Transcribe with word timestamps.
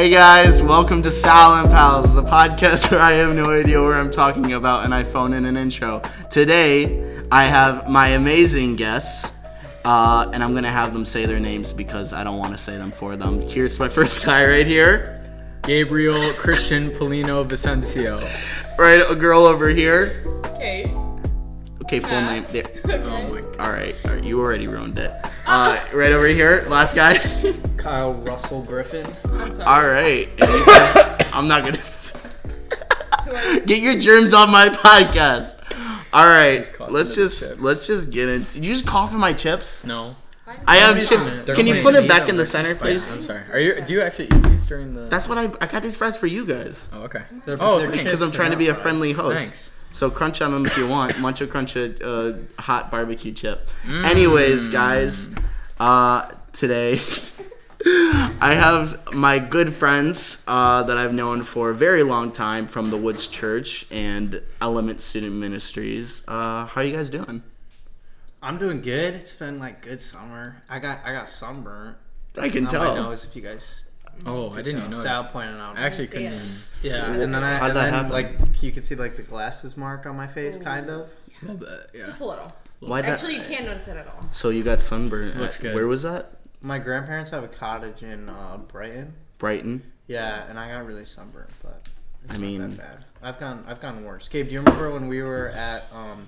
Hey 0.00 0.08
guys, 0.08 0.62
welcome 0.62 1.02
to 1.02 1.10
Sal 1.10 1.56
and 1.56 1.68
Pals, 1.68 2.16
a 2.16 2.22
podcast 2.22 2.90
where 2.90 3.02
I 3.02 3.12
have 3.12 3.36
no 3.36 3.50
idea 3.50 3.82
where 3.82 3.92
I'm 3.92 4.10
talking 4.10 4.54
about 4.54 4.86
and 4.86 4.94
I 4.94 5.04
phone 5.04 5.34
in 5.34 5.44
an 5.44 5.58
intro. 5.58 6.00
Today, 6.30 7.22
I 7.30 7.46
have 7.46 7.86
my 7.86 8.08
amazing 8.08 8.76
guests, 8.76 9.30
uh, 9.84 10.30
and 10.32 10.42
I'm 10.42 10.54
gonna 10.54 10.72
have 10.72 10.94
them 10.94 11.04
say 11.04 11.26
their 11.26 11.38
names 11.38 11.74
because 11.74 12.14
I 12.14 12.24
don't 12.24 12.38
want 12.38 12.56
to 12.56 12.58
say 12.58 12.78
them 12.78 12.92
for 12.92 13.14
them. 13.14 13.42
Here's 13.42 13.78
my 13.78 13.88
first 13.98 14.24
guy 14.24 14.42
right 14.46 14.66
here. 14.66 15.22
Gabriel 15.64 16.32
Christian 16.32 16.92
Polino 16.92 17.46
Vicencio. 17.46 18.26
Right, 18.78 19.02
a 19.06 19.14
girl 19.14 19.44
over 19.44 19.68
here. 19.68 20.24
Kate. 20.56 20.99
Okay, 21.96 22.00
full 22.00 22.20
name. 22.20 22.46
There. 22.52 22.70
Oh 23.02 23.28
my. 23.34 23.40
All 23.64 23.72
right, 23.72 23.96
all 24.04 24.12
right, 24.12 24.22
you 24.22 24.38
already 24.40 24.68
ruined 24.68 24.96
it. 24.98 25.10
Uh, 25.46 25.78
right 25.92 26.12
over 26.12 26.26
here, 26.28 26.64
last 26.68 26.94
guy. 26.94 27.18
Kyle 27.76 28.14
Russell 28.14 28.62
Griffin. 28.62 29.06
I'm 29.24 29.52
sorry. 29.52 29.64
All 29.64 29.88
right, 29.88 30.28
and 30.38 30.52
you 30.52 30.66
guys- 30.66 31.26
I'm 31.32 31.48
not 31.48 31.64
gonna. 31.64 31.78
s- 31.78 32.12
Who 33.24 33.32
are 33.34 33.52
you? 33.54 33.60
Get 33.62 33.80
your 33.80 33.98
germs 33.98 34.32
on 34.34 34.50
my 34.52 34.68
podcast. 34.68 35.56
All 36.12 36.26
right, 36.26 36.70
let's 36.90 37.12
just 37.14 37.58
let's 37.58 37.84
just 37.86 38.10
get 38.10 38.28
into. 38.28 38.52
Did 38.54 38.64
you 38.64 38.74
just 38.74 38.86
cough 38.86 39.12
in 39.12 39.18
my 39.18 39.32
chips? 39.32 39.82
No. 39.82 40.14
I 40.66 40.76
have 40.78 40.94
They're 40.96 41.04
chips. 41.06 41.28
gonna- 41.28 41.42
they're 41.44 41.54
Can 41.56 41.66
you 41.66 41.82
put 41.82 41.94
eat 41.94 42.04
it 42.04 42.08
back 42.08 42.28
in 42.28 42.36
the 42.36 42.46
center, 42.46 42.74
gonna 42.74 42.92
please? 42.94 43.10
I'm 43.10 43.22
sorry. 43.22 43.42
Are 43.52 43.58
you? 43.60 43.80
Do 43.84 43.92
you 43.92 44.00
actually 44.02 44.26
eat 44.26 44.42
these 44.44 44.66
during 44.66 44.94
the? 44.94 45.02
That's 45.08 45.28
what 45.28 45.38
I 45.38 45.50
I 45.60 45.66
got 45.66 45.82
these 45.82 45.96
fries 45.96 46.16
for 46.16 46.26
you 46.28 46.46
guys 46.46 46.86
Oh, 46.92 47.02
okay. 47.02 47.22
They're- 47.46 47.56
oh, 47.60 47.88
because 47.90 48.20
I'm 48.22 48.30
trying 48.32 48.50
to 48.52 48.56
be 48.56 48.68
a 48.68 48.74
friendly 48.76 49.10
host. 49.12 49.36
Thanks. 49.38 49.70
So 49.92 50.10
crunch 50.10 50.40
on 50.40 50.52
them 50.52 50.66
if 50.66 50.76
you 50.76 50.86
want. 50.86 51.18
Munch 51.20 51.40
a 51.40 51.46
crunch 51.46 51.76
a 51.76 52.06
uh, 52.06 52.36
hot 52.58 52.90
barbecue 52.90 53.32
chip. 53.32 53.68
Mm. 53.84 54.04
Anyways, 54.08 54.68
guys, 54.68 55.28
uh, 55.78 56.30
today 56.52 57.00
I 57.86 58.54
have 58.54 59.14
my 59.14 59.38
good 59.38 59.74
friends 59.74 60.38
uh, 60.46 60.82
that 60.82 60.98
I've 60.98 61.14
known 61.14 61.44
for 61.44 61.70
a 61.70 61.74
very 61.74 62.02
long 62.02 62.30
time 62.30 62.68
from 62.68 62.90
the 62.90 62.96
Woods 62.96 63.26
Church 63.26 63.86
and 63.90 64.42
Element 64.60 65.00
Student 65.00 65.34
Ministries. 65.34 66.22
Uh, 66.28 66.66
how 66.66 66.82
you 66.82 66.94
guys 66.94 67.08
doing? 67.08 67.42
I'm 68.42 68.58
doing 68.58 68.80
good. 68.80 69.14
It's 69.14 69.32
been 69.32 69.58
like 69.58 69.82
good 69.82 70.00
summer. 70.00 70.62
I 70.68 70.78
got 70.78 71.00
I 71.04 71.12
got 71.12 71.28
sunburnt 71.28 71.96
I 72.38 72.48
can 72.48 72.66
on 72.66 72.72
my 72.74 72.84
tell. 72.94 72.94
nose. 72.96 73.24
If 73.24 73.34
you 73.36 73.42
guys, 73.42 73.84
Oh, 74.26 74.50
I 74.52 74.62
didn't 74.62 74.78
even 74.80 74.90
know. 74.90 75.02
Sal 75.02 75.24
pointed 75.24 75.56
out. 75.60 75.78
I 75.78 75.82
actually 75.82 76.06
see 76.08 76.12
couldn't. 76.14 76.32
it. 76.32 76.36
Even, 76.36 76.56
yeah, 76.82 77.12
and 77.12 77.34
then 77.34 77.42
I 77.44 77.58
How'd 77.58 77.68
and 77.70 77.76
that 77.76 77.84
then 77.84 77.92
happen? 77.94 78.10
like 78.12 78.62
you 78.62 78.72
can 78.72 78.82
see 78.82 78.94
like 78.94 79.16
the 79.16 79.22
glasses 79.22 79.76
mark 79.76 80.06
on 80.06 80.16
my 80.16 80.26
face, 80.26 80.56
kind 80.58 80.88
of. 80.90 81.00
a 81.42 81.46
little 81.46 81.56
bit. 81.56 81.90
Yeah. 81.94 82.04
Just 82.06 82.20
a 82.20 82.24
little. 82.26 82.52
Why 82.80 83.02
that? 83.02 83.10
Actually, 83.12 83.36
you 83.36 83.42
can't 83.42 83.64
notice 83.66 83.88
it 83.88 83.96
at 83.96 84.06
all. 84.06 84.26
So 84.32 84.48
you 84.50 84.62
got 84.62 84.80
sunburn. 84.80 85.38
Looks 85.38 85.56
at- 85.56 85.62
good. 85.62 85.74
Where 85.74 85.86
was 85.86 86.02
that? 86.02 86.32
My 86.62 86.78
grandparents 86.78 87.30
have 87.30 87.42
a 87.44 87.48
cottage 87.48 88.02
in 88.02 88.28
uh, 88.28 88.58
Brighton. 88.68 89.14
Brighton. 89.38 89.82
Yeah, 90.06 90.44
and 90.48 90.58
I 90.58 90.68
got 90.70 90.84
really 90.86 91.04
sunburnt, 91.06 91.50
but 91.62 91.88
it's 92.24 92.30
I 92.30 92.34
not 92.34 92.40
mean- 92.40 92.60
that 92.60 92.76
bad. 92.78 93.04
I've 93.22 93.38
gone 93.38 93.64
I've 93.68 93.80
gone 93.80 94.02
worse. 94.04 94.28
Gabe, 94.28 94.46
do 94.46 94.52
you 94.52 94.60
remember 94.60 94.90
when 94.90 95.06
we 95.08 95.22
were 95.22 95.48
at 95.50 95.86
um, 95.92 96.26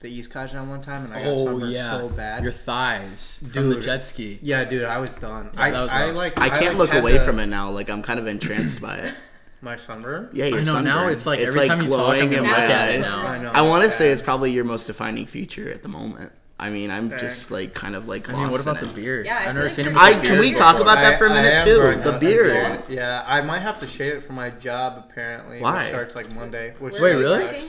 the 0.00 0.08
East 0.08 0.30
Cottage 0.30 0.54
on 0.54 0.68
one 0.68 0.80
time 0.80 1.04
and 1.04 1.12
I 1.14 1.24
got 1.24 1.28
Oh 1.30 1.44
sunburned 1.46 1.72
yeah. 1.72 1.90
so 1.98 2.08
bad? 2.08 2.42
Your 2.42 2.52
thighs 2.52 3.38
from 3.52 3.68
the 3.68 3.74
Dude. 3.76 3.82
jet 3.84 4.06
ski. 4.06 4.38
Yeah, 4.42 4.64
dude, 4.64 4.84
I 4.84 4.98
was 4.98 5.14
done. 5.16 5.50
Yeah, 5.54 5.60
I, 5.60 5.70
was 5.80 5.90
I 5.90 6.10
like. 6.10 6.38
I 6.38 6.48
can't 6.50 6.78
like, 6.78 6.90
look 6.90 6.94
away 6.94 7.14
to- 7.14 7.24
from 7.24 7.38
it 7.40 7.46
now. 7.46 7.70
Like 7.70 7.90
I'm 7.90 8.02
kind 8.02 8.20
of 8.20 8.26
entranced 8.26 8.80
by 8.80 8.96
it. 8.98 9.14
My 9.60 9.76
sunburn. 9.76 10.30
Yeah, 10.32 10.44
you're 10.46 10.60
I 10.60 10.62
know, 10.62 10.80
now 10.80 11.08
it's 11.08 11.26
like 11.26 11.40
every 11.40 11.66
time 11.66 11.82
you 11.82 11.90
talk, 11.90 12.14
I'm 12.14 12.22
in 12.26 12.30
gonna 12.30 12.42
my 12.42 12.48
look 12.50 12.58
at 12.58 12.88
eyes. 12.90 13.00
now. 13.00 13.26
I 13.26 13.38
know. 13.42 13.50
I 13.50 13.62
want 13.62 13.82
to 13.82 13.90
say 13.90 14.10
it's 14.12 14.22
probably 14.22 14.52
your 14.52 14.62
most 14.64 14.86
defining 14.86 15.26
feature 15.26 15.68
at 15.72 15.82
the 15.82 15.88
moment. 15.88 16.30
I 16.60 16.70
mean, 16.70 16.92
I'm 16.92 17.12
Okay. 17.12 17.18
just 17.26 17.50
like 17.50 17.74
kind 17.74 17.96
of 17.96 18.06
like 18.06 18.28
I 18.28 18.32
mean, 18.34 18.42
lost 18.42 18.52
what 18.52 18.60
about 18.60 18.80
the 18.80 18.86
beard? 18.86 19.26
Yeah, 19.26 19.38
I 19.38 19.48
I've 19.48 19.54
never 19.56 19.66
like 19.66 19.74
seen 19.74 19.86
him. 19.86 19.94
you're- 19.94 20.06
with 20.10 20.16
I 20.16 20.20
a 20.20 20.24
can 20.24 20.38
we 20.38 20.52
talk 20.54 20.74
before. 20.76 20.82
about 20.92 21.02
that 21.02 21.18
for 21.18 21.26
a 21.26 21.30
minute 21.30 21.52
am 21.54 21.66
too? 21.66 22.02
The 22.04 22.14
out. 22.14 22.20
beard. 22.20 22.84
Yeah, 22.88 23.24
I 23.26 23.40
might 23.40 23.60
have 23.62 23.80
to 23.80 23.88
shave 23.88 24.14
it 24.14 24.24
for 24.24 24.32
my 24.32 24.50
job 24.50 25.04
apparently. 25.10 25.60
Why? 25.60 25.78
Which 25.78 25.88
starts 25.88 26.14
like 26.14 26.30
Monday. 26.30 26.74
Which 26.78 26.94
Where 26.94 27.16
Wait, 27.16 27.20
really? 27.20 27.42
working? 27.42 27.68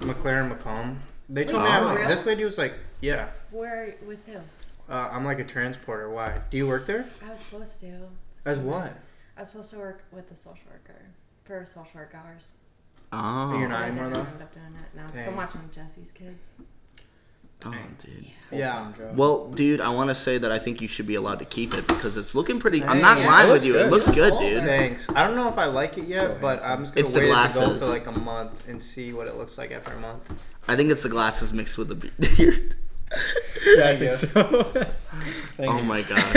McLaren 0.00 0.48
Macomb. 0.48 1.02
They 1.32 1.44
told 1.44 1.62
Wait, 1.62 1.68
me 1.68 1.74
I 1.74 1.78
for 1.80 1.86
was, 1.86 1.96
real? 1.98 2.08
this 2.08 2.26
lady 2.26 2.44
was 2.44 2.58
like, 2.58 2.74
yeah, 3.00 3.28
Where 3.52 3.94
with 4.06 4.18
who? 4.26 4.38
uh, 4.92 5.08
I'm 5.12 5.24
like 5.24 5.38
a 5.38 5.44
transporter. 5.44 6.10
Why? 6.10 6.40
Do 6.50 6.56
you 6.56 6.66
work 6.66 6.86
there? 6.86 7.06
I 7.24 7.30
was 7.30 7.40
supposed 7.40 7.78
to. 7.80 7.92
As 8.44 8.58
what? 8.58 8.96
I 9.36 9.40
was 9.40 9.50
supposed 9.50 9.70
to 9.70 9.78
work 9.78 10.02
with 10.12 10.28
the 10.28 10.36
social 10.36 10.66
worker 10.70 11.00
for 11.44 11.64
social 11.64 11.86
work 11.94 12.14
hours. 12.14 12.52
Oh, 13.12 13.58
You're 13.58 13.68
not 13.68 13.82
I 13.82 13.86
anymore, 13.86 14.04
didn't 14.10 14.24
though? 14.24 14.30
end 14.32 14.42
up 14.42 14.52
doing 14.54 14.66
it. 14.66 14.96
No, 14.96 15.02
'cause 15.04 15.12
Dang. 15.14 15.28
I'm 15.28 15.36
watching 15.36 15.60
Jesse's 15.72 16.12
kids. 16.12 16.48
oh, 17.64 17.74
dude. 17.98 18.26
Yeah. 18.50 18.72
Full-time 18.84 18.94
job. 19.10 19.16
Well, 19.18 19.48
dude, 19.50 19.80
I 19.80 19.88
want 19.90 20.08
to 20.08 20.14
say 20.14 20.38
that 20.38 20.50
I 20.52 20.58
think 20.58 20.80
you 20.80 20.88
should 20.88 21.06
be 21.06 21.14
allowed 21.16 21.38
to 21.40 21.44
keep 21.44 21.74
it 21.74 21.86
because 21.86 22.16
it's 22.16 22.34
looking 22.34 22.58
pretty. 22.60 22.82
I'm 22.84 23.00
not 23.00 23.18
Hey, 23.18 23.26
lying 23.26 23.50
with 23.50 23.62
looks 23.62 23.66
you. 23.66 23.78
It 23.78 23.82
good. 23.84 23.90
looks 23.90 24.08
good, 24.08 24.38
dude. 24.38 24.64
Thanks. 24.64 25.06
I 25.14 25.26
don't 25.26 25.36
know 25.36 25.48
if 25.48 25.58
I 25.58 25.66
like 25.66 25.98
it 25.98 26.06
yet, 26.08 26.26
So 26.26 26.38
but 26.40 26.48
handsome. 26.62 26.72
I'm 26.72 26.80
just 26.82 26.94
gonna 26.94 27.04
It's 27.04 27.12
the 27.14 27.20
wait 27.20 27.26
to 27.26 27.30
go 27.30 27.52
glasses. 27.66 27.82
for 27.82 27.88
like 27.88 28.06
a 28.06 28.12
month 28.12 28.52
and 28.68 28.82
see 28.82 29.12
what 29.12 29.26
it 29.26 29.36
looks 29.36 29.58
like 29.58 29.70
after 29.72 29.92
a 29.92 30.00
month. 30.00 30.22
I 30.70 30.76
think 30.76 30.92
it's 30.92 31.02
the 31.02 31.08
glasses 31.08 31.52
mixed 31.52 31.76
with 31.78 31.88
the 31.88 31.96
beard. 31.96 32.76
yeah, 33.66 33.88
I 33.88 33.96
think 33.98 34.14
so. 34.14 34.86
Oh 35.58 35.76
you. 35.76 35.82
my 35.82 36.00
god. 36.00 36.32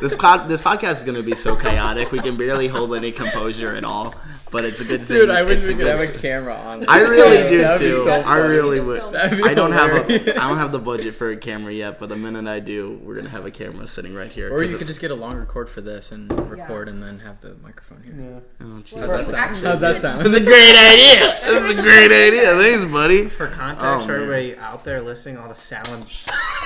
this 0.00 0.16
pod, 0.16 0.48
this 0.48 0.60
podcast 0.60 0.96
is 0.96 1.02
gonna 1.04 1.22
be 1.22 1.36
so 1.36 1.54
chaotic. 1.54 2.10
We 2.10 2.18
can 2.18 2.36
barely 2.36 2.66
hold 2.66 2.92
any 2.96 3.12
composure 3.12 3.72
at 3.74 3.84
all. 3.84 4.14
But 4.54 4.64
it's 4.64 4.80
a 4.80 4.84
good 4.84 5.04
thing. 5.04 5.16
Dude, 5.16 5.30
I 5.30 5.42
wish 5.42 5.62
we 5.62 5.70
could 5.70 5.78
good- 5.78 5.86
have 5.88 6.00
a 6.00 6.06
camera 6.16 6.54
on. 6.54 6.84
I 6.86 7.00
really 7.00 7.48
do 7.48 7.58
too. 7.76 8.04
so 8.04 8.10
I 8.20 8.36
really 8.36 8.78
would. 8.78 9.00
I 9.16 9.52
don't 9.52 9.72
have 9.72 9.90
a 9.90 10.02
hilarious. 10.04 10.38
I 10.38 10.48
don't 10.48 10.58
have 10.58 10.70
the 10.70 10.78
budget 10.78 11.16
for 11.16 11.32
a 11.32 11.36
camera 11.36 11.72
yet, 11.72 11.98
but 11.98 12.08
the 12.08 12.14
minute 12.14 12.46
I 12.46 12.60
do, 12.60 13.00
we're 13.02 13.16
gonna 13.16 13.30
have 13.30 13.46
a 13.46 13.50
camera 13.50 13.88
sitting 13.88 14.14
right 14.14 14.30
here. 14.30 14.52
Or 14.52 14.62
you 14.62 14.76
it- 14.76 14.78
could 14.78 14.86
just 14.86 15.00
get 15.00 15.10
a 15.10 15.14
longer 15.16 15.44
cord 15.44 15.68
for 15.68 15.80
this 15.80 16.12
and 16.12 16.30
record, 16.48 16.88
and 16.88 17.02
then 17.02 17.18
have 17.18 17.40
the 17.40 17.56
microphone 17.64 18.02
here. 18.04 18.14
Yeah. 18.16 18.64
Oh. 18.64 18.82
Well, 18.92 19.08
How's 19.08 19.10
that 19.10 19.24
sound? 19.26 19.36
actually 19.36 19.66
How's 19.66 19.80
that 19.80 20.00
sound? 20.00 20.20
That's 20.24 20.36
a 20.36 20.40
great 20.40 20.76
idea. 20.76 21.40
That's 21.42 21.70
a 21.70 21.74
great 21.74 22.12
idea. 22.28 22.56
Thanks, 22.56 22.84
buddy. 22.84 23.26
For 23.28 23.48
context, 23.48 23.84
Oh, 23.84 24.00
for 24.06 24.12
man. 24.12 24.20
everybody 24.22 24.56
out 24.58 24.84
there 24.84 25.00
listening, 25.02 25.36
all 25.36 25.48
the 25.48 25.56
Salon, 25.56 26.06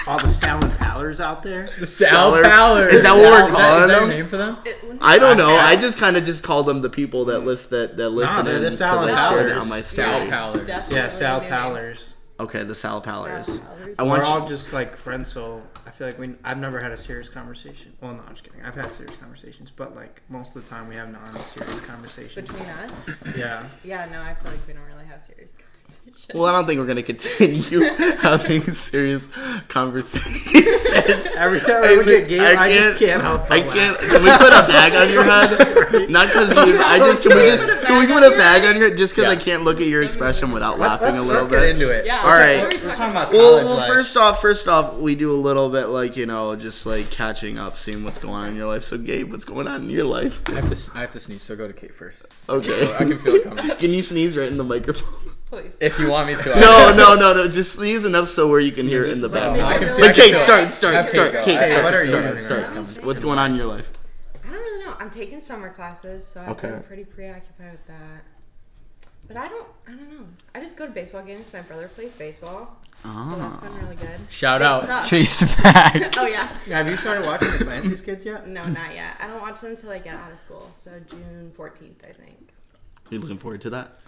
all 0.06 0.18
the 0.18 0.28
Salon 0.28 0.70
Pallers 0.72 1.20
out 1.20 1.42
there. 1.42 1.70
The 1.80 1.86
Sal 1.86 2.10
Seller- 2.34 2.44
Pallers. 2.44 2.92
Is 2.92 3.02
that 3.04 3.12
what 3.16 3.22
we're 3.22 3.46
Is 3.48 3.52
that- 3.54 3.58
calling 3.62 3.82
is 3.84 3.88
that 3.88 4.00
them? 4.00 4.08
name 4.10 4.26
for 4.28 4.36
them? 4.36 4.58
I 5.00 5.18
don't 5.18 5.38
know. 5.38 5.56
I 5.56 5.74
just 5.76 5.96
kind 5.96 6.18
of 6.18 6.26
just 6.26 6.42
call 6.42 6.64
them 6.64 6.82
the 6.82 6.90
people 6.90 7.24
that 7.26 7.40
list 7.46 7.70
that 7.78 7.96
that 7.96 8.08
listen. 8.10 8.44
they're 8.44 8.56
in 8.56 8.62
the 8.62 8.68
'cause 8.68 8.78
Salad 8.78 9.10
I 9.10 9.14
Pallers. 9.32 9.60
on 9.60 9.68
my 9.68 9.76
Yeah, 9.78 9.82
story. 9.82 10.06
Sal 10.06 10.26
Pallers. 10.26 10.66
definitely 10.66 10.96
Yeah, 10.96 11.08
Sal 11.10 11.40
a. 11.40 11.44
Pallers. 11.44 12.12
Okay, 12.40 12.62
the 12.62 12.74
Sal 12.74 13.02
Pallers. 13.02 13.46
Sal 13.46 13.56
Pallers. 13.58 13.94
I 13.98 14.02
We're 14.04 14.08
want 14.10 14.22
all 14.22 14.46
just 14.46 14.72
like 14.72 14.96
friends, 14.96 15.30
so 15.32 15.60
I 15.86 15.90
feel 15.90 16.06
like 16.06 16.18
we. 16.20 16.34
I've 16.44 16.58
never 16.58 16.78
had 16.80 16.92
a 16.92 16.96
serious 16.96 17.28
conversation. 17.28 17.94
Well, 18.00 18.12
no, 18.12 18.22
I'm 18.26 18.32
just 18.34 18.44
kidding. 18.44 18.62
I've 18.64 18.76
had 18.76 18.94
serious 18.94 19.16
conversations, 19.16 19.72
but 19.72 19.96
like 19.96 20.22
most 20.28 20.54
of 20.54 20.62
the 20.62 20.68
time, 20.70 20.88
we 20.88 20.94
have 20.94 21.10
non-serious 21.10 21.80
conversations. 21.80 22.46
Between 22.48 22.68
us? 22.68 22.92
Yeah. 23.36 23.64
Yeah, 23.82 24.06
no, 24.06 24.20
I 24.22 24.34
feel 24.34 24.52
like 24.52 24.66
we 24.68 24.72
don't 24.74 24.84
really 24.84 25.06
have 25.06 25.22
serious 25.24 25.50
conversations. 25.52 25.57
Well, 26.34 26.44
I 26.44 26.52
don't 26.52 26.66
think 26.66 26.78
we're 26.78 26.86
gonna 26.86 27.02
continue 27.02 27.80
having 28.18 28.62
serious 28.74 29.28
conversations. 29.68 30.86
Every 31.36 31.60
time 31.60 31.84
I 31.84 31.94
look 31.94 32.06
at 32.08 32.28
Gabe, 32.28 32.40
I, 32.40 32.72
just 32.72 32.98
can't 32.98 33.22
help. 33.22 33.48
but 33.48 33.52
I 33.52 33.62
can't. 33.62 33.98
Can 33.98 34.22
we 34.22 34.30
put 34.32 34.48
a 34.52 34.66
bag 34.66 34.94
on 34.94 35.10
your 35.10 35.24
head? 35.24 36.10
Not 36.10 36.26
because 36.28 36.50
you. 36.66 36.78
I 36.80 36.98
just. 36.98 37.22
Can 37.22 37.36
we 37.36 37.42
just? 37.48 37.64
Can 37.86 37.98
we 37.98 38.06
put 38.12 38.22
a 38.22 38.36
bag 38.36 38.64
on 38.66 38.76
your? 38.78 38.94
Just 38.94 39.14
because 39.14 39.30
I 39.30 39.36
can't 39.36 39.64
look 39.64 39.80
at 39.80 39.86
your 39.86 40.02
expression 40.02 40.52
without 40.52 40.78
Let- 40.78 41.00
laughing 41.00 41.06
let's, 41.08 41.18
a 41.18 41.22
little 41.22 41.42
let's 41.44 41.52
bit. 41.54 41.60
get 41.60 41.68
into 41.70 41.90
it. 41.90 42.04
Yeah. 42.04 42.22
All 42.22 42.30
right. 42.30 42.62
What 42.62 42.74
are 42.74 42.78
we 42.78 42.84
We're 42.84 42.94
talking 42.94 42.96
talking 42.96 43.10
about? 43.10 43.28
about 43.30 43.32
Well, 43.32 43.64
well, 43.76 43.86
first 43.86 44.16
off, 44.16 44.40
first 44.42 44.68
off, 44.68 44.94
we 44.98 45.14
do 45.14 45.32
a 45.32 45.40
little 45.40 45.70
bit 45.70 45.86
like 45.86 46.16
you 46.16 46.26
know, 46.26 46.56
just 46.56 46.84
like 46.84 47.10
catching 47.10 47.58
up, 47.58 47.78
seeing 47.78 48.04
what's 48.04 48.18
going 48.18 48.34
on 48.34 48.48
in 48.48 48.56
your 48.56 48.66
life. 48.66 48.84
So, 48.84 48.98
Gabe, 48.98 49.30
what's 49.32 49.44
going 49.46 49.66
on 49.66 49.84
in 49.84 49.90
your 49.90 50.04
life? 50.04 50.40
I 50.46 50.56
have 50.56 50.68
to. 50.68 50.90
I 50.94 51.00
have 51.00 51.12
to 51.12 51.20
sneeze, 51.20 51.42
so 51.42 51.56
go 51.56 51.66
to 51.66 51.72
Kate 51.72 51.94
first. 51.94 52.26
Okay. 52.48 52.92
I 52.94 52.98
can 52.98 53.18
feel 53.20 53.36
it 53.36 53.44
coming. 53.44 53.76
Can 53.76 53.92
you 53.92 54.02
sneeze 54.02 54.36
right 54.36 54.48
in 54.48 54.58
the 54.58 54.64
microphone? 54.64 55.32
Please. 55.50 55.72
If 55.80 55.98
you 55.98 56.10
want 56.10 56.28
me 56.28 56.34
to. 56.42 56.60
No, 56.60 56.92
no, 56.94 57.14
no, 57.14 57.32
no. 57.32 57.48
Just 57.48 57.72
sneeze 57.76 58.04
enough 58.04 58.28
so 58.28 58.48
where 58.48 58.60
you 58.60 58.70
can 58.72 58.86
hear 58.86 59.04
it 59.04 59.12
in 59.12 59.20
the 59.22 59.28
This 59.28 59.36
is 59.38 59.44
like- 59.44 59.54
back. 59.60 59.64
I 59.64 59.78
can 59.78 59.88
But 59.88 59.96
feel- 59.96 60.04
I 60.04 60.08
But 60.08 60.14
can 60.16 60.24
Kate, 60.32 60.38
start, 60.40 60.74
start, 60.74 61.08
start. 61.08 61.32
Kate 61.44 61.58
Hey, 61.58 61.68
start. 61.70 61.84
what 61.84 61.94
are 61.94 62.04
you 62.04 62.10
start, 62.10 62.24
doing 62.26 62.38
start. 62.44 62.62
right 62.68 62.74
now? 62.74 63.06
What's 63.06 63.20
going 63.20 63.38
on 63.38 63.52
in 63.52 63.56
your 63.56 63.66
life? 63.66 63.88
I 64.44 64.50
don't 64.50 64.60
really 64.60 64.84
know. 64.84 64.94
I'm 64.98 65.10
taking 65.10 65.40
summer 65.40 65.70
classes, 65.72 66.26
so 66.26 66.40
I've 66.42 66.48
Okay. 66.50 66.68
been 66.68 66.82
pretty 66.82 67.04
preoccupied 67.04 67.72
with 67.72 67.86
that. 67.86 68.24
But 69.26 69.36
I 69.38 69.48
don't. 69.48 69.66
I 69.86 69.90
don't 69.92 70.10
know. 70.18 70.26
I 70.54 70.60
just 70.60 70.76
go 70.76 70.86
to 70.86 70.92
baseball 70.92 71.22
games. 71.22 71.52
My 71.52 71.60
brother 71.60 71.88
plays 71.88 72.12
baseball, 72.14 72.76
so 73.02 73.08
that's 73.38 73.56
been 73.58 73.72
ah. 73.72 73.82
really 73.82 73.96
good. 73.96 74.20
Shout 74.30 74.60
They 74.60 74.66
out, 74.66 74.86
suck. 74.86 75.06
Chase 75.06 75.42
Mack. 75.62 76.14
oh 76.18 76.26
yeah. 76.26 76.46
Have 76.68 76.88
you 76.88 76.96
started 76.96 77.26
watching 77.26 77.50
the 77.52 77.64
Clancy's 77.64 78.00
kids 78.00 78.24
yet? 78.24 78.48
No, 78.48 78.64
not 78.66 78.94
yet. 78.94 79.16
I 79.20 79.26
don't 79.26 79.42
watch 79.42 79.60
them 79.60 79.72
until 79.72 79.90
I 79.90 79.98
get 79.98 80.14
out 80.14 80.32
of 80.32 80.38
school. 80.38 80.70
So 80.74 80.92
June 81.10 81.52
14th, 81.58 82.04
I 82.08 82.12
think. 82.12 82.52
Are 83.10 83.14
you 83.14 83.18
looking 83.20 83.38
forward 83.38 83.60
to 83.62 83.70
that? 83.70 83.98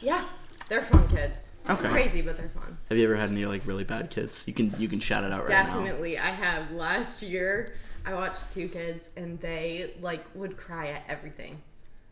Yeah, 0.00 0.24
they're 0.72 0.86
fun 0.86 1.06
kids. 1.08 1.50
Okay. 1.68 1.88
Crazy, 1.90 2.22
but 2.22 2.38
they're 2.38 2.48
fun. 2.48 2.78
Have 2.88 2.96
you 2.96 3.04
ever 3.04 3.14
had 3.14 3.28
any 3.28 3.44
like 3.44 3.66
really 3.66 3.84
bad 3.84 4.08
kids? 4.08 4.42
You 4.46 4.54
can 4.54 4.74
you 4.78 4.88
can 4.88 5.00
shout 5.00 5.22
it 5.22 5.30
out 5.30 5.40
right 5.40 5.50
now. 5.50 5.66
Definitely. 5.76 6.18
I 6.18 6.30
have 6.30 6.70
last 6.70 7.22
year. 7.22 7.74
I 8.06 8.14
watched 8.14 8.50
two 8.52 8.68
kids, 8.68 9.10
and 9.16 9.38
they 9.40 9.92
like 10.00 10.24
would 10.34 10.56
cry 10.56 10.88
at 10.88 11.02
everything. 11.08 11.60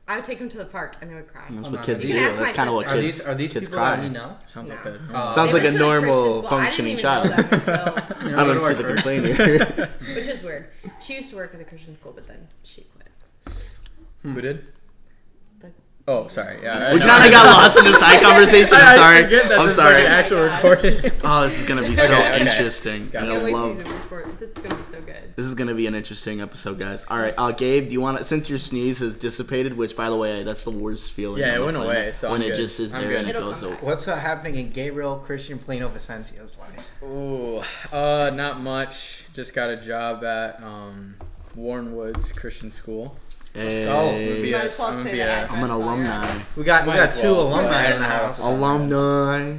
I 0.07 0.17
would 0.17 0.25
take 0.27 0.39
them 0.41 0.49
to 0.51 0.59
the 0.59 0.65
park, 0.67 0.97
and 1.01 1.11
they 1.11 1.15
would 1.15 1.29
cry. 1.29 1.45
That's 1.51 1.67
Oh, 1.69 1.71
what 1.71 1.83
kids 1.85 2.03
do. 2.05 2.13
That's 2.13 2.39
my 2.39 2.53
kind 2.53 2.69
of 2.69 2.75
what 2.75 2.85
sister. 2.85 2.99
Are 2.99 3.03
these 3.03 3.21
are 3.23 3.35
these 3.35 3.53
kids 3.55 3.69
people 3.69 3.79
cry. 3.79 3.97
that 3.97 4.03
we 4.03 4.09
know? 4.11 4.37
Sounds 4.47 4.69
No. 4.69 4.75
like 4.75 4.85
good. 4.85 5.01
Uh, 5.11 5.35
Sounds 5.35 5.53
like 5.55 5.65
a 5.65 5.71
normal 5.71 6.13
Christian 6.13 6.45
school. 6.45 6.59
I 6.59 6.61
didn't 6.61 6.67
functioning 6.67 6.97
child. 6.99 7.31
know 7.31 7.37
them 7.37 7.49
until- 7.53 8.29
You 8.29 8.37
I 8.37 8.45
know, 8.45 8.55
don't 8.55 8.61
go 8.63 8.69
see 8.69 8.75
the 8.75 8.85
complaint 8.95 9.25
here. 9.37 9.91
which 10.17 10.27
is 10.27 10.43
weird. 10.43 10.67
She 11.01 11.15
used 11.15 11.31
to 11.31 11.37
work 11.37 11.53
at 11.55 11.59
the 11.59 11.65
Christian 11.65 11.95
school, 11.97 12.13
but 12.13 12.27
then 12.29 12.47
she 12.63 12.83
quit. 12.83 13.57
Who 14.23 14.41
did? 14.43 14.67
The- 16.11 16.17
Oh, 16.21 16.29
sorry. 16.29 16.59
Yeah, 16.63 16.93
We 16.93 16.99
kind 16.99 17.25
of 17.25 17.31
got 17.31 17.47
lost 17.47 17.77
in 17.79 17.85
the 17.85 17.97
side 17.99 18.21
conversation. 18.23 18.75
I'm 18.75 18.87
I 18.89 18.97
sorry. 18.97 19.23
that 19.25 19.53
I'm 19.53 19.67
this 19.67 19.71
is 19.71 19.77
sorry. 19.77 19.95
like 19.95 20.05
an 20.05 20.13
actual 20.13 20.39
Oh 20.39 20.55
recording. 20.55 21.13
Oh, 21.25 21.43
this 21.49 21.59
is 21.59 21.65
gonna 21.65 21.83
be 21.83 21.95
so 21.95 22.03
Okay, 22.05 22.15
okay. 22.15 22.41
interesting. 22.41 23.09
Got 23.09 23.25
I 23.25 23.27
it. 23.27 23.31
Can't 23.31 23.45
wait 23.45 23.53
for 23.53 23.59
love. 23.59 23.77
you 23.79 23.85
to. 24.33 24.37
This 24.41 24.51
is 24.51 24.59
gonna 24.59 24.75
be 24.75 24.85
so 24.91 25.01
good. 25.03 25.33
This 25.37 25.47
is 25.47 25.55
gonna 25.55 25.75
be 25.75 25.87
an 25.87 25.95
interesting 25.95 26.41
episode, 26.41 26.79
guys. 26.79 27.05
All 27.09 27.19
right, 27.19 27.35
uh, 27.39 27.53
Gabe, 27.53 27.89
do 27.89 27.93
you 27.93 28.01
want 28.01 28.19
to? 28.19 28.25
Since 28.25 28.49
your 28.51 28.59
sneeze 28.59 28.99
has 28.99 29.17
dissipated, 29.17 29.77
which 29.77 29.97
by 29.97 30.11
the 30.11 30.17
way, 30.17 30.43
that's 30.43 30.65
the 30.65 30.71
worst 30.73 31.13
feeling. 31.13 31.41
Yeah, 31.41 31.55
it 31.55 31.61
on 31.61 31.61
the 31.61 31.65
went 31.67 31.77
away, 31.77 32.13
so 32.19 32.31
when 32.31 32.43
I'm 32.43 32.49
it 32.49 32.51
good. 32.51 32.57
just 32.57 32.81
is 32.81 32.93
I'm 32.95 33.03
there 33.03 33.11
good. 33.11 33.19
and 33.21 33.29
it 33.29 33.37
It'll 33.37 33.53
goes. 33.53 33.61
come 33.61 33.73
o- 33.73 33.77
What's 33.87 34.09
uh, 34.09 34.17
happening 34.17 34.57
in 34.57 34.71
Gabriel 34.71 35.17
Christian 35.19 35.59
Plano 35.59 35.89
Vicencio's 35.89 36.57
life? 36.59 36.85
Ooh, 37.05 37.63
uh, 37.93 38.31
not 38.35 38.61
much. 38.61 39.25
Just 39.35 39.55
got 39.55 39.71
a 39.71 39.77
job 39.77 40.25
at 40.25 40.61
um, 40.63 41.15
Warren 41.55 41.95
Woods 41.95 42.33
Christian 42.33 42.71
School. 42.71 43.17
Hey, 43.53 43.83
eh, 43.85 43.89
go. 43.89 44.07
Would 44.13 44.43
be 44.43 44.49
You 44.49 44.55
might 44.55 44.63
a- 44.63 44.67
as 44.67 44.79
well 44.79 44.89
I'm 44.89 44.97
gonna 44.99 45.05
be 45.11 45.17
the 45.17 45.21
a- 45.21 45.25
address 45.29 45.51
I'm 45.59 45.65
an 45.65 45.71
alumni. 45.71 46.27
at. 46.27 46.37
We 46.57 46.65
got 46.65 46.83
we 46.85 46.89
Might 46.91 46.97
got 46.97 47.09
as 47.11 47.21
two 47.21 47.33
well. 47.33 47.41
alumni 47.49 47.91
in 47.93 48.01
the 48.01 48.07
house. 48.07 48.39
Alumni. 48.39 49.57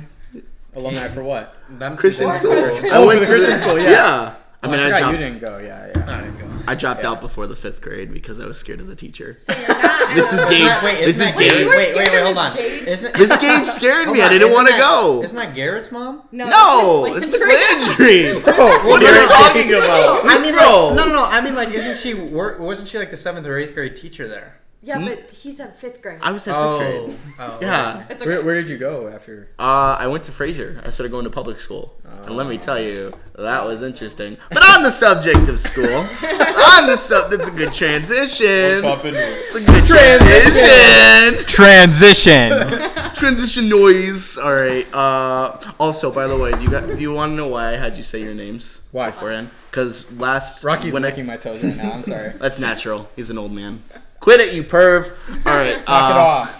Alumni 0.75 1.07
for 1.09 1.23
what? 1.23 1.55
Them 1.77 1.97
Christian 1.97 2.31
people- 2.31 2.53
school. 2.67 2.85
I 2.85 2.95
Oh, 2.95 3.05
went 3.07 3.19
to 3.19 3.25
Christian 3.25 3.57
school, 3.61 3.79
yeah. 3.79 4.33
I 4.63 4.67
Oh, 4.67 4.69
mean, 4.71 4.79
I, 4.79 4.83
forgot 4.85 4.99
dropped, 4.99 5.11
you 5.13 5.17
didn't 5.17 5.39
go. 5.41 5.57
Yeah, 5.57 5.87
yeah. 5.95 6.17
I 6.17 6.21
didn't 6.21 6.37
go. 6.39 6.47
I 6.67 6.75
dropped 6.75 7.01
Yeah. 7.01 7.09
out 7.09 7.21
before 7.21 7.47
the 7.47 7.55
fifth 7.55 7.81
grade 7.81 8.13
because 8.13 8.39
I 8.39 8.45
was 8.45 8.59
scared 8.59 8.79
of 8.79 8.85
the 8.85 8.95
teacher. 8.95 9.35
So 9.39 9.53
you're 9.57 9.67
not. 9.67 10.15
This 10.15 10.31
is 10.31 10.45
Gage. 10.45 10.61
a- 10.67 10.85
Wait, 10.85 10.99
This 10.99 11.07
isn't 11.07 11.07
is 11.09 11.17
that 11.17 11.37
Gage. 11.39 11.51
Wait, 11.51 11.59
You 11.61 11.69
wait, 11.69 11.95
wait, 11.95 12.21
hold 12.23 12.37
on. 12.37 12.55
Gage? 12.55 12.83
Isn't 12.83 13.13
This 13.15 13.35
Gage 13.37 13.65
scared 13.65 14.09
me. 14.11 14.21
I 14.21 14.29
didn't 14.29 14.51
want 14.51 14.67
to 14.67 14.77
go. 14.77 15.23
Isn't 15.23 15.35
that 15.35 15.55
Garrett's 15.55 15.91
mom? 15.91 16.21
No, 16.31 16.47
No, 16.47 17.05
it's 17.05 17.25
it's 17.25 17.25
Miss 17.25 17.43
Miss 17.43 17.55
Landry. 17.55 18.23
Landry. 18.33 18.41
Bro, 18.43 18.55
what 18.87 19.01
are 19.03 19.15
you're 19.15 19.27
talking 19.27 19.73
about? 19.73 20.29
I 20.31 20.37
mean, 20.39 20.55
no, 20.55 20.93
no, 20.93 21.05
no. 21.07 21.23
I 21.25 21.41
mean, 21.41 21.55
like, 21.55 21.69
isn't 21.73 21.97
she? 21.97 22.13
Wasn't 22.13 22.87
she 22.87 22.99
like 22.99 23.09
the 23.09 23.17
seventh 23.17 23.47
or 23.47 23.57
eighth 23.57 23.73
grade 23.73 23.95
teacher 23.95 24.27
there? 24.27 24.57
Yeah, 24.83 24.97
but 24.99 25.29
he's 25.29 25.59
at 25.59 25.79
fifth 25.79 26.01
grade. 26.01 26.17
I 26.23 26.31
was 26.31 26.47
at 26.47 26.55
fifth 26.55 26.79
grade. 26.79 27.19
oh, 27.39 27.59
Yeah. 27.61 28.05
It's 28.09 28.21
okay. 28.21 28.29
Where, 28.31 28.41
where 28.43 28.55
did 28.55 28.67
you 28.67 28.79
go 28.79 29.07
after? 29.09 29.49
Uh, 29.59 29.95
I 29.99 30.07
went 30.07 30.23
to 30.23 30.31
Fraser. 30.31 30.81
I 30.83 30.89
started 30.89 31.11
going 31.11 31.23
to 31.25 31.29
public 31.29 31.59
school. 31.59 31.93
And 32.25 32.35
let 32.35 32.47
me 32.47 32.57
tell 32.57 32.79
you, 32.79 33.13
that 33.35 33.63
was 33.65 33.83
interesting. 33.83 34.37
But 34.49 34.63
on 34.75 34.81
the 34.83 34.91
subject 34.91 35.47
of 35.49 35.59
school, 35.59 35.85
on 35.95 36.87
the 36.87 36.97
sub, 36.97 37.29
that's 37.31 37.47
a 37.47 37.51
good 37.51 37.73
transition. 37.73 38.83
It's 38.83 39.55
a 39.55 39.65
good 39.65 39.85
transition. 39.85 41.45
Transition. 41.47 43.13
Transition 43.13 43.69
noise. 43.69 44.37
All 44.37 44.53
right. 44.55 44.91
Uh, 44.93 45.73
also, 45.79 46.11
by 46.11 46.25
the 46.27 46.37
way, 46.37 46.51
do 46.53 46.61
you 46.61 46.69
got, 46.69 46.87
do 46.87 47.01
you 47.01 47.11
want 47.13 47.31
to 47.31 47.35
know 47.35 47.47
why 47.47 47.73
I 47.73 47.77
had 47.77 47.97
you 47.97 48.03
say 48.03 48.21
your 48.21 48.33
names? 48.33 48.79
Why? 48.91 49.11
beforehand? 49.11 49.51
Because 49.69 50.09
last 50.13 50.63
Rocky's 50.63 50.93
when 50.93 51.03
I- 51.05 51.09
licking 51.09 51.25
my 51.25 51.37
toes 51.37 51.63
right 51.63 51.75
now. 51.75 51.91
I'm 51.91 52.03
sorry. 52.03 52.33
That's 52.39 52.57
natural. 52.59 53.09
He's 53.15 53.29
an 53.29 53.37
old 53.37 53.51
man. 53.51 53.83
Quit 54.21 54.39
it, 54.39 54.53
you 54.53 54.63
perv. 54.63 55.11
All 55.45 55.53
right. 55.53 55.77
Knock 55.87 56.11
it 56.11 56.17
uh, 56.17 56.23
off. 56.23 56.57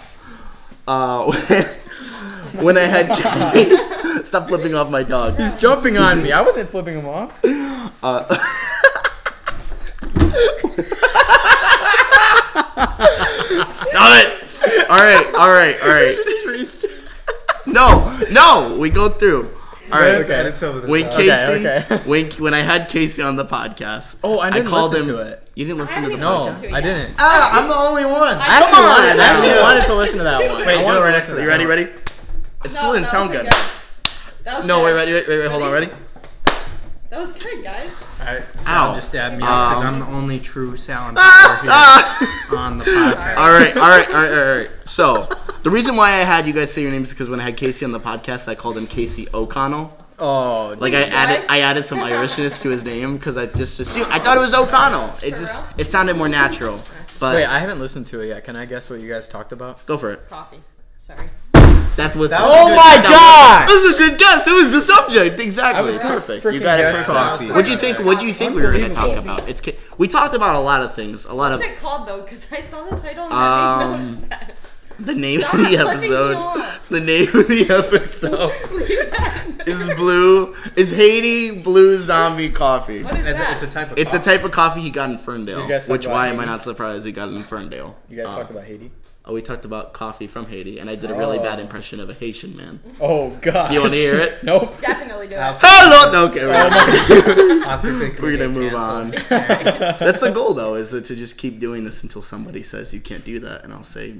Uh, 0.86 1.64
when 2.60 2.76
I 2.76 2.82
had 2.82 3.08
Casey. 3.54 4.26
stop 4.26 4.48
flipping 4.48 4.74
off 4.74 4.90
my 4.90 5.02
dog. 5.02 5.38
He's 5.38 5.54
jumping 5.54 5.96
on 5.96 6.22
me. 6.22 6.32
I 6.32 6.42
wasn't 6.42 6.70
flipping 6.70 6.98
him 6.98 7.06
off. 7.06 7.32
Uh, 8.02 8.38
Stop 12.82 14.18
it! 14.18 14.88
All 14.88 14.98
right, 14.98 15.34
all 15.34 15.48
right, 15.48 15.80
all 15.82 15.88
right. 15.88 16.18
No, 17.66 18.18
no, 18.30 18.76
we 18.78 18.90
go 18.90 19.08
through. 19.10 19.56
All 19.90 20.00
right. 20.00 20.14
Okay. 20.28 20.86
When. 20.86 21.10
Casey, 21.10 21.30
Okay, 21.30 21.84
okay. 21.88 22.02
when 22.08 22.30
when 22.32 22.54
I 22.54 22.62
had 22.62 22.88
Casey 22.88 23.22
on 23.22 23.36
the 23.36 23.44
podcast, 23.44 24.16
Oh, 24.24 24.40
I 24.40 24.50
didn't 24.50 24.68
called 24.68 24.94
him. 24.94 25.34
To 25.54 25.60
it. 25.60 25.60
You 25.60 25.66
didn't 25.66 25.78
listen 25.80 26.02
to 26.02 26.08
the 26.08 26.14
even 26.14 26.20
No, 26.20 26.46
podcast. 26.46 26.60
to 26.60 26.66
it 26.68 26.72
I 26.72 26.80
didn't. 26.80 27.14
Ah, 27.18 27.58
I'm 27.60 27.68
the 27.68 27.74
only 27.76 28.04
one. 28.04 28.38
I 28.38 28.60
Come 28.60 28.70
Come 28.70 28.84
on, 28.84 29.00
I 29.20 29.24
actually 29.24 29.48
now. 29.48 29.62
wanted 29.62 29.84
to 29.86 29.94
listen 29.94 30.18
to 30.18 30.24
that 30.24 30.38
one. 30.50 30.66
Wait, 30.66 30.68
I 30.68 30.78
do 30.78 30.84
wanted 30.84 30.98
it 30.98 31.02
right 31.02 31.06
to 31.10 31.12
next 31.12 31.26
to 31.26 31.32
listen 31.32 31.44
You 31.44 31.48
ready? 31.48 31.66
Ready? 31.66 31.82
It 32.64 32.74
still 32.74 32.92
didn't 32.92 33.02
that 33.04 33.10
sound 33.10 33.28
wasn't 33.30 33.48
good. 33.50 33.58
That 34.44 34.58
was 34.58 34.66
No, 34.66 34.78
good. 34.78 34.84
wait, 34.84 34.92
ready, 34.92 35.12
wait, 35.12 35.28
wait, 35.28 35.38
wait, 35.40 35.50
hold 35.50 35.62
on, 35.62 35.72
ready? 35.72 35.90
That 37.10 37.20
was 37.20 37.32
good, 37.32 37.62
guys. 37.62 37.90
Alright, 38.20 38.42
Ow. 38.60 38.64
Sal 38.64 38.94
just 38.94 39.08
stabbed 39.10 39.36
me 39.36 39.42
up 39.42 39.70
because 39.70 39.84
Um, 39.84 39.94
I'm 39.94 40.00
the 40.00 40.06
only 40.06 40.40
true 40.40 40.76
Sal 40.76 41.12
Ah, 41.16 42.46
here 42.48 42.58
on 42.58 42.78
the 42.78 42.84
podcast. 42.84 43.36
All 43.36 43.50
right, 43.52 43.76
all 43.76 43.88
right, 43.90 44.08
all 44.08 44.14
right, 44.14 44.32
all 44.32 44.56
right. 44.56 44.70
So 44.86 45.28
the 45.62 45.68
reason 45.70 45.96
why 45.96 46.12
I 46.12 46.24
had 46.24 46.46
you 46.46 46.54
guys 46.54 46.72
say 46.72 46.80
your 46.82 46.90
names 46.90 47.08
is 47.08 47.14
because 47.14 47.28
when 47.28 47.40
I 47.40 47.42
had 47.44 47.56
Casey 47.58 47.84
on 47.84 47.92
the 47.92 48.00
podcast, 48.00 48.48
I 48.48 48.54
called 48.54 48.78
him 48.78 48.86
Casey 48.86 49.28
O'Connell. 49.34 49.94
Oh, 50.24 50.76
Like 50.78 50.94
I 50.94 51.00
What? 51.00 51.12
added, 51.12 51.46
I 51.48 51.60
added 51.60 51.84
some 51.84 51.98
Irishness 51.98 52.60
to 52.62 52.68
his 52.70 52.84
name 52.84 53.16
because 53.16 53.36
I 53.36 53.46
just 53.46 53.80
assumed 53.80 54.06
I 54.08 54.20
thought 54.20 54.36
it 54.36 54.40
was 54.40 54.54
O'Connell. 54.54 55.14
It 55.22 55.34
just 55.34 55.62
it 55.76 55.90
sounded 55.90 56.14
more 56.16 56.28
natural. 56.28 56.80
But 57.18 57.34
Wait, 57.34 57.44
I 57.46 57.58
haven't 57.58 57.80
listened 57.80 58.06
to 58.08 58.20
it 58.20 58.28
yet. 58.28 58.44
Can 58.44 58.54
I 58.54 58.64
guess 58.64 58.88
what 58.88 59.00
you 59.00 59.08
guys 59.08 59.28
talked 59.28 59.50
about? 59.52 59.84
go 59.86 59.98
for 59.98 60.12
it. 60.12 60.28
Coffee. 60.28 60.60
Sorry. 60.98 61.28
That's 61.96 62.14
what's. 62.14 62.30
That 62.30 62.40
was 62.42 62.50
oh 62.52 62.66
a 62.66 62.68
good- 62.70 62.76
my 62.76 62.96
that 62.96 63.02
god! 63.02 63.68
That 63.68 63.82
was 63.82 63.94
a 63.94 63.98
good 63.98 64.18
guess. 64.18 64.46
It 64.46 64.52
was 64.52 64.70
the 64.70 64.80
subject 64.80 65.40
exactly. 65.40 65.78
I 65.78 65.82
was 65.82 65.98
gonna 65.98 66.08
perfect. 66.20 66.44
You 66.44 66.50
freaking 66.52 66.62
got 66.62 66.78
it 66.78 66.82
guess 66.84 66.92
perfect. 66.92 67.06
coffee. 67.08 67.50
What 67.50 67.64
do 67.66 67.70
you 67.72 67.76
think? 67.76 67.98
What 67.98 68.18
do 68.20 68.26
you 68.26 68.32
think 68.32 68.54
we 68.54 68.62
were 68.62 68.72
gonna 68.72 68.88
talk 68.88 69.04
Unbelievable. 69.10 69.34
about? 69.34 69.48
It's 69.48 69.60
ca- 69.60 69.76
we 69.98 70.08
talked 70.08 70.34
about 70.34 70.54
a 70.54 70.60
lot 70.60 70.82
of 70.82 70.94
things. 70.94 71.24
A 71.26 71.32
lot 71.34 71.52
of 71.52 71.60
What's 71.60 71.72
it 71.72 71.78
called 71.80 72.06
though? 72.08 72.22
Because 72.22 72.46
I 72.50 72.62
saw 72.62 72.84
the 72.88 72.96
title 72.96 73.24
and 73.24 73.32
Um, 73.34 73.40
that 73.40 73.88
made 74.08 74.20
no 74.30 74.30
sense. 74.30 74.52
The 74.98 75.14
name 75.14 75.40
Stop 75.40 75.54
of 75.54 75.60
the 75.60 75.76
episode. 75.78 76.64
The 76.90 77.00
name 77.00 77.28
of 77.36 77.48
the 77.48 77.70
episode. 77.70 78.52
is 79.66 79.96
blue 79.96 80.54
is 80.76 80.90
Haiti 80.90 81.60
blue 81.60 82.00
zombie 82.00 82.50
coffee. 82.50 83.02
What 83.02 83.16
is 83.16 83.26
It's 83.26 83.38
a, 83.38 83.52
it's 83.52 83.62
a 83.62 83.66
type 83.68 83.90
of 83.92 83.98
It's 83.98 84.12
a 84.14 84.18
type 84.18 84.44
of 84.44 84.50
coffee 84.52 84.80
he 84.82 84.90
got 84.90 85.10
in 85.10 85.18
Ferndale. 85.18 85.56
Did 85.58 85.62
you 85.62 85.68
guys 85.68 85.82
talk 85.84 85.92
Which 85.92 86.04
about 86.06 86.14
why 86.14 86.28
am 86.28 86.40
I 86.40 86.44
not 86.44 86.64
surprised 86.64 87.06
he 87.06 87.12
got 87.12 87.28
it 87.28 87.34
in 87.34 87.42
Ferndale? 87.44 87.96
You 88.08 88.16
guys 88.18 88.26
Uh, 88.30 88.36
talked 88.36 88.50
about 88.50 88.64
Haiti. 88.64 88.90
Oh, 89.24 89.32
we 89.34 89.40
talked 89.40 89.64
about 89.64 89.92
coffee 89.92 90.26
from 90.26 90.46
Haiti, 90.46 90.80
and 90.80 90.90
I 90.90 90.96
did 90.96 91.08
a 91.08 91.14
really 91.14 91.38
Oh. 91.38 91.42
bad 91.44 91.60
impression 91.60 92.00
of 92.00 92.10
a 92.10 92.14
Haitian 92.14 92.56
man. 92.56 92.80
Oh 93.00 93.30
God. 93.40 93.72
You 93.72 93.80
wanna 93.80 93.92
hear 93.94 94.18
it? 94.18 94.42
Nope. 94.42 94.80
Definitely 94.80 95.28
do 95.28 95.36
Al- 95.36 95.54
it. 95.54 95.60
Hello, 95.62 96.10
no, 96.12 96.24
okay, 96.26 96.44
we're, 96.44 98.20
we're 98.20 98.32
gonna 98.32 98.48
move 98.48 98.74
on. 98.74 99.12
That's 99.28 100.20
the 100.22 100.32
goal, 100.34 100.54
though, 100.54 100.74
is 100.74 100.90
to 100.90 101.02
just 101.02 101.36
keep 101.36 101.60
doing 101.60 101.84
this 101.84 102.02
until 102.02 102.20
somebody 102.22 102.64
says 102.64 102.92
you 102.92 103.00
can't 103.00 103.24
do 103.24 103.38
that, 103.40 103.62
and 103.62 103.72
I'll 103.72 103.84
say, 103.84 104.14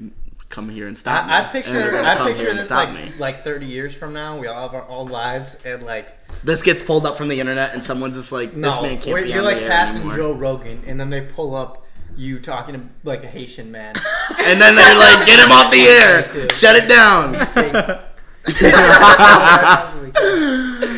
"Come 0.53 0.69
here 0.69 0.87
and 0.87 0.95
stop 0.95 1.25
me." 1.25 1.33
I, 1.33 1.49
I 1.49 1.51
picture 1.51 1.97
I 1.97 2.31
picture 2.31 2.53
this 2.53 2.69
like 2.69 2.93
me. 2.93 3.11
like 3.17 3.43
30 3.43 3.65
years 3.65 3.95
from 3.95 4.13
now. 4.13 4.37
We 4.37 4.45
all 4.45 4.61
have 4.69 4.75
our 4.75 4.87
own 4.87 5.07
lives 5.07 5.55
and 5.65 5.81
like 5.81 6.15
This 6.43 6.61
gets 6.61 6.83
pulled 6.83 7.07
up 7.07 7.17
from 7.17 7.27
the 7.27 7.39
internet, 7.39 7.73
and 7.73 7.83
someone's 7.83 8.15
just 8.15 8.31
like, 8.31 8.53
no, 8.55 8.69
"This 8.69 8.79
man 8.81 9.01
can't 9.01 9.23
be 9.23 9.31
you're 9.31 9.41
like 9.41 9.65
passing 9.67 10.01
anymore." 10.01 10.15
Joe 10.15 10.33
Rogan, 10.33 10.83
and 10.85 10.99
then 10.99 11.09
they 11.09 11.21
pull 11.21 11.55
up 11.55 11.87
you 12.15 12.39
talking 12.39 12.75
to 12.75 12.81
like 13.03 13.23
a 13.23 13.27
Haitian 13.27 13.71
man. 13.71 13.95
and 14.43 14.61
then 14.61 14.75
they're 14.75 14.95
like, 14.95 15.25
"Get 15.25 15.39
him 15.39 15.51
off 15.51 15.71
the 15.71 15.87
air! 15.87 16.29
Shut 16.53 16.75
it 16.75 16.87
down!" 16.87 17.33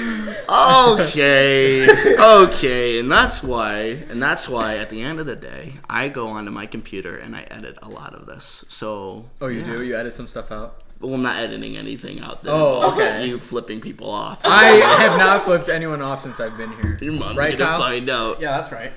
okay, 0.50 2.16
okay, 2.18 3.00
and 3.00 3.12
that's 3.12 3.42
why, 3.44 3.78
and 4.10 4.22
that's 4.22 4.48
why, 4.48 4.78
at 4.78 4.90
the 4.90 5.02
end 5.02 5.20
of 5.20 5.26
the 5.26 5.36
day, 5.36 5.74
I 5.90 6.10
go 6.10 6.28
onto 6.28 6.52
my 6.52 6.66
computer 6.66 7.18
and 7.18 7.36
I 7.36 7.44
edit 7.52 7.78
a 7.82 7.90
lot 7.90 8.14
of 8.14 8.26
this. 8.26 8.66
So, 8.70 9.26
Oh, 9.42 9.48
you 9.48 9.60
yeah. 9.60 9.66
do? 9.66 9.84
You 9.84 9.96
edit 9.98 10.16
some 10.16 10.28
stuff 10.28 10.52
out? 10.52 10.82
Well, 11.00 11.14
I'm 11.14 11.22
not 11.22 11.36
editing 11.38 11.76
anything 11.78 12.20
out. 12.22 12.42
That 12.44 12.52
Oh, 12.54 12.92
okay. 12.94 13.28
You 13.28 13.40
flipping 13.40 13.82
people 13.82 14.10
off. 14.10 14.40
I 14.44 14.68
have 14.76 15.18
not 15.20 15.44
flipped 15.44 15.68
anyone 15.70 16.02
off 16.02 16.24
since 16.24 16.40
I've 16.40 16.56
been 16.58 16.72
here. 16.78 16.98
Your 17.02 17.14
mom's 17.14 17.38
Right, 17.38 17.58
gonna 17.58 17.72
Kyle? 17.72 17.80
find 17.80 18.10
out. 18.10 18.40
yeah, 18.42 18.58
that's 18.58 18.72
right. 18.72 18.94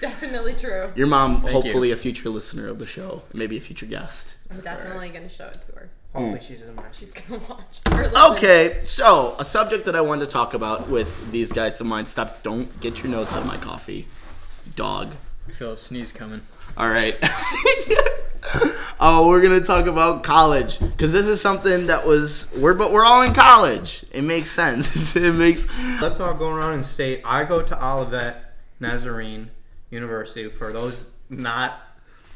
Definitely 0.00 0.54
true. 0.54 0.92
Your 0.96 1.06
mom, 1.06 1.40
Thank 1.42 1.52
hopefully, 1.52 1.88
you. 1.88 1.94
a 1.94 1.96
future 1.96 2.28
listener 2.28 2.68
of 2.68 2.78
the 2.78 2.86
show, 2.86 3.22
maybe 3.32 3.56
a 3.56 3.60
future 3.60 3.86
guest. 3.86 4.34
I'm 4.50 4.60
definitely 4.60 5.08
gonna 5.10 5.28
show 5.30 5.46
it 5.46 5.58
to 5.68 5.76
her. 5.78 5.90
Hopefully 6.14 6.38
hmm. 6.38 6.44
she's 6.44 6.60
in 6.60 6.74
my. 6.74 6.84
She's 6.92 7.10
gonna 7.10 7.42
watch. 7.48 7.80
Or 7.90 8.02
listen. 8.02 8.32
Okay, 8.32 8.80
so 8.84 9.34
a 9.38 9.44
subject 9.44 9.86
that 9.86 9.96
I 9.96 10.00
wanted 10.00 10.26
to 10.26 10.30
talk 10.30 10.54
about 10.54 10.88
with 10.88 11.08
these 11.30 11.52
guys 11.52 11.80
of 11.80 11.86
mine. 11.86 12.06
Stop! 12.06 12.42
Don't 12.42 12.80
get 12.80 12.98
your 12.98 13.08
nose 13.08 13.32
out 13.32 13.40
of 13.40 13.46
my 13.46 13.56
coffee, 13.56 14.06
dog. 14.76 15.14
I 15.48 15.52
feel 15.52 15.72
a 15.72 15.76
sneeze 15.76 16.12
coming. 16.12 16.42
All 16.76 16.88
right. 16.88 17.16
oh, 19.00 19.26
we're 19.28 19.40
gonna 19.40 19.60
talk 19.60 19.86
about 19.86 20.22
college 20.22 20.78
because 20.78 21.12
this 21.12 21.26
is 21.26 21.40
something 21.40 21.86
that 21.86 22.06
was 22.06 22.46
we're 22.56 22.74
but 22.74 22.92
we're 22.92 23.04
all 23.04 23.22
in 23.22 23.34
college. 23.34 24.04
It 24.10 24.22
makes 24.22 24.50
sense. 24.50 25.16
it 25.16 25.34
makes 25.34 25.66
Let's 26.00 26.20
all 26.20 26.34
go 26.34 26.48
around 26.50 26.74
and 26.74 26.84
state. 26.84 27.22
I 27.24 27.44
go 27.44 27.62
to 27.62 27.84
Olivet 27.84 28.54
Nazarene 28.80 29.50
University. 29.90 30.48
For 30.48 30.72
those 30.72 31.04
not 31.28 31.80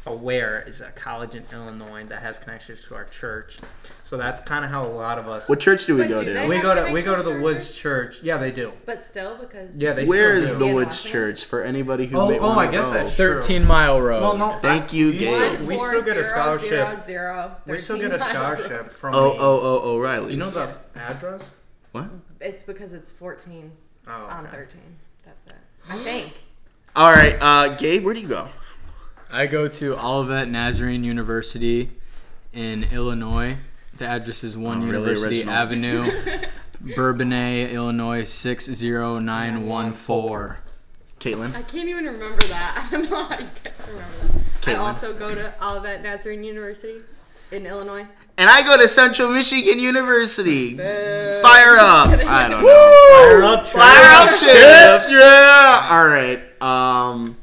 aware, 0.06 0.62
is 0.66 0.80
a 0.80 0.90
college 0.92 1.34
in 1.34 1.44
Illinois 1.52 2.04
that 2.08 2.22
has 2.22 2.38
connections 2.38 2.80
to 2.88 2.94
our 2.94 3.04
church. 3.06 3.58
So 4.04 4.16
that's 4.16 4.40
kind 4.40 4.64
of 4.64 4.70
how 4.70 4.84
a 4.86 4.88
lot 4.88 5.18
of 5.18 5.28
us. 5.28 5.48
what 5.48 5.58
church 5.60 5.84
do 5.86 5.96
we 5.96 6.02
But 6.02 6.08
go 6.08 6.18
do 6.20 6.24
to? 6.26 6.32
they- 6.32 6.48
we 6.48 6.58
go 6.60 6.74
to 6.74 6.92
we 6.92 7.02
go 7.02 7.16
to 7.16 7.22
the 7.22 7.40
Woods 7.40 7.72
Church. 7.72 8.20
Yeah, 8.22 8.38
they 8.38 8.52
do. 8.52 8.72
But 8.86 9.04
still, 9.04 9.36
because 9.36 9.76
Yeah, 9.76 9.92
they 9.94 10.04
Where 10.06 10.40
still 10.40 10.52
is 10.54 10.58
do. 10.58 10.66
the 10.68 10.74
Woods 10.74 10.86
Washington? 10.90 11.12
Church 11.12 11.44
for 11.44 11.62
anybody 11.62 12.06
who 12.06 12.16
Oh, 12.18 12.28
may 12.28 12.38
oh, 12.38 12.46
wanna 12.48 12.60
I 12.60 12.70
guess 12.70 12.86
go? 12.86 12.92
that's 12.92 13.16
true. 13.16 13.40
Thirteen 13.40 13.64
mile 13.66 14.00
road. 14.00 14.22
Well, 14.22 14.36
no, 14.36 14.58
Thank 14.62 14.92
you, 14.92 15.08
we 15.08 15.18
Gabe. 15.18 15.54
still, 15.56 15.66
we 15.66 15.78
still 15.78 16.02
get 16.02 16.16
a 16.16 16.24
scholarship. 16.24 17.06
We 17.66 17.78
still 17.78 17.98
get 17.98 18.12
a 18.12 18.20
scholarship 18.20 18.92
from. 18.92 19.14
Oh, 19.14 19.32
the- 19.32 19.38
oh, 19.40 19.60
oh, 19.82 19.90
O'Reilly. 19.96 20.32
You 20.32 20.38
know 20.38 20.50
the 20.50 20.72
address? 20.94 21.42
what? 21.92 22.06
It's 22.40 22.62
because 22.62 22.92
it's 22.92 23.10
14 23.10 23.72
Oh, 24.06 24.12
on 24.12 24.46
okay. 24.46 24.56
13. 24.56 24.80
That's 25.24 25.46
it. 25.48 25.54
I 25.88 26.04
think. 26.04 26.32
All 26.94 27.10
right, 27.12 27.36
uh, 27.40 27.74
Gabe, 27.76 28.04
where 28.04 28.14
do 28.14 28.20
you 28.20 28.28
go? 28.28 28.48
I 29.30 29.46
go 29.46 29.68
to 29.68 29.98
Olivet 29.98 30.48
Nazarene 30.48 31.04
University 31.04 31.90
in 32.52 32.84
Illinois. 32.84 33.56
The 33.98 34.06
address 34.06 34.44
is 34.44 34.56
One 34.56 34.78
Oh, 34.82 34.86
really 34.86 34.96
University 34.98 35.36
original. 35.38 35.54
Avenue, 35.54 36.10
Bourbonnais, 36.94 37.72
Illinois 37.72 38.24
six 38.24 38.66
zero 38.66 39.18
nine 39.18 39.66
one 39.66 39.92
four. 39.92 40.58
Caitlin. 41.18 41.54
I 41.56 41.62
can't 41.62 41.88
even 41.88 42.04
remember 42.04 42.42
that. 42.48 42.88
I'm 42.92 43.02
not. 43.08 43.32
I 43.32 43.46
guess 43.64 43.88
remember 43.88 44.18
that. 44.20 44.68
I 44.68 44.72
Caitlin. 44.74 44.78
also 44.78 45.18
go 45.18 45.34
to 45.34 45.54
Olivet 45.64 46.02
Nazarene 46.02 46.44
University 46.44 47.00
in 47.50 47.64
Illinois. 47.66 48.06
And 48.38 48.50
I 48.50 48.60
go 48.62 48.76
to 48.76 48.86
Central 48.86 49.30
Michigan 49.30 49.78
University. 49.78 50.74
Boo. 50.74 50.82
Fire 51.42 51.76
up! 51.80 52.08
I 52.10 52.48
don't 52.48 52.62
know. 52.62 52.68
Fire 53.12 53.42
up, 53.42 53.66
Fire 53.68 54.04
up, 54.04 54.28
Chips. 54.28 54.40
chips! 54.40 55.10
Yeah. 55.10 55.88
All 55.90 56.06
right. 56.06 56.40
Um, 56.60 57.38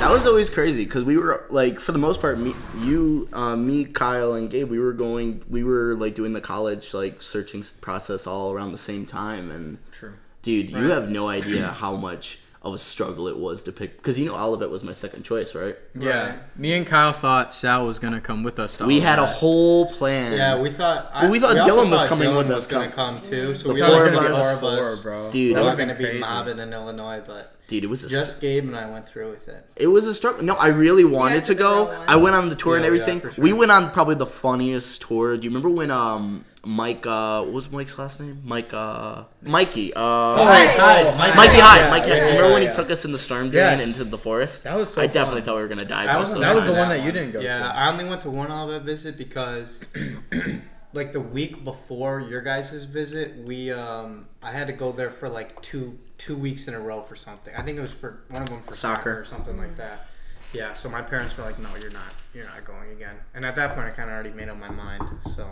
that 0.00 0.10
was 0.10 0.26
always 0.26 0.50
crazy 0.50 0.84
because 0.84 1.04
we 1.04 1.16
were 1.16 1.46
like, 1.50 1.80
for 1.80 1.92
the 1.92 1.98
most 1.98 2.20
part, 2.20 2.38
me, 2.38 2.54
you, 2.80 3.28
uh, 3.32 3.56
me, 3.56 3.84
Kyle, 3.86 4.34
and 4.34 4.50
Gabe, 4.50 4.68
we 4.70 4.78
were 4.78 4.92
going, 4.92 5.42
we 5.48 5.64
were 5.64 5.94
like 5.94 6.14
doing 6.14 6.32
the 6.32 6.40
college 6.40 6.92
like 6.94 7.22
searching 7.22 7.64
process 7.80 8.26
all 8.26 8.52
around 8.52 8.72
the 8.72 8.78
same 8.78 9.06
time, 9.06 9.50
and 9.50 9.78
True. 9.92 10.12
dude, 10.42 10.70
you 10.70 10.90
have 10.90 11.08
no 11.08 11.28
idea 11.28 11.68
how 11.78 11.96
much 11.96 12.38
of 12.62 12.74
a 12.74 12.78
struggle 12.78 13.28
it 13.28 13.38
was 13.38 13.62
to 13.62 13.70
pick 13.70 13.96
because 13.96 14.18
you 14.18 14.24
know 14.26 14.34
Olivet 14.36 14.68
was 14.68 14.82
my 14.82 14.92
second 14.92 15.22
choice, 15.22 15.54
right? 15.54 15.76
Yeah, 15.94 16.26
Right. 16.30 16.58
me 16.58 16.72
and 16.74 16.84
Kyle 16.86 17.12
thought 17.12 17.54
Sal 17.54 17.86
was 17.86 17.98
gonna 18.00 18.20
come 18.20 18.42
with 18.42 18.58
us. 18.58 18.76
To 18.78 18.84
We 18.86 18.98
had 19.00 19.18
a 19.20 19.26
whole 19.26 19.92
plan. 19.92 20.32
Yeah, 20.32 20.58
we 20.60 20.70
thought. 20.72 21.10
Well, 21.14 21.30
we 21.30 21.38
thought 21.38 21.56
also 21.56 21.70
Dylan 21.84 21.90
was 21.90 22.00
thought 22.00 22.08
coming 22.08 22.28
Dylan 22.30 22.36
with 22.38 22.48
was 22.48 22.64
us, 22.64 22.66
gonna 22.66 22.90
come- 22.90 23.20
come 23.20 23.30
too. 23.30 23.54
So 23.54 23.68
The 23.68 23.74
we 23.74 23.80
four 23.80 23.90
were 23.90 24.06
of 24.08 24.14
gonna 24.14 24.28
be 24.28 24.34
four 24.34 24.50
of 24.50 24.60
Four, 24.60 24.88
us. 24.90 25.02
bro. 25.02 25.30
Dude, 25.30 25.50
We 25.50 25.54
that 25.54 25.64
were 25.64 25.76
gonna 25.76 25.94
been 25.94 26.14
be 26.14 26.18
mobbing 26.18 26.58
in 26.58 26.72
Illinois, 26.72 27.22
but 27.24 27.52
dude, 27.68 27.84
it 27.84 27.88
was 27.88 28.04
a 28.04 28.08
just 28.08 28.40
Gabe 28.40 28.64
and 28.64 28.76
I 28.76 28.88
went 28.90 29.08
through 29.08 29.30
with 29.30 29.48
it. 29.48 29.64
It 29.76 29.88
was 29.88 30.06
a 30.06 30.14
struggle. 30.14 30.44
No, 30.44 30.54
I 30.54 30.68
really 30.68 31.04
wanted 31.04 31.38
guys 31.40 31.46
to 31.48 31.54
go. 31.54 31.88
I 32.06 32.16
went 32.16 32.34
on 32.36 32.48
the 32.48 32.54
tour 32.56 32.76
and 32.76 32.84
Yeah, 32.84 32.90
yeah, 32.92 33.00
everything. 33.02 33.20
for 33.20 33.30
sure. 33.32 33.42
We 33.42 33.52
went 33.52 33.70
on 33.72 33.90
probably 33.90 34.14
the 34.16 34.26
funniest 34.26 35.00
tour. 35.02 35.36
Do 35.36 35.42
you 35.44 35.50
remember 35.50 35.68
when 35.70 35.90
um 35.90 36.44
Mike 36.64 37.06
uh 37.06 37.42
what 37.42 37.52
was 37.52 37.70
Mike's 37.70 37.96
last 37.98 38.18
name? 38.20 38.40
Mike 38.44 38.72
uh 38.72 39.24
Mikey. 39.42 39.92
Uh 39.94 40.00
Hyde. 40.00 40.78
Hyde, 40.78 41.06
Oh, 41.06 41.10
Hyde. 41.12 41.36
Mikey 41.36 41.56
Yeah, 41.56 41.62
Hyde. 41.64 41.80
yeah, 41.80 41.90
Mikey 41.90 42.08
yeah, 42.08 42.14
Hyde. 42.14 42.22
yeah, 42.22 42.28
remember 42.34 42.52
when 42.52 42.62
yeah. 42.62 42.70
he 42.70 42.76
took 42.76 42.90
us 42.90 43.04
in 43.04 43.12
the 43.12 43.18
storm 43.18 43.50
drain 43.50 43.78
Yes. 43.78 43.86
into 43.88 44.04
the 44.04 44.18
forest? 44.18 44.64
That 44.64 44.76
was 44.76 44.92
so 44.92 45.00
I 45.02 45.06
definitely 45.06 45.42
fun. 45.42 45.46
thought 45.46 45.56
we 45.56 45.62
were 45.62 45.68
gonna 45.68 45.84
die. 45.84 46.04
I 46.04 46.14
both 46.14 46.22
wasn't 46.30 46.34
those 46.40 46.44
That 46.48 46.54
was 46.56 46.64
the 46.64 46.72
times. 46.72 46.88
one 46.88 46.98
that 46.98 47.04
you 47.04 47.12
didn't 47.12 47.32
go 47.32 47.40
Yeah, 47.40 47.58
to. 47.58 47.64
I 47.66 47.88
only 47.90 48.04
went 48.04 48.22
to 48.22 48.30
one 48.30 48.50
Olivet 48.50 48.82
visit 48.82 49.16
because, 49.16 49.80
like 50.96 51.12
the 51.12 51.20
week 51.20 51.62
before 51.62 52.20
your 52.20 52.40
guys' 52.40 52.82
visit, 52.84 53.36
we 53.44 53.70
um 53.70 54.26
I 54.42 54.50
had 54.50 54.66
to 54.66 54.72
go 54.72 54.90
there 54.90 55.10
for 55.10 55.28
like 55.28 55.60
two 55.62 55.96
two 56.18 56.34
weeks 56.36 56.66
in 56.66 56.74
a 56.74 56.80
row 56.80 57.02
for 57.02 57.14
something. 57.14 57.54
I 57.54 57.62
think 57.62 57.78
it 57.78 57.82
was 57.82 57.92
for 57.92 58.22
one 58.30 58.42
of 58.42 58.48
them 58.48 58.62
for 58.62 58.74
soccer, 58.74 59.00
Soccer. 59.02 59.20
or 59.20 59.24
something 59.24 59.56
like 59.58 59.76
that. 59.76 60.06
Yeah, 60.52 60.72
so 60.74 60.88
my 60.88 61.02
parents 61.02 61.36
were 61.36 61.44
like, 61.44 61.58
"No, 61.58 61.68
you're 61.78 61.90
not. 61.90 62.12
You're 62.34 62.46
not 62.46 62.64
going 62.64 62.90
again." 62.90 63.16
And 63.34 63.44
at 63.44 63.54
that 63.56 63.74
point, 63.74 63.86
I 63.86 63.90
kind 63.90 64.08
of 64.08 64.14
already 64.14 64.30
made 64.30 64.48
up 64.48 64.56
my 64.58 64.70
mind. 64.70 65.02
So, 65.36 65.46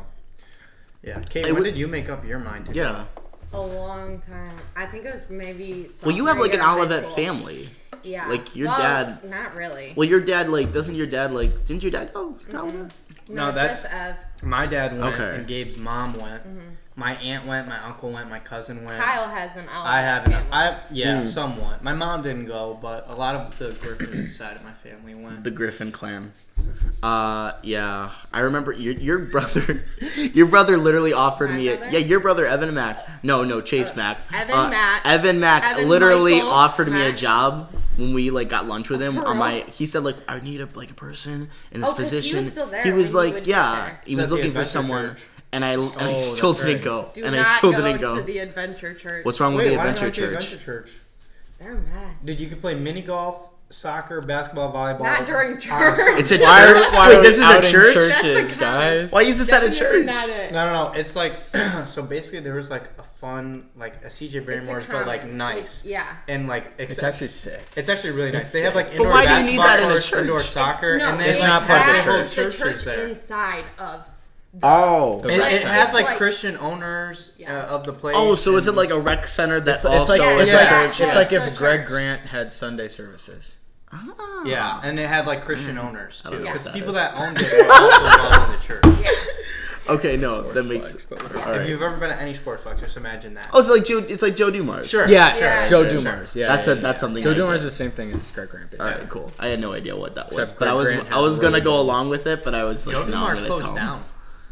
yeah. 1.03 1.21
Kate, 1.29 1.47
It 1.47 1.53
when 1.53 1.63
wa- 1.63 1.69
did 1.69 1.77
you 1.77 1.87
make 1.89 2.09
up 2.09 2.25
your 2.25 2.39
mind 2.39 2.67
to 2.67 2.73
go? 2.73 2.81
Yeah. 2.81 3.05
A 3.53 3.61
long 3.61 4.21
time. 4.23 4.57
I 4.75 4.87
think 4.87 5.05
it 5.05 5.15
was 5.15 5.29
maybe. 5.29 5.89
Well, 6.03 6.17
you 6.17 6.27
have 6.27 6.39
like 6.39 6.55
an 6.55 6.61
year 6.61 6.69
of 6.69 6.89
high 6.89 6.97
Olivet 6.97 7.15
family. 7.15 7.71
Yeah. 8.03 8.29
like, 8.29 8.55
your 8.57 8.67
Well, 8.69 8.79
dad- 8.79 9.25
Not 9.31 9.55
really. 9.55 9.93
Well, 9.97 10.09
your 10.09 10.21
dad 10.21 10.49
like 10.49 10.73
doesn't 10.73 10.95
your 10.95 11.07
dad 11.07 11.33
like 11.33 11.67
didn't 11.67 11.83
your 11.83 11.93
dad 11.93 12.13
go 12.15 12.33
to 12.51 12.61
Olivet? 12.61 12.93
No, 13.29 13.47
no, 13.47 13.53
that's- 13.53 13.83
just 13.83 13.95
Ev. 13.95 14.17
My 14.43 14.67
dad 14.67 14.99
went, 14.99 15.15
Okay. 15.15 15.37
and 15.37 15.47
Gabe's 15.47 15.77
mom 15.79 16.15
went. 16.21 16.43
My 16.97 17.15
aunt 17.17 17.47
went. 17.47 17.67
My 17.67 17.83
uncle 17.85 18.13
went. 18.13 18.29
My 18.29 18.39
cousin 18.39 18.85
went. 18.85 19.03
Kyle 19.03 19.29
has 19.29 19.51
an 19.57 19.67
Olivet 19.69 19.87
I 19.93 20.01
have, 20.03 20.25
an, 20.27 20.31
family. 20.33 20.53
I 20.53 20.65
have, 20.65 20.81
yeah, 20.93 21.23
Hmm. 21.23 21.29
somewhat. 21.29 21.83
My 21.83 21.93
mom 21.95 22.23
didn't 22.23 22.45
go, 22.47 22.79
but 22.81 23.07
a 23.09 23.15
lot 23.15 23.35
of 23.35 23.59
the 23.59 23.71
Griffin 23.81 24.31
side 24.39 24.57
of 24.57 24.63
my 24.63 24.73
family 24.75 25.15
went. 25.15 25.43
The 25.45 25.51
Griffin 25.51 25.91
clan. 25.93 26.33
Uh, 27.03 27.53
yeah, 27.63 28.11
I 28.33 28.41
remember 28.41 28.73
your 28.73 28.95
your 28.95 29.19
brother. 29.19 29.85
Your 30.17 30.47
brother 30.47 30.77
literally 30.79 31.13
offered 31.13 31.51
My 31.51 31.57
me. 31.57 31.69
A, 31.69 31.77
brother? 31.77 31.93
yeah, 31.93 31.99
your 31.99 32.21
brother 32.21 32.47
Evan 32.47 32.73
Mack. 32.75 33.07
No, 33.23 33.43
no, 33.45 33.61
Chase 33.61 33.95
Mack. 33.97 34.19
Evan 34.33 34.55
Uh, 34.55 34.69
Mack. 34.71 35.03
Evan 35.05 35.41
Mack 35.41 35.65
Evan 35.65 35.89
literally 35.89 36.35
Michael 36.37 36.51
offered 36.51 36.89
me 36.89 37.01
a 37.03 37.09
Mack. 37.11 37.17
job 37.19 37.71
when 37.97 38.13
we 38.15 38.31
like 38.31 38.49
got 38.49 38.67
lunch 38.67 38.89
with 38.89 39.01
oh, 39.03 39.05
him. 39.11 39.19
On 39.19 39.37
my, 39.37 39.61
he 39.73 39.87
said 39.87 40.05
like 40.05 40.17
I 40.29 40.41
need 40.41 40.61
a 40.61 40.69
like 40.75 40.91
a 40.91 40.95
person 40.95 41.51
in 41.71 41.81
this 41.81 41.89
Oh, 41.91 41.95
'cause 41.95 42.11
he 42.11 42.17
was 42.17 42.25
position. 42.27 42.51
still 42.51 42.67
there 42.67 42.83
He 42.83 42.91
was 42.93 43.13
when 43.15 43.27
you 43.27 43.31
like, 43.31 43.35
would 43.35 43.45
get 43.45 43.51
yeah, 43.51 43.75
there. 43.87 44.01
he 44.05 44.13
Is 44.13 44.19
was 44.19 44.29
that 44.29 44.29
the 44.31 44.35
looking 44.37 44.53
for 44.53 44.61
Adventure 44.61 44.71
someone, 44.71 45.09
Church? 45.11 45.23
and 45.53 45.65
I 45.65 45.73
and 45.75 45.93
I 46.01 46.13
Oh, 46.15 46.17
still 46.17 46.53
that's 46.53 46.65
didn't 46.65 46.77
right. 46.77 46.85
go, 46.85 47.11
Do 47.15 47.25
and 47.25 47.37
not 47.37 47.47
I 47.47 47.57
still 47.59 47.73
go 47.73 47.83
didn't 47.83 48.01
go. 48.01 48.17
to 48.17 48.23
the 48.23 48.39
Adventure 48.39 48.95
Church. 48.95 49.25
What's 49.25 49.41
wrong 49.41 49.55
with 49.55 49.65
Wait, 49.67 49.71
the 49.71 49.77
why 49.77 49.87
Adventure 49.89 50.05
not 50.07 50.15
the 50.15 50.21
Church? 50.21 50.45
Adventure 50.45 50.65
Church? 50.65 50.91
They're 51.59 51.73
a 51.73 51.81
mess. 51.81 52.17
Did 52.25 52.41
you 52.41 52.49
could 52.49 52.61
play 52.61 52.75
mini 52.75 53.01
golf, 53.03 53.49
soccer, 53.75 54.21
basketball, 54.21 54.73
volleyball? 54.73 55.01
Not 55.03 55.27
during 55.27 55.59
church. 55.59 55.97
Sunday. 55.99 56.21
It's 56.21 56.31
a 56.33 56.39
Why 56.39 56.65
are- 56.67 56.75
church. 56.75 56.93
why 56.93 57.09
Wait, 57.15 57.23
this 57.23 57.37
is 57.37 57.43
a 57.43 57.61
church. 57.61 57.95
churches, 57.95 58.09
That's 58.09 58.23
the 58.23 58.33
comment. 58.57 58.61
guys? 58.61 59.13
Why 59.13 59.23
is 59.23 59.39
this 59.39 59.53
at 59.53 59.63
a 59.63 59.71
Definitely 59.71 59.99
church? 59.99 60.07
not 60.07 60.29
it. 60.29 60.53
No, 60.53 60.67
no, 60.73 60.93
no. 60.93 60.93
It's 60.99 61.17
like 61.17 61.41
so. 61.87 62.03
Basically, 62.03 62.41
there 62.41 62.55
was 62.55 62.71
like 62.71 62.85
a 62.99 63.03
fun, 63.19 63.67
like 63.77 63.97
a 64.05 64.09
CJ 64.09 64.23
It's 64.23 64.35
a 64.37 64.41
Barrymore's, 64.41 64.87
but 64.87 65.07
like 65.07 65.21
common, 65.23 65.37
nice 65.37 65.83
yeah. 65.85 66.17
and 66.29 66.47
like 66.49 66.73
It's 66.79 67.03
actually 67.03 67.29
sick. 67.29 67.63
It's 67.77 67.89
actually 67.89 68.11
really 68.13 68.31
nice. 68.33 68.43
It's 68.43 68.53
they 68.53 68.63
have 68.63 68.75
like 68.75 68.89
sick. 68.89 68.99
But 68.99 69.05
indoor 69.05 69.15
why 69.15 69.27
do 69.39 69.45
you 69.45 69.51
need 69.51 69.59
that 69.61 69.81
in 69.81 69.87
a 69.87 69.93
courts, 69.93 70.13
indoor 70.13 70.39
church? 70.41 70.51
soccer, 70.51 70.99
no, 70.99 71.09
and 71.11 71.21
it's 71.23 71.41
then 71.41 71.49
not 71.49 71.67
part 71.67 71.81
of 71.81 71.87
the 71.87 71.93
that 71.93 72.05
whole 72.05 72.23
the 72.23 72.29
church 72.29 72.57
church 72.59 72.85
there. 72.85 73.09
inside 73.09 73.65
of. 73.79 74.03
Oh. 74.63 75.21
The 75.23 75.31
It, 75.31 75.39
rec 75.41 75.53
it 75.53 75.63
has 75.63 75.93
like, 75.93 76.05
like- 76.07 76.17
Christian 76.17 76.57
owners 76.59 77.33
Yeah. 77.37 77.59
uh, 77.59 77.67
of 77.75 77.85
the 77.85 77.93
place. 77.93 78.15
Oh, 78.17 78.37
so 78.37 78.57
is 78.57 78.69
it 78.69 78.77
like 78.77 78.91
a 78.91 79.01
rec 79.01 79.27
center 79.27 79.59
that's 79.61 79.85
It's, 79.85 79.93
it's 79.93 79.99
also 79.99 80.13
like 80.13 80.21
Yeah, 80.21 80.39
it's 80.43 80.49
yeah, 80.53 80.57
like 80.81 80.89
it's 80.91 80.99
yeah, 81.01 81.07
like 81.15 81.33
it's 81.33 81.45
if 81.47 81.57
Greg 81.59 81.81
church. 81.81 81.89
Grant 81.89 82.21
had 82.21 82.53
Sunday 82.53 82.87
services. 82.87 83.55
Ah. 83.95 84.43
Yeah, 84.45 84.81
and 84.83 84.99
they 84.99 85.07
had 85.07 85.27
like 85.27 85.45
Christian 85.45 85.79
owners 85.79 86.21
too, 86.23 86.39
because 86.39 86.65
what 86.65 86.65
the 86.65 86.71
people 86.73 86.91
is. 86.91 86.97
that 86.97 87.15
owned 87.17 87.39
it 87.41 87.67
were 87.67 87.73
also 87.73 88.05
involved 88.07 88.53
in 88.53 88.59
the 88.59 88.63
church. 88.65 88.85
Yeah. 89.03 89.11
Okay, 89.87 90.17
no, 90.17 90.51
that 90.53 90.65
makes. 90.65 90.89
flags, 90.93 91.07
but 91.11 91.23
whatever. 91.23 91.39
All 91.45 91.53
right. 91.53 91.61
If 91.61 91.69
you've 91.69 91.83
ever 91.83 91.99
been 91.99 92.09
to 92.09 92.17
any 92.19 92.33
sports 92.35 92.65
box, 92.65 92.81
just 92.81 92.97
imagine 92.97 93.35
that. 93.35 93.51
Oh, 93.53 93.61
it's 93.61 93.69
like 93.69 93.85
Joe. 93.85 93.99
It's 93.99 94.23
like 94.23 94.35
Joe 94.35 94.51
Dumars. 94.51 94.89
Sure. 94.89 95.07
Yeah, 95.09 95.37
Yeah. 95.37 95.69
Joe 95.69 95.83
Sure, 95.83 95.91
sure. 95.91 95.99
Dumars. 96.03 96.35
Yeah, 96.35 96.49
That's 96.57 96.67
yeah, 96.67 96.73
a- 96.73 96.77
that's 96.77 96.97
yeah. 96.97 97.01
something 97.01 97.23
Joe 97.23 97.33
I 97.33 97.35
Dumars 97.35 97.59
is 97.59 97.65
the 97.65 97.71
same 97.71 97.91
thing 97.91 98.11
as 98.13 98.31
Greg 98.31 98.49
Grant. 98.49 98.73
All 98.73 98.79
basically. 98.79 99.01
right, 99.03 99.11
cool. 99.11 99.33
I 99.39 99.49
had 99.49 99.61
no 99.61 99.73
idea 99.75 99.95
what 99.95 100.15
that 100.15 100.29
was, 100.31 100.39
Except 100.39 100.59
but 100.59 100.69
I 100.69 100.73
was 100.75 100.89
Grant 100.91 101.13
I 101.13 101.19
was 101.21 101.39
gonna 101.39 101.61
go 101.61 101.79
along 101.81 102.09
with 102.09 102.27
it, 102.27 102.43
but 102.45 102.55
I 102.55 102.65
was 102.65 102.87
like, 102.87 102.97
Joe 102.97 103.05
no, 103.07 103.19
I'm 103.19 103.37
Dumars 103.37 103.43
closed 103.43 103.65
tell 103.67 103.75
down. 103.75 104.05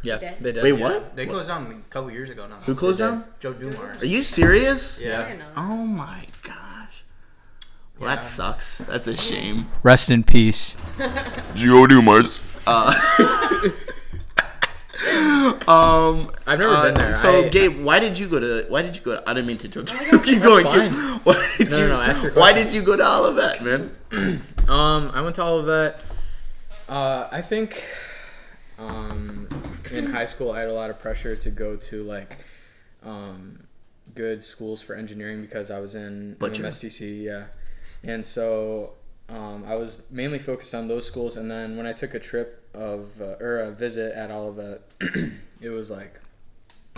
Yeah, 0.02 0.16
Okay. 0.16 0.36
they 0.40 0.52
did. 0.52 0.64
Wait, 0.64 0.74
yeah. 0.78 0.84
what? 0.84 1.16
They 1.16 1.26
closed 1.26 1.48
down 1.48 1.70
a 1.88 1.90
couple 1.92 2.10
years 2.10 2.28
ago 2.28 2.46
now. 2.46 2.56
Who 2.56 2.74
closed 2.74 2.98
down? 2.98 3.24
Joe 3.40 3.52
Dumars. 3.54 4.02
Are 4.02 4.06
you 4.06 4.22
serious? 4.24 4.98
Yeah. 5.00 5.34
Oh 5.56 5.76
my 5.86 6.26
gosh. 6.42 6.56
Well, 8.02 8.16
that 8.16 8.24
sucks. 8.24 8.78
That's 8.78 9.06
a 9.06 9.16
shame. 9.16 9.68
Rest 9.84 10.10
in 10.10 10.24
peace. 10.24 10.74
Joe 11.54 11.86
Dumars. 11.86 12.40
Uh, 12.66 12.98
um, 15.68 16.32
I've 16.46 16.58
never 16.58 16.74
uh, 16.74 16.82
been 16.86 16.94
there. 16.94 17.12
So, 17.14 17.44
I- 17.44 17.48
Gabe, 17.48 17.80
why 17.84 18.00
did 18.00 18.18
you 18.18 18.28
go 18.28 18.40
to? 18.40 18.66
Why 18.68 18.82
did 18.82 18.96
you 18.96 19.02
go? 19.02 19.16
To, 19.16 19.28
I 19.28 19.34
didn't 19.34 19.46
mean 19.46 19.58
to 19.58 19.66
interrupt. 19.66 19.92
you. 19.92 20.18
Keep 20.20 20.38
that's 20.42 20.46
going. 20.46 20.64
fine. 20.66 20.90
Gabe. 20.90 21.20
Why 21.24 21.48
did 21.58 21.70
No, 21.70 21.78
you? 21.78 21.86
no, 21.88 21.96
no, 21.96 22.00
ask 22.02 22.22
your 22.22 22.32
why 22.32 22.50
question. 22.52 22.66
did 22.66 22.74
you 22.74 22.82
go 22.82 22.96
to 22.96 23.06
Olivet, 23.06 23.62
man? 23.64 24.42
Um, 24.68 25.10
I 25.12 25.20
went 25.22 25.34
to 25.36 25.42
Olivet. 25.42 26.00
Uh, 26.88 27.26
I 27.32 27.42
think, 27.42 27.82
um, 28.78 29.48
in 29.90 30.12
high 30.12 30.24
school 30.26 30.52
I 30.52 30.60
had 30.60 30.68
a 30.68 30.72
lot 30.72 30.88
of 30.88 31.00
pressure 31.00 31.34
to 31.34 31.50
go 31.50 31.74
to 31.76 32.02
like, 32.04 32.38
um, 33.04 33.64
good 34.14 34.44
schools 34.44 34.80
for 34.80 34.94
engineering 34.94 35.42
because 35.42 35.68
I 35.68 35.80
was 35.80 35.96
in 35.96 36.34
Butcher. 36.34 36.62
MSTC, 36.62 37.24
yeah, 37.24 37.46
and 38.04 38.24
so 38.24 38.94
um, 39.28 39.64
I 39.66 39.74
was 39.76 39.96
mainly 40.10 40.38
focused 40.38 40.74
on 40.74 40.88
those 40.88 41.06
schools. 41.06 41.36
And 41.36 41.50
then 41.50 41.76
when 41.76 41.86
I 41.86 41.92
took 41.92 42.14
a 42.14 42.18
trip 42.18 42.68
of 42.74 43.08
uh, 43.20 43.36
or 43.40 43.60
a 43.60 43.72
visit 43.72 44.14
at 44.14 44.30
Olivet, 44.30 44.82
it 45.60 45.70
was 45.70 45.90
like 45.90 46.20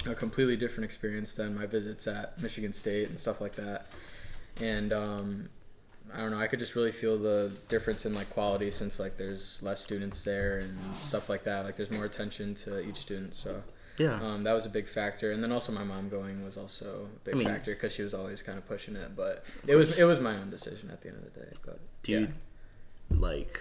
a 0.07 0.15
completely 0.15 0.57
different 0.57 0.85
experience 0.85 1.35
than 1.35 1.55
my 1.55 1.67
visits 1.67 2.07
at 2.07 2.41
Michigan 2.41 2.73
State 2.73 3.09
and 3.09 3.19
stuff 3.19 3.41
like 3.41 3.55
that. 3.57 3.87
And 4.61 4.93
um, 4.93 5.49
I 6.13 6.19
don't 6.19 6.31
know, 6.31 6.41
I 6.41 6.47
could 6.47 6.59
just 6.59 6.75
really 6.75 6.93
feel 6.93 7.19
the 7.19 7.53
difference 7.69 8.05
in 8.05 8.15
like 8.15 8.31
quality 8.31 8.71
since 8.71 8.99
like 8.99 9.17
there's 9.17 9.59
less 9.63 9.83
students 9.83 10.23
there 10.25 10.59
and 10.59 10.79
stuff 11.07 11.29
like 11.29 11.45
that. 11.45 11.65
Like 11.65 11.77
there's 11.77 11.91
more 11.91 12.05
attention 12.05 12.55
to 12.57 12.81
each 12.81 12.99
student. 12.99 13.35
So 13.35 13.63
Yeah. 13.97 14.21
um, 14.21 14.43
that 14.45 14.53
was 14.53 14.67
a 14.67 14.69
big 14.71 14.89
factor. 14.89 15.31
And 15.33 15.43
then 15.43 15.53
also 15.53 15.71
my 15.73 15.85
mom 15.85 16.09
going 16.09 16.45
was 16.45 16.57
also 16.57 17.09
a 17.15 17.19
big 17.25 17.35
I 17.35 17.39
mean- 17.39 17.47
factor 17.49 17.75
because 17.75 17.93
she 17.93 18.03
was 18.03 18.15
always 18.15 18.43
kind 18.43 18.59
of 18.59 18.67
pushing 18.67 18.97
it. 18.97 19.15
But 19.17 19.45
it 19.67 19.75
was 19.77 19.97
it 19.99 20.05
was 20.05 20.19
my 20.21 20.37
own 20.37 20.51
decision 20.51 20.91
at 20.91 21.01
the 21.03 21.09
end 21.09 21.19
of 21.19 21.33
the 21.33 21.41
day. 21.41 21.53
But 21.65 21.79
dude 22.03 22.35
yeah. 23.11 23.17
like 23.19 23.61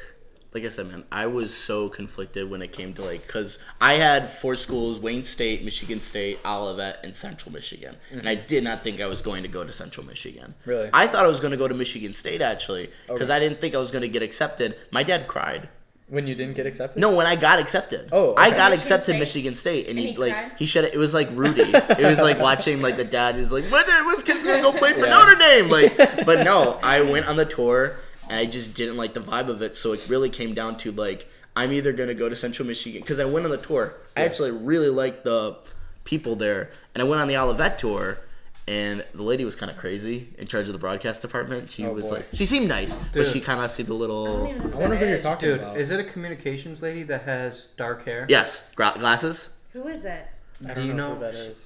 like 0.54 0.64
i 0.66 0.70
said 0.70 0.88
man 0.88 1.04
i 1.12 1.26
was 1.26 1.52
so 1.56 1.90
conflicted 1.90 2.48
when 2.50 2.62
it 2.62 2.72
came 2.72 2.94
to 2.94 3.04
like 3.04 3.26
because 3.26 3.58
i 3.82 3.94
had 3.94 4.38
four 4.40 4.56
schools 4.56 5.00
wayne 5.00 5.24
state 5.24 5.64
michigan 5.66 6.00
state 6.00 6.38
olivet 6.46 7.00
and 7.04 7.16
central 7.16 7.52
michigan 7.52 7.96
and 8.12 8.30
i 8.30 8.36
did 8.36 8.64
not 8.64 8.84
think 8.84 9.02
i 9.02 9.06
was 9.08 9.20
going 9.22 9.42
to 9.42 9.50
go 9.50 9.64
to 9.64 9.74
central 9.74 10.06
michigan 10.06 10.54
Mm-hmm. 10.62 10.70
Really? 10.70 10.90
i 10.94 11.08
thought 11.08 11.26
i 11.26 11.28
was 11.28 11.40
going 11.40 11.52
to 11.52 11.58
go 11.58 11.68
to 11.68 11.74
michigan 11.74 12.14
state 12.14 12.40
actually 12.42 12.92
because 13.08 13.30
Okay. 13.30 13.36
i 13.36 13.40
didn't 13.40 13.62
think 13.62 13.74
i 13.74 13.80
was 13.80 13.90
going 13.90 14.04
to 14.04 14.08
get 14.08 14.22
accepted 14.22 14.76
my 14.92 15.02
dad 15.02 15.28
cried 15.28 15.70
when 16.08 16.28
you 16.28 16.36
didn't 16.36 16.54
get 16.56 16.66
accepted. 16.66 17.00
no 17.00 17.16
when 17.16 17.26
i 17.26 17.36
got 17.36 17.60
accepted 17.60 18.10
Oh, 18.12 18.36
i 18.36 18.50
got 18.50 18.72
Michigan 18.72 18.74
accepted 18.80 19.06
State? 19.14 19.20
michigan 19.20 19.56
state 19.56 19.88
and, 19.88 19.98
And 19.98 20.08
he, 20.08 20.14
he 20.14 20.18
like 20.18 20.34
cried? 20.34 20.52
he 20.60 20.66
shed 20.66 20.84
it 20.84 20.94
it 20.94 20.98
was 20.98 21.14
like 21.14 21.30
rudy 21.32 21.62
it 21.74 22.06
was 22.06 22.20
like 22.20 22.40
watching 22.40 22.82
like 22.82 22.98
the 22.98 23.04
dad 23.06 23.38
is 23.38 23.52
like 23.52 23.70
my 23.70 23.84
dad 23.84 24.06
was 24.06 24.22
kid's 24.24 24.46
gonna 24.46 24.62
go 24.62 24.72
play 24.74 24.94
for 24.94 25.06
Yeah. 25.06 25.10
notre 25.18 25.36
dame 25.36 25.70
like 25.70 25.98
but 26.26 26.44
no 26.44 26.74
i 26.84 27.02
went 27.02 27.28
on 27.28 27.36
the 27.38 27.46
tour 27.46 27.98
and 28.30 28.40
I 28.40 28.46
just 28.46 28.74
didn't 28.74 28.96
like 28.96 29.14
the 29.14 29.20
vibe 29.20 29.50
of 29.50 29.62
it. 29.62 29.76
So 29.76 29.92
it 29.92 30.00
really 30.08 30.30
came 30.30 30.54
down 30.54 30.78
to 30.80 30.94
like 30.94 31.28
I'm 31.58 31.74
either 31.74 31.92
gonna 31.92 32.14
go 32.14 32.30
to 32.30 32.38
Central 32.38 32.66
Michigan 32.66 33.02
because 33.02 33.20
I 33.20 33.26
went 33.26 33.44
on 33.46 33.52
the 33.52 33.58
tour. 33.58 33.96
I 34.16 34.22
actually 34.22 34.52
really 34.52 34.88
liked 34.88 35.26
the 35.26 35.58
people 36.06 36.38
there, 36.38 36.72
and 36.96 37.02
I 37.02 37.06
went 37.06 37.22
on 37.22 37.28
the 37.28 37.36
Olivet 37.36 37.78
tour. 37.78 38.20
And 38.68 39.04
the 39.14 39.24
lady 39.24 39.44
was 39.44 39.56
kind 39.58 39.70
of 39.70 39.78
crazy 39.78 40.30
in 40.38 40.48
charge 40.48 40.68
of 40.68 40.74
the 40.74 40.80
broadcast 40.80 41.22
department. 41.22 41.70
She 41.70 41.86
Oh, 41.86 41.92
was 41.94 42.06
boy. 42.06 42.12
like, 42.12 42.28
she 42.34 42.46
seemed 42.46 42.70
nice, 42.70 42.98
but 43.14 43.28
she 43.28 43.42
kind 43.42 43.60
of 43.60 43.70
seemed 43.70 43.90
a 43.90 43.92
I 43.94 43.98
don't 43.98 44.00
little. 44.00 44.48
even 44.50 44.58
know 44.64 44.70
who 44.70 44.78
I 44.78 44.82
wonder 44.82 44.96
that 44.96 45.02
who 45.02 45.08
you're 45.08 45.18
is. 45.18 45.24
talking 45.24 45.50
Dude, 45.50 45.60
about. 45.60 45.78
is 45.78 45.90
it 45.92 46.00
a 46.00 46.04
communications 46.06 46.82
lady 46.82 47.04
that 47.04 47.24
has 47.24 47.68
dark 47.76 48.06
hair? 48.06 48.26
Yes, 48.30 48.62
gra- 48.76 48.96
glasses. 48.98 49.50
Who 49.74 49.88
is 49.88 50.06
it? 50.06 50.28
I 50.64 50.70
Do 50.70 50.76
don't 50.76 50.88
you 50.88 50.94
know, 50.94 51.10
know 51.10 51.16
who 51.16 51.22
that 51.22 51.36
is? 51.36 51.66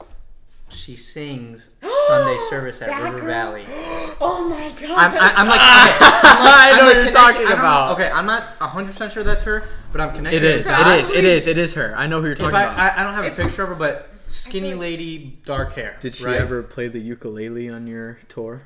She 0.69 0.95
sings 0.97 1.69
Sunday 2.07 2.37
service 2.49 2.81
at 2.81 2.87
That 2.89 3.03
River 3.03 3.19
girl? 3.19 3.27
Valley. 3.27 3.65
Oh 4.19 4.49
my 4.49 4.69
god. 4.71 4.97
I'm, 4.97 5.13
I, 5.13 5.33
I'm 5.35 5.47
like, 5.47 5.59
I 5.61 6.69
I'm 6.71 6.77
know 6.79 6.85
like 6.85 6.95
what 6.95 7.03
you're 7.03 7.13
talking 7.13 7.41
I 7.45 7.49
know- 7.49 7.53
about. 7.59 7.91
Okay, 7.93 8.09
I'm 8.09 8.25
not 8.25 8.59
100 8.59 8.91
percent 8.91 9.13
sure 9.13 9.23
that's 9.23 9.43
her, 9.43 9.65
but 9.91 10.01
I'm 10.01 10.15
connected. 10.15 10.43
It 10.43 10.59
is. 10.61 10.65
the 10.65 10.73
It 10.73 10.75
dots. 10.75 11.09
is. 11.11 11.15
It 11.15 11.25
is. 11.25 11.47
It 11.47 11.57
is 11.59 11.73
her. 11.75 11.93
I 11.95 12.07
know 12.07 12.19
who 12.21 12.25
you're 12.27 12.35
talking 12.35 12.55
I, 12.55 12.63
about. 12.63 12.79
I, 12.79 13.01
I 13.01 13.03
don't 13.03 13.13
have 13.13 13.31
a 13.31 13.35
picture 13.43 13.61
of 13.61 13.69
her, 13.69 13.75
but 13.75 14.09
skinny 14.27 14.71
like- 14.71 14.79
lady, 14.79 15.39
dark 15.45 15.73
hair. 15.73 15.97
Did 15.99 16.15
she 16.15 16.25
right? 16.25 16.39
ever 16.39 16.63
play 16.63 16.87
the 16.87 16.99
ukulele 16.99 17.69
on 17.69 17.87
your 17.87 18.19
tour? 18.29 18.63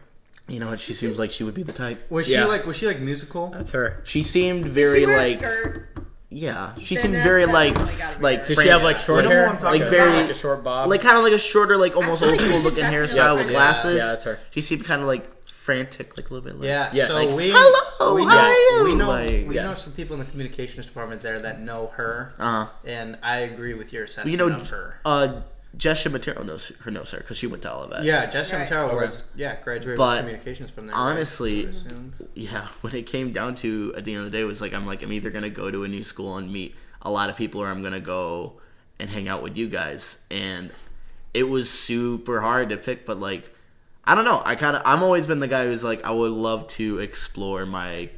You 0.47 0.59
know 0.59 0.69
what? 0.69 0.81
She 0.81 0.93
seems 0.93 1.17
like 1.17 1.31
she 1.31 1.43
would 1.43 1.53
be 1.53 1.63
the 1.63 1.71
type. 1.71 2.09
Was 2.11 2.27
she 2.27 2.37
like? 2.41 2.65
Was 2.65 2.75
she 2.77 2.85
like 2.87 2.99
musical? 2.99 3.49
That's 3.49 3.71
her. 3.71 4.01
She 4.03 4.21
seemed 4.23 4.65
Did 4.65 4.73
very 4.73 4.99
she 5.01 5.05
wear 5.05 5.17
like 5.17 5.37
a 5.37 5.39
skirt? 5.39 5.87
yeah. 6.29 6.73
She 6.83 6.95
Then 6.95 7.01
seemed 7.03 7.13
that's 7.15 7.23
very 7.25 7.45
like 7.45 7.73
definitely 7.75 8.21
like. 8.21 8.47
Did 8.47 8.59
she 8.59 8.67
have 8.67 8.83
like 8.83 8.97
short 8.97 9.23
hair? 9.25 9.49
who 9.49 9.63
Like 9.63 9.83
very- 9.89 10.11
like 10.23 10.29
a 10.29 10.33
short 10.33 10.63
bob. 10.63 10.89
like 10.89 11.01
kind 11.01 11.15
of 11.17 11.23
like 11.23 11.33
a 11.33 11.37
shorter, 11.37 11.77
like 11.77 11.95
almost 11.95 12.21
old 12.21 12.39
school 12.41 12.59
looking 12.59 12.79
definitely 12.81 13.07
hairstyle 13.15 13.35
with 13.35 13.45
recognize 13.47 13.51
glasses. 13.81 13.97
Yeah, 13.97 14.07
that's 14.07 14.23
her. 14.25 14.39
She 14.49 14.61
seemed 14.61 14.83
kind 14.83 15.01
of 15.01 15.07
like 15.07 15.40
frantic, 15.65 16.17
like 16.17 16.29
a 16.29 16.33
little 16.33 16.43
bit. 16.49 16.59
Like, 16.59 16.67
Yeah. 16.67 16.89
Yes. 16.91 17.07
So 17.09 17.13
Like, 17.15 17.37
we 17.37 17.51
"Hello, 17.51 18.15
we 18.15 18.23
how 18.23 18.29
know, 18.29 18.39
are 18.39 18.53
you?" 18.53 18.83
We 18.83 18.95
know 18.95 19.07
Like, 19.09 19.47
we 19.47 19.55
know 19.55 19.73
some 19.75 19.93
people 19.93 20.15
in 20.15 20.19
the 20.19 20.25
communications 20.31 20.85
department 20.87 21.21
there 21.21 21.39
that 21.39 21.61
know 21.61 21.87
her, 21.95 22.33
Uh 22.39 22.65
huh. 22.65 22.67
and 22.85 23.17
I 23.21 23.37
agree 23.39 23.73
with 23.75 23.93
your 23.93 24.05
assessment 24.05 24.31
You 24.31 24.37
know, 24.37 24.47
of 24.59 24.69
her. 24.69 24.95
uh, 25.05 25.41
Jessica 25.77 26.09
Matero 26.17 26.45
knows 26.45 26.71
her 26.81 26.91
knows 26.91 27.11
her 27.11 27.19
because 27.19 27.37
she 27.37 27.47
went 27.47 27.61
to 27.63 27.71
Olivet. 27.73 28.03
Yeah, 28.03 28.25
Jessica 28.25 28.57
Right. 28.57 28.69
Matero 28.69 28.87
Okay. 28.87 28.95
was 29.05 29.23
yeah 29.35 29.55
graduated 29.63 29.97
But 29.97 30.09
with 30.09 30.19
communications 30.21 30.69
from 30.71 30.87
there. 30.87 30.95
honestly, 30.95 31.67
right? 31.67 31.75
Yeah, 32.33 32.67
when 32.81 32.93
it 32.95 33.03
came 33.03 33.31
down 33.31 33.55
to 33.57 33.93
at 33.95 34.03
the 34.03 34.13
end 34.15 34.25
of 34.25 34.31
the 34.31 34.37
day, 34.37 34.41
it 34.41 34.45
was 34.47 34.59
like 34.61 34.73
I'm 34.73 34.85
like 34.87 35.01
I'm 35.03 35.13
either 35.13 35.29
gonna 35.29 35.49
go 35.49 35.69
to 35.71 35.83
a 35.83 35.87
new 35.87 36.03
school 36.03 36.37
and 36.37 36.51
meet 36.51 36.75
a 37.03 37.09
lot 37.11 37.29
of 37.29 37.37
people, 37.37 37.61
or 37.61 37.67
I'm 37.67 37.81
gonna 37.83 38.01
go 38.01 38.53
and 38.99 39.09
hang 39.11 39.29
out 39.29 39.41
with 39.43 39.55
you 39.55 39.69
guys. 39.69 40.17
And 40.29 40.71
it 41.33 41.43
was 41.43 41.69
super 41.69 42.41
hard 42.41 42.67
to 42.69 42.77
pick, 42.77 43.05
but 43.05 43.19
like 43.19 43.53
I 44.05 44.15
don't 44.15 44.25
know. 44.25 44.41
I 44.43 44.55
kind 44.55 44.75
of 44.75 44.81
I'm 44.85 45.03
always 45.03 45.27
been 45.27 45.39
the 45.39 45.47
guy 45.47 45.65
who's 45.65 45.83
like 45.83 46.03
I 46.03 46.11
would 46.11 46.31
love 46.31 46.67
to 46.69 46.99
explore 46.99 47.65
my 47.65 48.09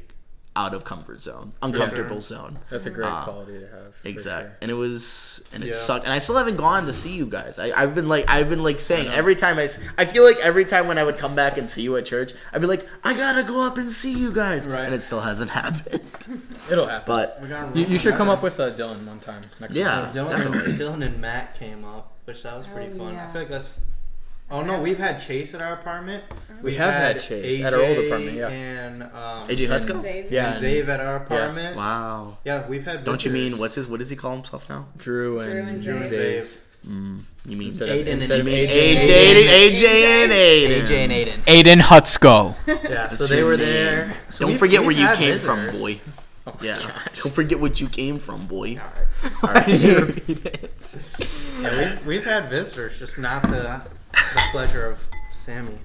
out 0.56 0.72
of 0.72 0.84
comfort 0.84 1.20
zone, 1.20 1.52
uncomfortable 1.62 2.20
zone. 2.22 2.58
That's 2.70 2.86
a 2.86 2.90
great 2.90 3.08
Ah, 3.08 3.24
quality 3.24 3.58
to 3.58 3.66
have. 3.66 3.92
Exactly. 4.04 4.50
Sure. 4.50 4.56
And 4.62 4.70
it 4.70 4.74
was, 4.74 5.40
and 5.52 5.64
it 5.64 5.70
Yeah. 5.70 5.72
sucked. 5.74 6.04
And 6.04 6.12
I 6.12 6.18
still 6.18 6.36
haven't 6.36 6.58
gone 6.58 6.86
to 6.86 6.92
see 6.92 7.10
you 7.12 7.26
guys. 7.26 7.58
I, 7.58 7.72
I've 7.72 7.92
been 7.96 8.08
like, 8.08 8.26
I've 8.28 8.48
been 8.48 8.62
like 8.62 8.78
saying 8.78 9.08
every 9.08 9.34
time 9.34 9.58
I 9.58 9.68
I 9.98 10.04
feel 10.04 10.22
like 10.22 10.36
every 10.38 10.64
time 10.64 10.86
when 10.86 10.96
I 10.96 11.02
would 11.02 11.18
come 11.18 11.34
back 11.34 11.58
and 11.58 11.68
see 11.68 11.82
you 11.82 11.96
at 11.96 12.06
church, 12.06 12.34
I'd 12.52 12.60
be 12.60 12.68
like, 12.68 12.86
I 13.02 13.14
gotta 13.14 13.42
go 13.42 13.62
up 13.62 13.78
and 13.78 13.90
see 13.90 14.12
you 14.12 14.30
guys. 14.30 14.64
Right. 14.68 14.84
And 14.84 14.94
it 14.94 15.02
still 15.02 15.22
hasn't 15.22 15.50
happened. 15.60 16.00
It'll 16.70 16.86
happen. 16.86 17.04
But 17.12 17.40
We 17.42 17.48
got 17.48 17.74
you, 17.76 17.86
you 17.86 17.98
should 17.98 18.14
come 18.14 18.28
up 18.30 18.40
with 18.44 18.60
uh, 18.60 18.70
Dylan 18.74 19.04
one 19.08 19.18
time 19.18 19.42
next 19.58 19.74
Yeah. 19.74 19.90
time. 19.90 20.14
Dylan, 20.14 20.64
and, 20.66 20.78
Dylan 20.78 21.04
and 21.04 21.20
Matt 21.20 21.56
came 21.58 21.84
up, 21.84 22.12
which 22.26 22.44
that 22.44 22.56
was 22.56 22.68
pretty 22.68 22.92
Oh, 22.94 22.98
fun. 22.98 23.14
yeah. 23.14 23.28
I 23.28 23.32
feel 23.32 23.42
like 23.42 23.50
that's. 23.50 23.74
Oh 24.54 24.62
no, 24.62 24.80
we've 24.80 24.98
had 24.98 25.18
Chase 25.18 25.52
at 25.54 25.60
our 25.60 25.72
apartment. 25.72 26.22
We 26.62 26.76
have 26.76 26.92
had 26.92 27.20
Chase 27.20 27.60
at 27.64 27.74
our 27.74 27.80
old 27.80 27.98
apartment, 27.98 28.36
yeah. 28.36 28.48
And 28.48 29.02
um, 29.02 29.48
AJ 29.48 29.68
Hutsko? 29.68 30.00
Save 30.02 30.30
Yeah. 30.32 30.54
and 30.54 30.64
Zave 30.64 30.88
at 30.88 31.00
our 31.00 31.16
apartment. 31.16 31.74
Yeah. 31.74 31.76
wow. 31.76 32.38
Yeah, 32.44 32.66
we've 32.68 32.84
had. 32.84 33.04
Don't 33.04 33.24
you 33.24 33.32
mean 33.32 33.58
what's 33.58 33.74
his? 33.74 33.86
What 33.88 33.98
does 34.00 34.10
he 34.10 34.16
call 34.16 34.36
himself 34.36 34.68
now? 34.68 34.86
Drew 34.96 35.40
and, 35.40 35.50
Drew 35.50 35.96
and 35.96 36.08
Drew 36.10 36.18
Zave. 36.18 36.42
Zave. 36.42 36.46
Mm, 36.86 37.20
you 37.46 37.56
mean 37.56 37.68
Instead 37.68 37.88
Aiden 37.88 38.00
of, 38.02 38.08
and 38.08 38.20
instead 38.22 38.40
of 38.40 38.46
AJ. 38.46 38.68
AJ. 38.68 39.00
AJ, 39.08 39.48
AJ, 39.70 39.84
and 40.24 40.32
Aiden. 40.32 40.86
AJ 40.86 40.90
and 40.90 41.12
Aiden. 41.12 41.44
Aiden 41.46 41.80
Hutsko. 41.80 42.54
Yeah, 42.66 43.08
so 43.08 43.16
That's 43.16 43.30
they 43.30 43.38
your 43.38 43.46
were 43.46 43.56
name. 43.56 43.66
there. 43.66 44.16
So 44.30 44.38
Don't 44.40 44.48
we've- 44.50 44.58
forget 44.58 44.80
we've 44.80 44.86
where 44.88 44.96
you 44.96 45.06
had 45.06 45.16
came 45.16 45.38
from, 45.38 45.60
visitors. 45.60 45.80
boy. 45.80 46.00
Oh 46.46 46.54
Yeah. 46.60 46.78
gosh. 46.78 47.22
Don't 47.22 47.34
forget 47.34 47.58
what 47.60 47.80
you 47.80 47.88
came 47.88 48.18
from, 48.18 48.46
boy. 48.46 48.80
Why 49.40 49.64
did 49.64 49.80
you 49.82 49.98
repeat 50.00 50.44
it? 50.44 50.72
Yeah, 51.60 51.98
we, 52.04 52.06
we've 52.16 52.24
had 52.24 52.50
visitors, 52.50 52.98
just 52.98 53.16
not 53.18 53.42
the, 53.42 53.80
the 54.12 54.42
pleasure 54.50 54.86
of 54.86 54.98
Sammy. 55.32 55.78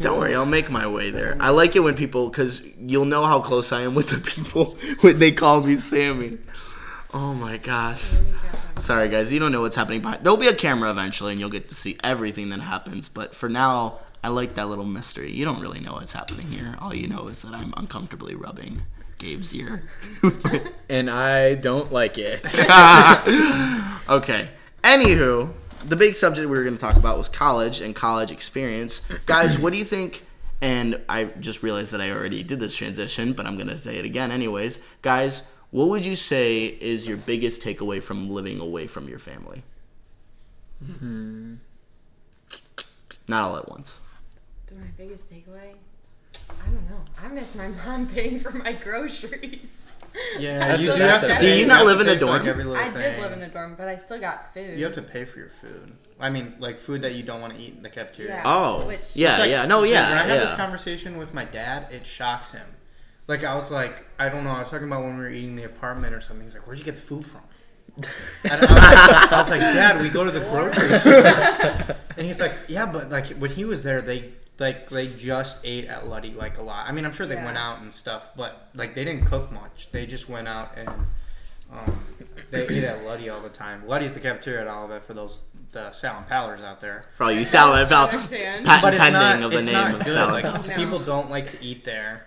Don't 0.00 0.18
worry, 0.18 0.34
I'll 0.34 0.44
make 0.44 0.68
my 0.68 0.86
way 0.86 1.10
there. 1.10 1.36
I 1.40 1.50
like 1.50 1.74
it 1.76 1.80
when 1.80 1.94
people, 1.94 2.28
because 2.28 2.60
you'll 2.78 3.04
know 3.06 3.24
how 3.24 3.40
close 3.40 3.72
I 3.72 3.82
am 3.82 3.94
with 3.94 4.08
the 4.08 4.18
people 4.18 4.76
when 5.00 5.18
they 5.20 5.32
call 5.32 5.62
me 5.62 5.76
Sammy. 5.76 6.38
Oh 7.14 7.32
my 7.32 7.56
gosh. 7.56 8.04
Sorry, 8.78 9.08
guys, 9.08 9.32
you 9.32 9.38
don't 9.38 9.52
know 9.52 9.62
what's 9.62 9.76
happening 9.76 10.02
behind. 10.02 10.22
There'll 10.22 10.36
be 10.36 10.48
a 10.48 10.54
camera 10.54 10.90
eventually, 10.90 11.32
and 11.32 11.40
you'll 11.40 11.48
get 11.50 11.68
to 11.70 11.74
see 11.74 11.96
everything 12.04 12.50
that 12.50 12.60
happens. 12.60 13.08
But 13.08 13.34
for 13.34 13.48
now, 13.48 14.00
I 14.22 14.28
like 14.28 14.54
that 14.56 14.68
little 14.68 14.84
mystery. 14.84 15.32
You 15.32 15.44
don't 15.46 15.60
really 15.60 15.80
know 15.80 15.92
what's 15.94 16.12
happening 16.12 16.48
here. 16.48 16.76
All 16.80 16.94
you 16.94 17.06
know 17.06 17.28
is 17.28 17.40
that 17.42 17.54
I'm 17.54 17.72
uncomfortably 17.76 18.34
rubbing 18.34 18.82
Gabe's 19.18 19.54
ear. 19.54 19.82
and 20.88 21.10
I 21.10 21.54
don't 21.54 21.92
like 21.92 22.18
it. 22.18 22.44
okay. 24.08 24.50
Anywho, 24.84 25.52
the 25.84 25.96
big 25.96 26.14
subject 26.14 26.48
we 26.48 26.56
were 26.56 26.64
going 26.64 26.76
to 26.76 26.80
talk 26.80 26.96
about 26.96 27.18
was 27.18 27.28
college 27.28 27.80
and 27.80 27.94
college 27.94 28.30
experience. 28.30 29.00
Guys, 29.24 29.58
what 29.58 29.72
do 29.72 29.78
you 29.78 29.84
think? 29.84 30.24
And 30.60 31.00
I 31.08 31.24
just 31.24 31.62
realized 31.62 31.92
that 31.92 32.00
I 32.00 32.10
already 32.10 32.42
did 32.42 32.60
this 32.60 32.74
transition, 32.74 33.32
but 33.32 33.46
I'm 33.46 33.56
going 33.56 33.68
to 33.68 33.78
say 33.78 33.96
it 33.96 34.04
again 34.04 34.30
anyways. 34.30 34.78
Guys, 35.02 35.42
what 35.70 35.88
would 35.88 36.04
you 36.04 36.16
say 36.16 36.66
is 36.66 37.06
your 37.06 37.16
biggest 37.16 37.60
takeaway 37.60 38.02
from 38.02 38.30
living 38.30 38.60
away 38.60 38.86
from 38.86 39.08
your 39.08 39.18
family? 39.18 39.62
Mm-hmm. 40.84 41.54
Not 43.28 43.42
all 43.42 43.56
at 43.56 43.68
once. 43.68 43.98
My 44.72 44.86
biggest 44.96 45.28
takeaway? 45.30 45.74
I 46.66 46.70
don't 46.70 46.90
know. 46.90 47.00
I 47.22 47.28
miss 47.28 47.54
my 47.54 47.68
mom 47.68 48.08
paying 48.14 48.40
for 48.40 48.50
my 48.50 48.72
groceries. 48.72 49.82
Yeah, 50.38 50.58
That's 50.60 50.82
you 50.82 50.92
a- 50.92 50.94
do 50.94 50.98
that's 51.00 51.26
have 51.26 51.40
to. 51.40 51.46
Do 51.46 51.52
you 51.54 51.66
not 51.66 51.84
live 51.86 52.00
in 52.00 52.08
a 52.08 52.16
pay 52.16 52.24
like, 52.24 52.42
dorm? 52.42 52.48
every 52.48 52.64
little 52.64 52.82
I 52.82 52.88
did 52.90 53.20
live 53.20 53.32
in 53.32 53.42
a 53.42 53.48
dorm, 53.50 53.74
but 53.76 53.86
I 53.88 53.96
still 53.98 54.18
got 54.18 54.52
food. 54.54 54.78
You 54.78 54.84
have 54.86 54.94
to 54.94 55.02
pay 55.02 55.24
for 55.24 55.38
your 55.38 55.50
food. 55.60 55.92
I 56.18 56.30
mean, 56.30 56.54
like 56.58 56.80
food 56.80 57.02
that 57.02 57.14
you 57.14 57.22
don't 57.22 57.40
want 57.42 57.54
to 57.54 57.60
eat 57.60 57.74
in 57.76 57.82
the 57.82 57.90
cafeteria. 57.90 58.36
Yeah. 58.36 58.42
Oh, 58.46 58.86
Which- 58.86 59.14
yeah, 59.14 59.30
It's 59.32 59.38
like- 59.40 59.50
yeah. 59.50 59.66
No, 59.66 59.82
dude, 59.82 59.90
yeah, 59.90 60.08
When 60.08 60.18
I 60.18 60.26
had 60.26 60.40
this 60.40 60.50
yeah. 60.50 60.56
conversation 60.56 61.18
with 61.18 61.34
my 61.34 61.44
dad, 61.44 61.88
it 61.92 62.06
shocks 62.06 62.52
him. 62.52 62.66
Like 63.28 63.44
I 63.44 63.54
was 63.56 63.70
like, 63.70 64.06
I 64.18 64.28
don't 64.28 64.44
know. 64.44 64.50
I 64.50 64.60
was 64.60 64.70
talking 64.70 64.86
about 64.86 65.02
when 65.02 65.16
we 65.18 65.22
were 65.24 65.30
eating 65.30 65.50
in 65.50 65.56
the 65.56 65.64
apartment 65.64 66.14
or 66.14 66.20
something. 66.20 66.44
He's 66.46 66.54
like, 66.54 66.64
"Where'd 66.66 66.78
you 66.78 66.84
get 66.84 66.94
the 66.94 67.02
food 67.02 67.26
from?" 67.26 67.40
And 68.44 68.52
I, 68.52 68.72
was, 68.72 69.32
I 69.32 69.38
was 69.40 69.50
like, 69.50 69.60
"Dad, 69.60 70.00
we 70.00 70.08
go 70.10 70.22
to 70.24 70.30
the 70.30 70.40
grocery 70.40 70.96
store." 71.00 71.96
And 72.16 72.24
he's 72.26 72.38
like, 72.38 72.52
"Yeah, 72.68 72.86
but 72.86 73.10
like 73.10 73.26
when 73.38 73.50
he 73.50 73.64
was 73.64 73.82
there, 73.82 74.00
they 74.00 74.32
like 74.58 74.88
they 74.90 75.08
just 75.08 75.58
ate 75.64 75.86
at 75.86 76.06
Luddy 76.08 76.30
like 76.32 76.58
a 76.58 76.62
lot. 76.62 76.86
I 76.88 76.92
mean, 76.92 77.04
I'm 77.04 77.12
sure 77.12 77.26
they 77.26 77.34
Yeah. 77.34 77.44
went 77.44 77.58
out 77.58 77.80
and 77.80 77.92
stuff, 77.92 78.22
but 78.36 78.68
like 78.74 78.94
they 78.94 79.04
didn't 79.04 79.26
cook 79.26 79.50
much. 79.52 79.88
They 79.92 80.06
just 80.06 80.28
went 80.28 80.48
out 80.48 80.72
and 80.76 80.88
um, 81.72 82.04
they 82.50 82.62
ate 82.68 82.84
at 82.84 83.04
Luddy 83.04 83.28
all 83.28 83.40
the 83.42 83.48
time. 83.48 83.86
Luddy's 83.86 84.14
the 84.14 84.20
cafeteria 84.20 84.62
at 84.62 84.66
Olivet 84.68 85.06
for 85.06 85.14
those 85.14 85.40
the 85.72 85.92
Sal 85.92 86.18
and 86.18 86.26
Pallers 86.26 86.60
out 86.62 86.80
there. 86.80 87.06
For 87.16 87.24
all 87.24 87.32
you 87.32 87.44
salad 87.44 87.88
pal- 87.88 88.08
understand. 88.08 88.64
patent 88.64 88.82
But 88.82 88.94
it's 88.94 89.00
pending 89.02 89.20
not, 89.20 89.42
of 89.42 89.50
the 89.50 89.58
it's 89.58 89.66
name 89.66 89.74
not 89.74 89.94
of 89.96 90.04
good. 90.04 90.12
salad. 90.14 90.44
Like. 90.44 90.66
No. 90.68 90.76
People 90.76 90.98
don't 91.00 91.28
like 91.28 91.50
to 91.50 91.62
eat 91.62 91.84
there. 91.84 92.26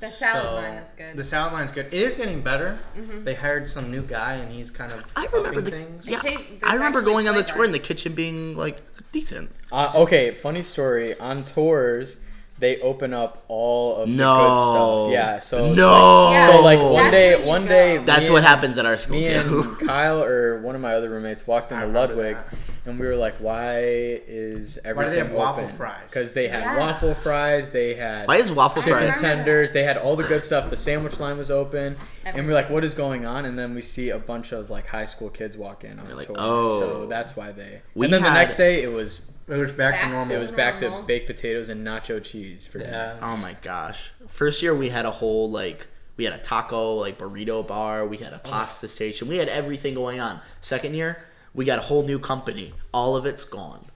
The 0.00 0.08
salad 0.08 0.42
So, 0.44 0.54
line 0.54 0.74
is 0.78 0.90
good. 0.96 1.16
The 1.16 1.24
salad 1.24 1.52
line 1.52 1.64
is 1.66 1.72
good. 1.72 1.86
It 1.92 2.02
is 2.02 2.14
getting 2.14 2.40
better. 2.42 2.78
Mhm. 2.96 3.22
They 3.22 3.34
hired 3.34 3.68
some 3.68 3.90
new 3.90 4.00
guy, 4.02 4.36
and 4.36 4.50
he's 4.50 4.70
kind 4.70 4.90
of 4.92 5.04
I 5.14 5.26
remember 5.26 5.60
the 5.60 5.70
things. 5.70 6.06
yeah. 6.06 6.22
I 6.62 6.72
remember 6.74 7.02
going 7.02 7.28
on 7.28 7.34
the 7.34 7.42
tour 7.42 7.64
and 7.64 7.74
the 7.74 7.78
kitchen 7.78 8.14
being 8.14 8.56
like 8.56 8.80
decent. 9.12 9.50
Uh, 9.72 9.92
okay, 9.94 10.32
funny 10.32 10.62
story. 10.62 11.18
On 11.18 11.44
tours, 11.44 12.16
they 12.60 12.78
open 12.80 13.12
up 13.14 13.42
all 13.48 13.96
of 13.96 14.08
the 14.08 14.14
No. 14.14 14.36
good 14.36 14.56
stuff. 14.56 15.12
Yeah, 15.12 15.38
so 15.40 15.72
no. 15.74 16.30
Yeah, 16.30 16.52
So 16.52 16.60
like 16.60 16.78
one 16.78 16.94
That's 16.96 17.10
day, 17.10 17.48
one 17.48 17.62
go. 17.62 17.68
day, 17.68 17.96
That's 18.04 18.28
what 18.28 18.36
and- 18.38 18.46
happens 18.46 18.78
at 18.78 18.86
our 18.86 18.98
school 18.98 19.16
Me 19.18 19.24
too. 19.24 19.76
and 19.78 19.80
Kyle 19.88 20.22
or 20.22 20.60
one 20.60 20.74
of 20.74 20.80
my 20.80 20.94
other 20.94 21.08
roommates 21.10 21.46
walked 21.46 21.72
into 21.72 21.86
Ludwig, 21.86 22.36
that. 22.36 22.54
and 22.84 23.00
we 23.00 23.06
were 23.06 23.16
like, 23.16 23.36
"Why 23.38 23.80
is 23.82 24.78
everything 24.84 24.96
Why 24.96 25.04
do 25.04 25.10
they 25.10 25.26
have 25.28 25.32
waffle 25.32 25.68
fries? 25.76 26.10
Because 26.10 26.32
they 26.34 26.48
had 26.48 26.60
Yes. 26.62 26.78
waffle 26.78 27.14
fries, 27.14 27.70
they 27.70 27.94
had 27.94 28.28
Why 28.28 28.36
is 28.36 28.50
waffle 28.52 28.82
chicken 28.82 28.98
fries? 28.98 29.16
remember 29.16 29.36
tenders, 29.36 29.72
they 29.72 29.84
had 29.84 29.96
all 29.96 30.14
the 30.16 30.24
good 30.24 30.44
stuff. 30.44 30.68
The 30.70 30.76
sandwich 30.76 31.18
line 31.18 31.38
was 31.38 31.50
open, 31.50 31.96
and 32.24 32.36
we 32.36 32.42
we're 32.46 32.52
like, 32.54 32.68
"What 32.70 32.84
is 32.84 32.94
going 32.94 33.24
on?" 33.24 33.46
And 33.46 33.58
then 33.58 33.74
we 33.74 33.82
see 33.82 34.10
a 34.10 34.18
bunch 34.18 34.52
of 34.52 34.68
like 34.70 34.86
high 34.86 35.06
school 35.06 35.30
kids 35.30 35.56
walk 35.56 35.82
in 35.84 35.98
on 35.98 36.04
You're 36.06 36.14
a 36.14 36.18
like, 36.18 36.26
tour. 36.26 36.36
"Oh." 36.38 36.80
so 36.80 37.06
that's 37.06 37.36
why 37.36 37.52
they. 37.52 37.80
We 37.94 38.06
and 38.06 38.12
then 38.12 38.22
the 38.22 38.32
next 38.32 38.56
day, 38.56 38.82
it 38.82 38.92
was 38.92 39.20
It 39.50 39.56
was 39.58 39.72
back, 39.72 39.94
Back 39.94 40.00
to 40.02 40.06
to 40.06 40.12
normal. 40.12 40.36
it 40.36 40.38
was 40.38 40.50
back 40.50 40.78
to 40.78 41.02
baked 41.06 41.26
potatoes 41.26 41.68
and 41.68 41.84
nacho 41.86 42.22
cheese 42.22 42.66
for 42.66 42.78
dinner. 42.78 43.16
yeah. 43.20 43.26
Oh 43.32 43.36
my 43.36 43.56
gosh. 43.62 44.10
First 44.28 44.62
year 44.62 44.74
we 44.74 44.88
had 44.90 45.04
a 45.06 45.10
whole 45.10 45.50
like 45.50 45.86
we 46.16 46.24
had 46.24 46.32
a 46.34 46.38
taco 46.38 46.94
like 46.94 47.18
burrito 47.18 47.66
bar, 47.66 48.06
we 48.06 48.18
had 48.18 48.32
a 48.32 48.38
pasta 48.38 48.88
station, 48.88 49.26
we 49.28 49.36
had 49.38 49.48
everything 49.48 49.94
going 49.94 50.20
on. 50.20 50.40
Second 50.62 50.94
year, 50.94 51.24
we 51.54 51.64
got 51.64 51.78
a 51.78 51.82
whole 51.82 52.02
new 52.04 52.18
company. 52.18 52.74
All 52.92 53.16
of 53.16 53.26
it's 53.26 53.44
gone. 53.44 53.86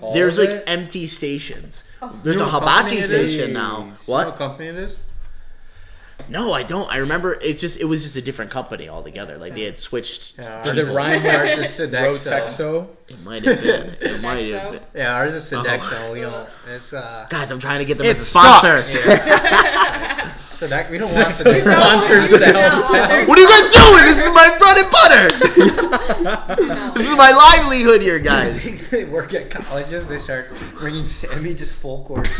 All 0.00 0.14
There's 0.14 0.38
of 0.38 0.46
like 0.46 0.54
it? 0.56 0.64
empty 0.66 1.06
stations. 1.06 1.84
Oh. 2.02 2.18
There's 2.24 2.36
You 2.36 2.42
a 2.42 2.46
know 2.46 2.52
what 2.58 2.62
hibachi 2.62 2.96
it 2.96 3.00
is? 3.00 3.06
station 3.06 3.52
now. 3.52 3.78
You 3.78 3.84
know 3.84 3.90
what 4.06 4.26
What? 4.26 4.36
company 4.38 4.68
it 4.70 4.76
is? 4.76 4.96
No, 6.28 6.52
I 6.52 6.62
don't. 6.62 6.90
I 6.90 6.98
remember 6.98 7.34
it's 7.34 7.60
just 7.60 7.78
it 7.78 7.84
was 7.84 8.02
just 8.02 8.16
a 8.16 8.22
different 8.22 8.50
company 8.50 8.88
altogether. 8.88 9.36
Like 9.36 9.54
they 9.54 9.62
had 9.64 9.78
switched. 9.78 10.38
Yeah, 10.38 10.62
Does 10.62 10.76
ours 10.78 10.86
it 10.86 10.88
is- 10.88 10.96
rhyme 10.96 11.26
Ours 11.26 11.56
with 11.58 11.66
is 11.66 11.90
Sodexo. 11.90 12.16
Rotexo? 12.46 12.88
It 13.08 13.22
might 13.22 13.44
have 13.44 13.60
been. 13.62 13.96
It 14.00 14.20
might 14.22 14.50
have 14.52 14.72
been. 14.72 14.80
Yeah, 14.94 15.14
ours 15.14 15.34
is 15.34 15.44
Sodexo. 15.50 16.08
Oh. 16.08 16.12
We 16.12 16.20
don't. 16.20 16.48
It's 16.68 16.92
uh. 16.92 17.26
Guys, 17.28 17.50
I'm 17.50 17.58
trying 17.60 17.80
to 17.80 17.84
get 17.84 17.98
them 17.98 18.06
It 18.06 18.10
as 18.10 18.20
a 18.20 18.24
sponsor. 18.24 18.78
sucks. 18.78 20.30
Sodex. 20.54 20.90
We 20.90 20.98
don't 20.98 21.12
want 21.14 21.28
Sodexo 21.34 21.62
Sodexo. 21.62 21.72
sponsors 21.76 22.30
No, 22.30 22.36
Salad 22.38 22.54
no, 22.54 23.24
What 23.28 23.38
are 23.38 23.40
you 23.40 23.48
guys 23.48 23.70
doing? 23.72 24.04
This 24.04 24.18
is 24.18 24.30
my 24.32 24.56
bread 24.58 24.78
and 24.78 24.90
butter. 24.90 25.28
this 26.94 27.06
is 27.06 27.16
my 27.16 27.30
livelihood 27.32 28.00
here, 28.00 28.18
guys. 28.18 28.62
they 28.90 29.04
work 29.04 29.34
at 29.34 29.50
colleges. 29.50 30.06
They 30.06 30.18
start 30.18 30.52
bringing 30.74 31.08
Sammy 31.08 31.54
just 31.54 31.72
full 31.72 32.04
course. 32.04 32.28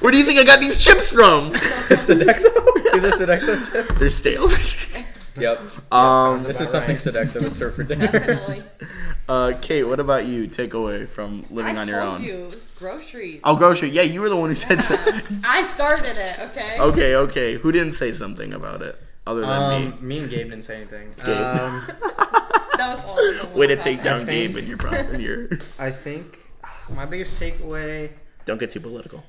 Where 0.00 0.12
do 0.12 0.18
you 0.18 0.24
think 0.24 0.38
I 0.38 0.44
got 0.44 0.60
these 0.60 0.78
chips 0.82 1.08
from? 1.10 1.52
Sodexo? 1.52 2.52
These 2.92 3.04
are 3.04 3.12
Sodexo 3.12 3.70
chips? 3.70 3.98
They're 4.00 4.10
stale. 4.10 4.50
Yep. 5.38 5.60
um, 5.92 6.42
This 6.42 6.60
is 6.60 6.70
something 6.70 6.96
right. 6.96 7.04
Sodexo 7.04 7.42
would 7.42 7.54
serve 7.56 7.74
for 7.76 7.82
dinner. 7.84 8.08
Definitely. 8.08 8.64
Uh, 9.30 9.58
Kate, 9.60 9.84
what 9.84 10.00
about 10.00 10.26
you? 10.26 10.48
Takeaway 10.48 11.08
from 11.08 11.44
living 11.50 11.76
I 11.78 11.80
on 11.82 11.88
your 11.88 12.00
own. 12.00 12.22
you 12.22 12.44
it 12.46 12.54
was 12.54 12.66
groceries. 12.76 13.40
Oh, 13.44 13.54
grocery. 13.56 13.90
Yeah, 13.90 14.02
you 14.02 14.20
were 14.20 14.28
the 14.28 14.36
one 14.36 14.48
who 14.50 14.54
said 14.56 14.82
so. 14.82 14.94
Yeah. 14.94 15.20
I 15.44 15.64
started 15.68 16.16
it. 16.18 16.38
Okay. 16.50 16.78
okay, 16.80 17.14
okay. 17.14 17.54
Who 17.56 17.70
didn't 17.72 17.92
say 17.92 18.12
something 18.12 18.52
about 18.52 18.82
it 18.82 19.00
other 19.26 19.42
than 19.42 19.50
Um, 19.50 19.90
me? 19.90 19.96
me 20.00 20.18
and 20.20 20.30
Gabe 20.30 20.50
didn't 20.50 20.64
say 20.64 20.76
anything. 20.76 21.14
Um, 21.24 21.82
That 22.80 22.96
was 22.96 23.04
all. 23.04 23.58
Way 23.58 23.66
to 23.66 23.74
about 23.74 23.84
take 23.84 23.98
that. 23.98 24.04
down 24.04 24.26
think- 24.26 24.54
Gabe 24.54 24.56
and 24.56 24.66
your 24.68 24.78
pro- 24.78 24.90
and 24.92 25.22
your. 25.22 25.48
I 25.78 25.90
think 25.90 26.38
my 26.88 27.04
biggest 27.04 27.38
takeaway. 27.38 28.10
Don't 28.46 28.58
get 28.58 28.70
too 28.70 28.80
political. 28.80 29.22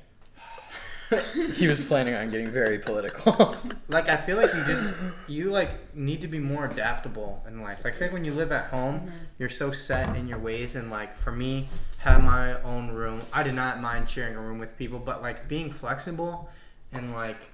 he 1.54 1.66
was 1.66 1.80
planning 1.80 2.14
on 2.14 2.30
getting 2.30 2.50
very 2.50 2.78
political. 2.78 3.56
Like 3.88 4.08
I 4.08 4.16
feel 4.16 4.38
like 4.38 4.54
you 4.54 4.64
just 4.64 4.94
you 5.28 5.50
like 5.50 5.94
need 5.94 6.22
to 6.22 6.28
be 6.28 6.38
more 6.38 6.64
adaptable 6.64 7.44
in 7.46 7.60
life. 7.60 7.80
Like 7.84 7.96
I 7.96 7.98
think 7.98 8.12
when 8.14 8.24
you 8.24 8.32
live 8.32 8.50
at 8.50 8.70
home, 8.70 9.00
mm-hmm. 9.00 9.10
you're 9.38 9.50
so 9.50 9.70
set 9.70 10.16
in 10.16 10.26
your 10.28 10.38
ways. 10.38 10.76
And 10.76 10.90
like 10.90 11.18
for 11.18 11.30
me, 11.30 11.68
have 11.98 12.22
my 12.22 12.60
own 12.62 12.88
room. 12.88 13.20
I 13.32 13.42
did 13.42 13.52
not 13.52 13.82
mind 13.82 14.08
sharing 14.08 14.34
a 14.34 14.40
room 14.40 14.58
with 14.58 14.78
people, 14.78 14.98
but 14.98 15.20
like 15.20 15.46
being 15.46 15.70
flexible 15.70 16.48
and 16.90 17.12
like 17.12 17.50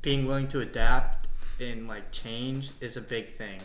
being 0.00 0.26
willing 0.26 0.46
to 0.48 0.60
adapt 0.60 1.26
and 1.60 1.88
like 1.88 2.12
change 2.12 2.70
is 2.80 2.96
a 2.96 3.00
big 3.00 3.36
thing. 3.36 3.60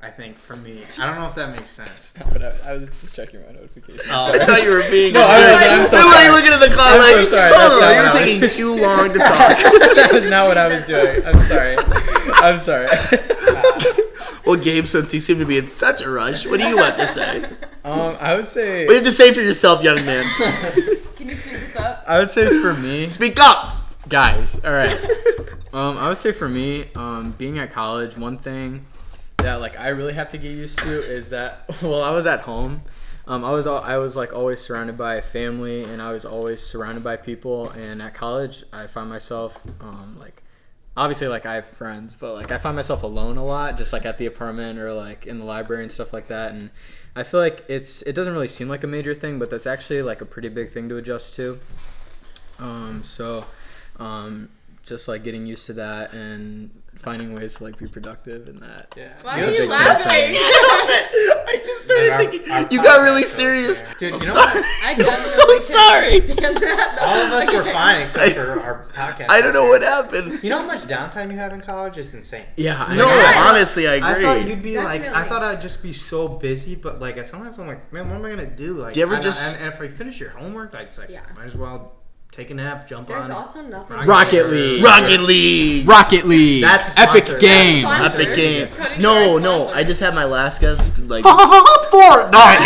I 0.00 0.10
think 0.10 0.38
for 0.38 0.54
me, 0.56 0.84
I 0.98 1.06
don't 1.06 1.16
know 1.16 1.26
if 1.26 1.34
that 1.34 1.50
makes 1.56 1.70
sense. 1.70 2.12
but 2.32 2.42
I, 2.42 2.56
I 2.64 2.72
was 2.74 2.88
just 3.02 3.14
checking 3.14 3.40
my 3.44 3.52
notifications. 3.52 4.02
Oh. 4.10 4.32
I 4.32 4.46
thought 4.46 4.62
you 4.62 4.70
were 4.70 4.82
being. 4.90 5.12
No, 5.18 5.22
I 5.22 5.38
was- 5.38 5.62
I'm 5.64 5.86
so 5.90 5.96
Look 5.96 6.06
like 6.06 6.14
sorry. 6.26 6.30
looking 6.30 6.52
at 6.52 6.60
the 6.60 6.74
clock 6.74 6.86
I'm 6.88 7.02
so 7.02 7.18
like, 7.20 7.28
sorry, 7.30 7.52
"Oh, 7.54 7.80
not 7.80 7.94
you're 7.94 8.02
what 8.04 8.06
I 8.06 8.14
was- 8.14 8.24
taking 8.24 8.48
too 8.50 8.74
long 8.76 9.12
to 9.12 9.18
talk. 9.18 9.38
that 9.96 10.10
was 10.12 10.24
not 10.30 10.46
what 10.48 10.56
I 10.58 10.68
was 10.68 10.86
doing. 10.86 11.24
I'm 11.26 11.42
sorry. 11.48 11.76
I'm 11.78 12.58
sorry. 12.58 12.88
well, 14.46 14.56
Gabe, 14.56 14.86
since 14.86 15.12
you 15.12 15.20
seem 15.20 15.38
to 15.40 15.44
be 15.44 15.58
in 15.58 15.68
such 15.68 16.00
a 16.02 16.08
rush, 16.08 16.46
what 16.46 16.60
do 16.60 16.66
you 16.68 16.76
want 16.76 16.96
to 16.98 17.08
say? 17.08 17.44
um, 17.84 18.16
I 18.20 18.34
would 18.36 18.48
say. 18.48 18.84
What 18.86 18.92
do 18.92 18.98
you 18.98 19.04
have 19.04 19.12
to 19.12 19.16
say 19.18 19.32
for 19.34 19.40
yourself, 19.40 19.82
young 19.82 20.04
man? 20.04 20.24
Can 21.16 21.28
you 21.28 21.36
speed 21.36 21.54
this 21.54 21.76
up? 21.76 22.04
I 22.06 22.18
would 22.18 22.30
say 22.30 22.46
for 22.60 22.74
me, 22.74 23.08
Speak 23.08 23.38
up. 23.40 23.76
guys. 24.08 24.54
All 24.64 24.72
right. 24.72 24.98
Um, 25.72 25.98
I 25.98 26.08
would 26.08 26.16
say 26.18 26.32
for 26.32 26.48
me, 26.48 26.88
um, 26.94 27.34
being 27.36 27.58
at 27.58 27.72
college, 27.72 28.16
one 28.16 28.38
thing 28.38 28.86
that 29.38 29.60
like 29.60 29.78
I 29.78 29.88
really 29.88 30.14
have 30.14 30.28
to 30.30 30.38
get 30.38 30.50
used 30.50 30.78
to 30.78 31.02
is 31.02 31.30
that 31.30 31.64
while 31.80 32.02
I 32.02 32.10
was 32.10 32.26
at 32.26 32.40
home, 32.40 32.82
um, 33.26 33.44
I 33.44 33.50
was 33.50 33.66
al- 33.66 33.82
I 33.82 33.96
was 33.96 34.16
like 34.16 34.32
always 34.32 34.60
surrounded 34.60 34.98
by 34.98 35.20
family 35.20 35.84
and 35.84 36.00
I 36.02 36.12
was 36.12 36.24
always 36.24 36.60
surrounded 36.62 37.04
by 37.04 37.16
people. 37.16 37.70
And 37.70 38.02
at 38.02 38.14
college, 38.14 38.64
I 38.72 38.86
find 38.86 39.08
myself 39.08 39.60
um, 39.80 40.16
like 40.18 40.42
obviously 40.96 41.28
like 41.28 41.46
I 41.46 41.56
have 41.56 41.66
friends, 41.66 42.16
but 42.18 42.34
like 42.34 42.50
I 42.50 42.58
find 42.58 42.74
myself 42.74 43.02
alone 43.02 43.36
a 43.36 43.44
lot, 43.44 43.78
just 43.78 43.92
like 43.92 44.04
at 44.04 44.18
the 44.18 44.26
apartment 44.26 44.78
or 44.78 44.92
like 44.92 45.26
in 45.26 45.38
the 45.38 45.44
library 45.44 45.84
and 45.84 45.92
stuff 45.92 46.12
like 46.12 46.28
that. 46.28 46.52
And 46.52 46.70
I 47.14 47.22
feel 47.22 47.40
like 47.40 47.64
it's 47.68 48.02
it 48.02 48.14
doesn't 48.14 48.32
really 48.32 48.48
seem 48.48 48.68
like 48.68 48.82
a 48.82 48.88
major 48.88 49.14
thing, 49.14 49.38
but 49.38 49.50
that's 49.50 49.66
actually 49.66 50.02
like 50.02 50.20
a 50.20 50.26
pretty 50.26 50.48
big 50.48 50.72
thing 50.72 50.88
to 50.88 50.96
adjust 50.96 51.34
to. 51.34 51.60
Um, 52.58 53.02
so 53.04 53.44
um, 53.98 54.48
just 54.88 55.08
like 55.08 55.24
getting 55.24 55.46
used 55.46 55.66
to 55.66 55.72
that 55.74 56.12
and 56.12 56.70
finding 57.02 57.32
ways 57.32 57.54
to 57.54 57.64
like 57.64 57.78
be 57.78 57.86
productive 57.86 58.48
in 58.48 58.58
that. 58.60 58.92
Yeah. 58.96 59.12
Why 59.22 59.38
It's 59.40 59.48
are 59.60 59.62
you 59.62 59.68
laughing? 59.68 60.34
I 60.36 61.62
just 61.64 61.84
started 61.84 62.10
our- 62.10 62.18
thinking. 62.18 62.50
our 62.50 62.66
you 62.70 62.82
got 62.82 63.02
really 63.02 63.24
serious. 63.24 63.78
there. 63.78 63.94
Dude, 63.98 64.14
I'm 64.14 64.20
you 64.22 64.26
know 64.26 64.34
sorry. 64.34 64.60
what? 64.60 64.64
I 64.82 64.94
I'm 64.98 65.24
so 65.28 65.60
sorry. 65.60 66.18
that. 66.20 66.98
All 67.00 67.16
of 67.26 67.32
us 67.32 67.54
were 67.54 67.72
fine 67.72 68.02
except 68.02 68.34
for 68.34 68.60
our 68.60 68.86
podcast. 68.94 69.26
I 69.30 69.40
don't 69.40 69.52
know 69.52 69.68
what 69.68 69.82
happened. 69.82 70.40
You 70.42 70.50
know 70.50 70.58
how 70.58 70.66
much 70.66 70.82
downtime 70.82 71.30
you 71.30 71.36
have 71.38 71.52
in 71.52 71.60
college? 71.60 71.96
It's 71.98 72.12
insane. 72.14 72.46
Yeah. 72.56 72.82
I 72.82 72.96
No, 72.96 73.06
know. 73.06 73.32
Honestly, 73.48 73.86
I 73.86 73.94
agree. 73.94 74.08
I 74.08 74.12
agree. 74.12 74.24
thought 74.24 74.46
you'd 74.48 74.62
be 74.62 74.76
like, 74.78 75.02
I 75.02 75.28
thought 75.28 75.42
I'd 75.44 75.60
just 75.60 75.82
be 75.82 75.92
so 75.92 76.26
busy, 76.28 76.74
but 76.74 77.00
like 77.00 77.24
sometimes 77.28 77.58
I'm 77.58 77.66
like, 77.68 77.92
man, 77.92 78.08
what 78.08 78.16
am 78.16 78.24
I 78.24 78.30
gonna 78.30 78.46
do? 78.46 78.74
Like, 78.80 78.94
Do 78.94 79.00
you 79.00 79.06
ever 79.06 79.14
and, 79.14 79.22
just- 79.22 79.54
and, 79.54 79.64
and 79.64 79.72
if 79.74 79.80
I 79.80 79.88
finish 79.88 80.18
your 80.18 80.30
homework, 80.30 80.74
I 80.74 80.84
just 80.84 80.98
like, 80.98 81.10
Yeah. 81.10 81.20
might 81.36 81.44
as 81.46 81.54
well 81.56 81.92
take 82.32 82.50
a 82.50 82.54
nap, 82.54 82.86
jump 82.88 83.08
There's 83.08 83.26
on. 83.26 83.30
also 83.32 83.60
nothing. 83.62 83.96
Rocket 84.06 84.48
League. 84.50 84.82
Rocket 84.84 85.20
League. 85.22 85.88
Rocket 85.88 86.26
League. 86.26 86.62
That's 86.62 86.94
a 86.94 87.00
Epic 87.00 87.24
sponsor. 87.24 87.38
Games. 87.40 87.84
That's 87.84 88.18
a 88.18 88.22
Epic 88.22 88.36
game. 88.36 88.68
Cutting 88.76 89.02
No, 89.02 89.30
your 89.32 89.40
no. 89.40 89.62
sponsor. 89.64 89.76
I 89.76 89.84
just 89.84 90.00
had 90.00 90.14
my 90.14 90.24
last 90.24 90.60
guest 90.60 90.98
like 90.98 91.24
Fortnite. 91.94 92.58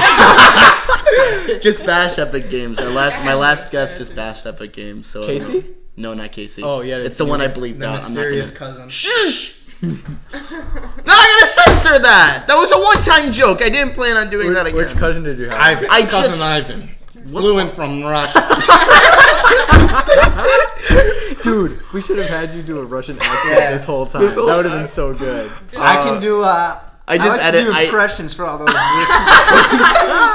just 1.62 1.84
bash 1.86 2.18
Epic 2.18 2.50
Games. 2.50 2.78
My 2.78 2.86
last 2.88 3.24
my 3.24 3.34
last 3.34 3.70
guest 3.70 3.98
just 3.98 4.14
bashed 4.14 4.46
Epic 4.46 4.72
Games. 4.72 5.08
So 5.08 5.26
Casey? 5.26 5.64
No, 5.96 6.14
not 6.14 6.32
Casey. 6.32 6.62
Oh, 6.62 6.80
yeah, 6.80 6.96
it's 6.96 7.18
the 7.18 7.24
one 7.24 7.40
I 7.42 7.46
were- 7.48 7.54
bleeped 7.54 7.78
the 7.80 7.88
out. 7.88 8.02
I'm 8.04 8.14
not 8.14 8.20
mysterious 8.20 8.50
gonna. 8.50 8.72
cousin. 8.74 8.88
Shush! 8.88 9.54
no, 9.82 9.94
I 9.94 11.06
gotta 11.06 11.46
censor 11.80 11.98
that. 12.02 12.44
That 12.46 12.56
was 12.56 12.70
a 12.72 12.78
one-time 12.78 13.32
joke. 13.32 13.60
I 13.62 13.68
didn't 13.68 13.94
plan 13.94 14.16
on 14.16 14.30
doing 14.30 14.52
that 14.54 14.66
again. 14.66 14.76
Which 14.76 14.90
cousin 14.96 15.22
did 15.24 15.38
you 15.38 15.48
have? 15.50 15.58
Ivan, 15.60 15.88
I 15.90 16.02
cousin 16.06 16.30
just- 16.30 16.40
Ivan, 16.40 16.90
flew 17.32 17.58
in 17.58 17.68
from 17.70 18.04
Russia. 18.04 18.42
Dude, 21.42 21.80
we 21.92 22.00
should 22.00 22.18
have 22.18 22.28
had 22.28 22.54
you 22.54 22.62
do 22.62 22.78
a 22.78 22.84
Russian 22.84 23.18
accent 23.20 23.58
Yeah. 23.58 23.72
this 23.72 23.84
whole 23.84 24.06
time. 24.06 24.22
This 24.22 24.34
whole 24.34 24.46
that 24.46 24.56
would 24.56 24.64
have 24.66 24.78
been 24.78 24.86
so 24.88 25.12
good. 25.12 25.50
I 25.76 25.98
Uh, 25.98 26.04
can 26.04 26.20
do. 26.20 26.42
Uh, 26.42 26.78
I 27.08 27.16
just 27.18 27.30
like 27.30 27.40
to 27.40 27.44
edit- 27.44 27.64
do 27.66 27.72
I- 27.72 27.82
impressions 27.82 28.32
for 28.32 28.46
all 28.46 28.58
those. 28.58 28.68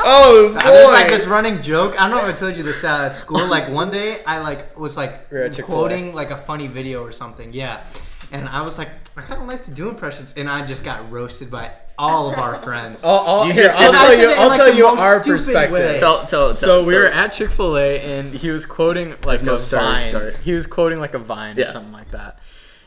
Oh 0.10 0.54
boy! 0.54 0.60
There's 0.64 0.90
like 0.92 1.08
this 1.10 1.26
running 1.28 1.62
joke. 1.62 2.00
I 2.00 2.08
don't 2.08 2.18
know 2.18 2.28
if 2.28 2.36
I 2.36 2.38
told 2.38 2.56
you 2.56 2.64
this 2.64 2.82
uh, 2.84 3.08
at 3.10 3.16
school. 3.18 3.46
Like 3.46 3.70
one 3.70 3.90
day, 3.92 4.24
I 4.26 4.40
like 4.40 4.78
was 4.80 4.96
like 4.96 5.28
You're 5.32 5.44
at 5.44 5.54
Chick-fil-A. 5.54 5.78
quoting 5.78 6.14
like 6.14 6.32
a 6.32 6.38
funny 6.38 6.68
video 6.68 7.04
or 7.04 7.12
something. 7.12 7.52
Yeah, 7.52 7.84
and 8.32 8.48
I 8.48 8.62
was 8.62 8.78
like, 8.78 8.90
I 9.18 9.22
kind 9.22 9.42
of 9.42 9.48
like 9.48 9.66
to 9.66 9.72
do 9.72 9.90
impressions, 9.90 10.34
and 10.38 10.50
I 10.50 10.66
just 10.66 10.84
got 10.86 11.12
roasted 11.12 11.52
by 11.52 11.72
all 11.98 12.32
of 12.32 12.38
our 12.38 12.62
friends. 12.62 13.02
I'll, 13.04 13.20
I'll, 13.20 13.48
You 13.48 13.54
here, 13.54 13.70
I'll 13.74 13.92
tell 13.92 14.12
you. 14.14 14.22
said 14.22 14.30
it 14.30 14.34
in, 14.34 14.40
I'll 14.40 14.48
like, 14.50 14.58
tell 14.58 14.74
you 14.74 14.86
our 14.86 15.20
perspective. 15.20 16.00
tell, 16.00 16.20
tell, 16.28 16.48
tell. 16.50 16.56
So 16.56 16.84
we 16.86 16.94
were 16.96 17.06
at 17.08 17.34
Chick 17.34 17.52
Fil 17.52 17.78
A 17.78 18.00
and 18.02 18.34
he 18.34 18.50
was 18.52 18.66
quoting 18.66 19.16
like 19.24 19.42
no 19.42 19.56
a 19.56 19.60
start, 19.60 19.84
vine. 20.02 20.10
start. 20.10 20.36
He 20.38 20.54
was 20.54 20.68
quoting 20.68 21.00
like 21.00 21.14
a 21.14 21.20
vine 21.20 21.56
Yeah. 21.58 21.70
or 21.70 21.72
something 21.72 21.94
like 21.94 22.12
that, 22.12 22.40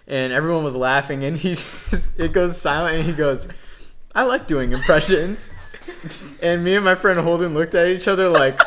and 0.06 0.32
everyone 0.32 0.62
was 0.64 0.76
laughing. 0.76 1.24
And 1.24 1.36
he 1.36 1.54
just 1.90 2.08
it 2.16 2.32
goes 2.32 2.60
silent 2.60 2.96
and 2.98 3.06
he 3.06 3.12
goes, 3.12 3.48
"I 4.14 4.22
like 4.22 4.46
doing 4.46 4.72
impressions." 4.72 5.50
and 6.42 6.62
me 6.62 6.76
and 6.76 6.84
my 6.84 6.94
friend 6.94 7.18
Holden 7.18 7.52
looked 7.54 7.74
at 7.74 7.88
each 7.88 8.06
other 8.08 8.28
like. 8.28 8.60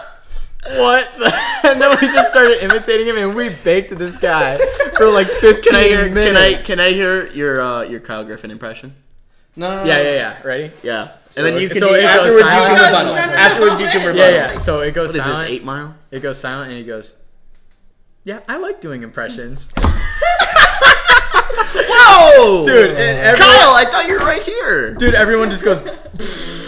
What? 0.66 1.10
and 1.66 1.82
then 1.82 1.90
we 2.00 2.08
just 2.08 2.32
started 2.32 2.64
imitating 2.64 3.06
him, 3.08 3.18
and 3.18 3.36
we 3.36 3.50
baked 3.66 3.98
this 3.98 4.16
guy 4.16 4.58
for 4.96 5.10
like 5.10 5.28
15 5.28 5.62
Can 5.62 5.76
I 5.76 5.84
hear? 5.84 6.10
minutes. 6.10 6.26
Can 6.26 6.38
I? 6.38 6.62
Can 6.62 6.80
I 6.80 6.92
hear 6.94 7.28
your 7.34 7.62
uh, 7.62 7.82
your 7.84 8.00
Kyle 8.00 8.24
Griffin 8.24 8.50
impression? 8.50 8.96
No, 9.56 9.70
no, 9.70 9.84
no. 9.84 9.86
Yeah, 9.86 10.02
yeah, 10.02 10.12
yeah. 10.16 10.42
Ready? 10.44 10.72
Yeah, 10.82 11.12
So- 11.30 11.46
and 11.46 11.46
then 11.56 11.62
you 11.62 11.70
can. 11.70 11.80
so 11.80 11.90
do- 11.90 11.96
it 11.96 12.02
goes 12.02 12.10
afterwards, 12.10 12.38
you 12.38 12.44
can 12.44 13.34
Afterwards, 13.34 13.80
you 13.80 13.88
can 13.88 14.02
no. 14.02 14.08
rebuttal. 14.08 14.32
Yeah, 14.36 14.52
yeah. 14.54 14.58
So 14.58 14.80
it 14.82 14.94
goes 14.94 15.10
What 15.16 15.20
is 15.20 15.26
this? 15.26 15.40
Eight 15.50 15.64
Mile. 15.64 15.96
It 16.12 16.20
goes 16.22 16.40
silent, 16.40 16.70
and 16.70 16.78
he 16.80 16.84
goes, 16.86 17.14
"Yeah, 18.24 18.40
I 18.50 18.58
like 18.58 18.82
doing 18.82 19.04
impressions." 19.04 19.68
Whoa, 21.76 22.66
Dude, 22.66 22.92
and 22.92 22.98
everyone- 23.20 23.40
Kyle, 23.52 23.74
I 23.76 23.86
thought 23.86 24.08
you 24.08 24.14
were 24.14 24.20
right 24.26 24.44
here. 24.44 24.94
Dude, 24.96 25.16
everyone 25.16 25.50
just 25.50 25.64
goes. 25.64 25.80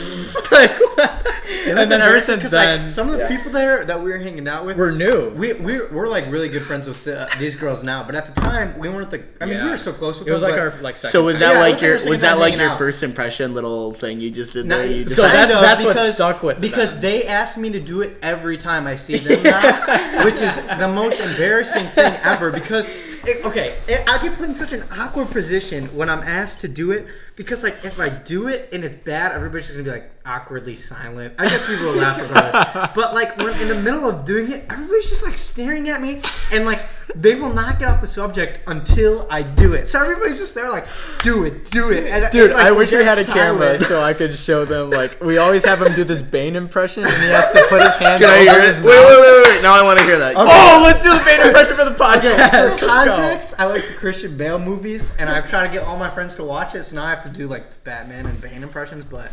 like, 0.52 0.80
what? 0.80 1.28
And 1.68 1.78
then 1.78 1.92
ever 1.92 1.94
embarrassing 1.94 2.26
since 2.40 2.42
'cause, 2.44 2.52
then, 2.52 2.84
like, 2.84 2.92
some 2.92 3.08
of 3.10 3.14
the 3.14 3.20
yeah. 3.20 3.36
people 3.38 3.52
there 3.52 3.86
that 3.86 4.02
we 4.02 4.12
were 4.12 4.18
hanging 4.18 4.48
out 4.48 4.66
with 4.66 4.78
we're 4.78 4.92
new. 4.92 5.30
We, 5.32 5.54
we, 5.54 5.82
we're 5.88 6.08
like 6.08 6.26
really 6.28 6.50
good 6.50 6.64
friends 6.64 6.88
with 6.88 7.04
the, 7.04 7.30
these 7.40 7.56
girls 7.56 7.84
now, 7.84 8.04
but 8.04 8.16
at 8.16 8.26
the 8.26 8.40
time 8.40 8.78
we 8.78 8.90
weren't 8.90 9.10
the. 9.12 9.24
I 9.42 9.46
mean, 9.46 9.64
we 9.64 9.70
were 9.70 9.78
so 9.78 9.92
close 9.94 10.20
with 10.20 10.28
it 10.28 10.32
was 10.32 10.42
them. 10.42 10.52
like 10.52 10.60
our 10.60 10.80
like 10.82 10.98
second. 10.98 11.12
So 11.12 11.24
was 11.24 11.40
that 11.40 11.54
Yeah, 11.54 11.60
like 11.60 11.74
was 11.74 11.82
your 11.82 12.10
was 12.10 12.22
that 12.22 12.38
like 12.40 12.56
your 12.56 12.70
out. 12.72 12.78
first 12.78 13.04
impression 13.04 13.54
little 13.54 13.94
thing 13.94 14.20
you 14.20 14.32
just 14.32 14.54
did 14.54 14.66
No, 14.66 14.78
there? 14.78 14.88
You 14.88 15.04
So 15.10 15.16
decided- 15.24 15.34
that's- 15.34 15.46
kind 15.46 15.52
of, 15.52 15.62
that's 15.62 15.84
what 15.84 15.94
because, 15.96 16.14
stuck 16.16 16.44
with 16.44 16.62
because 16.62 16.92
them. 16.92 17.02
they 17.02 17.26
asked 17.28 17.58
me 17.58 17.72
to 17.72 17.80
do 17.80 18.02
it 18.02 18.18
every 18.22 18.58
time 18.58 18.86
I 18.88 18.96
see 18.96 19.18
them 19.18 19.44
now, 19.44 20.24
which 20.26 20.42
is 20.42 20.56
the 20.56 20.88
most 20.88 21.20
embarrassing 21.20 21.88
thing 21.90 22.14
ever. 22.24 22.52
Because 22.52 22.90
it, 23.28 23.44
okay, 23.46 23.78
it, 23.88 24.04
I 24.08 24.22
get 24.22 24.36
put 24.38 24.50
in 24.50 24.56
such 24.56 24.72
an 24.74 24.84
awkward 24.92 25.32
position 25.32 25.88
when 25.96 26.10
I'm 26.10 26.22
asked 26.24 26.60
to 26.60 26.68
do 26.68 26.92
it 26.92 27.08
because 27.36 27.64
like 27.64 27.84
if 27.84 28.00
I 28.00 28.10
do 28.10 28.48
it 28.48 28.70
and 28.72 28.84
it's 28.84 28.96
bad, 28.96 29.32
everybody's 29.34 29.68
just 29.68 29.78
gonna 29.78 29.86
be 29.86 29.92
like 30.02 30.12
awkwardly 30.26 30.76
silent. 30.76 31.34
I 31.38 31.50
guess 31.50 31.64
people 31.66 31.86
will 31.86 31.96
laugh 31.96 32.20
regardless. 32.20 32.92
But 32.96 33.14
like 33.14 33.38
when 33.38 33.60
in 33.62 33.68
the 33.68 33.80
middle 33.80 34.08
of 34.10 34.26
doing 34.26 34.52
it, 34.52 34.66
everybody's 34.70 35.10
just 35.10 35.24
like 35.24 35.38
staring 35.38 35.90
at 35.90 36.02
me 36.02 36.22
and 36.52 36.66
like 36.66 36.82
they 37.14 37.36
will 37.36 37.54
not 37.54 37.80
get 37.80 37.88
off 37.88 38.02
the 38.02 38.08
subject 38.08 38.60
until 38.68 39.28
I 39.30 39.42
do 39.44 39.74
it. 39.74 39.88
So 39.88 40.02
everybody's 40.02 40.38
just 40.38 40.54
there 40.56 40.70
like, 40.70 40.88
do 41.24 41.46
it, 41.46 41.70
do 41.72 41.90
it. 41.92 42.08
And, 42.12 42.32
Dude, 42.32 42.46
and, 42.46 42.54
like, 42.54 42.66
I 42.66 42.72
wish 42.72 42.92
we 42.92 42.98
had 43.04 43.18
a 43.18 43.24
camera 43.24 43.80
so 43.86 44.02
I 44.02 44.14
could 44.14 44.38
show 44.38 44.66
them. 44.66 44.90
Like, 44.90 45.22
we 45.24 45.38
always 45.38 45.64
have 45.66 45.82
him 45.82 45.94
do 45.96 46.04
this 46.04 46.22
Bane 46.22 46.56
impression, 46.56 47.06
and 47.06 47.14
he 47.22 47.30
has 47.30 47.52
to 47.52 47.66
put 47.70 47.82
his 47.82 47.94
hands 47.96 48.22
Can 48.22 48.30
I 48.30 48.40
over 48.42 48.52
hear 48.52 48.68
his 48.68 48.78
it? 48.78 48.82
mouth. 48.82 48.90
Wait, 48.90 49.06
wait, 49.06 49.22
wait, 49.22 49.48
wait. 49.48 49.62
Now 49.62 49.76
I 49.76 49.82
want 49.84 50.00
to 50.00 50.06
hear 50.06 50.18
that. 50.20 50.36
Okay. 50.36 50.46
Oh, 50.52 50.82
let's 50.84 51.02
do 51.04 51.10
the 51.10 51.24
Bane 51.24 51.42
impression 51.48 51.76
for 51.76 51.86
the 51.86 51.92
Okay, 51.96 52.36
podcast. 52.36 52.50
for 52.80 52.86
Let's 52.86 52.86
context, 52.86 53.54
I 53.58 53.66
like 53.66 53.88
the 53.88 53.94
Christian 53.94 54.36
Bale 54.36 54.60
movies, 54.60 55.12
and 55.18 55.30
I've 55.30 55.50
tried 55.50 55.68
to 55.68 55.74
get 55.74 55.84
all 55.84 55.98
my 55.98 56.10
friends 56.14 56.36
to 56.36 56.44
watch 56.44 56.76
it, 56.76 56.84
so 56.84 56.96
now 56.96 57.06
I 57.06 57.12
have 57.12 57.24
to 57.24 57.25
do 57.30 57.48
like 57.48 57.70
the 57.70 57.76
Batman 57.84 58.26
and 58.26 58.42
Bane 58.42 58.64
impressions. 58.64 59.04
But 59.04 59.32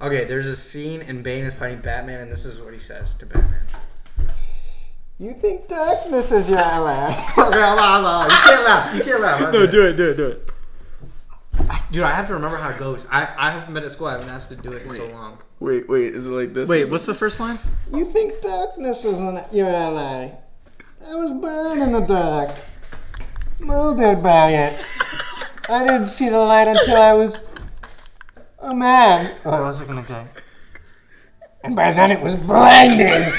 okay, 0.00 0.24
there's 0.24 0.46
a 0.46 0.56
scene 0.56 1.02
and 1.02 1.22
Bane 1.22 1.44
is 1.44 1.54
fighting 1.54 1.80
Batman, 1.80 2.20
and 2.20 2.32
this 2.32 2.44
is 2.44 2.58
what 2.58 2.72
he 2.72 2.78
says 2.78 3.14
to 3.16 3.26
Batman. 3.26 3.66
You 5.18 5.34
think 5.34 5.68
darkness 5.68 6.32
is 6.32 6.48
your 6.48 6.58
ally? 6.58 7.10
okay, 7.10 7.36
hold 7.36 7.54
on, 7.54 8.04
hold 8.04 8.06
on. 8.06 8.30
You 8.30 8.36
can't 8.36 8.64
laugh. 8.64 8.94
You 8.96 9.02
can't 9.02 9.20
laugh. 9.20 9.52
No, 9.52 9.66
do 9.66 9.86
it, 9.86 9.96
do 9.96 10.10
it, 10.10 10.16
do 10.16 10.26
it. 10.26 10.48
Dude, 11.92 12.02
I 12.02 12.12
have 12.12 12.26
to 12.28 12.34
remember 12.34 12.56
how 12.56 12.70
it 12.70 12.78
goes. 12.78 13.06
I, 13.10 13.28
I 13.36 13.52
haven't 13.52 13.74
been 13.74 13.84
at 13.84 13.92
school. 13.92 14.06
I 14.06 14.12
haven't 14.12 14.30
asked 14.30 14.48
to 14.48 14.56
do 14.56 14.72
it 14.72 14.82
in 14.82 14.90
so 14.96 15.06
long. 15.08 15.38
Wait, 15.60 15.88
wait. 15.88 16.14
Is 16.14 16.26
it 16.26 16.30
like 16.30 16.54
this? 16.54 16.68
Wait, 16.68 16.90
what's 16.90 17.06
the 17.06 17.14
first 17.14 17.38
line? 17.38 17.58
You 17.92 18.10
think 18.10 18.40
darkness 18.40 19.04
isn't 19.04 19.52
your 19.52 19.68
ally? 19.68 20.30
I 21.06 21.14
was 21.14 21.32
born 21.32 21.82
in 21.82 21.92
the 21.92 22.00
dark, 22.00 22.56
molded 23.60 24.22
by 24.22 24.54
it. 24.54 24.84
I 25.68 25.86
didn't 25.86 26.08
see 26.08 26.28
the 26.28 26.38
light 26.38 26.68
until 26.68 26.96
I 26.96 27.12
was 27.12 27.38
a 28.58 28.74
man. 28.74 29.34
Oh, 29.44 29.50
what 29.50 29.60
was 29.62 29.80
I 29.80 29.84
gonna 29.84 30.06
say? 30.06 30.26
And 31.64 31.76
by 31.76 31.92
then 31.92 32.10
it 32.10 32.20
was 32.20 32.34
blinding. 32.34 33.32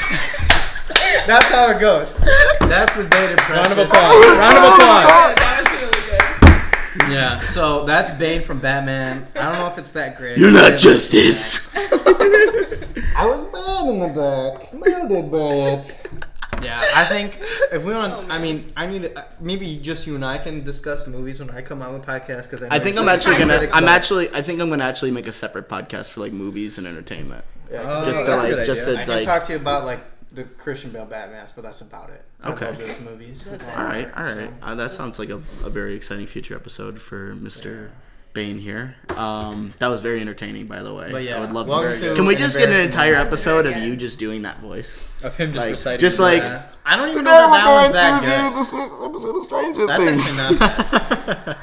That's 1.27 1.45
how 1.45 1.69
it 1.71 1.79
goes. 1.79 2.13
That's 2.61 2.95
the 2.95 3.03
Bane 3.05 3.31
impression. 3.31 3.55
Round 3.55 3.71
of 3.71 3.77
applause. 3.77 4.25
Round 4.25 4.57
of 4.57 4.63
applause. 4.73 5.35
that 5.35 5.69
was 5.71 5.81
really 5.81 7.05
good. 7.05 7.11
Yeah, 7.11 7.41
so 7.51 7.85
that's 7.85 8.09
Bane 8.17 8.41
from 8.41 8.59
Batman. 8.59 9.27
I 9.35 9.43
don't 9.43 9.59
know 9.59 9.67
if 9.67 9.77
it's 9.77 9.91
that 9.91 10.17
great. 10.17 10.37
You're 10.37 10.51
not 10.51 10.77
justice. 10.77 11.59
I 11.75 13.25
was 13.25 13.41
born 13.41 13.95
in 13.95 13.99
the 13.99 14.09
dark, 14.09 14.73
molded 14.73 15.31
by 15.31 15.37
it. 15.37 16.27
Yeah, 16.63 16.83
I 16.95 17.05
think 17.05 17.37
if 17.71 17.83
we 17.83 17.93
want, 17.93 18.31
I 18.31 18.37
mean, 18.39 18.71
I 18.75 18.85
need 18.87 19.03
to, 19.03 19.25
maybe 19.39 19.77
just 19.77 20.05
you 20.07 20.15
and 20.15 20.23
I 20.25 20.37
can 20.37 20.63
discuss 20.63 21.05
movies 21.07 21.39
when 21.39 21.49
I 21.49 21.61
come 21.61 21.81
on 21.81 21.93
the 21.99 22.05
podcast 22.05 22.43
because 22.49 22.63
I 22.63 22.79
think 22.79 22.97
I'm 22.97 23.09
actually 23.09 23.37
gonna. 23.37 23.69
I'm 23.71 23.87
actually. 23.87 24.29
I 24.31 24.41
think 24.41 24.59
I'm 24.61 24.69
gonna 24.69 24.83
actually 24.83 25.11
make 25.11 25.27
a 25.27 25.31
separate 25.31 25.67
podcast 25.69 26.09
for 26.09 26.21
like 26.21 26.31
movies 26.33 26.77
and 26.77 26.87
entertainment. 26.87 27.43
Oh, 27.71 28.05
just 28.05 28.19
to 28.21 28.25
that's 28.25 28.43
like, 28.43 28.53
good 28.53 28.65
just 28.65 28.81
idea. 28.83 28.93
to 28.95 29.01
I 29.01 29.05
can 29.05 29.13
like. 29.15 29.25
talk 29.25 29.45
to 29.45 29.53
you 29.53 29.59
about 29.59 29.85
like 29.85 30.03
the 30.31 30.43
Christian 30.43 30.91
Bale 30.91 31.05
Batman, 31.05 31.47
but 31.55 31.61
that's 31.63 31.81
about 31.81 32.09
it. 32.09 32.23
I 32.41 32.51
Okay. 32.51 32.65
love 32.67 32.77
those 32.77 32.99
movies. 33.01 33.43
That's 33.47 33.63
it. 33.63 33.69
all 33.77 33.83
right, 33.85 34.09
all 34.17 34.23
right. 34.23 34.51
Uh, 34.61 34.75
that 34.75 34.93
sounds 34.93 35.17
like 35.19 35.29
a, 35.29 35.35
a 35.63 35.69
very 35.69 35.95
exciting 35.95 36.27
future 36.27 36.55
episode 36.55 36.99
for 37.01 37.35
Mr. 37.35 37.89
Bane 38.33 38.57
here. 38.57 38.95
Um, 39.09 39.73
that 39.77 39.87
was 39.87 40.01
very 40.01 40.19
entertaining, 40.19 40.65
by 40.65 40.81
the 40.81 40.91
way. 40.93 41.11
But 41.11 41.23
yeah, 41.23 41.37
I 41.37 41.39
would 41.41 41.51
love 41.51 41.67
welcome 41.67 41.93
to. 41.99 42.09
to 42.09 42.15
Can 42.15 42.25
we 42.25 42.35
just 42.35 42.57
get 42.57 42.69
an 42.69 42.79
entire 42.79 43.13
episode 43.15 43.67
of 43.67 43.77
you 43.77 43.95
just 43.95 44.17
doing 44.17 44.41
that 44.41 44.59
voice? 44.59 44.99
Of 45.21 45.37
him 45.37 45.53
just 45.53 45.61
Like, 45.63 45.69
reciting. 45.71 45.99
just 46.01 46.17
like- 46.19 46.41
Yeah. 46.41 46.63
I 46.85 46.95
don't 46.97 47.09
even 47.09 47.23
know 47.25 47.31
that 47.31 47.51
that 47.51 47.83
was 47.83 47.91
that 47.93 48.21
good. 48.23 48.59
this 48.59 48.67
episode 48.73 49.37
of 49.37 49.45
Stranger 49.45 49.85
That's 49.87 50.03
actually 50.03 50.57
not 50.57 50.59
bad. 51.45 51.57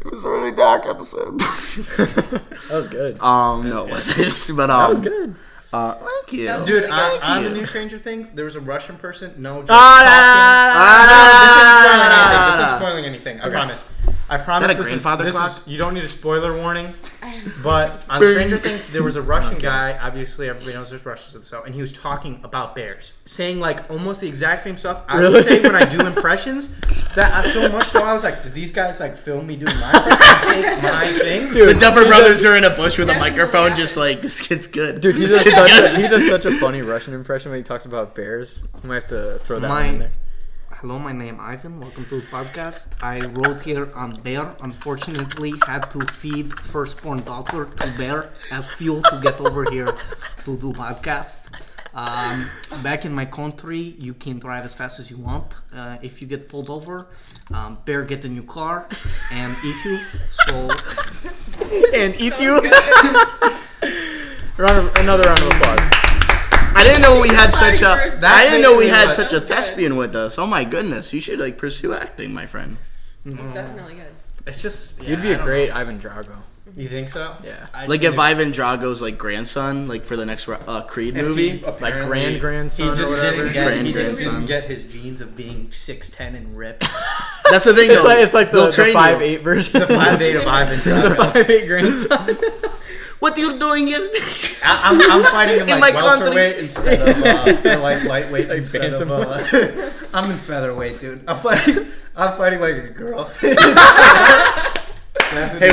it 0.00 0.10
was 0.12 0.24
a 0.24 0.28
really 0.30 0.52
dark 0.52 0.86
episode. 0.86 1.38
that 1.98 2.42
was 2.70 2.88
good. 2.88 3.20
um, 3.20 3.68
no, 3.68 3.84
it 3.84 3.90
wasn't. 3.90 4.16
But 4.56 4.70
um, 4.70 4.80
that 4.80 4.90
was 4.90 5.00
good. 5.00 5.34
Uh, 5.74 5.94
thank 5.94 6.32
you. 6.32 6.46
That 6.46 6.58
was 6.58 6.66
Dude, 6.66 6.82
really 6.82 6.90
on, 6.92 7.10
good. 7.10 7.22
on 7.22 7.42
the 7.44 7.50
you. 7.50 7.56
new 7.56 7.66
Stranger 7.66 7.98
Things, 7.98 8.28
there 8.34 8.44
was 8.44 8.54
a 8.54 8.60
Russian 8.60 8.96
person. 8.96 9.34
No, 9.38 9.60
just 9.62 9.70
Ah, 9.72 10.00
talking. 10.04 11.10
No, 11.10 11.24
this 11.34 11.50
isn't 11.56 11.78
spoiling 11.84 12.12
anything. 12.14 12.46
This 12.46 12.54
isn't 12.54 12.78
spoiling 12.78 13.04
anything. 13.04 13.40
I 13.40 13.46
Okay. 13.46 13.56
promise. 13.56 13.84
I 14.30 14.38
promise. 14.38 14.70
a 14.70 14.74
this 14.74 14.86
grandfather 14.86 15.26
is, 15.26 15.34
this 15.34 15.40
clock? 15.40 15.50
Is, 15.50 15.60
you 15.66 15.76
don't 15.76 15.92
need 15.94 16.04
a 16.04 16.08
spoiler 16.08 16.56
warning. 16.56 16.94
But 17.62 18.04
on 18.08 18.22
Stranger 18.22 18.58
Things, 18.58 18.90
there 18.90 19.02
was 19.02 19.16
a 19.16 19.22
Russian 19.22 19.58
guy. 19.70 19.98
Obviously, 20.00 20.48
everybody 20.48 20.72
knows 20.74 20.88
there's 20.90 21.04
Russians 21.04 21.34
and 21.34 21.44
stuff, 21.44 21.66
and 21.66 21.74
he 21.74 21.80
was 21.82 21.92
talking 21.92 22.40
about 22.42 22.74
bears, 22.74 23.14
saying 23.26 23.60
like 23.60 23.88
almost 23.90 24.20
the 24.22 24.28
exact 24.28 24.62
same 24.62 24.78
stuff 24.78 25.02
I 25.08 25.18
Really? 25.18 25.34
would 25.34 25.44
say 25.44 25.60
when 25.62 25.74
I 25.74 25.84
do 25.84 26.00
impressions. 26.06 26.68
That 27.16 27.32
I, 27.46 27.52
so 27.52 27.68
much 27.68 27.88
so 27.90 28.02
I 28.02 28.12
was 28.12 28.22
like, 28.24 28.42
did 28.42 28.54
these 28.54 28.72
guys 28.72 28.98
like 28.98 29.16
film 29.16 29.46
me 29.46 29.54
doing 29.56 29.76
my 29.78 29.92
take 30.44 30.82
my 30.82 31.16
thing? 31.18 31.52
Dude, 31.52 31.68
the 31.68 31.74
Duffer 31.74 32.04
Brothers 32.06 32.44
are 32.44 32.56
in 32.56 32.64
a 32.64 32.70
bush 32.70 32.98
with 32.98 33.08
a 33.08 33.12
Definitely 33.12 33.30
microphone, 33.30 33.62
happened. 33.68 33.76
just 33.76 33.96
like 33.96 34.20
this 34.22 34.40
kid's 34.40 34.66
good. 34.66 35.00
Dude, 35.00 35.14
he 35.16 35.26
This 35.26 35.30
does, 35.36 35.42
kid's 35.44 35.56
such 35.56 35.63
a, 35.70 35.96
he 36.02 36.08
does 36.08 36.26
such 36.28 36.44
a 36.44 36.58
funny 36.58 36.82
Russian 36.82 37.14
impression 37.14 37.50
when 37.50 37.60
he 37.60 37.64
talks 37.64 37.84
about 37.84 38.14
bears. 38.14 38.50
We 38.82 38.88
might 38.88 39.02
have 39.02 39.08
to 39.08 39.40
throw 39.44 39.58
that 39.60 39.68
one 39.68 39.84
in 39.86 39.92
My- 39.92 39.98
there. 39.98 40.12
Hello, 40.80 40.98
my 40.98 41.12
name 41.12 41.38
Ivan. 41.40 41.80
Welcome 41.80 42.04
to 42.06 42.16
the 42.20 42.26
podcast. 42.26 42.88
I 43.00 43.20
wrote 43.24 43.62
here 43.62 43.90
on 43.94 44.20
bear. 44.20 44.54
Unfortunately, 44.60 45.54
had 45.64 45.90
to 45.92 46.04
feed 46.08 46.52
firstborn 46.60 47.22
daughter 47.22 47.64
to 47.64 47.94
bear 47.96 48.30
as 48.50 48.66
fuel 48.66 49.00
to 49.02 49.18
get 49.22 49.40
over 49.40 49.70
here 49.70 49.96
to 50.44 50.56
do 50.58 50.72
podcast. 50.74 51.36
Um, 51.94 52.50
back 52.82 53.04
in 53.06 53.14
my 53.14 53.24
country, 53.24 53.94
you 53.98 54.12
can 54.14 54.38
drive 54.40 54.64
as 54.64 54.74
fast 54.74 54.98
as 54.98 55.10
you 55.10 55.16
want. 55.16 55.54
Uh, 55.72 55.96
if 56.02 56.20
you 56.20 56.26
get 56.26 56.48
pulled 56.50 56.68
over, 56.68 57.06
um, 57.52 57.78
bear 57.86 58.02
get 58.02 58.24
a 58.24 58.28
new 58.28 58.42
car 58.42 58.86
and 59.30 59.56
eat 59.64 59.84
you. 59.86 60.00
So 60.32 60.70
And 61.94 62.14
eat 62.20 62.38
you. 62.40 62.60
round 64.56 64.88
of, 64.88 64.94
another 64.96 65.24
round 65.24 65.40
of 65.40 65.46
applause. 65.48 65.80
I 66.76 66.82
didn't 66.84 67.02
know 67.02 67.20
we 67.20 67.28
had 67.28 67.52
such 67.52 67.80
a. 67.82 68.18
That's 68.20 68.24
I 68.24 68.44
didn't 68.44 68.62
know 68.62 68.76
we 68.76 68.88
had 68.88 69.14
such 69.14 69.32
a 69.32 69.40
That 69.40 69.48
good. 69.48 69.56
thespian 69.56 69.96
with 69.96 70.14
us. 70.16 70.38
Oh 70.38 70.46
my 70.46 70.64
goodness, 70.64 71.12
you 71.12 71.20
should 71.20 71.38
like 71.38 71.56
pursue 71.58 71.94
acting, 71.94 72.32
my 72.34 72.46
friend. 72.46 72.76
It's 73.24 73.36
definitely 73.54 73.94
good. 73.94 74.12
it's 74.46 74.60
just 74.60 75.00
You'd 75.02 75.22
be 75.22 75.32
a 75.32 75.38
great 75.42 75.70
Ivan 75.70 75.98
Drago. 76.00 76.36
You 76.76 76.88
think 76.88 77.08
so? 77.08 77.36
Yeah. 77.44 77.68
I 77.72 77.86
Like 77.86 78.00
just 78.00 78.14
if 78.14 78.18
Ivan 78.18 78.50
Drago's 78.50 79.00
like 79.00 79.16
grandson, 79.16 79.86
like 79.86 80.04
for 80.04 80.16
the 80.16 80.26
next 80.26 80.48
uh, 80.48 80.82
Creed 80.88 81.16
if 81.16 81.24
movie. 81.24 81.60
Like 81.60 81.76
apparently- 81.76 82.08
grand 82.08 82.40
grandson 82.40 82.84
He 82.86 82.90
or 82.92 82.96
just 82.96 83.10
whatever. 83.12 83.36
didn't 83.36 83.52
get. 83.52 83.64
Grand 83.66 83.86
he 83.86 83.92
just 83.92 84.12
grandson. 84.14 84.34
didn't 84.34 84.46
get 84.48 84.64
his 84.64 84.84
genes 84.84 85.20
of 85.20 85.36
being 85.36 85.70
six 85.70 86.10
ten 86.10 86.34
and 86.34 86.56
ripped. 86.56 86.80
That's 87.50 87.64
the 87.64 87.74
thing. 87.74 87.90
It's 87.90 88.02
though. 88.02 88.08
like, 88.08 88.18
it's 88.18 88.34
like 88.34 88.50
the, 88.50 88.56
They'll 88.58 88.66
the 88.66 88.72
train 88.72 88.88
you. 88.88 88.94
five 88.94 89.22
eight 89.22 89.42
version. 89.42 89.72
The 89.80 89.86
5'8" 89.86 90.40
of 90.40 90.46
Ivan 90.48 90.78
the 90.84 90.90
Drago. 90.90 91.16
five 91.32 91.50
eight 91.50 91.66
grandson. 91.68 92.38
What 93.20 93.36
are 93.36 93.40
you 93.40 93.58
doing 93.58 93.86
here? 93.86 94.10
I, 94.62 94.80
I'm, 94.90 95.00
I'm 95.10 95.22
fighting 95.30 95.60
in 95.62 95.68
In 95.70 95.80
like 95.80 95.94
my 95.94 96.00
country. 96.00 96.24
welterweight 96.30 96.58
instead 96.58 97.00
of 97.08 97.64
uh, 97.64 97.78
like 97.82 98.04
lightweight 98.04 98.48
Like 98.48 98.58
instead 98.58 98.92
of. 98.94 99.10
Uh, 99.10 99.90
I'm 100.12 100.30
in 100.30 100.38
featherweight, 100.38 101.00
dude. 101.00 101.24
I'm 101.28 101.38
fighting. 101.38 101.86
I'm 102.16 102.36
fighting 102.36 102.60
like 102.60 102.74
a 102.76 102.88
girl. 102.90 103.24
hey, 103.40 103.54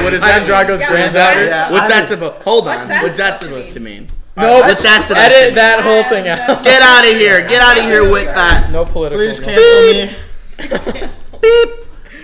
what 0.04 0.14
is 0.14 0.22
Ivan 0.24 0.44
that? 0.44 0.46
Drago's 0.46 0.80
Yeah, 0.82 0.90
grandson. 0.90 1.14
that's- 1.14 1.48
Yeah. 1.50 1.72
What's 1.72 1.88
that 1.90 2.08
supposed? 2.08 2.42
Hold 2.44 2.66
What's 2.66 2.80
on. 2.82 2.88
that 2.90 3.04
What's 3.04 3.18
that 3.18 3.40
supposed 3.40 3.56
to 3.56 3.62
supposed 3.64 3.74
to 3.74 3.80
mean? 3.80 4.08
No, 4.38 4.62
What's 4.62 4.82
that 4.84 5.08
supposed 5.08 5.20
edit 5.20 5.48
mean? 5.50 5.56
that 5.56 5.84
whole 5.84 6.04
thing 6.10 6.28
out. 6.30 6.64
Get 6.64 6.82
out 6.82 7.04
of 7.04 7.12
here! 7.12 7.46
Get 7.48 7.62
out 7.62 7.78
of 7.78 7.84
here 7.84 8.10
with 8.10 8.26
that. 8.28 8.72
No 8.72 8.86
political. 8.86 9.18
Please 9.20 9.40
no- 9.40 9.46
cancel 9.46 11.02
me. 11.02 11.10
Beep. 11.42 11.70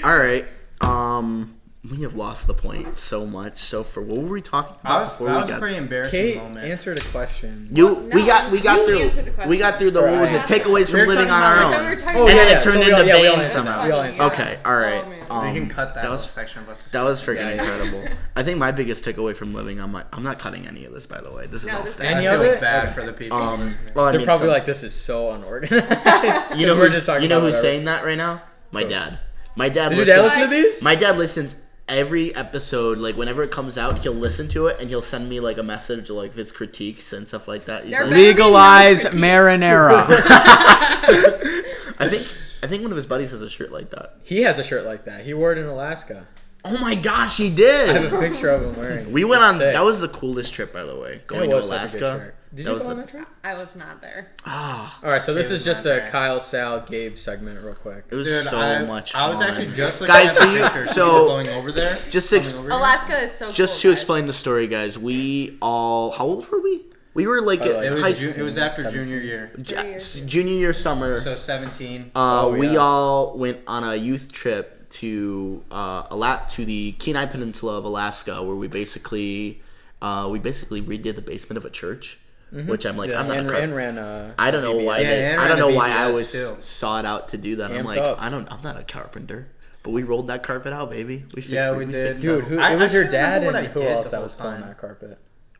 All 0.03 0.17
right. 0.17 0.45
Um, 0.81 1.56
we 1.91 2.01
have 2.01 2.15
lost 2.15 2.47
the 2.47 2.53
point 2.53 2.97
so 2.97 3.25
much. 3.25 3.59
So 3.59 3.83
for 3.83 4.01
what 4.01 4.17
were 4.17 4.27
we 4.33 4.41
talking 4.41 4.75
about 4.81 4.83
That 4.83 4.99
was, 5.01 5.11
before 5.11 5.27
that 5.27 5.33
we 5.35 5.39
was 5.41 5.49
a 5.49 5.51
got? 5.53 5.59
pretty 5.61 5.75
embarrassing 5.77 6.19
Kate 6.19 6.37
moment. 6.37 6.65
answered 6.67 6.97
a 6.97 7.05
question. 7.09 7.69
You, 7.73 7.85
Well, 7.85 7.95
we 8.13 8.25
got, 8.25 8.51
we 8.51 8.59
got 8.59 8.85
through, 8.85 8.99
answered 8.99 9.25
the 9.25 9.31
question. 9.31 9.49
we 9.49 9.57
got 9.57 9.77
through 9.79 9.91
the 9.91 10.01
what 10.01 10.21
was 10.21 10.31
it? 10.31 10.41
Takeaways 10.41 10.89
from 10.89 11.07
living 11.07 11.29
on 11.29 11.43
our 11.43 11.63
own. 11.63 11.71
thought 11.71 11.81
we 11.83 11.87
were 11.89 11.95
talking 11.95 12.17
Oh, 12.17 12.27
and 12.27 12.37
then 12.37 12.47
yeah, 12.49 12.57
it 12.59 12.63
turned 12.63 12.83
so 12.83 12.89
into 12.89 12.95
all- 12.97 13.05
yeah, 13.05 13.13
Bane 13.13 13.39
answered 13.39 13.51
somehow. 13.53 13.77
that. 13.77 13.85
We 13.85 13.91
all 13.91 14.01
answered 14.01 14.17
Yeah. 14.21 14.25
Okay, 14.27 14.59
all 14.65 14.75
right. 14.75 15.05
Oh. 15.29 15.35
Um, 15.35 15.47
we 15.53 15.59
can 15.59 15.69
cut 15.69 15.93
that, 15.93 16.03
that 16.03 16.09
was 16.11 16.29
section 16.29 16.63
of 16.63 16.69
us. 16.69 16.83
that 16.91 17.01
was 17.03 17.21
freaking 17.21 17.35
Yeah, 17.57 17.63
yeah. 17.63 17.73
incredible. 17.75 18.17
I 18.35 18.43
think 18.43 18.57
my 18.57 18.71
biggest 18.71 19.03
takeaway 19.05 19.35
from 19.35 19.53
living 19.53 19.79
on 19.79 19.91
my 19.91 20.03
I'm 20.13 20.23
not 20.23 20.39
cutting 20.39 20.65
any 20.67 20.85
of 20.85 20.93
this 20.93 21.05
by 21.05 21.21
the 21.21 21.31
way. 21.31 21.47
This 21.47 21.61
is 21.63 21.67
No, 21.67 21.77
all 21.77 21.83
this 21.83 21.93
standard. 21.93 22.17
Any 22.17 22.27
of 22.27 22.41
it? 22.41 22.59
bad 22.61 22.85
okay. 22.85 22.93
for 22.95 23.05
the 23.05 23.13
people. 23.13 23.37
Um, 23.37 23.75
well, 23.93 24.05
They're 24.09 24.19
mean, 24.19 24.25
probably 24.25 24.47
like, 24.47 24.65
this 24.65 24.83
is 24.83 24.93
so 24.95 25.31
unorganized. 25.31 26.55
you 26.57 26.65
know 26.65 26.75
we're 26.75 26.85
who's, 26.87 26.95
just 26.95 27.05
talking 27.05 27.23
you 27.23 27.29
know 27.29 27.41
who's 27.41 27.59
saying 27.59 27.85
that 27.85 28.03
right 28.05 28.17
now? 28.17 28.41
My 28.71 28.83
dad. 28.83 29.19
My 29.55 29.69
dad. 29.69 29.89
Did 29.89 29.97
your 29.97 30.05
dad 30.05 30.21
listens- 30.21 30.39
listen 30.41 30.49
to 30.49 30.69
these? 30.71 30.81
My 30.81 30.95
dad 30.95 31.17
listens 31.17 31.55
every 31.87 32.35
episode. 32.35 32.97
Like 32.97 33.15
whenever 33.15 33.43
it 33.43 33.51
comes 33.51 33.77
out, 33.77 33.99
he'll 33.99 34.13
listen 34.13 34.47
to 34.49 34.67
it 34.67 34.79
and 34.79 34.89
he'll 34.89 35.01
send 35.01 35.29
me 35.29 35.39
like 35.39 35.57
a 35.57 35.63
message 35.63 36.09
like 36.09 36.35
his 36.35 36.51
critiques 36.51 37.13
and 37.13 37.27
stuff 37.27 37.47
like 37.47 37.65
that. 37.65 37.83
He's 37.85 37.93
They're 37.93 38.01
like- 38.05 38.11
better 38.11 38.21
Legalize 38.23 39.03
than 39.03 39.19
no 39.19 39.27
marinara. 39.27 40.05
I 41.99 42.07
think 42.09 42.27
I 42.63 42.67
think 42.67 42.81
one 42.83 42.91
of 42.91 42.95
his 42.97 43.05
buddies 43.05 43.31
has 43.31 43.41
a 43.41 43.49
shirt 43.49 43.71
like 43.71 43.89
that. 43.91 44.17
he 44.23 44.41
has 44.41 44.59
a 44.59 44.63
shirt 44.63 44.85
like 44.85 45.05
that. 45.05 45.23
He 45.25 45.33
wore 45.33 45.51
it 45.51 45.57
in 45.57 45.65
Alaska. 45.65 46.27
Oh 46.65 46.77
my 46.79 46.95
gosh, 46.95 47.37
he 47.37 47.49
did! 47.49 47.89
I 47.89 47.93
have 47.99 48.11
a 48.13 48.19
picture 48.19 48.49
of 48.49 48.61
him 48.63 48.75
wearing. 48.75 49.05
it. 49.07 49.11
We 49.11 49.23
went 49.23 49.41
It's 49.41 49.47
on. 49.53 49.57
sick. 49.59 49.73
That 49.73 49.85
was 49.85 50.01
the 50.01 50.09
coolest 50.09 50.51
trip, 50.53 50.73
by 50.73 50.83
the 50.83 50.95
way. 50.99 51.21
Going 51.27 51.49
it 51.49 51.53
was 51.55 51.65
to 51.69 51.71
such 51.71 51.77
a 51.77 51.81
Alaska. 51.83 51.99
good 51.99 52.17
trip. 52.19 52.35
Did 52.57 52.65
That 52.65 52.69
you 52.71 52.73
was 52.73 52.83
go 52.83 52.89
on 52.89 52.97
that 52.97 53.07
trip? 53.09 53.27
I 53.43 53.53
was 53.53 53.75
not 53.75 54.01
there. 54.01 54.31
Ah, 54.45 54.99
All 55.03 55.11
right, 55.11 55.21
so 55.21 55.33
this 55.33 55.51
is 55.51 55.63
just 55.63 55.85
a 55.85 55.89
bad. 55.99 56.11
Kyle, 56.11 56.39
Sal, 56.39 56.81
Gabe 56.81 57.15
segment, 57.15 57.63
real 57.63 57.75
quick. 57.75 58.05
it 58.09 58.15
was 58.15 58.25
Dude, 58.25 58.45
so 58.47 58.57
I, 58.57 58.83
much. 58.83 59.13
I 59.13 59.27
was 59.29 59.37
fun. 59.37 59.49
actually 59.51 59.75
just 59.75 60.01
looking 60.01 60.13
Guys, 60.15 60.35
at 60.35 60.41
for 60.41 60.47
the 60.73 60.79
you- 60.79 60.85
so- 60.93 61.25
going 61.27 61.47
over 61.49 61.71
there. 61.71 61.97
Just 62.09 62.33
ex- 62.33 62.51
over. 62.51 62.69
Alaska 62.69 63.19
is 63.21 63.31
so 63.31 63.51
just 63.51 63.73
cool, 63.73 63.81
to 63.81 63.87
guys. 63.89 63.97
explain 63.99 64.25
the 64.27 64.33
story, 64.33 64.67
guys. 64.67 64.97
We 64.97 65.57
all. 65.61 66.11
How 66.11 66.25
old 66.25 66.49
were 66.49 66.59
we? 66.59 66.81
We 67.13 67.27
were 67.27 67.41
like 67.41 67.61
Oh, 67.61 67.77
at 67.77 67.83
It 67.85 67.91
was, 67.91 68.01
high 68.01 68.13
ju- 68.13 68.33
it 68.35 68.41
was 68.41 68.57
after 68.57 68.83
17. 68.83 69.03
junior 69.05 69.19
year. 69.21 69.51
Ja- 69.57 69.81
Three 69.81 69.89
years. 69.89 70.13
junior 70.25 70.53
year 70.55 70.73
summer. 70.73 71.21
So 71.21 71.35
17. 71.35 72.11
uh, 72.15 72.45
Oh, 72.47 72.53
we 72.53 72.69
yeah. 72.71 72.77
all 72.77 73.37
went 73.37 73.59
on 73.67 73.83
a 73.83 73.95
youth 73.95 74.31
trip 74.31 74.89
to 74.89 75.63
uh, 75.71 76.03
Ala- 76.11 76.47
to 76.51 76.65
the 76.65 76.93
Kenai 76.93 77.25
Peninsula 77.27 77.77
of 77.77 77.85
Alaska, 77.85 78.41
where 78.43 78.55
we 78.55 78.67
basically 78.67 79.61
uh, 80.01 80.27
we 80.31 80.37
basically 80.39 80.81
redid 80.81 81.15
the 81.15 81.21
basement 81.21 81.57
of 81.57 81.65
a 81.65 81.69
church. 81.71 82.17
Which 82.51 82.85
I'm 82.85 82.95
like, 82.97 83.09
Mm-hmm. 83.09 83.13
Yeah, 83.13 83.19
I'm 83.21 83.27
not 83.27 83.37
and, 83.37 83.47
a 83.47 83.51
car- 83.51 83.61
and 83.61 83.75
ran 83.75 83.97
a. 83.97 84.33
I 84.39 84.51
don't 84.51 84.61
know 84.61 84.75
VBS. 84.75 84.85
why. 84.85 84.97
Yeah, 84.99 85.03
they, 85.09 85.35
I 85.35 85.47
don't 85.49 85.59
know 85.59 85.73
why 85.75 85.89
I 85.91 86.07
was 86.11 86.31
too. 86.31 86.55
sought 86.59 87.05
out 87.05 87.29
to 87.29 87.37
do 87.37 87.57
that. 87.57 87.71
I'm 87.71 87.85
like, 87.85 87.97
up. 87.97 88.21
I 88.21 88.29
don't. 88.29 88.49
I'm 88.51 88.61
not 88.61 88.79
a 88.79 88.83
carpenter. 88.83 89.47
But 89.83 89.91
we 89.91 90.03
rolled 90.03 90.27
that 90.27 90.43
carpet 90.43 90.73
out, 90.73 90.89
baby. 90.89 91.25
We 91.33 91.41
fixed 91.41 91.49
Yeah, 91.49 91.71
it, 91.71 91.77
we 91.77 91.85
did. 91.85 92.07
fixed 92.15 92.21
Dude, 92.23 92.43
who, 92.45 92.59
I- 92.59 92.73
it 92.73 92.77
was 92.77 92.91
I 92.91 92.93
your 92.93 93.03
can't 93.03 93.11
dad 93.11 93.43
and 93.43 93.55
I 93.57 93.65
who 93.65 93.83
else 93.83 94.09
that 94.11 94.21
was 94.21 94.31
pulling 94.33 94.61
that 94.61 94.77
carpet? 94.79 95.17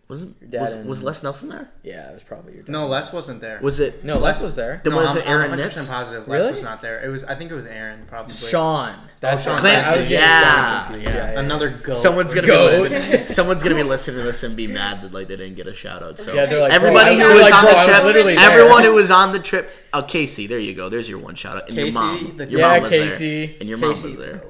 Wasn't 0.10 0.50
dad 0.52 0.62
was, 0.62 0.74
and- 0.74 0.88
was 0.89 1.04
Les 1.04 1.22
Nelson 1.24 1.50
there? 1.50 1.70
Yeah, 1.84 2.10
it 2.10 2.13
was 2.13 2.24
probably 2.24 2.54
your 2.54 2.63
dad. 2.63 2.72
No, 2.72 2.88
Les 2.88 3.12
wasn't 3.12 3.41
there. 3.41 3.60
Was 3.62 3.80
it? 3.82 4.06
No, 4.06 4.20
Les 4.20 4.41
was 4.41 4.56
there. 4.56 4.80
Then 4.84 4.93
no, 4.93 5.02
was 5.02 5.10
I'm, 5.10 5.17
it 5.17 5.28
Aaron 5.28 5.52
I'm 5.52 5.60
100% 5.60 5.72
Nitz? 5.72 5.88
positive. 5.88 6.28
Really? 6.28 6.43
Les 6.46 6.52
was 6.52 6.63
not 6.63 6.82
there. 6.82 7.04
It 7.04 7.10
was. 7.10 7.24
I 7.26 7.36
think 7.36 7.52
it 7.52 7.56
was 7.56 7.65
Aaron 7.65 8.06
probably. 8.08 8.34
Sean. 8.34 8.96
Oh, 8.98 9.10
That's 9.20 9.43
Sean 9.43 9.58
I 9.58 9.60
Clancy, 9.60 9.89
getting 9.98 10.12
yeah, 10.13 10.88
Sean 10.88 11.02
yeah. 11.02 11.39
Another 11.39 11.70
goat. 11.72 11.98
Someone's 11.98 12.34
gonna 12.34 12.48
Goat. 12.48 12.84
be 12.84 12.89
listening. 12.89 13.28
Someone's 13.30 13.63
gonna 13.63 13.76
be 13.76 13.84
listening 13.84 14.17
to 14.17 14.24
this 14.24 14.43
and 14.43 14.56
be 14.56 14.67
mad 14.67 15.02
that 15.02 15.12
like 15.12 15.28
they 15.28 15.36
didn't 15.36 15.56
get 15.56 15.67
a 15.67 15.74
shout 15.74 16.02
out. 16.04 16.20
So 16.20 16.34
Yeah, 16.34 16.46
they're 16.46 16.62
like, 16.62 16.72
everybody 16.72 17.17
who 17.17 17.24
was 17.24 17.34
was 17.34 17.41
on 17.43 17.52
like, 17.52 17.62
the 17.65 17.74
bro, 17.74 17.80
I 17.82 17.86
trip, 17.86 18.04
literally 18.06 18.36
there. 18.36 18.52
everyone 18.52 18.84
who 18.84 18.93
was 18.93 19.12
on 19.12 19.34
the 19.34 19.39
trip. 19.39 19.70
Oh, 19.93 20.04
Casey, 20.04 20.48
there 20.48 20.60
you 20.60 20.74
go. 20.74 20.88
There's 20.89 21.10
your 21.10 21.20
one 21.20 21.36
shout 21.36 21.58
out. 21.58 21.67
And 21.67 21.78
your 21.78 21.91
mom. 21.91 22.38
the- 22.38 22.46
Your 22.48 22.60
Yeah, 22.62 22.74
mom 22.76 22.82
was 22.84 22.89
Casey. 22.91 23.46
there. 23.48 23.56
And 23.60 23.67
your 23.70 23.78
mom 23.78 24.02
was 24.02 24.17
there. 24.17 24.43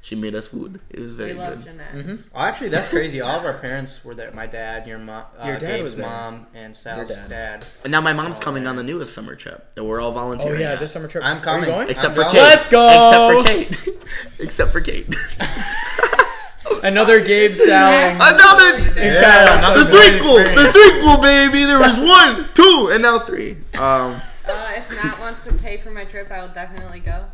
Bro. 0.00 0.06
She 0.08 0.14
made 0.16 0.34
us 0.34 0.46
food. 0.48 0.80
It 0.90 0.98
was 1.00 1.12
very 1.12 1.34
we 1.34 1.38
love 1.38 1.58
good. 1.58 1.64
Jeanette. 1.66 1.92
Mm-hmm. 1.94 2.14
Oh, 2.34 2.40
actually, 2.40 2.70
that's 2.70 2.88
crazy. 2.88 3.20
All 3.20 3.38
of 3.38 3.44
our 3.44 3.58
parents 3.58 4.02
were 4.04 4.14
there. 4.14 4.32
My 4.32 4.46
dad, 4.46 4.86
your 4.86 4.98
mom, 4.98 5.24
uh, 5.38 5.46
Your 5.46 5.58
dad 5.58 5.76
Gabe's 5.76 5.84
was 5.84 5.96
there. 5.96 6.06
mom, 6.06 6.46
and 6.54 6.74
Sal's 6.76 7.08
dad. 7.08 7.28
dad. 7.28 7.64
And 7.84 7.90
now 7.92 8.00
my 8.00 8.12
mom's 8.12 8.38
Oh, 8.38 8.40
coming 8.42 8.62
man. 8.64 8.70
on 8.70 8.76
the 8.76 8.82
newest 8.82 9.14
summer 9.14 9.34
trip. 9.34 9.74
That 9.74 9.84
we're 9.84 10.00
all 10.00 10.12
volunteering. 10.12 10.56
Oh 10.56 10.60
yeah, 10.60 10.72
at. 10.72 10.80
this 10.80 10.92
summer 10.92 11.08
trip. 11.08 11.22
I'm 11.24 11.38
Are 11.38 11.40
coming. 11.40 11.64
you 11.68 11.74
going? 11.74 11.88
Except 11.90 12.10
I'm 12.10 12.14
for 12.14 12.22
down. 12.22 12.32
Kate. 12.32 12.40
Let's 12.40 12.66
go! 12.66 13.40
Except 13.40 13.76
for 13.78 13.92
Kate. 13.92 13.98
Except 14.38 14.72
for 14.72 14.80
Kate. 14.80 15.14
Another 16.84 17.20
Gabe 17.20 17.56
Sal. 17.56 18.14
Another. 18.14 18.78
Yeah, 19.00 19.58
another 19.58 19.84
the 19.84 19.90
great 19.90 20.22
threequel, 20.22 20.36
the 20.36 20.42
experience. 20.66 20.76
threequel, 20.76 21.22
baby. 21.22 21.64
There 21.64 21.78
was 21.80 21.98
one, 21.98 22.48
two, 22.54 22.90
and 22.92 23.02
now 23.02 23.18
three. 23.18 23.56
Um, 23.74 24.20
Uh, 24.46 24.72
if 24.76 24.88
Matt 24.90 25.18
wants 25.20 25.44
to 25.44 25.52
pay 25.54 25.78
for 25.78 25.90
my 25.90 26.04
trip, 26.04 26.30
I 26.30 26.40
will 26.42 26.48
definitely 26.54 27.00
go. 27.00 27.26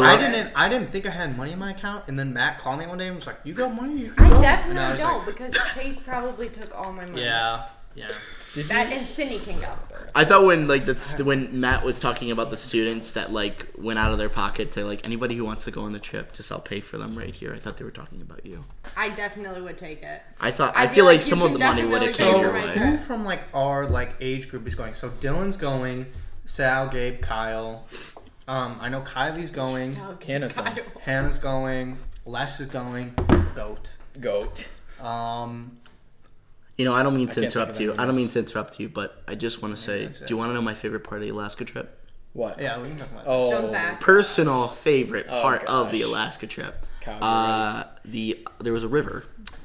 I 0.00 0.14
I 0.14 0.16
didn't. 0.18 0.52
I 0.54 0.68
didn't 0.68 0.90
think 0.90 1.06
I 1.06 1.10
had 1.10 1.36
money 1.36 1.52
in 1.52 1.58
my 1.58 1.72
account, 1.72 2.04
and 2.08 2.18
then 2.18 2.32
Matt 2.32 2.58
called 2.60 2.78
me 2.78 2.86
one 2.86 2.98
day 2.98 3.06
and 3.08 3.16
was 3.16 3.26
like, 3.26 3.38
"You 3.44 3.54
got 3.54 3.74
money? 3.74 4.00
You 4.00 4.14
I 4.18 4.28
go." 4.28 4.34
And 4.34 4.34
I 4.34 4.40
definitely 4.40 4.96
don't 4.98 5.16
like, 5.18 5.26
because 5.26 5.54
Chase 5.74 6.00
probably 6.00 6.48
took 6.48 6.74
all 6.74 6.92
my 6.92 7.04
money. 7.06 7.22
Yeah, 7.22 7.66
yeah. 7.94 8.12
Did 8.54 8.68
That 8.68 8.88
you? 8.90 8.98
and 8.98 9.08
Cindy 9.08 9.40
can 9.40 9.60
go. 9.60 9.72
I 10.14 10.24
thought 10.24 10.44
when 10.44 10.68
like 10.68 10.84
that's 10.84 11.18
when 11.18 11.58
Matt 11.60 11.84
was 11.84 11.98
talking 11.98 12.30
about 12.30 12.50
the 12.50 12.56
students 12.56 13.10
that 13.12 13.32
like 13.32 13.68
went 13.76 13.98
out 13.98 14.12
of 14.12 14.18
their 14.18 14.28
pocket 14.28 14.70
to 14.72 14.84
like 14.84 15.04
anybody 15.04 15.36
who 15.36 15.44
wants 15.44 15.64
to 15.64 15.72
go 15.72 15.82
on 15.82 15.92
the 15.92 15.98
trip, 15.98 16.32
just 16.32 16.52
I'll 16.52 16.60
pay 16.60 16.80
for 16.80 16.96
them 16.96 17.18
right 17.18 17.34
here. 17.34 17.52
I 17.52 17.58
thought 17.58 17.78
they 17.78 17.84
were 17.84 17.90
talking 17.90 18.20
about 18.20 18.46
you. 18.46 18.64
I 18.96 19.08
definitely 19.08 19.62
would 19.62 19.76
take 19.78 20.02
it. 20.04 20.22
I 20.40 20.52
thought 20.52 20.76
I 20.76 20.84
I, 20.84 20.86
feel 20.86 20.94
feel 20.94 21.04
like, 21.06 21.18
like 21.20 21.26
some 21.26 21.42
of 21.42 21.52
the 21.52 21.58
money 21.58 21.84
would 21.84 22.02
have 22.02 22.16
definitely 22.16 22.32
came 22.32 22.42
your 22.42 22.52
way. 22.52 22.78
Who 22.78 22.98
from 22.98 23.24
like 23.24 23.40
our 23.52 23.88
like 23.88 24.14
age 24.20 24.48
group 24.48 24.68
is 24.68 24.74
going? 24.76 24.94
So 24.94 25.10
Dylan's 25.10 25.56
going. 25.56 26.06
Sal, 26.46 26.88
Gabe, 26.88 27.22
Kyle. 27.22 27.86
Um, 28.46 28.78
I 28.80 28.88
know 28.88 29.00
Kylie's 29.00 29.50
going. 29.50 29.94
So 29.96 30.16
good. 30.18 30.26
Hannah's 30.28 30.52
going. 30.52 30.74
Kyle. 30.74 30.84
Hannah's 31.00 31.38
going. 31.38 31.98
Les 32.26 32.60
is 32.60 32.66
going. 32.66 33.14
Goat. 33.54 33.90
Goat. 34.20 34.68
Um, 35.00 35.78
You 36.76 36.84
know, 36.84 36.92
I 36.94 37.02
don't 37.02 37.16
mean 37.16 37.28
I 37.28 37.34
to 37.34 37.40
can't 37.40 37.52
think 37.52 37.52
interrupt 37.52 37.76
of 37.76 37.80
you. 37.80 37.88
anyone 37.90 38.00
I 38.00 38.02
don't 38.04 38.10
else. 38.10 38.16
mean 38.16 38.28
to 38.30 38.38
interrupt 38.40 38.80
you, 38.80 38.88
but 38.88 39.22
I 39.28 39.34
just 39.34 39.62
want 39.62 39.76
to 39.76 39.82
say, 39.82 40.06
that's 40.06 40.18
do 40.20 40.24
it. 40.24 40.30
you 40.30 40.36
want 40.36 40.50
to 40.50 40.54
know 40.54 40.62
my 40.62 40.74
favorite 40.74 41.04
part 41.04 41.20
of 41.20 41.26
the 41.26 41.30
Alaska 41.30 41.64
trip? 41.64 41.98
What? 42.32 42.60
yeah, 42.60 42.80
we 42.80 42.88
can 42.88 42.98
talk 42.98 43.10
about. 43.12 43.24
Oh. 43.26 43.50
Jump 43.50 43.72
back. 43.72 44.00
Personal 44.00 44.68
favorite 44.68 45.26
Oh, 45.28 45.40
part 45.40 45.64
of 45.66 45.90
the 45.92 46.00
gosh. 46.00 46.08
Alaska 46.08 46.46
trip. 46.46 46.84
Calgary. 47.00 47.20
Uh, 47.22 47.84
the 48.06 48.46
there 48.60 48.72
was 48.72 48.82
a 48.82 48.88
river, 48.88 49.24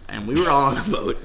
and 0.09 0.27
we 0.27 0.39
were 0.39 0.49
all 0.49 0.65
on 0.65 0.77
a 0.77 0.83
boat. 0.89 1.17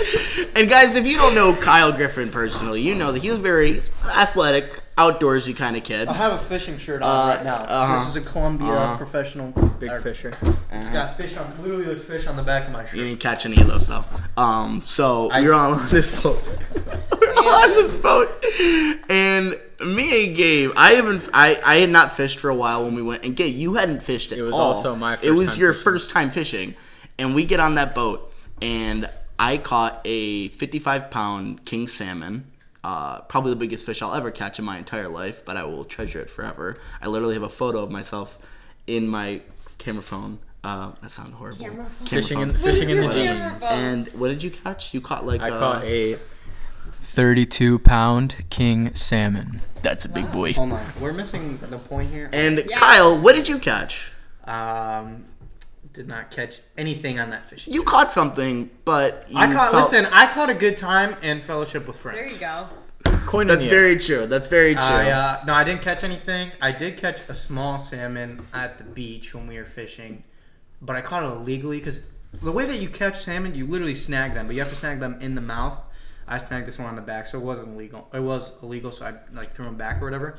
and 0.56 0.68
guys, 0.68 0.94
if 0.94 1.04
you 1.04 1.16
don't 1.16 1.34
know 1.34 1.54
Kyle 1.56 1.92
Griffin 1.92 2.30
personally, 2.30 2.80
you 2.82 2.94
know 2.94 3.10
that 3.12 3.20
he's 3.22 3.32
a 3.34 3.38
very 3.38 3.82
athletic, 4.04 4.80
outdoorsy 4.96 5.54
kind 5.54 5.76
of 5.76 5.84
kid. 5.84 6.08
I 6.08 6.14
have 6.14 6.32
a 6.32 6.38
fishing 6.44 6.78
shirt 6.78 7.02
on 7.02 7.08
Uh, 7.08 7.34
right 7.34 7.44
now. 7.44 7.56
uh-huh. 7.56 7.96
This 7.98 8.08
is 8.08 8.16
a 8.16 8.20
Columbia 8.22 8.72
Uh-huh. 8.72 8.96
professional. 8.96 9.48
Big 9.78 9.90
or- 9.90 10.00
fisher. 10.00 10.32
It's 10.72 10.88
got 10.88 11.16
fish 11.18 11.36
on. 11.36 11.52
Literally, 11.62 11.84
there's 11.84 12.02
fish 12.04 12.26
on 12.26 12.36
the 12.36 12.42
back 12.42 12.66
of 12.66 12.72
my 12.72 12.84
shirt. 12.86 12.94
You 12.94 13.04
didn't 13.04 13.20
catch 13.20 13.44
any 13.44 13.60
of 13.60 13.66
those 13.68 13.86
though. 13.86 14.04
Um, 14.38 14.82
so 14.86 15.28
I- 15.30 15.42
we 15.42 15.48
were 15.48 15.54
all 15.54 15.74
on 15.74 15.88
this 15.90 16.22
boat. 16.22 16.42
we 17.20 17.26
were 17.26 17.34
all 17.34 17.48
on 17.64 17.70
this 17.70 17.92
boat, 17.92 18.44
and 19.10 19.58
me 19.84 20.26
and 20.28 20.36
Gabe, 20.36 20.70
I 20.76 20.92
haven't, 20.94 21.24
I, 21.34 21.60
I 21.64 21.76
had 21.76 21.90
not 21.90 22.16
fished 22.16 22.38
for 22.38 22.48
a 22.48 22.54
while 22.54 22.84
when 22.84 22.94
we 22.94 23.02
went, 23.02 23.22
and 23.24 23.36
Gabe, 23.36 23.54
you 23.54 23.74
hadn't 23.74 24.02
fished 24.02 24.32
at 24.32 24.38
all. 24.38 24.44
It 24.44 24.46
was 24.46 24.54
all. 24.54 24.60
also 24.60 24.96
my 24.96 25.18
It 25.20 25.32
was 25.32 25.48
time 25.50 25.58
your 25.60 25.72
fishing. 25.74 25.84
first 25.84 26.10
time 26.10 26.30
fishing, 26.30 26.74
and 27.18 27.34
we 27.34 27.44
get 27.44 27.60
on 27.60 27.74
that 27.74 27.94
boat, 27.94 28.32
and 28.62 29.08
I 29.38 29.58
caught 29.58 30.00
a 30.06 30.48
55 30.48 31.10
pound 31.10 31.66
king 31.66 31.86
salmon. 31.86 32.44
Uh, 32.86 33.18
probably 33.22 33.50
the 33.50 33.56
biggest 33.56 33.84
fish 33.84 34.00
I'll 34.00 34.14
ever 34.14 34.30
catch 34.30 34.60
in 34.60 34.64
my 34.64 34.78
entire 34.78 35.08
life, 35.08 35.44
but 35.44 35.56
I 35.56 35.64
will 35.64 35.84
treasure 35.84 36.20
it 36.20 36.30
forever. 36.30 36.78
I 37.02 37.08
literally 37.08 37.34
have 37.34 37.42
a 37.42 37.48
photo 37.48 37.82
of 37.82 37.90
myself 37.90 38.38
in 38.86 39.08
my 39.08 39.40
camera 39.76 40.04
phone. 40.04 40.38
Uh, 40.62 40.92
that 41.02 41.10
sounded 41.10 41.34
horrible. 41.34 41.64
Camera 41.64 41.86
phone? 41.98 42.06
Camera 42.06 42.22
Fishing 42.22 42.38
phone. 42.38 42.50
in 42.50 42.56
fishing 42.56 42.90
in 42.90 42.96
the 42.98 43.02
What's 43.06 43.16
your 43.16 43.26
camera 43.26 43.50
jeans. 43.50 43.62
And 43.64 44.08
what 44.12 44.28
did 44.28 44.40
you 44.44 44.52
catch? 44.52 44.94
You 44.94 45.00
caught 45.00 45.26
like 45.26 45.40
I 45.40 45.50
uh, 45.50 45.58
caught 45.58 45.82
a 45.82 46.16
32 47.02 47.80
pound 47.80 48.44
king 48.50 48.94
salmon. 48.94 49.62
That's 49.82 50.04
a 50.04 50.08
big 50.08 50.30
boy. 50.30 50.52
Hold 50.52 50.70
on, 50.70 50.86
we're 51.00 51.12
missing 51.12 51.58
the 51.68 51.78
point 51.78 52.12
here. 52.12 52.30
And 52.32 52.64
Yeah. 52.68 52.78
Kyle, 52.78 53.18
what 53.18 53.34
did 53.34 53.48
you 53.48 53.58
catch? 53.58 54.12
Um, 54.44 55.24
did 55.96 56.06
not 56.06 56.30
catch 56.30 56.60
anything 56.76 57.18
on 57.18 57.30
that 57.30 57.48
fishing. 57.48 57.72
You 57.72 57.82
caught 57.82 58.12
something, 58.12 58.70
but 58.84 59.24
you 59.30 59.38
I 59.38 59.50
caught. 59.50 59.70
felt- 59.72 59.90
Listen, 59.90 60.04
I 60.12 60.30
caught 60.32 60.50
a 60.50 60.54
good 60.54 60.76
time 60.76 61.16
and 61.22 61.42
fellowship 61.42 61.86
with 61.88 61.96
friends. 61.96 62.18
There 62.18 62.28
you 62.28 62.38
go. 62.38 62.68
Coin 63.26 63.46
That's 63.46 63.64
in 63.64 63.70
the 63.70 63.74
very 63.74 63.98
true. 63.98 64.26
That's 64.26 64.46
very 64.46 64.74
true. 64.74 64.84
I, 64.84 65.10
uh, 65.10 65.44
no, 65.46 65.54
I 65.54 65.64
didn't 65.64 65.80
catch 65.80 66.04
anything. 66.04 66.52
I 66.60 66.70
did 66.70 66.98
catch 66.98 67.20
a 67.28 67.34
small 67.34 67.78
salmon 67.78 68.46
at 68.52 68.76
the 68.76 68.84
beach 68.84 69.34
when 69.34 69.46
we 69.46 69.56
were 69.56 69.64
fishing, 69.64 70.22
but 70.82 70.96
I 70.96 71.00
caught 71.00 71.22
it 71.22 71.26
illegally 71.28 71.78
because 71.78 72.00
the 72.42 72.52
way 72.52 72.66
that 72.66 72.76
you 72.76 72.90
catch 72.90 73.24
salmon, 73.24 73.54
you 73.54 73.66
literally 73.66 73.94
snag 73.94 74.34
them, 74.34 74.46
but 74.46 74.54
you 74.54 74.60
have 74.60 74.70
to 74.70 74.76
snag 74.76 75.00
them 75.00 75.16
in 75.22 75.34
the 75.34 75.40
mouth. 75.40 75.80
I 76.28 76.36
snagged 76.38 76.68
this 76.68 76.78
one 76.78 76.88
on 76.88 76.94
the 76.96 77.00
back, 77.02 77.26
so 77.26 77.38
it 77.38 77.44
wasn't 77.44 77.68
illegal. 77.68 78.08
It 78.12 78.20
was 78.20 78.52
illegal, 78.62 78.92
so 78.92 79.06
I 79.06 79.14
like 79.32 79.54
threw 79.54 79.64
them 79.64 79.76
back 79.76 80.02
or 80.02 80.04
whatever. 80.04 80.36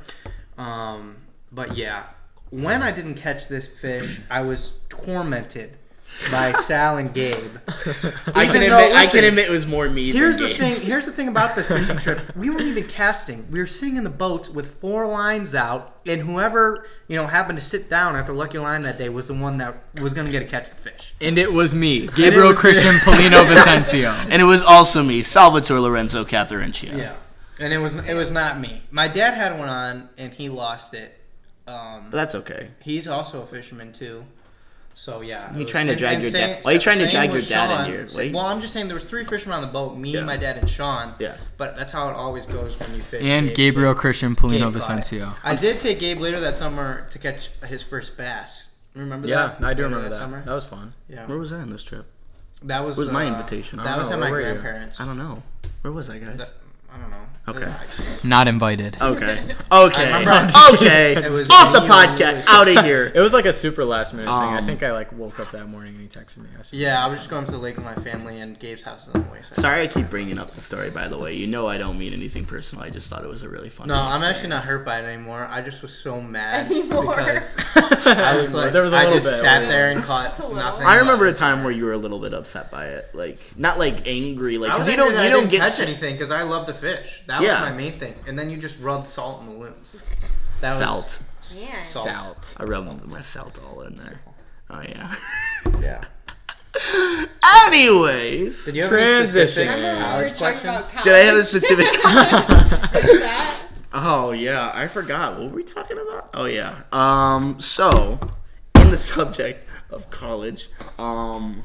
Um, 0.58 1.18
but 1.52 1.76
yeah, 1.76 2.04
when 2.50 2.82
I 2.84 2.92
didn't 2.92 3.16
catch 3.16 3.48
this 3.48 3.68
fish, 3.68 4.20
I 4.30 4.42
was 4.42 4.74
tormented 4.90 5.78
by 6.32 6.54
Sal 6.62 6.96
and 6.98 7.14
Gabe. 7.14 7.58
I 7.68 8.46
can 8.46 8.56
Even 8.56 8.70
though- 8.70 8.78
admit. 8.86 8.96
I 8.96 9.08
can 9.08 9.24
admit 9.26 9.48
it 9.50 9.52
was 9.52 9.68
more 9.68 9.90
me. 9.90 10.12
Here's 10.14 10.38
than 10.38 10.44
the 10.46 10.50
Gabe. 10.52 10.58
thing. 10.60 10.82
Here's 10.82 11.06
the 11.06 11.12
thing 11.12 11.28
about 11.28 11.56
this 11.56 11.68
fishing 11.70 11.98
trip. 11.98 12.34
We 12.36 12.50
weren't 12.50 12.62
even 12.68 12.86
casting. 12.86 13.46
We 13.52 13.60
were 13.60 13.66
sitting 13.66 13.98
in 13.98 14.06
the 14.06 14.10
boats 14.10 14.50
with 14.50 14.80
four 14.80 15.06
lines 15.06 15.54
out, 15.54 15.98
and 16.06 16.22
whoever 16.22 16.86
you 17.10 17.18
know 17.18 17.28
happened 17.28 17.60
to 17.60 17.66
sit 17.66 17.90
down 17.90 18.16
at 18.16 18.26
the 18.26 18.32
lucky 18.34 18.58
line 18.58 18.84
that 18.84 18.98
day 18.98 19.10
was 19.10 19.28
the 19.28 19.34
one 19.34 19.58
that 19.58 19.84
was 20.02 20.14
going 20.14 20.26
to 20.26 20.32
get 20.32 20.40
to 20.40 20.46
catch 20.46 20.70
the 20.70 20.78
fish. 20.78 21.14
And 21.20 21.38
it 21.38 21.52
was 21.52 21.74
me, 21.74 22.08
Gabriel 22.08 22.48
was- 22.50 22.58
Christian 22.58 22.96
Polino 23.00 23.46
Vicencio. 23.46 24.14
And 24.30 24.42
it 24.42 24.46
was 24.46 24.62
also 24.62 25.04
me, 25.04 25.24
Salvatore 25.24 25.82
Lorenzo 25.82 26.24
Catherincia. 26.24 26.98
Yeah, 26.98 27.18
and 27.60 27.74
it 27.74 27.80
was 27.80 27.96
it 27.96 28.14
was 28.14 28.32
not 28.32 28.62
me. 28.62 28.82
My 28.92 29.10
dad 29.10 29.34
had 29.34 29.60
one 29.60 29.68
on, 29.68 30.08
and 30.18 30.32
he 30.34 30.48
lost 30.48 30.94
it. 30.94 31.17
Um, 31.68 32.08
But 32.12 32.18
that's 32.18 32.36
okay. 32.36 32.70
he's 32.82 33.08
also 33.08 33.42
a 33.42 33.46
fisherman 33.48 33.92
too. 33.94 34.24
So 34.96 35.22
yeah, 35.22 35.56
You 35.56 35.64
trying 35.66 35.86
to 35.88 35.96
drag 35.96 36.16
and 36.16 36.24
your 36.24 36.32
same- 36.32 36.56
dad- 36.56 36.64
why 36.66 36.72
are 36.72 36.74
you 36.74 36.80
trying 36.80 36.98
to 37.00 37.08
drag 37.10 37.32
your 37.32 37.42
dad 37.42 37.82
in 37.86 37.92
here? 37.94 38.08
Sa- 38.08 38.18
Wait. 38.18 38.34
Well, 38.34 38.46
I'm 38.46 38.62
just 38.62 38.74
saying 38.74 38.88
there 38.88 38.96
was 38.96 39.04
three 39.04 39.24
fishermen 39.26 39.58
on 39.58 39.62
the 39.62 39.68
boat. 39.68 39.96
Me, 39.96 40.12
Yeah. 40.14 40.22
my 40.24 40.38
dad, 40.38 40.58
and 40.58 40.68
Sean. 40.68 41.14
Yeah. 41.20 41.36
But 41.58 41.76
that's 41.76 41.92
how 41.92 42.10
it 42.10 42.14
always 42.16 42.48
goes 42.48 42.80
when 42.80 42.96
you 42.96 43.04
fish. 43.04 43.22
And 43.24 43.48
Gabe- 43.50 43.56
Gabriel 43.56 43.94
Christian 43.94 44.36
Polino 44.36 44.72
Gabe 44.74 44.82
caught 44.82 44.98
it. 44.98 45.04
Vicencio. 45.04 45.36
I 45.44 45.56
did 45.56 45.80
take 45.80 46.00
Gabe 46.00 46.20
later 46.20 46.40
that 46.40 46.58
summer 46.58 47.08
to 47.12 47.20
catch 47.20 47.50
his 47.68 47.84
first 47.84 48.18
bass. 48.18 48.64
Remember 48.96 49.28
Yeah, 49.28 49.36
that? 49.36 49.62
Yeah, 49.62 49.68
I 49.68 49.74
do 49.76 49.84
Later 49.84 49.96
remember 49.96 50.10
that. 50.10 50.18
Summer? 50.20 50.42
That 50.44 50.54
was 50.54 50.66
fun. 50.66 50.94
Yeah. 51.08 51.28
Where 51.28 51.38
was 51.38 51.52
I 51.54 51.58
on 51.58 51.70
this 51.70 51.84
trip? 51.84 52.08
That 52.64 52.84
was 52.84 52.98
Where's 52.98 53.12
my 53.12 53.26
uh, 53.26 53.34
invitation? 53.38 53.78
That 53.84 54.00
was 54.00 54.08
don't 54.10 54.14
at 54.16 54.20
my 54.20 54.32
where 54.32 54.42
were 54.42 54.48
you? 54.48 54.54
grandparents. 54.60 55.00
I 55.00 55.06
don't 55.06 55.20
know. 55.20 55.44
Where 55.82 55.94
was 55.94 56.10
I, 56.10 56.18
guys? 56.18 56.38
That- 56.40 56.54
I 56.92 56.98
don't 57.00 57.12
know. 57.12 57.18
Okay. 57.50 57.74
Not 58.24 58.48
invited. 58.48 58.98
Okay. 59.00 59.56
Okay. 59.72 60.26
Okay. 60.74 61.16
It 61.26 61.30
was 61.30 61.50
Off 61.50 61.74
the 61.74 61.80
podcast. 61.82 62.46
Out 62.48 62.68
of 62.68 62.84
here. 62.86 63.12
It 63.16 63.20
was 63.20 63.34
like 63.34 63.46
a 63.46 63.54
super 63.54 63.84
last 63.86 64.14
minute 64.14 64.26
thing. 64.28 64.34
I 64.34 64.58
Um, 64.60 64.66
think 64.66 64.82
I 64.84 64.92
like 64.92 65.12
woke 65.12 65.40
up 65.40 65.52
that 65.52 65.68
morning 65.68 65.96
and 65.96 66.02
he 66.02 66.08
texted 66.08 66.38
me. 66.38 66.50
I 66.58 66.62
Yeah, 66.72 67.04
I 67.04 67.08
was 67.08 67.20
just 67.20 67.30
going 67.30 67.46
to 67.46 67.52
the 67.52 67.58
lake 67.58 67.76
with 67.76 67.86
my 67.86 67.96
family, 67.96 68.40
and 68.40 68.58
Gabe's 68.60 68.84
house 68.84 69.04
is 69.08 69.10
on 69.16 69.24
the 69.24 69.30
way. 69.32 69.40
So. 69.54 69.62
Sorry, 69.62 69.82
I 69.84 69.88
keep 69.88 70.10
bringing 70.10 70.38
up 70.38 70.54
the 70.56 70.62
story. 70.62 70.90
By 70.90 71.08
the 71.08 71.18
way, 71.18 71.34
you 71.36 71.48
know 71.48 71.68
I 71.68 71.78
don't 71.78 71.98
mean 71.98 72.14
anything 72.14 72.46
personal. 72.46 72.84
I 72.84 72.90
just 72.90 73.08
thought 73.10 73.24
it 73.24 73.30
was 73.30 73.44
a 73.44 73.50
really 73.50 73.70
fun. 73.70 73.88
No, 73.88 73.96
I'm 73.96 74.24
actually 74.24 74.50
not 74.50 74.64
hurt 74.66 74.86
by 74.86 75.00
it 75.00 75.06
anymore. 75.06 75.46
I 75.50 75.62
just 75.62 75.82
was 75.82 75.94
so 75.94 76.20
mad 76.22 76.66
Anymore. 76.72 77.16
because 77.16 77.56
I 77.76 78.38
was 78.38 78.54
like, 78.54 78.74
There 78.74 78.84
was 78.84 78.94
a 78.94 78.98
I 78.98 79.04
little 79.06 79.20
just 79.20 79.26
bit. 79.28 79.42
sat 79.42 79.68
there 79.68 79.92
and 79.92 80.04
caught 80.04 80.28
Just 80.30 80.40
a 80.40 80.44
little. 80.44 80.56
nothing. 80.58 80.86
I 80.86 80.96
remember 80.96 81.28
a 81.28 81.32
but- 81.32 81.38
time 81.38 81.64
where 81.64 81.74
you 81.74 81.86
were 81.86 81.94
a 81.94 81.98
little 81.98 82.20
bit 82.20 82.34
upset 82.34 82.72
by 82.72 82.88
it, 82.88 83.10
like 83.14 83.40
not 83.58 83.80
like 83.80 84.08
angry, 84.08 84.58
like 84.58 84.72
because 84.72 84.88
you 84.88 84.96
don't 84.98 85.12
you 85.24 85.30
don't 85.30 85.50
get 85.50 85.60
catch 85.62 85.80
anything 85.80 86.16
because 86.16 86.32
I 86.32 86.44
love 86.44 86.68
to 86.68 86.74
fish. 86.74 87.20
That 87.28 87.37
Yeah. 87.42 87.62
was 87.62 87.72
my 87.72 87.78
main 87.78 88.00
thing. 88.00 88.16
And 88.28 88.38
then 88.38 88.50
you 88.50 88.58
just 88.58 88.80
rubbed 88.80 89.08
salt 89.08 89.42
in 89.42 89.50
the 89.50 89.56
wounds. 89.56 90.04
That 90.62 90.72
was 90.72 90.80
salt. 90.80 91.20
Man. 91.56 91.86
Salt. 91.86 92.08
Salt. 92.08 92.54
I 92.58 92.64
rubbed 92.64 93.06
my 93.06 93.22
salt 93.22 93.60
all 93.64 93.82
in 93.82 93.96
there. 93.98 94.20
Oh 94.70 94.82
yeah. 94.82 95.16
Yeah. 95.82 96.04
Anyways, 97.66 98.66
Did 98.66 98.76
you 98.76 98.84
have 98.84 98.94
any 98.94 99.28
specific 99.28 99.56
Transition. 99.56 99.68
Remember 99.68 99.98
we 99.98 100.04
college 100.04 100.38
talking 100.38 100.70
about 100.70 100.90
college? 100.90 101.04
did 101.04 101.16
I 101.16 101.20
have 101.20 101.36
a 101.38 101.46
specific? 101.46 101.86
that? 102.04 103.64
Oh 103.94 104.32
yeah, 104.32 104.72
I 104.74 104.88
forgot. 104.88 105.40
What 105.40 105.50
were 105.50 105.56
we 105.56 105.64
talking 105.64 105.98
about? 105.98 106.30
Oh 106.34 106.46
yeah. 106.46 106.82
Um. 106.92 107.60
So, 107.60 108.20
in 108.76 108.92
the 108.92 108.98
subject 108.98 109.68
of 109.90 110.10
college, 110.10 110.70
um, 111.00 111.64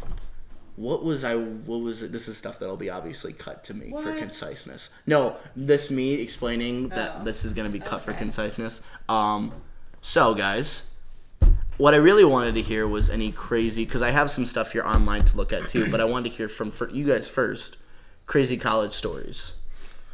what 0.77 1.05
was 1.05 1.25
I? 1.25 1.35
What 1.37 1.81
was 1.81 2.03
it? 2.03 2.13
This 2.13 2.29
is 2.29 2.37
stuff 2.37 2.59
that'll 2.59 2.77
be 2.77 2.91
obviously 2.91 3.33
cut 3.33 3.63
to 3.65 3.75
me 3.75 3.91
for 3.91 4.19
conciseness. 4.19 4.91
No, 5.07 5.37
this 5.55 5.91
me 5.91 6.15
explaining 6.15 6.89
that 6.91 7.17
Oh, 7.21 7.25
this 7.25 7.45
is 7.45 7.53
gonna 7.53 7.69
be 7.69 7.81
cut 7.81 8.05
for 8.05 8.13
conciseness. 8.15 8.81
Um. 9.09 9.53
So 10.01 10.35
guys, 10.35 10.83
what 11.77 11.95
I 11.95 11.99
really 11.99 12.25
wanted 12.25 12.55
to 12.57 12.63
hear 12.63 12.87
was 12.89 13.09
any 13.11 13.33
crazy 13.33 13.85
because 13.85 14.03
I 14.03 14.11
have 14.11 14.31
some 14.31 14.47
stuff 14.47 14.73
here 14.73 14.83
online 14.85 15.25
to 15.27 15.37
look 15.37 15.53
at 15.53 15.69
too, 15.69 15.91
but 15.91 16.01
I 16.01 16.05
wanted 16.05 16.31
to 16.31 16.37
hear 16.37 16.49
from 16.49 16.71
for 16.71 16.89
you 16.91 17.07
guys 17.07 17.29
first. 17.29 17.77
Crazy 18.27 18.57
college 18.57 18.93
stories. 18.93 19.53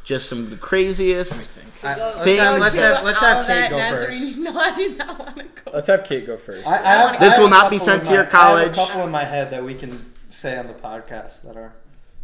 Just 0.03 0.27
some 0.27 0.39
of 0.39 0.49
the 0.49 0.57
craziest. 0.57 1.43
I- 1.83 1.95
Go- 1.95 2.01
let's 2.15 2.23
Things- 2.23 2.39
have, 2.39 2.59
let's 2.59 2.75
have, 2.75 3.03
let's 3.05 3.19
have 3.19 3.45
Kate 3.45 3.69
go 3.69 3.77
Nazarene. 3.77 4.25
first. 4.25 4.39
No, 4.39 4.59
I 4.59 4.75
do 4.75 4.95
not 4.95 5.19
want 5.19 5.37
to 5.37 5.43
go. 5.43 5.71
Let's 5.73 5.87
have 5.87 6.03
Kate 6.05 6.25
go 6.25 6.37
first. 6.37 6.65
I, 6.65 6.77
I 6.79 6.81
have, 7.11 7.19
This 7.19 7.35
I 7.35 7.39
will 7.39 7.49
not 7.49 7.69
be 7.69 7.77
sent 7.77 8.01
in 8.01 8.07
to 8.07 8.13
your 8.15 8.23
my- 8.23 8.29
I 8.29 8.31
college. 8.31 8.75
have 8.75 8.85
a 8.85 8.87
couple 8.87 9.03
in 9.05 9.11
my 9.11 9.23
head 9.25 9.51
that 9.51 9.63
we 9.63 9.75
can 9.75 10.11
say 10.39 10.57
on 10.57 10.67
the 10.67 10.73
podcast 10.73 11.41
that 11.43 11.55
are 11.57 11.73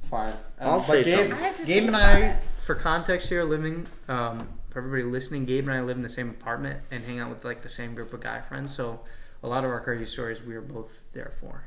fine. 0.09 0.33
Um, 0.59 0.69
I'll 0.69 0.79
say 0.79 1.03
Gabe, 1.03 1.17
something. 1.17 1.33
I 1.33 1.47
have 1.47 1.57
to 1.57 1.65
Gabe 1.65 1.67
think 1.75 1.87
and 1.87 1.95
about 1.95 2.15
I, 2.15 2.19
it. 2.19 2.43
for 2.59 2.75
context 2.75 3.29
here, 3.29 3.43
living 3.43 3.87
um, 4.07 4.47
for 4.69 4.79
everybody 4.79 5.03
listening, 5.03 5.45
Gabe 5.45 5.67
and 5.67 5.73
I 5.77 5.81
live 5.81 5.97
in 5.97 6.03
the 6.03 6.09
same 6.09 6.29
apartment 6.29 6.79
and 6.91 7.03
hang 7.03 7.19
out 7.19 7.29
with 7.29 7.43
like 7.45 7.61
the 7.61 7.69
same 7.69 7.95
group 7.95 8.13
of 8.13 8.21
guy 8.21 8.41
friends. 8.41 8.73
So 8.75 9.01
a 9.43 9.47
lot 9.47 9.63
of 9.63 9.69
our 9.71 9.81
crazy 9.81 10.05
stories 10.05 10.41
we 10.41 10.53
were 10.55 10.61
both 10.61 11.01
there 11.13 11.31
for. 11.39 11.63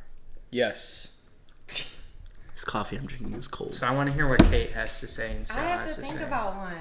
Yes. 0.51 1.09
This 2.55 2.65
coffee 2.65 2.97
I'm 2.97 3.07
drinking 3.07 3.35
is 3.35 3.47
cold. 3.47 3.73
So 3.73 3.87
I 3.87 3.93
want 3.93 4.09
to 4.09 4.13
hear 4.13 4.27
what 4.27 4.41
Kate 4.47 4.73
has 4.73 4.99
to 4.99 5.07
say 5.07 5.31
and 5.31 5.47
I 5.49 5.55
Sarah 5.55 5.69
have 5.69 5.81
has 5.83 5.95
to 5.95 6.01
to 6.01 6.07
think 6.09 6.19
say. 6.19 6.25
about 6.25 6.57
one. 6.57 6.73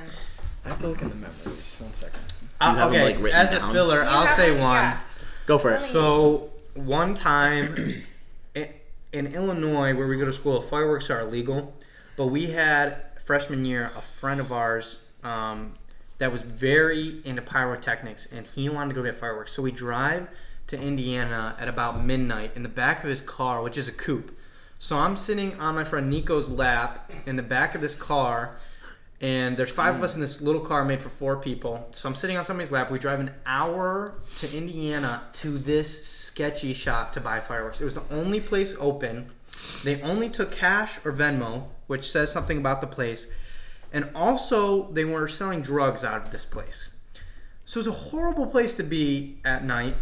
I 0.65 0.69
have 0.69 0.79
to 0.79 0.87
look 0.87 1.03
in 1.03 1.09
the 1.09 1.13
memories. 1.13 1.75
One 1.77 1.93
second. 1.93 2.19
Uh, 2.59 2.71
Do 2.71 2.71
you 2.73 2.77
have 2.79 2.87
'em, 2.87 2.95
okay, 2.95 3.03
like, 3.13 3.23
written 3.23 3.39
as 3.39 3.51
down? 3.51 3.69
a 3.69 3.73
filler, 3.73 4.01
You 4.01 4.09
I'll 4.09 4.25
have 4.25 4.35
say 4.35 4.55
it? 4.55 4.59
one. 4.59 4.73
Yeah. 4.75 4.99
Go 5.45 5.59
for 5.59 5.69
it. 5.73 5.81
So 5.81 6.49
one 6.73 7.13
time 7.13 7.75
i- 7.77 8.03
in 9.11 9.27
Illinois, 9.27 9.95
where 9.95 10.07
we 10.07 10.17
go 10.17 10.25
to 10.25 10.33
school, 10.33 10.61
fireworks 10.61 11.09
are 11.09 11.21
illegal. 11.21 11.73
But 12.15 12.27
we 12.27 12.47
had 12.47 12.97
freshman 13.23 13.65
year 13.65 13.91
a 13.95 14.01
friend 14.01 14.39
of 14.39 14.51
ours 14.51 14.97
um, 15.23 15.75
that 16.17 16.31
was 16.31 16.41
very 16.41 17.21
into 17.25 17.41
pyrotechnics, 17.41 18.27
and 18.31 18.45
he 18.47 18.69
wanted 18.69 18.89
to 18.89 18.95
go 18.95 19.03
get 19.03 19.17
fireworks. 19.17 19.53
So 19.53 19.61
we 19.61 19.71
drive 19.71 20.27
to 20.67 20.79
Indiana 20.79 21.55
at 21.59 21.67
about 21.67 22.03
midnight 22.03 22.51
in 22.55 22.63
the 22.63 22.69
back 22.69 23.03
of 23.03 23.09
his 23.09 23.21
car, 23.21 23.61
which 23.61 23.77
is 23.77 23.87
a 23.87 23.91
coupe. 23.91 24.37
So 24.79 24.97
I'm 24.97 25.17
sitting 25.17 25.59
on 25.59 25.75
my 25.75 25.83
friend 25.83 26.09
Nico's 26.09 26.47
lap 26.47 27.11
in 27.25 27.35
the 27.35 27.43
back 27.43 27.75
of 27.75 27.81
this 27.81 27.95
car, 27.95 28.57
and 29.19 29.57
there's 29.57 29.71
five 29.71 29.95
of 29.95 29.99
hmm. 29.99 30.05
us 30.05 30.15
in 30.15 30.21
this 30.21 30.41
little 30.41 30.61
car 30.61 30.85
made 30.85 31.01
for 31.01 31.09
four 31.09 31.37
people. 31.37 31.87
So 31.91 32.07
I'm 32.07 32.15
sitting 32.15 32.37
on 32.37 32.45
somebody's 32.45 32.71
lap. 32.71 32.91
We 32.91 32.99
drive 32.99 33.19
an 33.19 33.31
hour 33.45 34.13
to 34.37 34.51
Indiana 34.51 35.23
to 35.33 35.57
this 35.57 36.07
sketchy 36.07 36.73
shop 36.73 37.13
to 37.13 37.21
buy 37.21 37.39
fireworks. 37.39 37.81
It 37.81 37.85
was 37.85 37.95
the 37.95 38.03
only 38.11 38.39
place 38.39 38.75
open. 38.79 39.31
They 39.83 40.01
only 40.01 40.29
took 40.29 40.51
cash 40.51 40.99
or 41.03 41.11
Venmo, 41.11 41.65
which 41.87 42.11
says 42.11 42.31
something 42.31 42.59
about 42.59 42.79
the 42.79 42.87
place. 42.87 43.25
And 43.91 44.09
also, 44.13 44.91
they 44.91 45.05
were 45.05 45.27
selling 45.27 45.61
drugs 45.61 46.03
out 46.03 46.25
of 46.25 46.31
this 46.31 46.45
place. 46.45 46.91
So 47.65 47.79
it 47.79 47.87
was 47.87 47.87
a 47.87 48.09
horrible 48.09 48.45
place 48.45 48.75
to 48.75 48.83
be 48.83 49.39
at 49.43 49.65
night. 49.65 49.95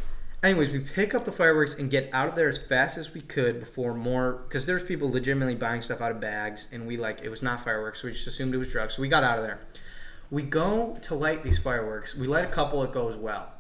Anyways, 0.43 0.69
we 0.69 0.79
pick 0.79 1.15
up 1.15 1.25
the 1.25 1.31
fireworks 1.31 1.73
and 1.75 1.89
get 1.89 2.09
out 2.13 2.27
of 2.27 2.35
there 2.35 2.49
as 2.49 2.57
fast 2.57 2.97
as 2.97 3.13
we 3.13 3.21
could 3.21 3.59
before 3.59 3.93
more, 3.93 4.43
because 4.47 4.65
there's 4.65 4.83
people 4.83 5.09
legitimately 5.09 5.55
buying 5.55 5.81
stuff 5.81 6.01
out 6.01 6.11
of 6.11 6.19
bags, 6.19 6.67
and 6.71 6.85
we 6.85 6.97
like 6.97 7.21
it 7.23 7.29
was 7.29 7.41
not 7.41 7.63
fireworks, 7.63 8.01
so 8.01 8.07
we 8.07 8.13
just 8.13 8.27
assumed 8.27 8.53
it 8.53 8.57
was 8.57 8.67
drugs. 8.67 8.95
So 8.95 9.01
we 9.01 9.07
got 9.07 9.23
out 9.23 9.39
of 9.39 9.43
there. 9.43 9.59
We 10.29 10.43
go 10.43 10.97
to 11.03 11.15
light 11.15 11.43
these 11.43 11.59
fireworks. 11.59 12.15
We 12.15 12.27
light 12.27 12.45
a 12.45 12.49
couple. 12.49 12.83
It 12.83 12.91
goes 12.91 13.15
well. 13.15 13.53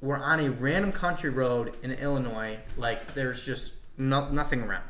We're 0.00 0.18
on 0.18 0.40
a 0.40 0.50
random 0.50 0.92
country 0.92 1.30
road 1.30 1.76
in 1.82 1.90
Illinois. 1.92 2.58
Like 2.76 3.14
there's 3.14 3.42
just 3.42 3.72
no, 3.98 4.28
nothing 4.30 4.62
around. 4.62 4.84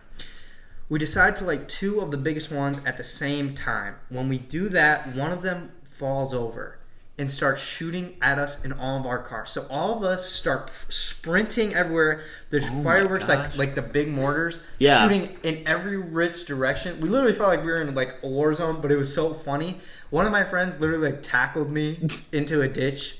We 0.88 0.98
decide 0.98 1.36
to 1.36 1.44
light 1.44 1.68
two 1.68 2.00
of 2.00 2.10
the 2.10 2.16
biggest 2.16 2.50
ones 2.50 2.78
at 2.84 2.96
the 2.96 3.04
same 3.04 3.54
time. 3.54 3.94
When 4.08 4.28
we 4.28 4.38
do 4.38 4.68
that, 4.68 5.14
one 5.14 5.32
of 5.32 5.42
them 5.42 5.72
falls 5.98 6.34
over 6.34 6.78
and 7.16 7.30
starts 7.30 7.62
shooting 7.62 8.16
at 8.20 8.38
us 8.40 8.56
in 8.64 8.72
all 8.72 8.98
of 8.98 9.06
our 9.06 9.22
cars. 9.22 9.50
So 9.50 9.66
all 9.70 9.96
of 9.96 10.02
us 10.02 10.28
start 10.28 10.70
sprinting 10.88 11.72
everywhere. 11.74 12.22
There's 12.50 12.64
Oh 12.68 12.82
fireworks 12.82 13.28
like 13.28 13.56
like 13.56 13.74
the 13.76 13.82
big 13.82 14.08
mortars 14.08 14.60
Yeah. 14.78 15.02
shooting 15.02 15.36
in 15.44 15.66
every 15.66 15.96
rich 15.96 16.44
direction. 16.44 17.00
We 17.00 17.08
literally 17.08 17.34
felt 17.34 17.50
like 17.50 17.60
we 17.60 17.66
were 17.66 17.80
in 17.82 17.94
like 17.94 18.16
a 18.22 18.28
war 18.28 18.52
zone, 18.54 18.80
but 18.80 18.90
it 18.90 18.96
was 18.96 19.12
so 19.14 19.32
funny. 19.32 19.80
One 20.10 20.26
of 20.26 20.32
my 20.32 20.42
friends 20.44 20.80
literally 20.80 21.12
like 21.12 21.22
tackled 21.22 21.70
me 21.70 22.08
into 22.32 22.62
a 22.62 22.68
ditch. 22.68 23.16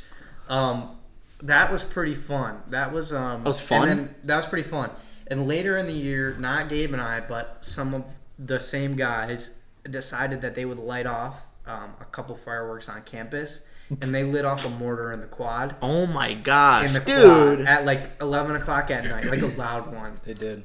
Um, 0.49 0.97
that 1.43 1.71
was 1.71 1.85
pretty 1.85 2.15
fun. 2.17 2.63
That 2.71 2.93
was 2.93 3.13
um, 3.13 3.45
That 3.45 3.49
was 3.49 3.61
and 3.61 3.69
fun? 3.69 3.89
then- 3.89 4.15
that 4.25 4.37
was 4.39 4.47
pretty 4.47 4.69
fun. 4.69 4.91
And 5.29 5.47
later 5.47 5.79
in 5.79 5.87
the 5.87 5.93
year, 5.93 6.37
not 6.39 6.69
Gabe 6.69 6.93
and 6.93 7.01
I, 7.01 7.21
but 7.21 7.59
some 7.63 7.95
of 7.95 8.05
the 8.39 8.59
same 8.59 8.95
guys 8.97 9.51
decided 9.89 10.43
that 10.43 10.55
they 10.55 10.65
would 10.65 10.79
light 10.79 11.07
off 11.07 11.47
um, 11.67 11.95
a 12.01 12.05
couple 12.07 12.35
fireworks 12.37 12.89
on 12.91 13.01
campus, 13.03 13.61
and 14.01 14.15
they 14.15 14.25
lit 14.25 14.45
off 14.45 14.65
a 14.65 14.69
mortar 14.71 15.13
in 15.13 15.21
the 15.21 15.27
quad. 15.27 15.77
Oh 15.83 16.07
my 16.07 16.35
gosh, 16.35 16.87
In 16.87 16.93
the 16.93 17.01
dude. 17.01 17.25
quad 17.59 17.61
at 17.67 17.85
like 17.85 18.11
eleven 18.21 18.57
o'clock 18.57 18.91
at 18.91 19.05
night, 19.05 19.25
like 19.27 19.43
a 19.43 19.47
loud 19.47 19.93
one. 19.95 20.21
They 20.25 20.35
did. 20.35 20.65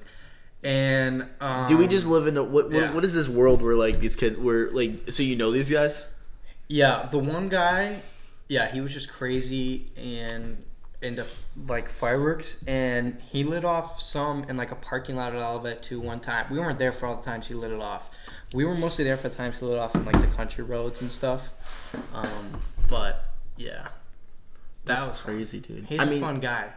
And 0.63 1.25
um, 1.39 1.67
Do 1.67 1.77
we 1.77 1.87
just 1.87 2.05
live 2.05 2.27
in 2.27 2.35
a 2.37 2.43
what, 2.43 2.65
what? 2.69 2.73
yeah. 2.73 2.93
What 2.93 3.05
is 3.05 3.13
this 3.13 3.27
world 3.27 3.61
where 3.61 3.75
like 3.75 3.99
these 3.99 4.15
kids 4.15 4.37
were 4.37 4.69
like? 4.73 5.11
So 5.11 5.23
you 5.23 5.35
know 5.35 5.51
these 5.51 5.69
guys? 5.69 6.01
Yeah, 6.67 7.07
the 7.09 7.17
one 7.17 7.49
guy, 7.49 8.01
yeah, 8.47 8.69
he 8.71 8.79
was 8.81 8.93
just 8.93 9.09
crazy 9.09 9.91
and 9.97 10.63
into 11.01 11.25
like 11.67 11.89
fireworks, 11.89 12.57
and 12.67 13.17
he 13.31 13.43
lit 13.45 13.63
off 13.63 14.01
some 14.01 14.43
in 14.49 14.57
like 14.57 14.71
a 14.71 14.75
parking 14.75 15.15
lot 15.15 15.33
at 15.33 15.41
Olivet 15.41 15.81
too 15.81 15.99
one 16.01 16.19
time. 16.19 16.45
We 16.51 16.59
weren't 16.59 16.77
there 16.77 16.91
for 16.91 17.05
all 17.05 17.15
the 17.15 17.23
times 17.23 17.47
he 17.47 17.53
lit 17.53 17.71
it 17.71 17.79
off. 17.81 18.09
We 18.53 18.65
were 18.65 18.75
mostly 18.75 19.03
there 19.05 19.15
for 19.15 19.29
the 19.29 19.35
times 19.35 19.59
he 19.59 19.65
lit 19.65 19.77
off 19.79 19.95
in 19.95 20.03
like 20.05 20.19
the 20.19 20.27
country 20.35 20.63
roads 20.63 20.99
and 21.01 21.09
stuff. 21.11 21.49
Um, 22.13 22.61
but 22.89 23.25
yeah, 23.57 23.83
that 23.83 23.91
That's 24.85 25.05
was 25.05 25.15
fun. 25.21 25.35
crazy, 25.35 25.59
dude. 25.59 25.85
He's 25.85 25.99
I 25.99 26.03
a 26.03 26.07
mean, 26.09 26.21
fun 26.21 26.39
guy. 26.39 26.69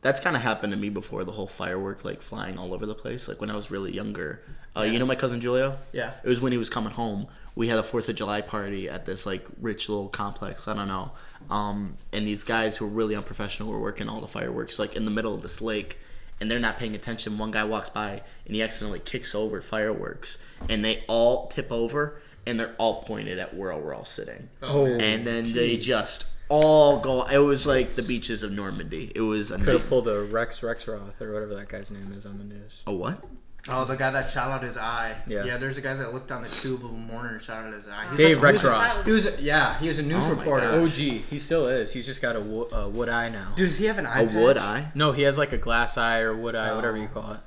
that's 0.00 0.20
kind 0.20 0.34
of 0.36 0.42
happened 0.42 0.72
to 0.72 0.76
me 0.78 0.88
before. 0.88 1.24
The 1.24 1.32
whole 1.32 1.46
firework 1.46 2.04
like 2.04 2.22
flying 2.22 2.58
all 2.58 2.72
over 2.74 2.86
the 2.86 2.94
place. 2.94 3.28
Like 3.28 3.40
when 3.40 3.50
I 3.50 3.56
was 3.56 3.70
really 3.70 3.92
younger. 3.94 4.40
Uh, 4.76 4.82
Yeah. 4.82 4.92
You 4.92 4.98
know 4.98 5.06
my 5.06 5.14
cousin 5.16 5.40
Julio? 5.40 5.78
Yeah. 5.92 6.12
It 6.24 6.28
was 6.28 6.40
when 6.40 6.52
he 6.52 6.58
was 6.58 6.70
coming 6.70 6.92
home. 6.92 7.26
We 7.54 7.68
had 7.68 7.78
a 7.78 7.82
Fourth 7.82 8.08
of 8.08 8.16
July 8.16 8.40
party 8.40 8.88
at 8.88 9.04
this 9.04 9.26
like 9.26 9.44
rich 9.60 9.88
little 9.90 10.08
complex. 10.08 10.66
I 10.66 10.74
don't 10.74 10.88
know. 10.88 11.10
Um, 11.50 11.98
and 12.12 12.26
these 12.26 12.44
guys 12.44 12.76
who 12.78 12.86
were 12.86 12.90
really 12.92 13.14
unprofessional 13.14 13.70
were 13.70 13.78
working 13.80 14.08
all 14.08 14.22
the 14.22 14.26
fireworks 14.28 14.78
like 14.78 14.96
in 14.96 15.04
the 15.04 15.10
middle 15.10 15.34
of 15.34 15.42
this 15.42 15.60
lake, 15.60 15.98
and 16.40 16.50
they're 16.50 16.58
not 16.58 16.78
paying 16.78 16.94
attention. 16.94 17.36
One 17.36 17.50
guy 17.50 17.64
walks 17.64 17.90
by 17.90 18.22
and 18.46 18.54
he 18.54 18.62
accidentally 18.62 19.00
kicks 19.00 19.34
over 19.34 19.60
fireworks, 19.60 20.38
and 20.70 20.82
they 20.82 21.04
all 21.08 21.48
tip 21.48 21.70
over 21.70 22.21
and 22.46 22.58
they're 22.58 22.74
all 22.78 23.02
pointed 23.04 23.38
at 23.38 23.54
where 23.56 23.76
we're 23.76 23.94
all 23.94 24.04
sitting. 24.04 24.48
Oh, 24.62 24.86
and 24.86 25.26
then 25.26 25.52
they 25.52 25.76
just 25.76 26.24
all 26.48 27.00
go. 27.00 27.22
It 27.24 27.38
was 27.38 27.66
like 27.66 27.94
the 27.94 28.02
beaches 28.02 28.42
of 28.42 28.52
Normandy. 28.52 29.12
It 29.14 29.20
was 29.22 29.50
could 29.50 29.60
have 29.68 29.88
pulled 29.88 30.08
a 30.08 30.20
Rex 30.22 30.60
Rexroth 30.60 31.20
or 31.20 31.32
whatever 31.32 31.54
that 31.54 31.68
guy's 31.68 31.90
name 31.90 32.12
is 32.16 32.26
on 32.26 32.38
the 32.38 32.44
news. 32.44 32.82
A 32.86 32.92
what? 32.92 33.22
Oh, 33.68 33.84
the 33.84 33.94
guy 33.94 34.10
that 34.10 34.28
shot 34.28 34.50
out 34.50 34.64
his 34.64 34.76
eye. 34.76 35.14
Yeah. 35.28 35.44
Yeah, 35.44 35.56
there's 35.56 35.76
a 35.76 35.80
guy 35.80 35.94
that 35.94 36.12
looked 36.12 36.32
on 36.32 36.42
the 36.42 36.48
tube 36.48 36.84
of 36.84 36.90
a 36.90 36.94
mortar 36.94 37.28
and 37.28 37.40
shot 37.40 37.64
out 37.64 37.72
his 37.72 37.84
eye. 37.86 38.08
He's 38.08 38.18
Dave 38.18 38.42
like- 38.42 38.58
he 38.58 38.66
was 38.66 38.74
Rexroth. 38.76 39.04
He 39.04 39.10
was, 39.12 39.26
a, 39.26 39.40
yeah, 39.40 39.78
he 39.78 39.86
was 39.86 39.98
a 39.98 40.02
news 40.02 40.24
Oh 40.24 40.30
reporter. 40.30 40.66
gosh. 40.68 40.90
OG. 40.90 40.96
He 41.30 41.38
still 41.38 41.68
is. 41.68 41.92
He's 41.92 42.04
just 42.04 42.20
got 42.20 42.34
a 42.34 42.40
wo- 42.40 42.68
uh, 42.72 42.88
wood 42.88 43.08
eye 43.08 43.28
now. 43.28 43.52
Does 43.54 43.76
he 43.78 43.84
have 43.84 43.98
an 43.98 44.06
eye 44.06 44.22
A 44.22 44.24
wood 44.24 44.58
eye? 44.58 44.90
No, 44.96 45.12
he 45.12 45.22
has 45.22 45.38
like 45.38 45.52
a 45.52 45.58
glass 45.58 45.96
eye 45.96 46.18
or 46.18 46.36
wood 46.36 46.56
eye, 46.56 46.74
whatever 46.74 46.96
Oh. 46.96 47.00
you 47.02 47.06
call 47.06 47.34
it. 47.34 47.40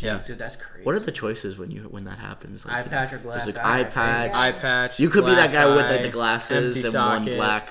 Yeah. 0.00 0.22
Dude, 0.26 0.38
that's 0.38 0.56
crazy. 0.56 0.84
What 0.84 0.94
are 0.94 1.00
the 1.00 1.12
choices 1.12 1.58
when 1.58 1.70
you 1.70 1.82
when 1.82 2.04
that 2.04 2.18
happens? 2.18 2.64
eye 2.66 2.82
you 2.82 2.88
patch 2.88 3.12
know, 3.12 3.18
or 3.18 3.20
glass 3.20 3.46
like 3.46 3.56
eye? 3.56 3.80
eye 3.80 3.84
patch. 3.84 4.34
Eye 4.34 4.52
patch. 4.52 4.98
You 5.00 5.10
could 5.10 5.24
be 5.24 5.34
that 5.34 5.50
glass 5.50 5.52
guy 5.52 5.76
with 5.76 5.86
like 5.90 6.02
the 6.02 6.08
glasses 6.08 6.76
empty 6.76 6.86
and 6.86 6.94
one 6.94 7.24
black 7.24 7.70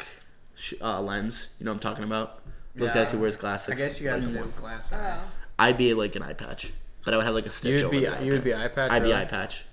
sh- 0.55 0.73
uh, 0.81 1.01
lens. 1.01 1.47
You 1.59 1.65
know 1.65 1.71
what 1.71 1.75
I'm 1.75 1.79
talking 1.81 2.03
about? 2.03 2.41
Those 2.75 2.91
guys 2.91 3.11
who 3.11 3.19
wears 3.19 3.37
glasses. 3.37 3.69
I 3.69 3.75
guess 3.75 3.99
you 3.99 4.07
guys 4.07 4.23
Like, 4.23 4.41
would 4.43 4.55
glass 4.55 4.91
eye. 4.91 5.17
Oh. 5.19 5.31
I'd 5.59 5.77
be 5.77 5.93
like 5.93 6.15
an 6.15 6.21
eye 6.23 6.33
patch, 6.33 6.71
but 7.03 7.13
I 7.13 7.17
would 7.17 7.25
have 7.25 7.33
like 7.35 7.47
a 7.47 7.49
stitch. 7.49 7.81
You'd 7.81 7.91
be 7.91 8.05
over 8.07 8.17
the 8.19 8.25
you 8.25 8.31
would 8.33 8.43
be 8.43 8.53
eye 8.53 8.65
eye 8.65 8.67
patch. 8.67 8.91
I'd 8.91 9.03
be 9.03 9.13
eye 9.13 9.25
patch. 9.25 9.63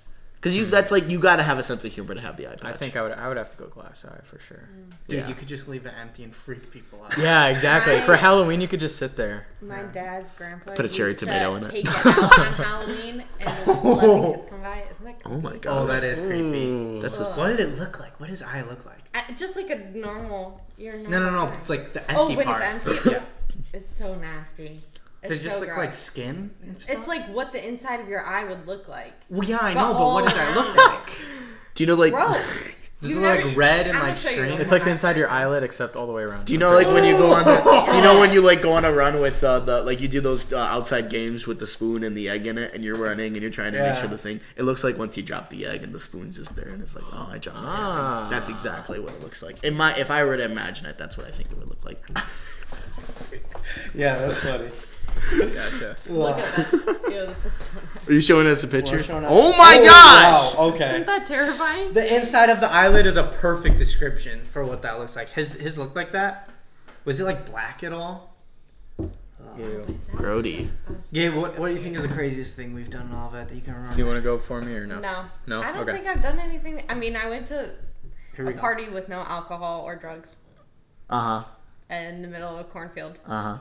Cause 0.45 0.53
you 0.53 0.67
that's 0.67 0.91
like 0.91 1.09
you 1.09 1.17
gotta 1.17 1.41
have 1.41 1.57
a 1.57 1.63
sense 1.63 1.83
of 1.85 1.91
humor 1.91 2.13
to 2.13 2.21
have 2.21 2.37
the 2.37 2.45
eye 2.47 2.51
patch. 2.51 2.63
I 2.63 2.77
think 2.77 2.95
I 2.95 3.01
would 3.01 3.13
I 3.13 3.27
would 3.27 3.35
have 3.37 3.49
to 3.49 3.57
go 3.57 3.65
glass 3.65 4.05
eye 4.07 4.19
for 4.29 4.39
sure. 4.47 4.69
Dude, 5.07 5.17
Yeah. 5.21 5.27
you 5.27 5.33
could 5.33 5.47
just 5.47 5.67
leave 5.67 5.87
it 5.87 5.93
empty 5.99 6.23
and 6.23 6.35
freak 6.35 6.69
people 6.69 7.03
out. 7.03 7.17
Yeah, 7.17 7.47
exactly. 7.47 7.99
For 8.01 8.11
Right. 8.11 8.19
Halloween, 8.19 8.61
you 8.61 8.67
could 8.67 8.79
just 8.79 8.97
sit 8.97 9.15
there. 9.15 9.47
My 9.59 9.81
dad's 9.81 10.29
grandpa 10.37 10.75
Put 10.75 10.85
a 10.85 10.89
cherry 10.89 11.09
used 11.09 11.21
tomato 11.21 11.49
to 11.49 11.55
in 11.57 11.63
it. 11.65 11.71
take 11.71 11.85
it 11.87 12.05
out 12.05 12.37
on 12.39 12.53
Halloween 12.63 13.23
and 13.39 13.49
just 13.49 13.67
let 13.67 14.01
the 14.01 14.31
kids 14.33 14.45
come 14.51 14.61
by. 14.61 14.83
Isn't 14.91 15.03
that 15.05 15.15
Oh 15.25 15.29
my 15.41 15.49
creepy? 15.49 15.63
god. 15.63 15.81
Oh, 15.81 15.87
that 15.87 16.03
is 16.03 16.19
creepy. 16.19 16.65
Ooh. 16.65 17.01
That's 17.01 17.17
just 17.17 17.35
What 17.35 17.47
did 17.47 17.59
it 17.61 17.79
look 17.79 17.99
like? 17.99 18.19
What 18.19 18.29
does 18.29 18.43
eye 18.43 18.61
look 18.69 18.85
like? 18.85 18.99
Uh, 19.15 19.21
just 19.35 19.55
like 19.55 19.71
a 19.71 19.79
normal. 19.97 20.61
Your 20.77 20.95
No, 20.99 21.19
no, 21.21 21.31
no. 21.31 21.45
eye. 21.47 21.57
Like 21.67 21.93
the 21.93 22.01
empty 22.01 22.15
Oh, 22.15 22.35
when 22.37 22.45
part. 22.45 22.61
it's 22.61 22.87
empty. 22.87 23.09
Yeah. 23.15 23.23
It's 23.73 23.89
so 23.89 24.13
nasty. 24.13 24.83
It's 25.31 25.43
They 25.43 25.49
just 25.49 25.55
so 25.55 25.59
look 25.61 25.69
gross. 25.69 25.77
like 25.85 25.93
skin 25.93 26.51
and 26.63 26.81
stuff. 26.81 26.97
It's 26.97 27.07
like 27.07 27.27
what 27.29 27.51
the 27.51 27.65
inside 27.67 27.99
of 27.99 28.07
your 28.07 28.25
eye 28.25 28.43
would 28.43 28.65
look 28.67 28.87
like. 28.87 29.13
Well, 29.29 29.47
yeah, 29.47 29.57
I 29.61 29.73
but 29.73 29.81
know, 29.81 29.93
but 29.93 30.05
what 30.13 30.23
does 30.25 30.33
that 30.33 30.55
look 30.55 30.75
like? 30.75 31.09
Do 31.75 31.83
you 31.83 31.87
know 31.87 31.95
like 31.95 32.13
Gross. 32.13 32.41
Does 33.01 33.11
You 33.11 33.23
it 33.25 33.27
look 33.37 33.45
like 33.45 33.57
red 33.57 33.87
and 33.87 33.97
I'm 33.97 34.07
like 34.07 34.17
show 34.17 34.31
string? 34.31 34.53
It's 34.59 34.71
like 34.71 34.85
the 34.85 34.89
inside 34.89 35.11
of 35.11 35.17
your 35.17 35.29
eyelid, 35.29 35.63
except 35.63 35.97
all 35.97 36.07
the 36.07 36.13
way 36.13 36.23
around. 36.23 36.45
Do 36.45 36.53
you 36.53 36.57
know 36.59 36.73
like 36.73 36.87
when 36.87 37.03
you 37.03 37.15
go 37.17 37.33
on 37.33 37.43
the, 37.43 37.55
do 37.91 37.95
you 37.97 38.01
know 38.01 38.17
when 38.19 38.31
you 38.31 38.41
like 38.41 38.61
go 38.61 38.71
on 38.71 38.85
a 38.85 38.91
run 38.91 39.19
with 39.19 39.43
uh, 39.43 39.59
the 39.59 39.81
like 39.83 39.99
you 39.99 40.07
do 40.07 40.21
those 40.21 40.49
uh, 40.53 40.57
outside 40.57 41.09
games 41.09 41.45
with 41.45 41.59
the 41.59 41.67
spoon 41.67 42.03
and 42.05 42.15
the 42.17 42.29
egg 42.29 42.47
in 42.47 42.57
it 42.57 42.73
and 42.73 42.85
you're 42.85 42.95
running 42.95 43.33
and 43.33 43.41
you're 43.41 43.51
trying 43.51 43.73
to 43.73 43.79
make 43.81 43.99
sure 43.99 44.07
the 44.07 44.17
thing 44.17 44.39
it 44.55 44.63
looks 44.63 44.81
like 44.83 44.97
once 44.97 45.17
you 45.17 45.23
drop 45.23 45.49
the 45.49 45.65
egg 45.65 45.83
and 45.83 45.93
the 45.93 45.99
spoon's 45.99 46.37
just 46.37 46.55
there 46.55 46.69
and 46.69 46.81
it's 46.81 46.95
like 46.95 47.03
oh 47.11 47.29
I 47.31 47.37
dropped 47.37 47.59
my 47.59 47.65
Ah. 47.67 48.25
egg. 48.25 48.31
That's 48.31 48.47
exactly 48.49 48.97
what 48.99 49.13
it 49.13 49.21
looks 49.21 49.43
like. 49.43 49.61
In 49.63 49.75
my 49.75 49.95
if 49.97 50.09
I 50.09 50.23
were 50.23 50.37
to 50.37 50.43
imagine 50.45 50.85
it, 50.85 50.97
that's 50.97 51.17
what 51.17 51.27
I 51.27 51.31
think 51.31 51.51
it 51.51 51.57
would 51.59 51.67
look 51.67 51.83
like. 51.83 52.01
Yeah, 53.93 54.27
that's 54.27 54.39
funny. 54.39 54.69
Gotcha. 55.31 55.97
Look 56.07 56.37
at 56.37 56.55
this. 56.71 56.73
Ew, 56.73 57.25
this 57.25 57.45
is 57.45 57.53
so 57.53 57.65
nice. 57.73 58.07
Are 58.09 58.13
you 58.13 58.21
showing 58.21 58.47
us 58.47 58.63
a 58.63 58.67
picture? 58.67 59.01
showing 59.01 59.25
us- 59.25 59.31
Oh 59.33 59.51
my 59.57 59.77
Oh, 59.79 59.83
gosh! 59.85 60.55
wow, 60.55 60.63
okay. 60.73 60.89
Isn't 60.95 61.05
that 61.07 61.25
terrifying? 61.25 61.93
The 61.93 62.15
inside 62.15 62.49
of 62.49 62.59
the 62.59 62.71
eyelid 62.71 63.05
is 63.07 63.17
a 63.17 63.23
perfect 63.41 63.77
description 63.77 64.45
for 64.53 64.63
what 64.65 64.81
that 64.83 64.99
looks 64.99 65.15
like. 65.15 65.29
His 65.29 65.53
his 65.53 65.77
looked 65.77 65.95
like 65.95 66.11
that. 66.11 66.49
Was 67.05 67.19
it 67.19 67.23
like 67.23 67.45
black 67.49 67.83
at 67.83 67.91
all? 67.93 68.35
Ew. 69.57 69.99
Grody. 70.13 70.69
Yeah. 71.11 71.29
What 71.35 71.57
What 71.57 71.69
do 71.69 71.75
you 71.75 71.81
think 71.81 71.95
is 71.95 72.01
the 72.01 72.07
craziest 72.09 72.55
thing 72.55 72.73
we've 72.73 72.89
done 72.89 73.07
in 73.07 73.13
all 73.13 73.27
of 73.27 73.33
that 73.33 73.47
that 73.49 73.55
you 73.55 73.61
can 73.61 73.73
remember? 73.73 73.95
Do 73.95 74.01
you 74.01 74.05
want 74.07 74.17
to 74.17 74.21
go 74.21 74.37
for 74.39 74.61
me 74.61 74.73
or 74.73 74.85
no? 74.85 74.99
No. 74.99 75.25
No? 75.47 75.61
I 75.61 75.71
don't 75.71 75.81
Okay. 75.87 75.93
think 75.93 76.07
I've 76.07 76.21
done 76.21 76.39
anything. 76.39 76.83
I 76.89 76.93
mean, 76.93 77.15
I 77.15 77.29
went 77.29 77.47
to 77.47 77.69
Here 78.35 78.43
a 78.43 78.47
we 78.47 78.53
go. 78.53 78.59
party 78.59 78.89
with 78.89 79.07
no 79.07 79.19
alcohol 79.21 79.81
or 79.85 79.95
drugs 79.95 80.35
Uh 81.09 81.19
huh. 81.21 81.43
in 81.95 82.21
the 82.21 82.27
middle 82.27 82.53
of 82.53 82.59
a 82.59 82.63
cornfield. 82.65 83.17
Uh 83.25 83.41
huh. 83.41 83.57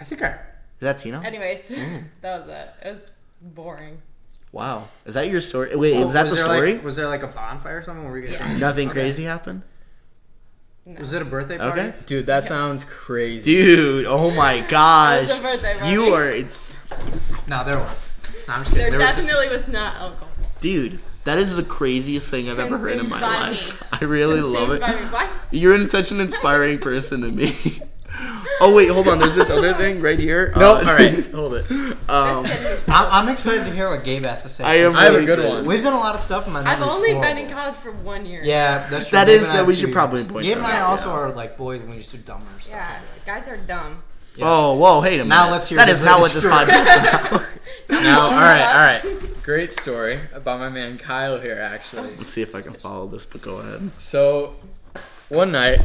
I 0.00 0.04
think 0.04 0.22
I. 0.22 0.28
Is 0.30 0.36
that 0.80 0.98
Tina? 0.98 1.20
Anyways, 1.22 1.68
Mm. 1.70 2.04
that 2.22 2.40
was 2.40 2.48
it. 2.48 2.68
It 2.88 2.92
was 2.92 3.10
boring. 3.42 4.00
Wow. 4.52 4.88
Is 5.04 5.14
that 5.14 5.28
your 5.28 5.40
story? 5.40 5.76
Wait, 5.76 5.94
Oh, 5.96 6.06
was 6.06 6.14
that 6.14 6.28
the 6.30 6.36
story? 6.36 6.74
Like, 6.74 6.84
was 6.84 6.96
there 6.96 7.06
like 7.06 7.22
a 7.22 7.26
bonfire 7.28 7.78
or 7.78 7.82
something? 7.82 8.04
Where 8.04 8.12
we 8.12 8.32
Yeah. 8.32 8.56
Nothing 8.56 8.88
Okay. 8.88 9.00
crazy 9.00 9.24
happened. 9.24 9.62
No. 10.86 10.98
Was 11.00 11.12
it 11.12 11.22
a 11.22 11.24
birthday 11.24 11.58
party? 11.58 11.80
Okay. 11.82 11.94
Dude, 12.06 12.26
that 12.26 12.40
Yes. 12.44 12.48
sounds 12.48 12.84
crazy. 12.84 13.42
Dude, 13.42 14.06
oh 14.06 14.30
my 14.30 14.54
It 14.64 14.68
gosh. 14.68 15.28
was 15.28 15.38
a 15.38 15.42
birthday 15.42 15.78
party. 15.78 15.92
You 15.92 16.14
are 16.14 16.26
it's 16.28 16.72
No, 17.46 17.64
there 17.64 17.78
was. 17.78 17.94
No, 18.48 18.54
I'm 18.54 18.60
just 18.62 18.72
kidding. 18.72 18.90
There, 18.90 18.90
There, 18.90 18.98
was 18.98 19.06
just- 19.14 19.28
definitely 19.28 19.48
was 19.56 19.68
not 19.68 19.94
alcohol. 19.96 20.28
dude, 20.60 20.98
that 21.24 21.38
is 21.38 21.54
the 21.54 21.62
craziest 21.62 22.28
thing 22.28 22.48
I've 22.50 22.58
ever 22.58 22.78
heard 22.78 22.92
in 22.98 23.08
my 23.08 23.20
life. 23.20 23.80
me. 23.82 23.86
I 23.92 24.04
really 24.04 24.40
love 24.40 24.70
it. 24.70 24.80
by 24.80 24.92
me. 24.94 25.00
Why? 25.10 25.28
You're 25.52 25.74
in 25.74 25.86
such 25.86 26.10
an 26.10 26.18
inspiring 26.20 26.78
person 26.78 27.20
to 27.20 27.28
me. 27.28 27.82
Oh 28.60 28.74
wait, 28.74 28.88
hold 28.90 29.08
on. 29.08 29.18
There's 29.18 29.34
this 29.34 29.50
other 29.50 29.74
thing 29.74 30.00
right 30.00 30.18
here. 30.18 30.52
No, 30.56 30.76
Uh, 30.76 30.78
all 30.78 30.84
right, 30.84 31.30
hold 31.32 31.54
it. 31.54 31.66
Um, 32.08 32.42
This 32.42 32.52
kid 32.58 32.70
needs 32.76 32.88
I'm. 32.88 33.06
I'm 33.12 33.28
excited 33.28 33.64
to 33.64 33.72
hear 33.72 33.88
what 33.90 34.02
Gabe 34.04 34.24
has 34.26 34.42
to 34.42 34.48
say. 34.48 34.64
I 34.64 34.74
am. 34.76 34.96
I 34.96 35.04
have 35.04 35.14
a 35.14 35.24
good 35.24 35.36
good. 35.36 35.48
one. 35.48 35.64
We've 35.66 35.82
done 35.82 35.92
a 35.92 35.98
lot 35.98 36.14
of 36.14 36.20
stuff 36.20 36.46
in 36.46 36.52
my 36.52 36.60
life. 36.60 36.68
I've 36.68 36.80
memory's 36.80 36.96
only 36.96 37.12
been 37.20 37.38
in 37.38 37.50
college 37.50 37.76
for 37.76 37.92
one 37.92 38.26
year. 38.26 38.42
Yeah, 38.42 38.88
that's 38.90 39.08
true. 39.08 39.16
That 39.16 39.28
is 39.28 39.42
that 39.42 39.42
Gabe 39.42 39.42
is- 39.42 39.48
and 39.48 39.52
I 39.52 39.56
have 39.58 39.66
we 39.66 39.74
two 39.74 39.80
should 39.80 39.92
probably 39.92 40.20
years. 40.22 40.32
point 40.32 40.44
Gabe 40.44 40.56
that 40.58 40.64
and 40.64 40.66
I 40.72 40.76
out, 40.78 40.90
also 40.90 41.08
yeah. 41.08 41.14
are 41.14 41.32
like 41.32 41.56
boys 41.56 41.80
and 41.80 41.90
we 41.90 41.98
just 41.98 42.10
do 42.12 42.18
dumber 42.18 42.46
stuff. 42.60 42.72
Yeah, 42.72 42.98
guys 43.26 43.46
are 43.48 43.56
dumb. 43.56 44.02
Yeah. 44.36 44.44
Oh, 44.48 44.74
whoa, 44.74 45.00
wait 45.02 45.14
a 45.14 45.24
minute. 45.24 45.26
Now 45.28 45.50
let's 45.50 45.68
hear 45.68 45.76
That 45.78 45.86
the 45.86 45.92
is 45.92 46.02
not 46.02 46.20
what 46.20 46.30
this 46.32 46.44
latest 46.44 46.70
podcast 46.70 46.82
is 46.82 46.96
about. 47.30 47.46
Now, 47.88 48.20
all 48.20 48.28
Pulling 48.30 48.42
right, 48.42 48.58
that 48.58 49.04
all 49.04 49.10
up. 49.10 49.22
right. 49.22 49.42
Great 49.42 49.72
story 49.72 50.20
about 50.32 50.60
my 50.60 50.68
man 50.68 50.96
Kyle 50.98 51.38
here, 51.40 51.60
actually. 51.60 52.16
Let's 52.16 52.30
see 52.30 52.40
if 52.42 52.54
I 52.54 52.62
can 52.62 52.74
follow 52.74 53.06
this, 53.08 53.26
but 53.26 53.42
go 53.42 53.56
ahead. 53.56 53.90
So, 53.98 54.54
one 55.28 55.50
night, 55.52 55.80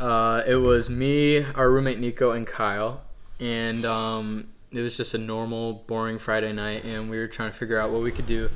uh, 0.00 0.42
it 0.46 0.56
was 0.56 0.88
me, 0.88 1.44
our 1.44 1.70
roommate 1.70 2.00
Nico, 2.00 2.30
and 2.30 2.46
Kyle, 2.46 3.02
and 3.38 3.84
um, 3.84 4.48
it 4.72 4.80
was 4.80 4.96
just 4.96 5.12
a 5.14 5.18
normal, 5.18 5.84
boring 5.86 6.18
Friday 6.18 6.52
night, 6.52 6.84
and 6.84 7.10
we 7.10 7.18
were 7.18 7.28
trying 7.28 7.52
to 7.52 7.56
figure 7.56 7.78
out 7.78 7.90
what 7.90 8.02
we 8.02 8.10
could 8.10 8.26
do 8.26 8.48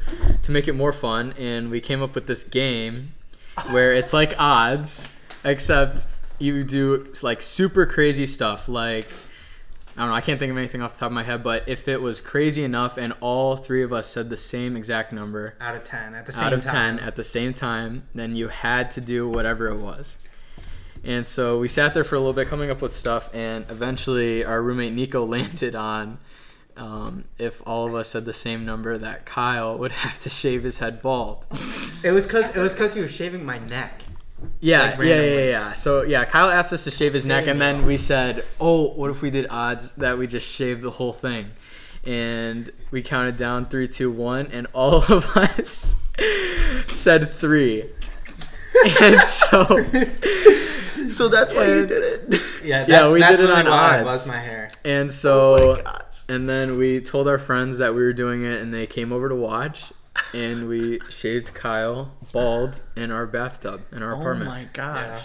to 0.42 0.50
make 0.50 0.68
it 0.68 0.72
more 0.72 0.92
fun, 0.92 1.32
and 1.38 1.70
we 1.70 1.80
came 1.80 2.02
up 2.02 2.14
with 2.14 2.26
this 2.26 2.44
game 2.44 3.12
where 3.70 3.92
it's 3.92 4.12
like 4.12 4.34
odds, 4.38 5.06
except 5.44 6.06
you 6.38 6.64
do 6.64 7.12
like 7.22 7.42
super 7.42 7.86
crazy 7.86 8.26
stuff, 8.26 8.68
like. 8.68 9.06
I 9.96 10.00
don't 10.00 10.08
know. 10.08 10.16
I 10.16 10.22
can't 10.22 10.40
think 10.40 10.50
of 10.50 10.58
anything 10.58 10.82
off 10.82 10.94
the 10.94 10.98
top 10.98 11.06
of 11.06 11.12
my 11.12 11.22
head, 11.22 11.44
but 11.44 11.68
if 11.68 11.86
it 11.86 12.02
was 12.02 12.20
crazy 12.20 12.64
enough 12.64 12.96
and 12.96 13.12
all 13.20 13.56
three 13.56 13.84
of 13.84 13.92
us 13.92 14.08
said 14.08 14.28
the 14.28 14.36
same 14.36 14.76
exact 14.76 15.12
number, 15.12 15.54
Out 15.60 15.76
of 15.76 15.84
ten 15.84 16.16
at 16.16 16.26
the 16.26 16.32
same 16.32 16.42
out 16.42 16.52
of 16.52 16.64
time. 16.64 16.98
10 16.98 17.06
at 17.06 17.14
the 17.14 17.22
same 17.22 17.54
time, 17.54 18.02
then 18.12 18.34
you 18.34 18.48
had 18.48 18.90
to 18.90 19.00
do 19.00 19.28
whatever 19.28 19.68
it 19.68 19.76
was. 19.78 20.16
And 21.04 21.26
so 21.26 21.58
we 21.58 21.68
sat 21.68 21.94
there 21.94 22.04
for 22.04 22.14
a 22.14 22.18
little 22.18 22.32
bit 22.32 22.48
coming 22.48 22.70
up 22.70 22.80
with 22.80 22.94
stuff, 22.94 23.28
and 23.34 23.66
eventually 23.68 24.44
our 24.44 24.62
roommate 24.62 24.92
Nico 24.92 25.24
landed 25.26 25.74
on 25.74 26.18
um, 26.76 27.24
if 27.38 27.62
all 27.66 27.86
of 27.86 27.94
us 27.94 28.08
said 28.08 28.24
the 28.24 28.34
same 28.34 28.64
number, 28.64 28.98
that 28.98 29.26
Kyle 29.26 29.78
would 29.78 29.92
have 30.04 30.20
to 30.22 30.30
shave 30.30 30.64
his 30.64 30.78
head 30.78 31.02
bald. 31.02 31.44
It 32.02 32.10
was 32.10 32.26
cause 32.26 32.48
it 32.48 32.56
was 32.56 32.74
cause 32.74 32.94
he 32.94 33.00
was 33.00 33.12
shaving 33.12 33.44
my 33.44 33.58
neck. 33.58 34.02
Yeah, 34.60 34.90
Like, 34.90 34.98
yeah, 34.98 35.22
yeah, 35.22 35.44
yeah. 35.44 35.74
So 35.74 36.02
yeah, 36.02 36.24
Kyle 36.24 36.50
asked 36.50 36.72
us 36.72 36.84
to 36.84 36.90
shave 36.90 37.14
his 37.14 37.24
neck, 37.24 37.46
and 37.46 37.60
then 37.60 37.86
we 37.86 37.96
said, 37.96 38.44
"Oh, 38.60 38.90
what 38.90 39.10
if 39.10 39.22
we 39.22 39.30
did 39.30 39.46
odds 39.48 39.90
that 39.92 40.18
we 40.18 40.26
just 40.26 40.46
shaved 40.46 40.82
the 40.82 40.90
whole 40.90 41.12
thing?" 41.12 41.50
And 42.04 42.70
we 42.90 43.02
counted 43.02 43.38
down 43.38 43.66
three, 43.66 43.88
two, 43.88 44.10
one, 44.10 44.48
and 44.52 44.66
all 44.74 44.96
of 45.10 45.24
us 45.36 45.94
said 46.92 47.38
three. 47.38 47.90
And 49.00 49.20
so, 49.28 49.84
So 51.10 51.28
that's 51.28 51.52
why 51.52 51.66
you 51.66 51.86
did 51.86 52.02
it. 52.32 52.40
Yeah, 52.64 52.78
that's, 52.80 52.88
Yeah, 52.90 53.10
we 53.12 53.20
that's 53.20 53.36
did 53.36 53.40
it 53.40 53.48
really 53.48 53.60
on 53.60 53.66
why 53.66 53.72
I 53.72 53.96
odds. 53.98 54.04
buzzed 54.04 54.26
my 54.26 54.38
hair. 54.40 54.70
and 54.84 55.08
Oh 55.08 55.12
so, 55.12 55.74
my 55.76 55.82
gosh. 55.82 56.02
and 56.28 56.48
then 56.48 56.78
we 56.78 57.00
told 57.00 57.28
our 57.28 57.38
friends 57.38 57.78
that 57.78 57.94
we 57.94 58.02
were 58.02 58.12
doing 58.14 58.42
it, 58.44 58.60
and 58.62 58.72
they 58.72 58.86
came 58.86 59.12
over 59.12 59.28
to 59.28 59.34
watch. 59.34 59.92
And 60.32 60.68
we 60.68 61.00
shaved 61.10 61.52
Kyle 61.54 62.12
bald 62.32 62.80
in 62.96 63.10
our 63.10 63.26
bathtub 63.26 63.82
in 63.92 64.02
our 64.02 64.14
Oh 64.14 64.20
apartment. 64.20 64.48
Oh 64.48 64.54
my 64.54 64.64
gosh. 64.72 65.22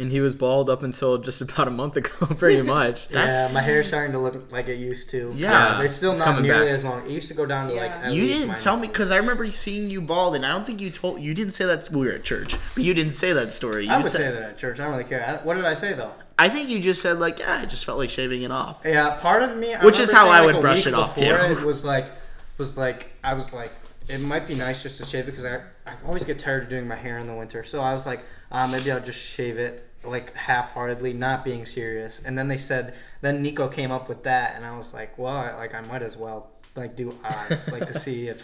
And 0.00 0.10
he 0.10 0.20
was 0.20 0.34
bald 0.34 0.70
up 0.70 0.82
until 0.82 1.18
just 1.18 1.40
about 1.42 1.68
a 1.68 1.70
month 1.70 1.96
ago, 1.96 2.26
pretty 2.38 2.62
much. 2.62 3.08
Yeah, 3.10 3.48
my 3.52 3.60
hair's 3.62 3.88
starting 3.88 4.12
to 4.12 4.18
look 4.18 4.50
like 4.50 4.68
it 4.68 4.78
used 4.78 5.10
to. 5.10 5.32
Yeah. 5.36 5.82
it's 5.82 5.94
still 5.94 6.12
It's 6.12 6.20
not 6.20 6.40
nearly 6.40 6.66
back. 6.66 6.74
as 6.78 6.84
long. 6.84 7.04
It 7.06 7.10
used 7.10 7.28
to 7.28 7.34
go 7.34 7.46
down 7.46 7.68
to 7.68 7.74
like. 7.74 7.90
At 7.90 8.12
You 8.12 8.22
least 8.22 8.34
didn't 8.34 8.48
my 8.48 8.56
tell 8.56 8.76
me 8.76 8.88
because 8.88 9.10
I 9.10 9.16
remember 9.16 9.50
seeing 9.52 9.90
you 9.90 10.00
bald, 10.00 10.34
and 10.36 10.44
I 10.46 10.52
don't 10.52 10.66
think 10.66 10.80
you 10.80 10.90
told. 10.90 11.20
You 11.20 11.34
didn't 11.34 11.52
say 11.52 11.66
that 11.66 11.90
we 11.90 12.06
were 12.06 12.12
at 12.12 12.24
church, 12.24 12.56
but 12.74 12.82
you 12.84 12.94
didn't 12.94 13.12
say 13.12 13.32
that 13.32 13.52
story. 13.52 13.84
You 13.86 13.92
I 13.92 13.98
would 13.98 14.10
said, 14.10 14.18
say 14.18 14.30
that 14.32 14.42
at 14.42 14.58
church. 14.58 14.80
I 14.80 14.84
don't 14.84 14.92
really 14.92 15.04
care. 15.04 15.24
I, 15.40 15.44
what 15.44 15.54
did 15.54 15.64
I 15.64 15.74
say 15.74 15.92
though? 15.92 16.12
I 16.38 16.48
think 16.48 16.70
you 16.70 16.80
just 16.80 17.02
said 17.02 17.18
like, 17.18 17.38
yeah, 17.38 17.60
I 17.60 17.66
just 17.66 17.84
felt 17.84 17.98
like 17.98 18.08
shaving 18.08 18.42
it 18.42 18.50
off. 18.50 18.78
Yeah, 18.84 19.16
part 19.16 19.42
of 19.42 19.56
me. 19.58 19.74
I 19.74 19.84
Which 19.84 19.98
is 19.98 20.08
remember 20.08 20.30
how 20.30 20.34
I 20.42 20.46
would 20.46 20.54
like, 20.54 20.62
brush 20.62 20.86
it 20.86 20.94
off, 20.94 21.14
before 21.14 21.36
too. 21.36 21.44
It 21.58 21.60
was 21.66 21.84
like, 21.84 22.10
was 22.56 22.76
like 22.78 23.08
I 23.22 23.34
was 23.34 23.52
like, 23.52 23.72
it 24.08 24.18
might 24.18 24.48
be 24.48 24.54
nice 24.54 24.82
just 24.82 24.96
to 24.98 25.04
shave 25.04 25.24
it 25.28 25.32
because 25.32 25.44
I 25.44 25.60
I 25.86 25.94
always 26.06 26.24
get 26.24 26.38
tired 26.38 26.62
of 26.64 26.68
doing 26.70 26.88
my 26.88 26.96
hair 26.96 27.18
in 27.18 27.26
the 27.26 27.34
winter. 27.34 27.62
So 27.64 27.80
I 27.82 27.92
was 27.92 28.06
like, 28.06 28.24
uh, 28.50 28.66
maybe 28.66 28.90
I'll 28.90 29.00
just 29.00 29.18
shave 29.20 29.58
it 29.58 29.86
like 30.04 30.34
half-heartedly, 30.34 31.12
not 31.12 31.44
being 31.44 31.66
serious. 31.66 32.20
And 32.24 32.36
then 32.38 32.48
they 32.48 32.56
said, 32.58 32.94
then 33.20 33.42
Nico 33.42 33.68
came 33.68 33.90
up 33.90 34.08
with 34.08 34.22
that, 34.24 34.54
and 34.56 34.64
I 34.64 34.76
was 34.76 34.94
like, 34.94 35.16
well, 35.18 35.36
I, 35.36 35.54
like 35.54 35.74
I 35.74 35.80
might 35.82 36.02
as 36.02 36.16
well 36.16 36.48
like 36.76 36.96
do 36.96 37.16
odds, 37.24 37.70
like 37.70 37.86
to 37.86 37.98
see 37.98 38.28
if 38.28 38.40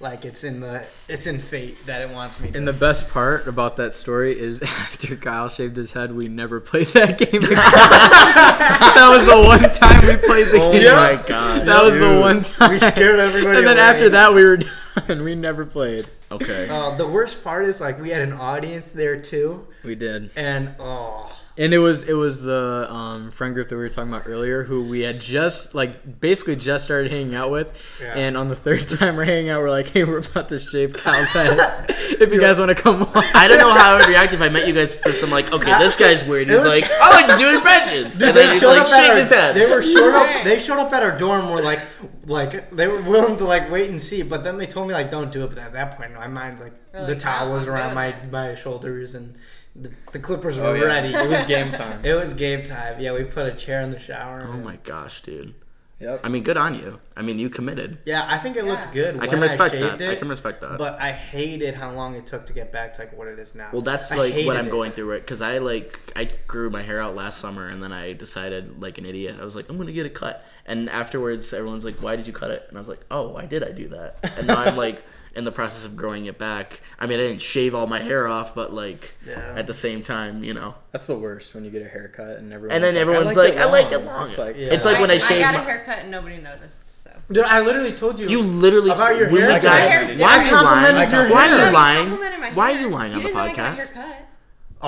like 0.00 0.24
it's 0.24 0.44
in 0.44 0.60
the 0.60 0.84
it's 1.08 1.26
in 1.26 1.40
fate 1.40 1.78
that 1.86 2.02
it 2.02 2.10
wants 2.10 2.38
me. 2.38 2.50
to. 2.50 2.58
And 2.58 2.66
the 2.68 2.72
best 2.72 3.08
part 3.08 3.48
about 3.48 3.76
that 3.76 3.94
story 3.94 4.38
is 4.38 4.60
after 4.62 5.16
Kyle 5.16 5.48
shaved 5.48 5.76
his 5.76 5.92
head, 5.92 6.14
we 6.14 6.28
never 6.28 6.60
played 6.60 6.88
that 6.88 7.16
game 7.18 7.42
again. 7.44 7.56
that 7.58 9.08
was 9.16 9.26
the 9.26 9.40
one 9.40 9.72
time 9.72 10.06
we 10.06 10.16
played 10.16 10.48
the 10.48 10.60
Oh 10.60 10.72
game. 10.72 10.86
Oh 10.88 10.96
my 11.16 11.22
god. 11.26 11.66
That 11.66 11.82
was 11.82 11.94
the 11.94 12.20
one 12.20 12.42
time. 12.42 12.70
We 12.72 12.78
scared 12.78 13.18
everybody 13.18 13.58
And 13.58 13.66
then 13.66 13.78
away. 13.78 13.86
after 13.86 14.08
that, 14.10 14.34
we 14.34 14.44
were 14.44 14.58
done. 15.08 15.22
We 15.24 15.34
never 15.34 15.64
played. 15.64 16.06
Okay. 16.30 16.68
Uh, 16.68 16.96
the 16.96 17.06
worst 17.06 17.42
part 17.44 17.64
is 17.64 17.80
like 17.80 18.00
we 18.00 18.10
had 18.10 18.22
an 18.22 18.32
audience 18.32 18.86
there 18.94 19.20
too, 19.20 19.66
We 19.84 19.94
did. 19.94 20.30
and 20.36 20.74
oh, 20.78 21.30
And 21.56 21.72
it 21.72 21.78
was 21.78 22.02
it 22.02 22.14
was 22.14 22.40
the 22.40 22.92
um, 22.92 23.30
friend 23.30 23.54
group 23.54 23.68
that 23.68 23.76
we 23.76 23.82
were 23.82 23.88
talking 23.88 24.12
about 24.12 24.26
earlier, 24.26 24.64
who 24.64 24.82
we 24.82 25.00
had 25.00 25.20
just 25.20 25.72
like 25.72 26.18
basically 26.20 26.56
just 26.56 26.82
started 26.84 27.12
hanging 27.12 27.36
out 27.36 27.52
with, 27.52 27.68
Yeah. 28.00 28.12
and 28.18 28.36
on 28.36 28.48
the 28.48 28.56
third 28.56 28.88
time 28.98 29.14
we're 29.14 29.24
hanging 29.24 29.50
out, 29.50 29.62
we're 29.62 29.70
like, 29.70 29.88
"Hey, 29.88 30.02
we're 30.02 30.18
about 30.18 30.48
to 30.48 30.58
shave 30.58 30.94
Kyle's 30.94 31.30
head. 31.30 31.56
if 31.88 32.32
you 32.32 32.40
guys 32.40 32.58
want 32.58 32.70
to 32.70 32.74
come 32.74 33.04
on." 33.04 33.24
I 33.34 33.46
don't 33.46 33.58
know 33.58 33.72
how 33.72 33.94
I 33.94 33.98
would 33.98 34.08
react 34.08 34.32
if 34.32 34.40
I 34.40 34.48
met 34.48 34.66
you 34.66 34.74
guys 34.74 34.96
for 34.96 35.12
some 35.12 35.30
like, 35.30 35.52
okay, 35.52 35.78
this 35.78 35.96
guy's 35.96 36.24
weird. 36.24 36.48
He's 36.50 36.58
was- 36.58 36.66
like, 36.66 36.90
I 37.00 37.10
like 37.10 37.26
to 37.28 37.38
do 37.38 37.54
impressions. 37.56 38.18
Dude, 38.18 38.28
and 38.30 38.36
they 38.36 38.46
then 38.46 38.58
showed 38.60 38.70
like, 38.70 38.80
up 38.82 38.88
at 38.88 39.10
our, 39.10 39.16
his 39.16 39.28
head. 39.28 39.54
They 39.54 39.66
were 39.66 39.82
showed 39.82 40.12
up. 40.12 40.44
They 40.44 40.58
showed 40.58 40.78
up 40.78 40.92
at 40.92 41.04
our 41.04 41.16
dorm. 41.16 41.52
Were 41.52 41.62
like, 41.62 41.82
like 42.26 42.68
they 42.74 42.88
were 42.88 43.00
willing 43.02 43.38
to 43.38 43.44
like 43.44 43.70
wait 43.70 43.90
and 43.90 44.02
see. 44.02 44.22
But 44.22 44.42
then 44.42 44.58
they 44.58 44.66
told 44.66 44.88
me 44.88 44.94
like, 44.94 45.08
don't 45.08 45.30
do 45.32 45.44
it. 45.44 45.50
But 45.50 45.58
at 45.58 45.72
that 45.72 45.96
point, 45.96 46.10
in 46.10 46.16
my 46.16 46.26
mind, 46.26 46.58
like 46.58 46.72
We're 46.92 47.06
the 47.06 47.14
towel 47.14 47.52
was 47.52 47.68
around 47.68 47.94
my 47.94 48.16
my 48.32 48.56
shoulders 48.56 49.14
and 49.14 49.36
the, 49.76 49.90
the 50.12 50.18
clippers 50.18 50.56
were 50.58 50.66
Oh, 50.66 50.74
yeah. 50.74 50.84
ready. 50.84 51.14
It 51.14 51.28
was 51.28 51.42
game 51.44 51.72
time. 51.72 52.04
It 52.04 52.14
was 52.14 52.32
game 52.34 52.64
time. 52.64 53.00
Yeah, 53.00 53.12
we 53.12 53.24
put 53.24 53.46
a 53.46 53.54
chair 53.54 53.80
in 53.82 53.90
the 53.90 53.98
shower. 53.98 54.48
Oh 54.48 54.56
my 54.58 54.76
gosh, 54.76 55.22
dude. 55.22 55.54
Yep. 56.00 56.20
I 56.24 56.28
mean, 56.28 56.42
good 56.42 56.56
on 56.56 56.74
you. 56.74 56.98
I 57.16 57.22
mean, 57.22 57.38
you 57.38 57.48
committed. 57.48 57.98
Yeah, 58.04 58.26
I 58.28 58.38
think 58.38 58.56
it 58.56 58.64
Yeah. 58.64 58.72
looked 58.72 58.92
good. 58.92 59.14
I 59.16 59.26
can 59.28 59.38
when 59.40 59.48
respect 59.48 59.74
shaved 59.74 60.00
that. 60.00 60.10
I 60.10 60.16
can 60.16 60.28
respect 60.28 60.60
that. 60.60 60.76
But 60.76 61.00
I 61.00 61.12
hated 61.12 61.74
how 61.76 61.92
long 61.92 62.14
it 62.16 62.26
took 62.26 62.46
to 62.48 62.52
get 62.52 62.72
back 62.72 62.94
to 62.94 63.00
like 63.02 63.16
what 63.16 63.28
it 63.28 63.38
is 63.38 63.54
now. 63.54 63.70
Well, 63.72 63.80
that's 63.80 64.10
I 64.12 64.16
like 64.16 64.46
what 64.46 64.56
I'm 64.56 64.66
it. 64.66 64.70
going 64.70 64.90
through 64.92 65.10
right 65.12 65.20
because 65.20 65.40
I 65.40 65.58
like 65.58 65.98
I 66.16 66.30
grew 66.46 66.68
my 66.68 66.82
hair 66.82 67.00
out 67.00 67.14
last 67.14 67.38
summer 67.40 67.68
and 67.68 67.80
then 67.82 67.92
I 67.92 68.12
decided 68.12 68.82
like 68.82 68.98
an 68.98 69.06
idiot 69.06 69.36
I 69.40 69.44
was 69.44 69.54
like 69.56 69.68
I'm 69.70 69.78
gonna 69.78 69.92
get 69.92 70.04
a 70.04 70.10
cut 70.10 70.44
and 70.66 70.90
afterwards 70.90 71.52
everyone's 71.54 71.84
like 71.84 72.02
why 72.02 72.16
did 72.16 72.26
you 72.26 72.32
cut 72.32 72.50
it 72.50 72.64
and 72.68 72.76
I 72.76 72.80
was 72.80 72.88
like 72.88 73.04
oh 73.10 73.28
why 73.30 73.46
did 73.46 73.62
I 73.62 73.70
do 73.70 73.88
that 73.90 74.18
and 74.36 74.48
now 74.48 74.56
I'm 74.58 74.76
like 74.76 75.02
in 75.36 75.44
the 75.44 75.52
process 75.52 75.84
of 75.84 75.96
growing 75.96 76.26
it 76.26 76.38
back 76.38 76.80
I 76.98 77.06
mean 77.06 77.18
I 77.20 77.24
didn't 77.24 77.42
shave 77.42 77.74
all 77.74 77.86
my 77.86 78.00
hair 78.00 78.26
off 78.28 78.54
but 78.54 78.72
like 78.72 79.12
Yeah. 79.26 79.54
at 79.56 79.66
the 79.66 79.74
same 79.74 80.02
time 80.02 80.44
you 80.44 80.54
know 80.54 80.74
That's 80.92 81.06
the 81.06 81.18
worst 81.18 81.54
when 81.54 81.64
you 81.64 81.70
get 81.70 81.82
a 81.82 81.88
haircut 81.88 82.38
and 82.38 82.52
everyone. 82.52 82.74
and 82.74 82.84
then 82.84 82.96
everyone's 82.96 83.36
like 83.36 83.56
I 83.56 83.64
like 83.64 83.90
it 83.92 83.98
long 83.98 84.28
It's 84.30 84.38
like 84.38 84.56
Yeah. 84.56 84.68
it's 84.74 84.84
like 84.84 85.00
when 85.00 85.10
I, 85.10 85.14
I 85.14 85.18
shave 85.18 85.40
got 85.42 85.54
a 85.54 85.58
haircut 85.58 85.98
and 86.00 86.10
nobody 86.10 86.36
noticed. 86.38 86.76
So. 87.04 87.10
Dude, 87.32 87.44
I 87.44 87.60
literally 87.60 87.92
told 87.92 88.18
you. 88.20 88.28
you 88.28 88.40
literally 88.42 88.90
About 88.90 89.12
s- 89.12 89.18
your 89.18 89.28
hair? 89.28 89.60
got- 89.60 89.64
My 89.64 89.76
hair's 89.80 90.20
why 90.20 90.38
are 90.38 90.44
you 90.44 90.50
different. 90.50 90.64
lying 90.64 90.94
complimented 90.94 91.12
your 91.12 91.30
why 91.30 91.48
are 91.48 91.66
you 91.66 91.72
lying 91.72 92.54
why 92.54 92.72
are 92.72 92.80
you 92.80 92.88
lying 92.88 93.12
on 93.14 93.18
the 93.18 93.24
didn't 93.28 93.40
I 93.40 93.52
got 93.54 93.58
a 93.58 93.60
podcast 93.60 93.76
haircut. 93.94 94.16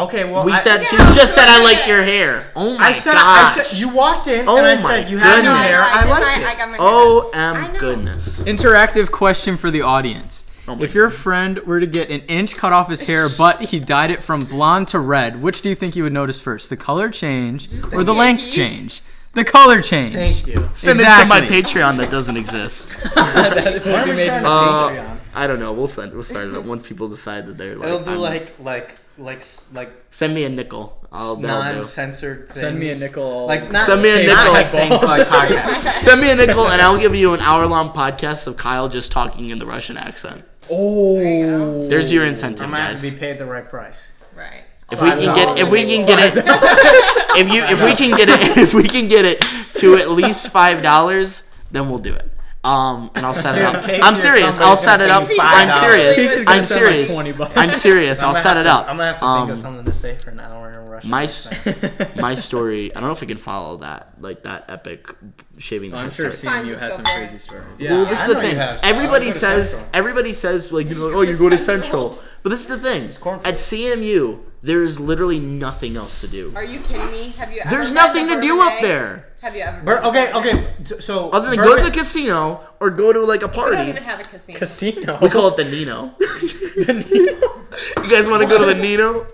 Okay, 0.04 0.24
well, 0.30 0.44
we 0.44 0.52
I, 0.52 0.60
said 0.60 0.82
Yeah, 0.82 0.88
she 0.90 0.96
I'm 0.96 1.14
just 1.14 1.34
said 1.34 1.48
I 1.48 1.62
like 1.62 1.78
it. 1.78 1.88
your 1.88 2.02
hair 2.04 2.50
oh 2.54 2.76
my 2.78 2.88
I 2.88 2.92
said, 2.92 3.12
gosh 3.14 3.56
I 3.58 3.62
said 3.64 3.76
you 3.78 3.88
walked 3.88 4.26
in 4.26 4.48
Oh 4.48 4.56
and 4.58 4.66
I 4.66 4.76
said 4.76 5.10
you 5.10 5.18
had 5.18 5.42
new 5.42 5.50
hair. 5.50 5.78
I 5.80 6.02
did 6.02 6.10
liked 6.10 6.38
it. 6.38 6.44
I 6.46 6.54
got 6.56 6.70
my 6.70 6.76
oh 6.80 7.30
I 7.32 7.68
m 7.70 7.76
goodness 7.78 8.28
Interactive 8.40 9.10
question 9.10 9.56
for 9.56 9.70
the 9.70 9.82
audience. 9.82 10.44
Oh 10.68 10.80
if 10.82 10.94
your 10.94 11.10
friend 11.10 11.58
were 11.60 11.78
to 11.80 11.86
get 11.86 12.10
an 12.10 12.20
inch 12.22 12.54
cut 12.56 12.72
off 12.72 12.88
his 12.90 13.02
hair, 13.02 13.28
but 13.38 13.62
he 13.66 13.78
dyed 13.80 14.10
it 14.10 14.22
from 14.22 14.40
blonde 14.40 14.88
to 14.88 14.98
red, 14.98 15.40
which 15.42 15.62
do 15.62 15.68
you 15.68 15.74
think 15.76 15.94
you 15.96 16.02
would 16.02 16.12
notice 16.12 16.40
first? 16.40 16.70
The 16.70 16.76
color 16.76 17.08
change 17.10 17.68
or 17.92 18.02
the 18.04 18.12
length 18.14 18.50
change? 18.50 19.02
The 19.34 19.44
color 19.44 19.82
change. 19.82 20.14
Thank 20.14 20.46
you. 20.46 20.70
Send 20.74 20.98
Exactly. 20.98 21.36
it 21.36 21.40
to 21.46 21.52
my 21.52 21.60
Patreon 21.60 21.98
that 21.98 22.10
doesn't 22.10 22.38
exist. 22.38 22.88
Why 23.12 23.48
are 23.50 23.54
we 23.54 23.80
starting 23.82 24.44
a 24.46 24.48
Uh, 24.48 24.88
Patreon? 24.90 25.18
I 25.34 25.46
don't 25.46 25.60
know. 25.60 25.72
We'll 25.74 25.86
send. 25.88 26.14
We'll 26.14 26.22
start 26.22 26.46
it 26.48 26.54
up 26.54 26.64
once 26.64 26.82
people 26.82 27.08
decide 27.08 27.46
that 27.46 27.58
they're 27.58 27.76
like. 27.76 27.86
It'll 27.88 28.02
do 28.02 28.10
I'm- 28.12 28.20
like 28.20 28.58
like 28.58 28.96
like 29.18 29.44
like 29.72 29.90
Send 30.10 30.34
me 30.34 30.44
a 30.44 30.48
nickel. 30.48 30.98
I'll. 31.12 31.36
do. 31.36 31.46
non-censored. 31.46 32.46
Things. 32.46 32.60
Send 32.60 32.78
me 32.78 32.90
a 32.90 32.96
nickel. 32.96 33.46
Like 33.46 33.70
not 33.70 33.86
Send 33.86 34.02
me 34.02 34.10
a 34.10 34.26
nickel. 34.26 34.52
like 34.52 34.70
things 34.70 35.02
like 35.02 35.26
podcasts. 35.28 36.00
Send 36.00 36.20
me 36.20 36.30
a 36.30 36.34
nickel, 36.34 36.68
and 36.68 36.82
I'll 36.82 36.98
give 36.98 37.14
you 37.14 37.34
an 37.34 37.40
hour-long 37.40 37.92
podcast 37.92 38.46
of 38.46 38.56
Kyle 38.56 38.88
just 38.88 39.12
talking 39.12 39.50
in 39.50 39.58
the 39.58 39.66
Russian 39.66 39.96
accent. 39.96 40.44
Oh. 40.70 41.18
There. 41.18 41.88
There's 41.88 42.12
your 42.12 42.26
incentive, 42.26 42.64
I'm 42.66 42.70
gonna 42.72 42.84
have 42.84 43.00
to 43.00 43.10
be 43.10 43.16
paid 43.16 43.38
the 43.38 43.46
right 43.46 43.68
price. 43.68 44.00
Right. 44.34 44.64
If 44.90 45.00
we 45.00 45.08
can 45.10 45.34
get, 45.34 45.58
if 45.58 45.70
we 45.70 45.84
can 45.84 46.06
get 46.06 46.36
it, 46.36 46.44
if 47.36 47.52
you, 47.52 47.62
if 47.62 47.82
we 47.82 47.94
can 47.94 48.16
get 48.16 48.28
it, 48.28 48.58
if 48.58 48.74
we 48.74 48.84
can 48.84 49.08
get 49.08 49.24
it 49.24 49.44
to 49.76 49.96
at 49.96 50.10
least 50.10 50.48
five 50.48 50.82
dollars, 50.82 51.42
then 51.72 51.88
we'll 51.88 51.98
do 51.98 52.14
it. 52.14 52.30
Um, 52.66 53.10
and 53.14 53.24
I'll 53.24 53.32
set 53.34 53.56
it 53.56 53.62
up. 53.62 53.84
I'm 54.02 54.16
serious. 54.16 54.58
I'll 54.58 54.76
set 54.76 55.00
it 55.00 55.08
up. 55.08 55.28
I'm 55.40 55.70
serious. 55.80 56.16
He's 56.16 56.30
just 56.30 56.46
gonna 56.46 56.60
I'm 56.60 56.66
serious. 56.66 57.10
I'm 57.56 57.72
serious. 57.72 58.22
I'm 58.22 58.34
I'll 58.34 58.42
set 58.42 58.56
it 58.56 58.66
up. 58.66 58.88
I'm 58.88 58.96
gonna 58.96 59.12
have 59.12 59.20
to 59.20 59.24
Um, 59.24 59.46
think 59.46 59.56
of 59.56 59.62
something 59.62 59.84
to 59.84 59.94
say 59.94 60.16
for 60.16 60.30
an 60.30 60.40
hour 60.40 60.72
in 60.72 60.88
Russian. 60.88 61.10
my 61.10 61.22
accent. 61.24 62.16
my 62.16 62.22
my 62.26 62.34
story. 62.34 62.90
I 62.94 63.00
don't 63.00 63.08
know 63.08 63.14
if 63.14 63.20
we 63.20 63.28
can 63.28 63.38
follow 63.38 63.76
that, 63.78 64.14
like 64.20 64.42
that 64.42 64.64
epic 64.68 65.08
shaving. 65.58 65.94
I'm 65.94 66.10
sure 66.10 66.32
story. 66.32 66.52
Fine, 66.52 66.66
CMU 66.66 66.78
has 66.78 66.94
some 66.96 67.04
crazy 67.04 67.38
stories. 67.38 67.64
Yeah. 67.78 67.92
well, 67.92 68.06
this 68.06 68.18
I 68.18 68.22
is 68.22 68.28
the 68.34 68.40
thing. 68.40 68.58
Everybody 68.58 69.26
I'll 69.26 69.32
go 69.32 69.32
to 69.32 69.38
says. 69.38 69.76
Everybody 69.94 70.32
says 70.32 70.72
like, 70.72 70.88
you 70.88 70.96
know, 70.96 71.10
oh, 71.10 71.22
you 71.22 71.36
go 71.38 71.48
to 71.48 71.56
Central. 71.56 72.16
Central. 72.16 72.18
But 72.42 72.50
this 72.50 72.60
is 72.60 72.66
the 72.66 72.78
thing. 72.78 73.04
At 73.44 73.54
CMU, 73.56 74.40
there 74.62 74.82
is 74.82 75.00
literally 75.00 75.38
nothing 75.40 75.96
else 75.96 76.20
to 76.20 76.28
do. 76.28 76.52
Are 76.54 76.64
you 76.64 76.80
kidding 76.80 77.10
me? 77.10 77.30
Have 77.30 77.52
you 77.52 77.60
ever 77.64 77.92
nothing 77.92 78.28
to 78.28 78.40
do 78.40 78.60
up 78.60 78.80
there. 78.82 79.28
Have 79.46 79.54
you 79.54 79.62
ever? 79.62 79.80
Bur- 79.82 80.00
been 80.00 80.04
okay, 80.06 80.32
Bourbon 80.32 80.42
Bay? 80.56 80.60
okay. 80.60 80.84
t- 80.96 81.00
So 81.00 81.30
Other 81.30 81.50
than 81.50 81.58
go 81.58 81.64
to 81.64 81.68
Bourbon- 81.76 81.84
the 81.84 81.90
casino 81.98 82.60
or 82.80 82.90
go 82.90 83.12
to 83.12 83.20
like 83.20 83.42
a 83.42 83.48
party. 83.48 83.76
We 83.76 83.76
don't 83.76 83.86
party. 83.86 83.90
even 83.90 84.02
have 84.02 84.20
a 84.20 84.24
casino. 84.24 84.58
Casino. 84.58 85.18
We 85.22 85.28
call 85.30 85.48
it 85.48 85.56
the 85.56 85.64
Nino. 85.64 86.14
you 86.20 88.10
guys 88.10 88.28
want 88.28 88.42
to 88.42 88.48
go 88.48 88.58
to 88.58 88.64
the 88.66 88.74
Nino? 88.74 89.26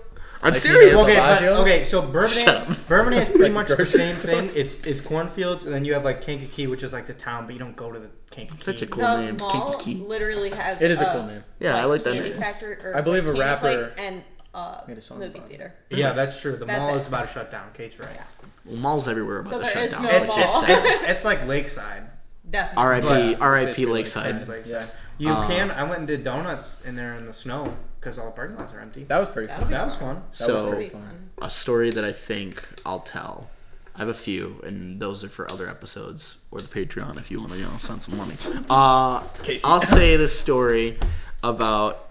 I'm 0.43 0.53
Like 0.53 0.61
serious. 0.61 0.91
Nino's 0.91 1.03
Okay, 1.07 1.15
but, 1.15 1.39
Bellagio? 1.39 1.53
okay. 1.63 1.83
So 1.85 2.01
Bourbon, 2.03 2.37
Shut 2.37 2.55
up. 2.69 2.87
Bourbon 2.87 3.13
is 3.13 3.27
pretty 3.29 3.43
Like 3.45 3.51
much 3.59 3.67
the 3.69 3.75
grocery 3.77 4.07
same 4.07 4.15
store. 4.17 4.31
thing. 4.31 4.51
It's 4.53 4.75
it's 4.83 5.01
cornfields, 5.01 5.65
and 5.65 5.73
then 5.73 5.83
you 5.83 5.93
have 5.93 6.03
like 6.03 6.21
Kankakee, 6.21 6.67
which 6.67 6.83
is 6.83 6.93
like 6.93 7.07
the 7.07 7.13
town, 7.13 7.45
but 7.47 7.53
you 7.53 7.59
don't 7.59 7.75
go 7.75 7.91
to 7.91 7.99
the 7.99 8.09
Kankakee. 8.29 8.63
Such 8.63 8.81
a 8.83 8.85
cool 8.87 9.01
the 9.03 9.17
name. 9.21 9.37
mall 9.37 9.71
Kankakee. 9.73 9.95
literally 9.95 10.51
has. 10.51 10.79
It 10.81 10.91
is 10.91 11.01
a 11.01 11.05
cool 11.11 11.23
name. 11.25 11.43
Yeah, 11.59 11.77
I 11.81 11.85
like 11.85 12.03
that 12.03 12.13
candy 12.13 12.29
name. 12.31 12.39
Factory, 12.39 12.75
or 12.75 12.95
I 12.95 13.01
believe 13.01 13.23
a 13.23 13.27
candy 13.27 13.39
rapper 13.39 13.61
place 13.61 13.89
and 13.97 14.23
uh, 14.53 14.81
made 14.87 14.97
a 14.97 15.01
song 15.01 15.19
movie 15.19 15.31
about 15.37 15.45
it. 15.45 15.49
theater. 15.49 15.73
Yeah, 15.89 16.13
that's 16.13 16.39
true. 16.39 16.57
The 16.57 16.65
That's 16.65 16.79
mall 16.79 16.93
it. 16.95 16.99
is 16.99 17.07
about 17.07 17.27
to 17.27 17.33
shut 17.33 17.49
down. 17.49 17.69
Kate's 17.73 17.97
right. 17.97 18.09
Yeah. 18.13 18.23
Well, 18.65 18.77
malls 18.77 19.07
everywhere 19.07 19.39
about 19.39 19.51
So 19.51 19.61
to 19.61 19.67
shut 19.67 19.91
down. 19.91 20.03
no 20.03 20.09
It's 20.09 20.29
mall. 20.29 20.37
just 20.37 20.63
It's, 20.69 20.85
it's 21.09 21.23
like 21.25 21.45
Lakeside. 21.47 22.03
Definitely. 22.49 22.83
R.I.P. 22.83 23.33
But- 23.35 23.41
R.I.P. 23.41 23.65
Basically 23.67 23.85
Lakeside. 23.93 24.47
Lakeside. 24.47 24.65
Yeah. 24.67 24.85
You 25.17 25.29
Uh, 25.31 25.47
can. 25.47 25.71
I 25.71 25.83
went 25.83 25.97
and 25.99 26.07
did 26.07 26.23
donuts 26.23 26.77
in 26.85 26.95
there 26.95 27.15
in 27.15 27.25
the 27.25 27.33
snow 27.33 27.75
because 27.99 28.17
all 28.17 28.25
the 28.25 28.31
parking 28.31 28.57
lots 28.57 28.73
are 28.73 28.79
empty. 28.79 29.03
That 29.05 29.19
was 29.19 29.29
pretty 29.29 29.47
That'll 29.47 29.61
fun. 29.61 29.69
be 29.69 29.73
That 29.75 29.85
was 29.85 29.95
fun. 29.95 30.23
That 30.39 30.45
So- 30.47 30.53
was 30.65 30.73
pretty 30.73 30.89
fun. 30.89 31.01
fun. 31.01 31.29
a 31.41 31.49
story 31.49 31.89
that 31.91 32.03
I 32.05 32.11
think 32.13 32.63
I'll 32.85 32.99
tell. 33.01 33.49
I 33.95 33.99
have 33.99 34.07
a 34.07 34.13
few, 34.13 34.59
and 34.65 34.99
those 34.99 35.23
are 35.23 35.29
for 35.29 35.51
other 35.51 35.69
episodes 35.69 36.37
or 36.49 36.59
the 36.59 36.67
Patreon 36.67 37.17
if 37.19 37.29
you 37.29 37.39
want 37.39 37.51
to, 37.51 37.57
you 37.59 37.65
know, 37.65 37.77
send 37.79 38.01
some 38.01 38.17
money. 38.17 38.37
Uh, 38.69 39.19
Casey. 39.43 39.63
I'll 39.65 39.81
say 39.81 40.17
the 40.17 40.27
story 40.27 40.97
about 41.43 42.09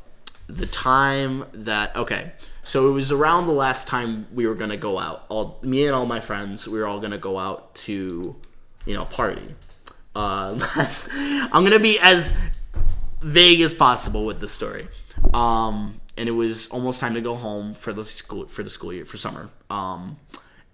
the 0.48 0.66
time 0.66 1.44
that 1.52 1.96
okay. 1.96 2.32
So 2.64 2.88
it 2.88 2.92
was 2.92 3.10
around 3.10 3.46
the 3.46 3.52
last 3.52 3.88
time 3.88 4.26
we 4.32 4.46
were 4.46 4.54
gonna 4.54 4.76
go 4.76 4.98
out. 4.98 5.26
All 5.28 5.58
me 5.62 5.86
and 5.86 5.94
all 5.94 6.06
my 6.06 6.20
friends, 6.20 6.66
we 6.66 6.78
were 6.78 6.86
all 6.86 7.00
gonna 7.00 7.18
go 7.18 7.38
out 7.38 7.74
to, 7.86 8.36
you 8.86 8.94
know, 8.94 9.04
party. 9.04 9.54
Uh, 10.14 10.52
last, 10.76 11.08
I'm 11.12 11.64
gonna 11.64 11.78
be 11.78 11.98
as 11.98 12.32
vague 13.20 13.60
as 13.60 13.74
possible 13.74 14.24
with 14.24 14.40
the 14.40 14.48
story. 14.48 14.88
Um, 15.34 16.00
and 16.16 16.28
it 16.28 16.32
was 16.32 16.68
almost 16.68 17.00
time 17.00 17.14
to 17.14 17.20
go 17.20 17.34
home 17.34 17.74
for 17.74 17.92
the 17.92 18.04
school 18.04 18.46
for 18.46 18.62
the 18.62 18.70
school 18.70 18.92
year 18.92 19.04
for 19.04 19.16
summer. 19.16 19.50
Um, 19.70 20.18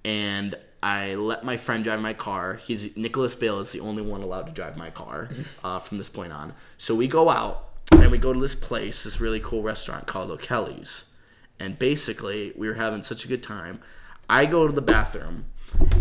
and 0.04 0.56
I 0.82 1.14
let 1.14 1.44
my 1.44 1.56
friend 1.56 1.84
drive 1.84 2.00
my 2.00 2.14
car. 2.14 2.54
He's 2.54 2.96
Nicholas 2.96 3.34
Bale 3.34 3.60
is 3.60 3.72
the 3.72 3.80
only 3.80 4.02
one 4.02 4.22
allowed 4.22 4.46
to 4.46 4.52
drive 4.52 4.76
my 4.76 4.90
car 4.90 5.28
uh, 5.64 5.80
from 5.80 5.98
this 5.98 6.08
point 6.08 6.32
on. 6.32 6.54
So 6.76 6.94
we 6.94 7.08
go 7.08 7.28
out 7.28 7.70
and 7.92 8.10
we 8.10 8.18
go 8.18 8.32
to 8.32 8.40
this 8.40 8.54
place, 8.54 9.04
this 9.04 9.20
really 9.20 9.40
cool 9.40 9.62
restaurant 9.62 10.06
called 10.06 10.30
O'Kelly's. 10.30 11.04
And 11.60 11.78
basically, 11.78 12.52
we 12.56 12.68
were 12.68 12.74
having 12.74 13.02
such 13.02 13.24
a 13.24 13.28
good 13.28 13.42
time. 13.42 13.80
I 14.30 14.46
go 14.46 14.66
to 14.66 14.72
the 14.72 14.82
bathroom, 14.82 15.46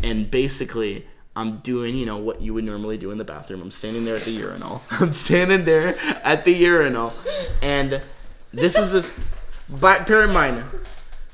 and 0.03 0.30
basically, 0.30 1.05
I'm 1.36 1.58
doing, 1.60 1.95
you 1.95 2.05
know, 2.05 2.18
what 2.18 2.41
you 2.41 2.53
would 2.53 2.64
normally 2.64 2.97
do 2.97 3.12
in 3.12 3.18
the 3.18 3.24
bathroom. 3.24 3.62
I'm 3.62 3.72
standing 3.72 4.05
there 4.05 4.16
at 4.16 4.22
the 4.24 4.32
urinal. 4.32 4.82
I'm 4.91 5.14
standing 5.14 5.66
there 5.66 5.97
at 6.24 6.45
the 6.45 6.51
urinal, 6.53 7.14
and 7.62 8.01
this 8.53 8.76
is 8.76 8.91
this. 8.91 9.10
But 9.70 10.08
bear 10.08 10.24
in 10.24 10.34
mind, 10.34 10.64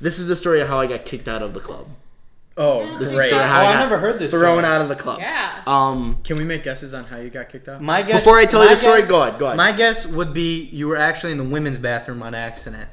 this 0.00 0.18
is 0.18 0.26
the 0.28 0.36
story 0.36 0.60
of 0.60 0.68
how 0.68 0.80
I 0.80 0.86
got 0.86 1.04
kicked 1.04 1.28
out 1.28 1.42
of 1.42 1.54
the 1.54 1.60
club. 1.60 1.88
Oh, 2.56 2.98
This 2.98 3.08
is 3.08 3.16
great. 3.16 3.30
the 3.30 3.36
story 3.38 3.42
of 3.42 3.46
Oh, 3.50 3.52
how 3.52 3.60
I 3.62 3.70
I 3.70 3.72
got 3.72 3.78
never 3.80 3.98
heard 3.98 4.18
this 4.20 4.30
Thrown 4.30 4.60
story. 4.62 4.64
out 4.74 4.80
of 4.80 4.88
the 4.88 4.94
club. 4.96 5.18
Yeah. 5.20 5.62
Um. 5.66 6.18
Can 6.22 6.36
we 6.36 6.44
make 6.44 6.62
guesses 6.64 6.94
on 6.94 7.04
how 7.04 7.16
you 7.16 7.28
got 7.28 7.48
kicked 7.48 7.68
out? 7.68 7.82
My 7.82 8.02
guess. 8.02 8.20
Before 8.20 8.38
I 8.38 8.46
tell 8.46 8.62
you 8.62 8.68
my 8.68 8.74
the 8.74 8.80
story, 8.80 9.02
go 9.02 9.22
ahead. 9.22 9.38
Go 9.40 9.46
ahead. 9.46 9.56
My 9.56 9.72
guess 9.72 10.06
would 10.06 10.32
be 10.32 10.62
you 10.72 10.86
were 10.86 10.96
actually 10.96 11.32
in 11.32 11.38
the 11.38 11.44
women's 11.44 11.78
bathroom 11.78 12.22
on 12.22 12.32
accident, 12.34 12.88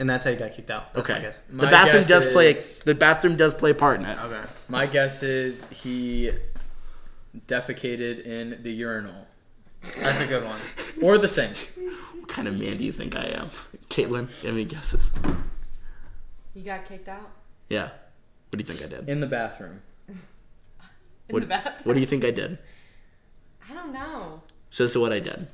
and 0.00 0.08
that's 0.08 0.24
how 0.24 0.30
you 0.30 0.36
got 0.36 0.52
kicked 0.52 0.70
out. 0.70 0.94
That's 0.94 1.06
my 1.06 1.14
okay. 1.14 1.24
guess. 1.26 1.40
The 1.50 1.66
bathroom 1.66 2.02
guess 2.02 2.08
does 2.08 2.26
play. 2.26 2.52
The 2.84 2.94
bathroom 2.94 3.36
does 3.36 3.52
play 3.54 3.70
a 3.70 3.74
part 3.74 4.00
in 4.00 4.06
it. 4.06 4.18
Okay. 4.18 4.48
My 4.68 4.86
guess 4.86 5.22
is 5.22 5.66
he 5.66 6.32
defecated 7.46 8.24
in 8.24 8.60
the 8.62 8.72
urinal 8.72 9.26
That's 9.98 10.18
a 10.18 10.26
good 10.26 10.44
one. 10.44 10.58
or 11.02 11.18
the 11.18 11.28
sink. 11.28 11.54
What 12.14 12.28
kind 12.28 12.48
of 12.48 12.54
man 12.54 12.78
do 12.78 12.84
you 12.84 12.92
think 12.92 13.14
I 13.14 13.24
am, 13.26 13.50
Caitlin? 13.90 14.28
Do 14.28 14.32
you 14.40 14.46
have 14.48 14.54
any 14.54 14.64
guesses? 14.64 15.10
You 16.54 16.64
got 16.64 16.86
kicked 16.86 17.08
out 17.08 17.30
Yeah. 17.68 17.90
What 18.48 18.58
do 18.58 18.58
you 18.58 18.64
think 18.64 18.82
I 18.82 18.88
did? 18.88 19.08
In 19.08 19.20
the 19.20 19.26
bathroom. 19.26 19.82
in 20.08 20.16
What, 21.28 21.40
the 21.40 21.46
bathroom. 21.46 21.74
what 21.84 21.94
do 21.94 22.00
you 22.00 22.06
think 22.06 22.24
I 22.24 22.30
did? 22.30 22.58
I 23.70 23.74
don't 23.74 23.92
know. 23.92 24.42
So 24.70 24.82
this 24.84 24.92
is 24.92 24.98
what 24.98 25.12
I 25.12 25.20
did. 25.20 25.46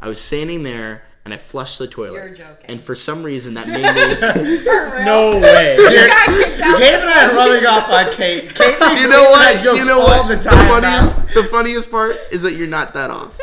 I 0.00 0.08
was 0.08 0.20
standing 0.20 0.64
there 0.64 1.04
and 1.24 1.32
I 1.32 1.38
flushed 1.38 1.78
the 1.78 1.86
toilet. 1.86 2.12
You're 2.14 2.28
joking. 2.34 2.66
And 2.66 2.82
for 2.82 2.94
some 2.94 3.22
reason 3.22 3.54
that 3.54 3.66
made 3.68 3.82
me. 3.82 4.64
No 5.04 5.38
way. 5.40 5.76
You 5.76 6.06
got 6.06 6.26
kicked 6.28 6.60
out. 6.62 6.78
Gabe 6.78 6.94
and 7.00 7.10
I 7.10 7.30
are 7.30 7.34
rubbing 7.36 7.66
off 7.66 7.88
on 7.90 8.12
Kate. 8.14 8.54
Kate 8.54 8.78
makes 8.78 9.00
you 9.00 9.08
know 9.08 9.24
what? 9.30 9.62
jokes 9.62 9.78
You 9.78 9.84
know 9.84 10.00
all 10.00 10.06
what? 10.24 10.28
the 10.28 10.36
The, 10.36 10.42
time. 10.50 10.68
funniest, 10.68 11.16
now. 11.16 11.42
the 11.42 11.48
funniest 11.48 11.90
part 11.90 12.16
is 12.30 12.42
that 12.42 12.54
you're 12.54 12.66
not 12.66 12.92
that 12.94 13.10
off. 13.10 13.32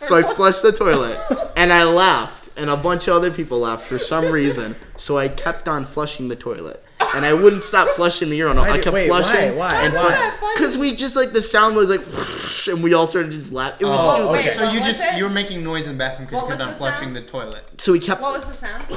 So 0.00 0.14
I 0.14 0.22
flushed 0.34 0.62
the 0.62 0.70
toilet 0.70 1.18
and 1.56 1.72
I 1.72 1.82
laughed, 1.82 2.50
and 2.56 2.70
a 2.70 2.76
bunch 2.76 3.08
of 3.08 3.16
other 3.16 3.32
people 3.32 3.58
laughed 3.58 3.84
for 3.88 3.98
some 3.98 4.26
reason. 4.26 4.76
So 4.98 5.16
I 5.16 5.28
kept 5.28 5.68
on 5.68 5.86
flushing 5.86 6.28
the 6.28 6.36
toilet, 6.36 6.84
and 7.14 7.24
I 7.24 7.32
wouldn't 7.32 7.62
stop 7.62 7.88
flushing 7.96 8.30
the 8.30 8.36
urinal. 8.36 8.64
Why 8.64 8.70
I 8.70 8.72
did- 8.76 8.84
kept 8.84 8.94
wait, 8.94 9.06
flushing. 9.08 9.56
Why? 9.56 9.82
And 9.82 9.94
Why? 9.94 10.02
What's 10.02 10.14
that 10.16 10.40
funny? 10.40 10.54
Because 10.56 10.76
we 10.76 10.94
just 10.96 11.14
like 11.16 11.32
the 11.32 11.40
sound 11.42 11.76
was 11.76 11.88
like, 11.88 12.04
whoosh, 12.06 12.66
and 12.68 12.82
we 12.82 12.92
all 12.94 13.06
started 13.06 13.30
just 13.32 13.52
laughing. 13.52 13.86
It 13.86 13.90
was 13.90 14.00
Oh, 14.02 14.14
stupid. 14.34 14.38
okay. 14.40 14.54
So 14.58 14.64
what 14.64 14.74
you 14.74 14.80
was 14.80 14.88
just 14.88 15.00
it? 15.04 15.16
you 15.16 15.24
were 15.24 15.30
making 15.30 15.62
noise 15.62 15.86
in 15.86 15.92
the 15.92 15.98
bathroom 15.98 16.26
because 16.26 16.42
What 16.42 16.50
you 16.50 16.56
kept 16.56 16.62
on 16.62 16.68
the 16.68 16.74
flushing 16.74 17.02
sound? 17.04 17.16
the 17.16 17.22
toilet. 17.22 17.64
So 17.78 17.92
we 17.92 18.00
kept. 18.00 18.20
What 18.20 18.32
was 18.34 18.44
the 18.44 18.54
sound? 18.54 18.84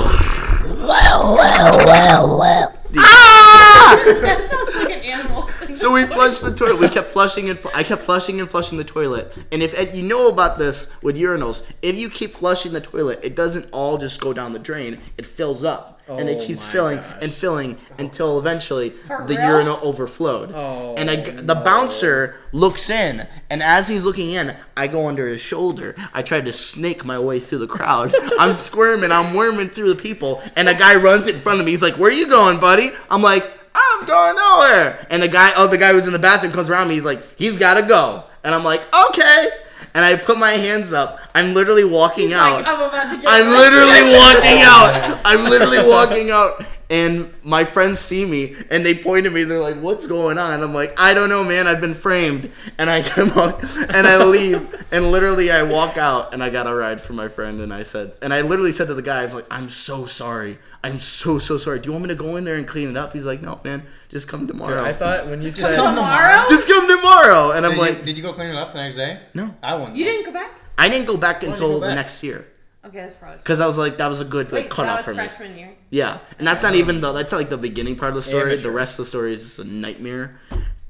Ah! 2.97 4.01
that 4.05 4.49
sounds 4.49 4.75
like 4.75 4.93
an 4.97 5.01
animal. 5.03 5.49
So 5.75 5.91
we 5.91 6.05
flushed 6.05 6.41
the 6.41 6.53
toilet. 6.53 6.79
We 6.79 6.89
kept 6.89 7.11
flushing 7.11 7.49
and 7.49 7.59
fl- 7.59 7.69
I 7.73 7.83
kept 7.83 8.03
flushing 8.03 8.39
and 8.41 8.49
flushing 8.49 8.77
the 8.77 8.83
toilet. 8.83 9.33
And 9.51 9.63
if 9.63 9.73
and 9.73 9.95
you 9.95 10.03
know 10.03 10.27
about 10.27 10.57
this 10.57 10.87
with 11.01 11.15
urinals, 11.15 11.61
if 11.81 11.95
you 11.95 12.09
keep 12.09 12.35
flushing 12.37 12.73
the 12.73 12.81
toilet, 12.81 13.19
it 13.23 13.35
doesn't 13.35 13.67
all 13.71 13.97
just 13.97 14.19
go 14.19 14.33
down 14.33 14.53
the 14.53 14.59
drain. 14.59 14.99
It 15.17 15.25
fills 15.25 15.63
up. 15.63 15.90
And 16.17 16.29
it 16.29 16.39
Oh 16.41 16.45
keeps 16.45 16.65
filling 16.65 16.97
gosh. 16.97 17.17
and 17.21 17.33
filling 17.33 17.77
until 17.97 18.39
eventually 18.39 18.93
For 19.07 19.25
the 19.27 19.35
real? 19.37 19.47
urinal 19.47 19.79
overflowed. 19.81 20.51
Oh, 20.53 20.95
and 20.97 21.09
I 21.09 21.15
g 21.17 21.31
oh 21.31 21.35
the 21.41 21.53
no. 21.55 21.63
bouncer 21.63 22.35
looks 22.51 22.89
in, 22.89 23.27
and 23.49 23.61
as 23.63 23.87
he's 23.87 24.03
looking 24.03 24.31
in, 24.33 24.55
I 24.75 24.87
go 24.87 25.07
under 25.07 25.27
his 25.27 25.41
shoulder. 25.41 25.95
I 26.13 26.21
tried 26.21 26.45
to 26.45 26.53
snake 26.53 27.05
my 27.05 27.19
way 27.19 27.39
through 27.39 27.59
the 27.59 27.67
crowd. 27.77 28.13
I'm 28.39 28.53
squirming, 28.53 29.11
I'm 29.11 29.33
worming 29.33 29.69
through 29.69 29.89
the 29.93 30.01
people, 30.01 30.41
and 30.55 30.67
a 30.69 30.73
guy 30.73 30.95
runs 30.95 31.27
in 31.27 31.39
front 31.39 31.59
of 31.59 31.65
me. 31.65 31.71
He's 31.71 31.81
like, 31.81 31.95
"Where 31.97 32.11
you 32.11 32.27
going, 32.27 32.59
buddy?" 32.59 32.91
I'm 33.09 33.21
like, 33.21 33.45
"I'm 33.75 34.05
going 34.05 34.35
nowhere." 34.35 35.07
And 35.09 35.21
the 35.23 35.27
guy, 35.29 35.53
oh, 35.55 35.67
the 35.67 35.77
guy 35.77 35.91
who's 35.93 36.07
in 36.07 36.13
the 36.13 36.19
bathroom 36.29 36.51
comes 36.53 36.69
around 36.69 36.87
me. 36.89 36.95
He's 36.95 37.05
like, 37.05 37.21
"He's 37.37 37.55
gotta 37.57 37.83
go," 37.83 38.23
and 38.43 38.53
I'm 38.55 38.63
like, 38.63 38.81
"Okay." 39.09 39.49
And 39.93 40.05
I 40.05 40.15
put 40.15 40.37
my 40.37 40.53
hands 40.53 40.93
up. 40.93 41.19
I'm 41.35 41.53
literally 41.53 41.83
walking 41.83 42.29
He's 42.29 42.33
out. 42.37 42.63
like, 42.63 42.67
I'm 42.67 42.81
about 42.81 43.11
to 43.11 43.17
get 43.21 43.27
I'm 43.29 43.49
arrested." 43.51 43.73
literally 43.73 44.13
walking 44.13 44.61
out. 44.63 45.21
I'm 45.25 45.43
literally 45.49 45.83
walking 45.87 46.31
out, 46.31 46.63
and 46.91 47.33
my 47.41 47.63
friends 47.63 47.99
see 47.99 48.25
me 48.25 48.53
and 48.69 48.85
they 48.85 48.93
point 48.93 49.25
at 49.25 49.31
me. 49.31 49.45
They're 49.45 49.61
like, 49.61 49.79
"What's 49.79 50.05
going 50.05 50.37
on?" 50.37 50.61
I'm 50.61 50.73
like, 50.73 50.93
"I 50.97 51.13
don't 51.13 51.29
know, 51.29 51.41
man. 51.41 51.65
I've 51.65 51.79
been 51.79 51.95
framed." 51.95 52.51
And 52.77 52.89
I 52.89 53.01
come 53.09 53.31
out 53.31 53.63
and 53.63 54.05
I 54.05 54.21
leave, 54.25 54.67
and 54.91 55.09
literally 55.09 55.49
I 55.51 55.63
walk 55.63 55.97
out, 55.97 56.33
and 56.33 56.43
I 56.43 56.49
got 56.49 56.67
a 56.67 56.75
ride 56.75 57.01
from 57.01 57.15
my 57.15 57.29
friend, 57.29 57.61
and 57.61 57.73
I 57.73 57.83
said, 57.83 58.11
and 58.21 58.33
I 58.33 58.41
literally 58.41 58.73
said 58.73 58.89
to 58.89 58.93
the 58.93 59.01
guy, 59.01 59.23
"I'm 59.23 59.33
like, 59.33 59.47
I'm 59.49 59.69
so 59.69 60.05
sorry. 60.05 60.59
I'm 60.83 60.99
so 60.99 61.39
so 61.39 61.57
sorry. 61.57 61.79
Do 61.79 61.87
you 61.87 61.93
want 61.93 62.03
me 62.03 62.09
to 62.09 62.15
go 62.15 62.35
in 62.35 62.43
there 62.43 62.55
and 62.55 62.67
clean 62.67 62.89
it 62.89 62.97
up?" 62.97 63.13
He's 63.13 63.25
like, 63.25 63.41
"No, 63.41 63.61
man. 63.63 63.83
Just 64.09 64.27
come 64.27 64.45
tomorrow." 64.45 64.77
Dude, 64.77 64.85
I 64.87 64.93
thought 64.93 65.27
when 65.27 65.41
you 65.41 65.49
Just 65.49 65.61
said 65.61 65.77
tomorrow? 65.77 66.45
Just 66.49 66.67
come 66.67 66.89
tomorrow. 66.89 67.51
And 67.51 67.65
I'm 67.65 67.71
Did, 67.71 67.79
like, 67.79 67.97
you, 67.99 68.03
did 68.03 68.17
you 68.17 68.23
go 68.23 68.33
clean 68.33 68.49
it 68.49 68.57
up 68.57 68.73
the 68.73 68.79
next 68.79 68.97
day? 68.97 69.21
no. 69.33 69.55
I 69.63 69.75
wouldn't. 69.75 69.95
You 69.95 70.03
didn't 70.03 70.25
go 70.25 70.33
back? 70.33 70.51
I 70.77 70.89
didn't 70.89 71.07
go 71.07 71.15
back 71.15 71.39
did 71.39 71.51
until 71.51 71.79
go 71.79 71.87
the 71.87 71.95
next 71.95 72.21
year. 72.21 72.47
Okay, 72.83 72.97
that's 72.97 73.15
probably. 73.15 73.37
Because 73.37 73.59
I 73.59 73.67
was 73.67 73.77
like, 73.77 73.97
that 73.99 74.07
was 74.07 74.21
a 74.21 74.25
good 74.25 74.51
like 74.51 74.63
Wait, 74.63 74.69
so 74.69 74.75
cutoff 74.75 74.97
that 74.97 75.05
for 75.05 75.11
was 75.11 75.17
me. 75.17 75.27
freshman 75.27 75.57
year. 75.57 75.69
Yeah, 75.91 76.19
and 76.39 76.47
that's 76.47 76.63
not 76.63 76.73
even 76.75 76.99
the 77.01 77.11
that's 77.11 77.31
like 77.31 77.49
the 77.49 77.57
beginning 77.57 77.95
part 77.95 78.09
of 78.09 78.15
the 78.15 78.23
story. 78.23 78.51
for 78.51 78.55
the 78.57 78.61
sure. 78.63 78.71
rest 78.71 78.93
of 78.93 78.97
the 78.97 79.05
story 79.05 79.33
is 79.35 79.41
just 79.43 79.59
a 79.59 79.63
nightmare. 79.63 80.39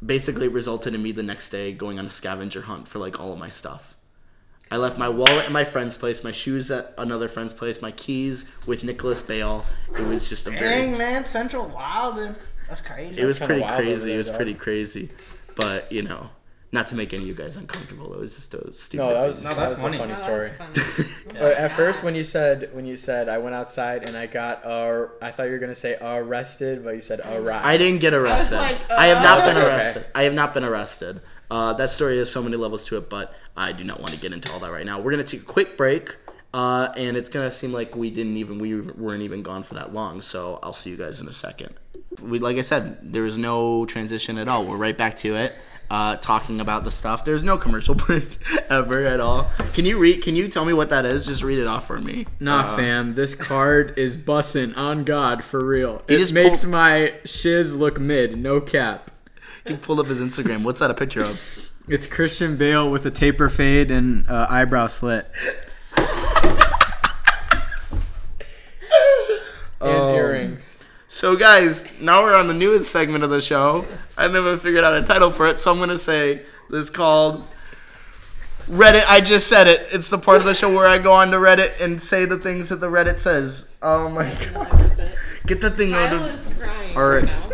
Basically, 0.05 0.45
it 0.47 0.53
resulted 0.53 0.95
in 0.95 1.03
me 1.03 1.11
the 1.11 1.21
next 1.23 1.49
day 1.49 1.73
going 1.73 1.99
on 1.99 2.05
a 2.07 2.09
scavenger 2.09 2.61
hunt 2.61 2.87
for 2.87 2.99
like 2.99 3.19
all 3.19 3.33
of 3.33 3.39
my 3.39 3.49
stuff. 3.49 3.95
I 4.71 4.77
left 4.77 4.97
my 4.97 5.09
wallet 5.09 5.45
at 5.45 5.51
my 5.51 5.65
friend's 5.65 5.97
place, 5.97 6.23
my 6.23 6.31
shoes 6.31 6.71
at 6.71 6.93
another 6.97 7.27
friend's 7.27 7.53
place, 7.53 7.81
my 7.81 7.91
keys 7.91 8.45
with 8.65 8.85
Nicholas 8.85 9.21
Bale. 9.21 9.65
It 9.99 10.01
was 10.03 10.29
just 10.29 10.47
a 10.47 10.51
very, 10.51 10.61
Dang 10.61 10.97
man, 10.97 11.25
Central 11.25 11.67
Wild. 11.67 12.35
That's 12.69 12.79
crazy. 12.79 13.21
it 13.21 13.25
was 13.25 13.35
kinda 13.37 13.47
pretty 13.47 13.61
wild 13.63 13.81
over 13.81 13.89
crazy. 13.89 14.05
there, 14.05 14.15
It 14.15 14.17
was 14.17 14.27
though. 14.27 14.35
pretty 14.37 14.53
crazy, 14.53 15.09
but 15.57 15.91
you 15.91 16.03
know, 16.03 16.29
not 16.73 16.87
to 16.87 16.95
make 16.95 17.13
any 17.13 17.23
of 17.23 17.27
you 17.27 17.33
guys 17.33 17.57
uncomfortable. 17.57 18.13
It 18.13 18.19
was 18.19 18.33
just 18.35 18.53
a 18.53 18.73
stupid. 18.73 19.03
no, 19.03 19.13
that 19.13 19.27
was 19.27 19.35
thing. 19.39 19.43
No, 19.49 19.55
that 19.55 19.69
was 19.69 19.79
funny. 19.79 19.97
a 19.97 19.99
funny 19.99 20.13
Oh, 20.13 20.15
story. 20.15 20.51
funny. 20.57 20.73
But 21.33 21.53
at 21.57 21.71
Yeah. 21.71 21.75
first, 21.75 22.03
when 22.03 22.15
you 22.15 22.23
said 22.23 22.69
when 22.73 22.85
you 22.85 22.95
said 22.97 23.27
I 23.29 23.37
went 23.39 23.55
outside 23.55 24.07
and 24.07 24.17
I 24.17 24.27
got 24.27 24.65
uh, 24.65 25.07
I 25.21 25.31
thought 25.31 25.43
you 25.47 25.51
were 25.51 25.57
gonna 25.59 25.75
say 25.75 25.97
arrested, 26.01 26.83
but 26.83 26.91
you 26.95 27.01
said 27.01 27.19
arrived. 27.21 27.65
I 27.65 27.77
didn't 27.77 27.99
get 27.99 28.13
arrested. 28.13 28.57
I, 28.57 28.71
like, 28.71 28.89
have 28.89 29.23
not 29.23 29.41
uh, 29.41 29.45
been 29.45 29.57
Okay. 29.57 29.67
arrested. 29.67 30.05
I 30.15 30.23
have 30.23 30.33
not 30.33 30.53
been 30.53 30.63
arrested. 30.63 31.21
Uh, 31.49 31.73
that 31.73 31.89
story 31.89 32.17
has 32.19 32.31
so 32.31 32.41
many 32.41 32.55
levels 32.55 32.85
to 32.85 32.97
it, 32.97 33.09
but 33.09 33.33
I 33.57 33.73
do 33.73 33.83
not 33.83 33.99
want 33.99 34.11
to 34.11 34.17
get 34.19 34.31
into 34.31 34.51
all 34.53 34.59
that 34.59 34.71
right 34.71 34.85
now. 34.85 34.99
We're 35.01 35.11
gonna 35.11 35.23
take 35.25 35.41
a 35.41 35.45
quick 35.45 35.75
break, 35.77 36.15
uh, 36.53 36.89
and 36.95 37.17
it's 37.17 37.27
gonna 37.27 37.51
seem 37.51 37.73
like 37.73 37.95
we 37.95 38.09
didn't 38.09 38.37
even 38.37 38.59
we 38.59 38.79
weren't 38.79 39.23
even 39.23 39.43
gone 39.43 39.63
for 39.63 39.73
that 39.73 39.93
long. 39.93 40.21
So 40.21 40.59
I'll 40.63 40.73
see 40.73 40.89
you 40.91 40.97
guys 40.97 41.19
in 41.19 41.27
a 41.27 41.33
second. 41.33 41.73
We 42.21 42.39
like 42.39 42.57
I 42.57 42.61
said, 42.61 43.13
there 43.13 43.23
was 43.23 43.37
no 43.37 43.85
transition 43.85 44.37
at 44.37 44.47
all. 44.47 44.65
We're 44.65 44.77
right 44.77 44.97
back 44.97 45.17
to 45.19 45.35
it. 45.35 45.53
Uh, 45.91 46.15
talking 46.15 46.61
about 46.61 46.85
the 46.85 46.89
stuff. 46.91 47.25
There's 47.25 47.43
no 47.43 47.57
commercial 47.57 47.95
break 48.07 48.39
ever 48.69 49.05
at 49.05 49.19
all. 49.19 49.51
Can 49.73 49.83
you 49.85 49.97
read? 49.97 50.23
Can 50.23 50.37
you 50.37 50.47
tell 50.47 50.63
me 50.63 50.71
what 50.71 50.87
that 50.89 51.05
is? 51.05 51.25
Just 51.25 51.43
read 51.43 51.59
it 51.59 51.67
off 51.67 51.85
for 51.85 51.99
me. 51.99 52.27
Nah, 52.39 52.61
Uh, 52.61 52.75
fam, 52.77 53.13
this 53.15 53.35
card 53.35 53.97
is 53.99 54.15
bussin' 54.15 54.73
on 54.77 55.03
God 55.03 55.43
for 55.43 55.61
real. 55.65 56.01
It 56.07 56.15
just 56.17 56.31
makes 56.31 56.61
pulled- 56.61 56.71
my 56.71 57.15
shiz 57.25 57.73
look 57.73 57.99
mid, 57.99 58.37
no 58.37 58.61
cap. 58.61 59.11
He 59.67 59.75
pulled 59.75 59.99
up 59.99 60.05
his 60.07 60.19
Instagram. 60.21 60.63
What's 60.63 60.79
that 60.79 60.89
a 60.91 60.93
picture 60.93 61.23
of? 61.23 61.41
It's 61.89 62.07
Christian 62.07 62.55
Bale 62.55 62.89
with 62.89 63.05
a 63.05 63.11
taper 63.11 63.49
fade 63.49 63.91
and 63.91 64.25
uh, 64.29 64.47
eyebrow 64.49 64.87
slit 64.87 65.27
and 65.97 66.07
Um, 69.81 70.15
earrings. 70.15 70.70
So, 71.13 71.35
guys, 71.35 71.83
now 71.99 72.23
we're 72.23 72.35
on 72.37 72.47
the 72.47 72.53
newest 72.53 72.89
segment 72.89 73.25
of 73.25 73.29
the 73.29 73.41
show. 73.41 73.85
I 74.15 74.29
never 74.29 74.57
figured 74.57 74.85
out 74.85 74.93
a 74.93 75.05
title 75.05 75.29
for 75.29 75.45
it, 75.45 75.59
so 75.59 75.69
I'm 75.69 75.77
gonna 75.77 75.97
say 75.97 76.43
this 76.69 76.89
called 76.89 77.43
Reddit. 78.69 79.03
I 79.05 79.19
just 79.19 79.47
said 79.47 79.67
it. 79.67 79.89
It's 79.91 80.07
the 80.07 80.17
part 80.17 80.37
of 80.37 80.45
the 80.45 80.53
show 80.53 80.73
where 80.73 80.87
I 80.87 80.99
go 80.99 81.11
on 81.11 81.29
to 81.31 81.37
Reddit 81.37 81.81
and 81.81 82.01
say 82.01 82.23
the 82.23 82.37
things 82.37 82.69
that 82.69 82.77
the 82.77 82.87
Reddit 82.87 83.19
says. 83.19 83.65
Oh 83.81 84.07
my 84.07 84.33
god! 84.53 84.71
Another 84.71 84.87
good 84.87 84.95
bit. 84.95 85.15
Get 85.47 85.59
the 85.59 85.71
thing 85.71 85.93
out 85.93 86.13
of. 86.13 86.21
is 86.33 86.47
crying 86.57 86.95
All 86.95 87.03
right. 87.05 87.23
right 87.23 87.25
now. 87.25 87.49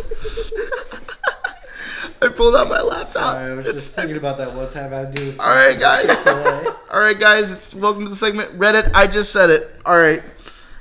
I 2.22 2.28
pulled 2.28 2.54
out 2.54 2.68
my 2.68 2.80
laptop. 2.80 3.34
I 3.38 3.50
was 3.54 3.66
just 3.66 3.92
thinking 3.92 4.18
about 4.18 4.38
that 4.38 4.54
one 4.54 4.70
time 4.70 4.94
I 4.94 5.04
do. 5.10 5.34
All 5.40 5.48
right, 5.48 5.76
guys. 5.76 6.24
All 6.92 7.00
right, 7.00 7.18
guys. 7.18 7.50
It's 7.50 7.74
welcome 7.74 8.04
to 8.04 8.10
the 8.10 8.16
segment 8.16 8.56
Reddit. 8.56 8.92
I 8.94 9.08
just 9.08 9.32
said 9.32 9.50
it. 9.50 9.74
All 9.84 9.96
right. 9.98 10.22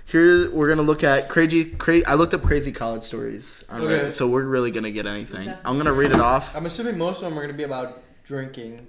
Here 0.07 0.49
we're 0.51 0.69
gonna 0.69 0.83
look 0.83 1.03
at 1.03 1.27
crazy. 1.27 1.65
Cra- 1.65 2.01
I 2.07 2.13
looked 2.13 2.33
up 2.33 2.41
crazy 2.41 2.71
college 2.71 3.03
stories 3.03 3.63
on 3.69 3.81
Okay. 3.81 4.05
Reddit, 4.05 4.11
so 4.13 4.25
we're 4.25 4.43
really 4.43 4.71
gonna 4.71 4.89
get 4.91 5.05
anything. 5.05 5.53
I'm 5.65 5.75
gonna 5.77 5.91
read 5.91 6.11
it 6.11 6.19
off. 6.21 6.55
I'm 6.55 6.65
assuming 6.65 6.97
most 6.97 7.17
of 7.17 7.23
them 7.23 7.33
are 7.33 7.41
going 7.41 7.49
to 7.49 7.57
be 7.57 7.63
about 7.63 8.01
drinking. 8.25 8.87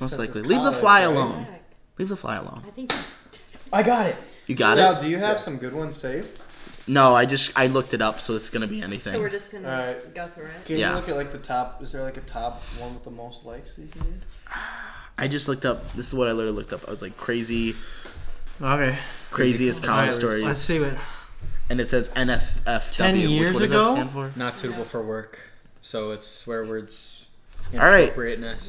Most 0.00 0.16
likely. 0.16 0.40
it's 0.42 0.48
Leave 0.48 0.62
the 0.62 0.72
fly 0.72 1.00
right? 1.04 1.12
alone. 1.12 1.44
Heck, 1.44 1.62
Leave 1.98 2.08
the 2.10 2.16
fly 2.16 2.36
alone. 2.36 2.62
I 2.64 2.70
think 2.70 2.92
I 3.72 3.82
got 3.82 4.06
it. 4.06 4.14
You 4.46 4.54
got 4.54 4.76
Sal, 4.78 4.98
it? 4.98 5.02
do 5.02 5.08
you 5.08 5.18
have 5.18 5.38
Yeah. 5.38 5.42
some 5.42 5.56
good 5.56 5.74
ones 5.74 5.96
saved? 5.96 6.38
No, 6.86 7.16
I 7.16 7.26
just 7.26 7.50
I 7.56 7.66
looked 7.66 7.92
it 7.92 8.00
up, 8.00 8.20
so 8.20 8.36
it's 8.36 8.48
gonna 8.50 8.68
be 8.68 8.80
anything. 8.80 9.14
so. 9.14 9.18
We're 9.18 9.28
just 9.28 9.50
gonna 9.50 9.68
Alright. 9.68 10.14
go 10.14 10.28
through 10.28 10.46
it. 10.46 10.64
Can 10.64 10.76
Yeah. 10.78 10.90
you 10.90 10.94
look 10.94 11.08
at 11.08 11.16
like 11.16 11.32
the 11.32 11.38
top? 11.38 11.82
Is 11.82 11.90
there 11.90 12.04
like 12.04 12.16
a 12.16 12.20
top 12.20 12.62
one 12.78 12.94
with 12.94 13.02
the 13.02 13.10
most 13.10 13.44
likes 13.44 13.74
that 13.74 13.82
you 13.82 13.88
can 13.88 14.02
read? 14.02 14.20
I 15.18 15.26
just 15.26 15.48
looked 15.48 15.66
up. 15.66 15.92
This 15.96 16.06
is 16.06 16.14
what 16.14 16.28
I 16.28 16.32
literally 16.32 16.56
looked 16.56 16.72
up. 16.72 16.86
I 16.86 16.90
was 16.92 17.02
like 17.02 17.16
crazy, 17.16 17.74
Okay. 18.60 18.98
craziest 19.30 19.82
college 19.82 20.14
stories, 20.14 20.44
Let's 20.44 20.58
see 20.60 20.80
what. 20.80 20.94
and 21.70 21.80
it 21.80 21.88
says 21.88 22.08
NSFW. 22.10 22.90
10 22.90 23.16
years 23.16 23.54
what 23.54 23.60
does 23.60 23.70
ago? 23.70 23.84
That 23.84 23.92
stand 23.92 24.10
for? 24.12 24.32
Not 24.36 24.58
suitable 24.58 24.84
for 24.84 25.02
work, 25.02 25.38
so 25.82 26.10
it's 26.10 26.26
swear 26.26 26.64
words. 26.64 27.26
All 27.74 27.80
right. 27.80 28.14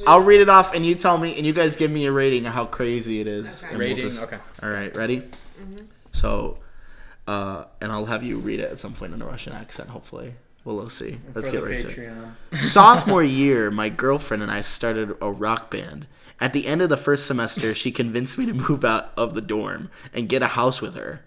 I'll 0.06 0.20
read 0.20 0.42
it 0.42 0.50
off, 0.50 0.74
and 0.74 0.86
you 0.86 0.94
tell 0.96 1.18
me, 1.18 1.38
and 1.38 1.46
you 1.46 1.54
guys 1.54 1.76
give 1.78 1.90
me 1.90 2.06
a 2.06 2.12
rating 2.12 2.46
of 2.46 2.54
how 2.54 2.66
crazy 2.66 3.22
it 3.22 3.28
is. 3.28 3.64
Okay. 3.64 3.70
and 3.70 3.78
we'll 3.80 3.88
Rating. 3.90 4.10
just- 4.10 4.22
Okay. 4.24 4.38
All 4.62 4.70
right, 4.70 4.94
ready? 4.96 5.24
So, 6.12 6.58
uh, 7.28 7.66
and 7.82 7.92
I'll 7.92 8.06
have 8.08 8.24
you 8.24 8.38
read 8.40 8.60
it 8.60 8.72
at 8.72 8.80
some 8.80 8.94
point 8.94 9.14
in 9.14 9.22
a 9.22 9.26
Russian 9.26 9.54
accent. 9.54 9.90
Hopefully, 9.90 10.34
well, 10.66 10.76
we'll 10.76 10.90
see. 10.90 11.18
Let's 11.34 11.48
for 11.48 11.52
get 11.54 11.62
the 11.62 11.68
right 11.68 11.80
to 12.52 12.58
it. 12.58 12.64
Sophomore 12.64 13.24
year, 13.44 13.72
my 13.72 13.88
girlfriend 13.90 14.44
and 14.44 14.52
I 14.52 14.62
started 14.62 15.16
a 15.22 15.32
rock 15.32 15.72
band. 15.72 16.06
At 16.42 16.54
the 16.54 16.68
end 16.68 16.82
of 16.82 16.90
the 16.90 16.98
first 16.98 17.26
semester, 17.26 17.76
she 17.76 17.92
convinced 17.92 18.38
me 18.38 18.46
to 18.46 18.54
move 18.54 18.86
out 18.86 19.12
of 19.18 19.34
the 19.34 19.42
dorm 19.42 19.92
and 20.14 20.30
get 20.30 20.42
a 20.42 20.48
house 20.48 20.82
with 20.82 20.96
her. 20.96 21.22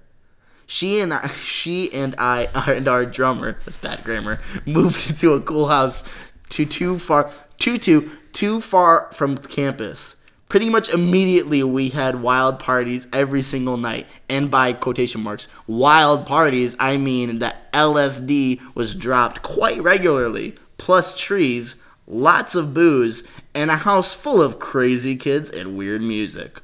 She 0.67 1.01
and 1.01 1.13
I, 1.13 1.29
she 1.43 1.93
and 1.93 2.15
I 2.17 2.45
and 2.67 2.89
our 2.89 3.05
drummer, 3.05 3.59
that's 3.65 3.77
bad 3.77 4.05
grammar, 4.05 4.41
moved 4.65 5.07
into 5.11 5.35
a 5.35 5.41
cool 5.41 5.69
house 5.69 6.03
to 6.51 6.65
too 6.65 6.99
far, 6.99 7.31
too 7.59 7.79
too 7.79 8.11
too 8.33 8.61
far 8.61 9.11
from 9.13 9.39
campus. 9.39 10.17
Pretty 10.49 10.69
much 10.69 10.91
immediately, 10.91 11.63
we 11.63 11.89
had 11.91 12.21
wild 12.21 12.59
parties 12.59 13.07
every 13.11 13.43
single 13.43 13.79
night, 13.79 14.07
and 14.29 14.51
by 14.51 14.75
quotation 14.75 15.23
marks, 15.23 15.49
wild 15.67 16.27
parties, 16.27 16.77
I 16.79 16.99
mean 16.99 17.39
that 17.39 17.73
LSD 17.73 18.61
was 18.75 18.95
dropped 18.95 19.43
quite 19.43 19.83
regularly, 19.83 20.57
plus 20.77 21.17
trees, 21.17 21.75
lots 22.07 22.55
of 22.55 22.75
booze, 22.75 23.23
and 23.55 23.71
a 23.71 23.77
house 23.77 24.15
full 24.15 24.43
of 24.43 24.59
crazy 24.59 25.17
kids 25.17 25.51
and 25.51 25.77
weird 25.77 26.03
music. 26.03 26.61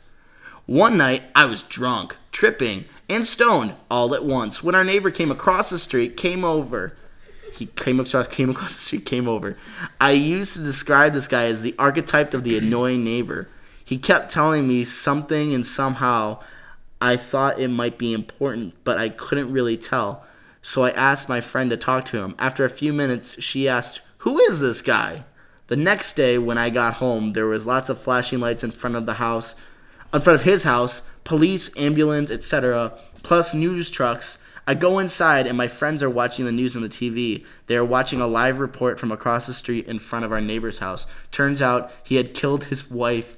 One 0.66 0.96
night, 0.96 1.22
I 1.34 1.44
was 1.46 1.62
drunk, 1.62 2.16
tripping, 2.32 2.84
and 3.08 3.26
stoned 3.26 3.74
all 3.90 4.14
at 4.14 4.24
once 4.24 4.62
when 4.62 4.74
our 4.74 4.84
neighbor 4.84 5.10
came 5.10 5.30
across 5.30 5.70
the 5.70 5.78
street, 5.78 6.16
came 6.16 6.44
over. 6.44 6.94
He 7.52 7.66
came 7.66 7.98
across, 7.98 8.28
came 8.28 8.50
across 8.50 8.74
the 8.74 8.84
street, 8.84 9.06
came 9.06 9.26
over. 9.26 9.56
I 10.00 10.10
used 10.10 10.52
to 10.52 10.62
describe 10.62 11.14
this 11.14 11.26
guy 11.26 11.44
as 11.44 11.62
the 11.62 11.74
archetype 11.78 12.34
of 12.34 12.44
the 12.44 12.58
annoying 12.58 13.02
neighbor. 13.02 13.48
He 13.82 13.96
kept 13.96 14.30
telling 14.30 14.68
me 14.68 14.84
something, 14.84 15.54
and 15.54 15.66
somehow 15.66 16.42
I 17.00 17.16
thought 17.16 17.58
it 17.58 17.68
might 17.68 17.96
be 17.96 18.12
important, 18.12 18.74
but 18.84 18.98
I 18.98 19.08
couldn't 19.08 19.52
really 19.52 19.78
tell. 19.78 20.24
So 20.60 20.84
I 20.84 20.90
asked 20.90 21.28
my 21.28 21.40
friend 21.40 21.70
to 21.70 21.76
talk 21.76 22.04
to 22.06 22.18
him. 22.18 22.34
After 22.38 22.64
a 22.64 22.70
few 22.70 22.92
minutes, 22.92 23.40
she 23.42 23.66
asked, 23.66 24.00
Who 24.18 24.38
is 24.40 24.60
this 24.60 24.82
guy? 24.82 25.24
The 25.68 25.76
next 25.76 26.14
day, 26.14 26.38
when 26.38 26.58
I 26.58 26.70
got 26.70 26.94
home, 26.94 27.34
there 27.34 27.46
was 27.46 27.66
lots 27.66 27.88
of 27.88 28.00
flashing 28.00 28.40
lights 28.40 28.64
in 28.64 28.72
front 28.72 28.96
of 28.96 29.06
the 29.06 29.14
house, 29.14 29.54
in 30.12 30.20
front 30.20 30.40
of 30.40 30.46
his 30.46 30.64
house, 30.64 31.02
police, 31.24 31.70
ambulance, 31.76 32.30
etc., 32.30 32.98
plus 33.22 33.54
news 33.54 33.90
trucks. 33.90 34.38
I 34.66 34.74
go 34.74 34.98
inside, 34.98 35.46
and 35.46 35.56
my 35.56 35.68
friends 35.68 36.02
are 36.02 36.10
watching 36.10 36.44
the 36.44 36.52
news 36.52 36.74
on 36.74 36.82
the 36.82 36.88
TV. 36.88 37.44
They 37.68 37.76
are 37.76 37.84
watching 37.84 38.20
a 38.20 38.26
live 38.26 38.58
report 38.58 38.98
from 38.98 39.12
across 39.12 39.46
the 39.46 39.54
street 39.54 39.86
in 39.86 39.98
front 39.98 40.24
of 40.24 40.32
our 40.32 40.40
neighbor's 40.40 40.80
house. 40.80 41.06
Turns 41.30 41.62
out 41.62 41.92
he 42.02 42.16
had 42.16 42.34
killed 42.34 42.64
his 42.64 42.90
wife, 42.90 43.36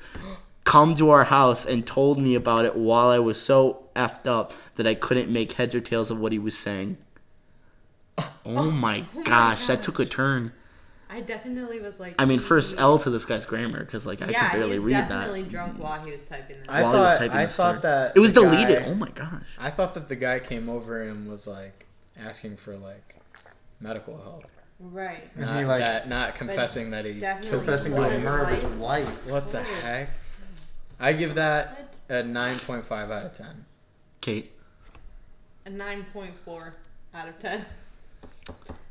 come 0.64 0.95
to 0.97 1.11
our 1.11 1.24
house, 1.24 1.66
and 1.66 1.87
told 1.87 2.18
me 2.18 2.35
about 2.35 2.64
it 2.64 2.74
while 2.74 3.09
I 3.09 3.18
was 3.18 3.41
so 3.41 3.85
effed 3.95 4.26
up 4.26 4.55
that 4.76 4.87
I 4.87 4.95
couldn't 4.95 5.31
make 5.31 5.53
heads 5.53 5.74
or 5.74 5.81
tails 5.81 6.11
of 6.11 6.18
what 6.18 6.33
he 6.33 6.39
was 6.39 6.57
saying. 6.57 6.97
Oh 8.47 8.70
my 8.70 9.01
my 9.14 9.22
gosh, 9.24 9.66
that 9.66 9.83
took 9.83 9.99
a 9.99 10.07
turn. 10.07 10.53
I 11.13 11.21
definitely 11.23 11.81
was 11.81 11.99
like. 11.99 12.15
I 12.19 12.25
mean, 12.25 12.39
first. 12.41 12.77
L 12.79 12.99
to 13.01 13.11
this 13.11 13.25
guy's 13.25 13.45
grammar 13.45 13.85
because 13.85 14.07
like 14.07 14.23
I 14.23 14.29
yeah, 14.31 14.51
could 14.51 14.57
barely 14.59 14.73
he 14.73 14.79
was 14.79 14.85
read 14.85 15.09
definitely 15.09 15.43
that. 15.43 15.51
drunk 15.51 15.79
while 15.79 16.05
he 16.05 16.13
was 16.13 16.23
typing 16.25 16.59
this. 16.59 16.67
I 16.69 16.83
While 16.83 16.93
he 16.93 16.99
was 16.99 17.09
thought, 17.13 17.19
typing 17.19 17.37
I 17.37 17.45
the 17.47 17.53
thought 17.53 17.79
story. 17.79 17.81
that 17.95 18.13
It 18.17 18.21
was 18.21 18.33
the 18.33 18.41
deleted. 18.43 18.85
guy- 18.85 18.91
Oh 18.91 18.95
my 18.95 19.09
gosh. 19.11 19.47
I 19.59 19.71
thought 19.71 19.95
that 19.95 20.09
the 20.09 20.17
guy 20.17 20.39
came 20.39 20.69
over 20.69 21.03
and 21.03 21.29
was 21.29 21.47
like 21.47 21.87
asking 22.19 22.57
for 22.59 22.77
like 22.77 23.17
medical 23.81 24.17
help, 24.23 24.45
right. 24.79 25.29
And 25.35 25.47
not 25.47 25.59
he, 25.59 25.65
like- 25.65 25.85
that, 25.85 26.09
not 26.09 26.37
confessing 26.37 26.91
that 26.91 27.05
he 27.05 27.15
definitely 27.15 27.51
killed 27.51 27.65
Confessing 27.65 27.93
his 27.93 28.01
to 28.03 28.07
a 28.07 28.11
his 28.13 28.25
wife. 28.25 28.33
murder 28.33 28.69
wife. 28.79 29.09
wife. 29.09 29.27
What 29.27 29.53
the 29.53 29.59
Weird. 29.63 29.67
heck? 29.83 30.11
I 31.01 31.13
give 31.15 31.35
that 31.35 31.95
a 32.09 32.23
nine 32.23 32.59
point 32.61 32.87
five 32.87 33.11
out 33.11 33.25
of 33.25 33.37
ten. 33.37 33.65
Kate. 34.21 34.51
A 35.67 35.71
nine 35.71 36.07
point 36.13 36.35
four 36.45 36.75
out 37.15 37.27
of 37.29 37.39
ten. 37.41 37.65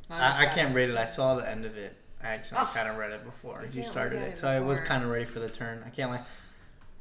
Not 0.10 0.20
I, 0.22 0.42
I 0.42 0.46
much 0.46 0.56
can't 0.56 0.74
rate 0.76 0.90
it. 0.90 0.98
I 0.98 1.06
saw 1.06 1.36
the 1.36 1.48
end 1.48 1.66
of 1.66 1.78
it. 1.78 1.96
I 2.24 2.28
actually 2.30 2.58
Oh. 2.62 2.70
kind 2.74 2.88
of 2.90 2.98
read 2.98 3.12
it 3.12 3.24
before 3.24 3.64
You 3.72 3.82
you 3.82 3.88
started 3.88 4.22
it, 4.22 4.28
it 4.30 4.38
so 4.38 4.48
I 4.48 4.60
was 4.60 4.80
kind 4.82 5.04
of 5.04 5.10
ready 5.10 5.26
for 5.26 5.40
the 5.40 5.50
turn. 5.50 5.84
I 5.86 5.90
can't 5.90 6.12
lie, 6.12 6.22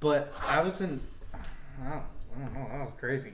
but 0.00 0.32
I 0.46 0.62
wasn't. 0.62 1.02
I 1.34 1.90
don't, 1.90 2.02
I 2.36 2.40
don't 2.44 2.54
know. 2.54 2.68
That 2.70 2.80
was 2.84 2.92
crazy. 2.98 3.32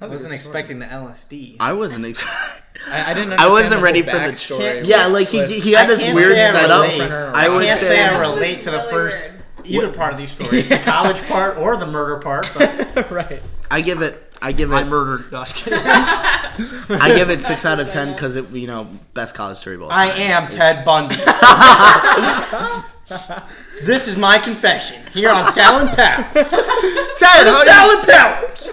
I 0.00 0.06
wasn't 0.06 0.32
expecting 0.32 0.80
the 0.80 0.86
LSD. 0.86 1.56
I 1.60 1.72
wasn't. 1.74 2.06
Ex- 2.06 2.18
I, 2.88 3.10
I 3.12 3.14
didn't. 3.14 3.34
I 3.34 3.48
wasn't 3.48 3.82
ready 3.82 4.02
for 4.02 4.10
the 4.10 4.16
backstory 4.18 4.58
Can't- 4.58 4.86
yeah, 4.86 5.06
like 5.06 5.28
he 5.28 5.60
he 5.60 5.72
had 5.72 5.88
this 5.88 6.00
can't 6.00 6.16
weird 6.16 6.32
say 6.32 6.46
I 6.48 6.52
setup. 6.52 6.82
relate. 6.82 7.00
I 7.02 7.44
I 7.44 7.46
can't 7.64 7.80
say, 7.80 7.86
say 7.88 8.04
I 8.04 8.20
relate 8.32 8.62
to 8.62 8.70
the 8.72 8.78
really 8.78 8.90
first 8.90 9.22
weird. 9.24 9.42
either 9.66 9.92
part 9.92 10.12
of 10.12 10.18
these 10.18 10.30
stories, 10.32 10.68
the 10.68 10.78
college 10.78 11.22
part 11.28 11.56
or 11.58 11.76
the 11.76 11.86
murder 11.86 12.16
part. 12.18 12.48
But 12.54 13.10
right. 13.12 13.42
I 13.70 13.80
give 13.80 14.02
it. 14.02 14.31
I 14.42 14.52
give 14.52 14.72
I 14.72 14.80
it. 14.82 14.86
murdered. 14.86 15.30
No, 15.30 15.38
I 15.38 15.40
was 15.42 15.52
kidding. 15.52 15.78
I 15.80 17.12
give 17.14 17.30
it 17.30 17.40
six 17.42 17.64
out 17.64 17.78
of 17.80 17.90
ten 17.90 18.12
because 18.12 18.34
it 18.36 18.50
you 18.50 18.66
know 18.66 18.88
best 19.14 19.34
college 19.34 19.56
story 19.58 19.76
of 19.76 19.82
all 19.84 19.90
I 19.92 20.08
time. 20.10 20.18
am 20.20 20.48
Ted 20.48 20.84
Bundy. 20.84 21.16
this 23.86 24.08
is 24.08 24.16
my 24.18 24.38
confession 24.38 25.00
here 25.12 25.30
on 25.30 25.50
Sal 25.52 25.78
and 25.78 25.90
Pals. 25.90 26.26
Ted, 26.34 26.50
The 26.50 27.52
how 27.52 27.64
Sal 27.64 27.86
you- 27.86 27.98
and 27.98 28.08
Pals. 28.08 28.68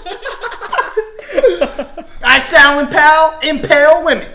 I 2.24 2.40
Sal 2.40 2.80
and 2.80 2.90
Pal 2.90 3.40
impale 3.44 4.04
women. 4.04 4.32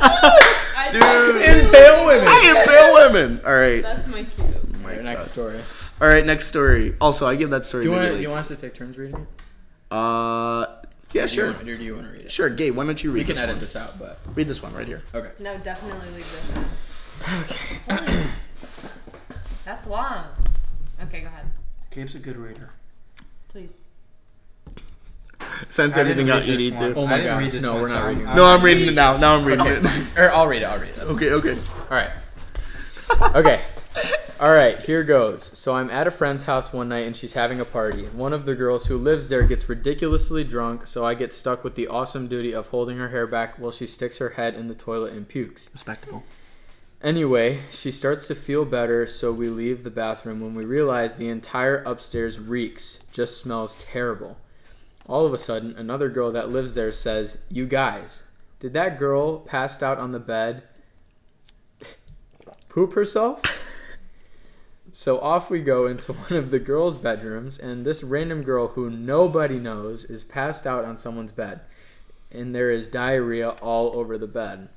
I 0.00 0.88
Dude. 0.92 1.42
Impale 1.66 2.06
women. 2.06 2.28
I 2.28 2.60
impale 2.60 2.94
women. 2.94 3.40
All 3.44 3.54
right. 3.54 3.82
That's 3.82 4.06
my 4.06 4.24
cue. 4.24 4.44
Oh 4.44 4.78
my 4.82 4.94
next 4.96 5.24
God. 5.24 5.28
story. 5.32 5.60
All 6.00 6.06
right, 6.08 6.24
next 6.24 6.46
story. 6.46 6.94
Also, 7.00 7.26
I 7.26 7.34
give 7.34 7.50
that 7.50 7.64
story. 7.64 7.82
Do 7.82 7.88
you 7.88 7.92
want 7.92 8.04
maybe 8.04 8.16
to? 8.16 8.22
You 8.22 8.28
want 8.28 8.40
us 8.40 8.48
to 8.48 8.56
take 8.56 8.74
turns 8.74 8.96
reading 8.96 9.16
it? 9.20 9.26
Uh, 9.94 10.66
yeah, 11.12 11.24
Or 11.24 11.26
do 11.26 11.34
you 11.34 11.40
sure. 11.40 11.46
want- 11.52 11.62
Or 11.68 11.76
do 11.76 11.82
you 11.82 11.94
want 11.94 12.06
to 12.06 12.12
read 12.12 12.24
it? 12.26 12.30
Sure, 12.32 12.48
Gabe. 12.50 12.76
Why 12.76 12.84
don't 12.86 13.02
you 13.02 13.10
read 13.10 13.20
We 13.20 13.24
can 13.24 13.34
this 13.34 13.42
edit 13.42 13.56
one? 13.56 13.60
this 13.64 13.74
out, 13.76 13.98
but 13.98 14.20
Read 14.34 14.46
this 14.48 14.62
one 14.62 14.74
right 14.74 14.86
here. 14.86 15.02
okay. 15.14 15.30
No, 15.40 15.56
definitely 15.58 16.10
leave 16.10 16.26
this 16.30 16.56
One. 16.56 17.44
Okay. 17.90 18.26
That's 19.64 19.86
long. 19.86 20.24
Okay, 21.02 21.20
go 21.22 21.26
ahead. 21.28 21.46
Gabe's 21.90 22.14
a 22.14 22.18
good 22.18 22.36
reader. 22.36 22.70
Please. 23.48 23.84
Censor 25.70 25.98
I 25.98 26.00
everything 26.02 26.30
out 26.30 26.46
you 26.46 26.56
need 26.56 26.74
to. 26.78 26.94
Oh 26.94 27.06
my 27.06 27.14
I 27.14 27.16
didn't 27.18 27.52
gosh, 27.52 27.62
no, 27.62 27.74
we're 27.74 27.88
not 27.88 28.06
reading 28.06 28.22
it. 28.22 28.26
I'm- 28.28 28.36
No, 28.36 28.44
I'm 28.46 28.62
reading 28.62 28.88
it 28.88 28.94
now. 28.94 29.16
Now 29.16 29.34
I'm 29.34 29.44
reading 29.44 29.66
it. 29.66 29.84
Or 30.16 30.30
I'll 30.30 30.46
read 30.46 30.62
it. 30.62 30.66
I'll 30.66 30.78
read 30.78 30.90
it. 30.90 30.98
Okay, 31.00 31.30
okay. 31.32 31.58
All 31.90 31.96
right. 31.96 32.10
Okay. 33.34 33.64
All 34.40 34.52
right, 34.52 34.78
here 34.78 35.02
goes. 35.02 35.50
So 35.58 35.74
I'm 35.74 35.90
at 35.90 36.06
a 36.06 36.12
friend's 36.12 36.44
house 36.44 36.72
one 36.72 36.88
night 36.88 37.06
and 37.06 37.16
she's 37.16 37.32
having 37.32 37.58
a 37.58 37.64
party. 37.64 38.04
One 38.06 38.32
of 38.32 38.44
the 38.46 38.54
girls 38.54 38.86
who 38.86 38.96
lives 38.96 39.28
there 39.28 39.42
gets 39.42 39.68
ridiculously 39.68 40.44
drunk, 40.44 40.86
so 40.86 41.04
I 41.04 41.14
get 41.14 41.34
stuck 41.34 41.64
with 41.64 41.74
the 41.74 41.88
awesome 41.88 42.28
duty 42.28 42.52
of 42.52 42.68
holding 42.68 42.98
her 42.98 43.08
hair 43.08 43.26
back 43.26 43.58
while 43.58 43.72
she 43.72 43.86
sticks 43.86 44.18
her 44.18 44.30
head 44.30 44.54
in 44.54 44.68
the 44.68 44.76
toilet 44.76 45.12
and 45.12 45.28
pukes. 45.28 45.68
Respectable. 45.72 46.22
Anyway, 47.02 47.62
she 47.72 47.90
starts 47.90 48.28
to 48.28 48.34
feel 48.36 48.64
better, 48.64 49.08
so 49.08 49.32
we 49.32 49.48
leave 49.48 49.82
the 49.82 49.90
bathroom 49.90 50.40
when 50.40 50.54
we 50.54 50.64
realize 50.64 51.16
the 51.16 51.28
entire 51.28 51.82
upstairs 51.82 52.38
reeks, 52.38 53.00
just 53.12 53.40
smells 53.40 53.76
terrible. 53.80 54.36
All 55.06 55.26
of 55.26 55.32
a 55.32 55.38
sudden, 55.38 55.74
another 55.76 56.08
girl 56.08 56.30
that 56.30 56.50
lives 56.50 56.74
there 56.74 56.92
says, 56.92 57.38
You 57.48 57.66
guys, 57.66 58.22
did 58.60 58.72
that 58.74 59.00
girl 59.00 59.40
passed 59.40 59.82
out 59.82 59.98
on 59.98 60.12
the 60.12 60.18
bed 60.20 60.62
poop 62.68 62.92
herself? 62.92 63.40
So 65.00 65.20
off 65.20 65.48
we 65.48 65.60
go 65.60 65.86
into 65.86 66.12
one 66.28 66.32
of 66.32 66.50
the 66.50 66.58
girls' 66.58 66.96
bedrooms, 66.96 67.56
and 67.56 67.84
this 67.84 68.02
random 68.02 68.42
girl 68.42 68.66
who 68.66 68.90
nobody 68.90 69.60
knows 69.60 70.04
is 70.04 70.24
passed 70.24 70.66
out 70.66 70.84
on 70.84 70.96
someone's 70.96 71.30
bed. 71.30 71.60
And 72.32 72.52
there 72.52 72.72
is 72.72 72.88
diarrhea 72.88 73.50
all 73.50 73.96
over 73.96 74.18
the 74.18 74.26
bed. 74.26 74.68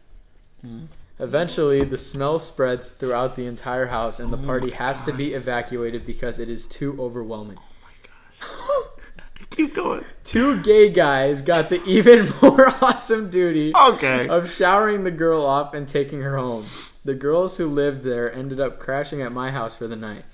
Hmm. 0.61 0.83
Eventually, 1.17 1.83
the 1.83 1.97
smell 1.97 2.37
spreads 2.37 2.87
throughout 2.87 3.35
the 3.35 3.47
entire 3.47 3.87
house, 3.87 4.19
and 4.19 4.31
the 4.31 4.37
Oh 4.37 4.45
party 4.45 4.69
has 4.69 5.01
to 5.03 5.11
be 5.11 5.33
evacuated 5.33 6.05
because 6.05 6.37
it 6.37 6.49
is 6.49 6.67
too 6.67 6.95
overwhelming. 6.99 7.57
Oh 7.59 7.73
my 7.81 8.77
gosh. 8.77 9.47
Keep 9.49 9.73
going. 9.73 10.05
Two 10.23 10.61
gay 10.61 10.91
guys 10.91 11.41
got 11.41 11.69
the 11.69 11.83
even 11.87 12.31
more 12.43 12.67
awesome 12.83 13.31
duty 13.31 13.73
Okay. 13.75 14.27
of 14.27 14.51
showering 14.51 15.03
the 15.03 15.09
girl 15.09 15.43
off 15.43 15.73
and 15.73 15.87
taking 15.87 16.21
her 16.21 16.37
home. 16.37 16.67
The 17.03 17.15
girls 17.15 17.57
who 17.57 17.67
lived 17.67 18.03
there 18.03 18.31
ended 18.31 18.59
up 18.59 18.79
crashing 18.79 19.21
at 19.21 19.31
my 19.31 19.51
house 19.51 19.75
for 19.75 19.87
the 19.87 19.95
night. 19.95 20.25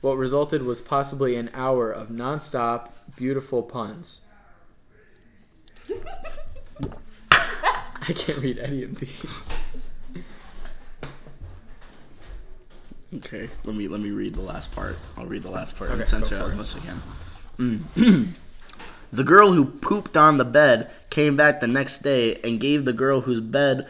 What 0.00 0.16
resulted 0.16 0.62
was 0.62 0.80
possibly 0.80 1.36
an 1.36 1.50
hour 1.54 1.90
of 1.90 2.08
nonstop, 2.08 2.90
beautiful 3.16 3.62
puns. 3.62 4.20
I 6.82 8.12
can't 8.12 8.38
read 8.38 8.58
any 8.58 8.82
of 8.82 8.98
these. 8.98 9.52
Okay. 13.14 13.48
Let 13.64 13.76
me 13.76 13.88
let 13.88 14.00
me 14.00 14.10
read 14.10 14.34
the 14.34 14.42
last 14.42 14.72
part. 14.72 14.98
I'll 15.16 15.26
read 15.26 15.42
the 15.42 15.50
last 15.50 15.76
part 15.76 15.90
and 15.90 16.00
Okay, 16.00 16.10
censor 16.10 16.38
go 16.38 16.46
it 16.46 16.48
as 16.48 16.54
much 16.54 16.74
as 16.74 16.76
I 16.76 16.86
can. 16.86 17.02
Mm. 17.96 18.34
the 19.12 19.24
girl 19.24 19.52
who 19.52 19.64
pooped 19.64 20.16
on 20.16 20.38
the 20.38 20.44
bed 20.44 20.90
came 21.08 21.36
back 21.36 21.60
the 21.60 21.66
next 21.66 22.02
day 22.02 22.40
and 22.42 22.60
gave 22.60 22.84
the 22.84 22.92
girl 22.92 23.22
whose 23.22 23.40
bed 23.40 23.86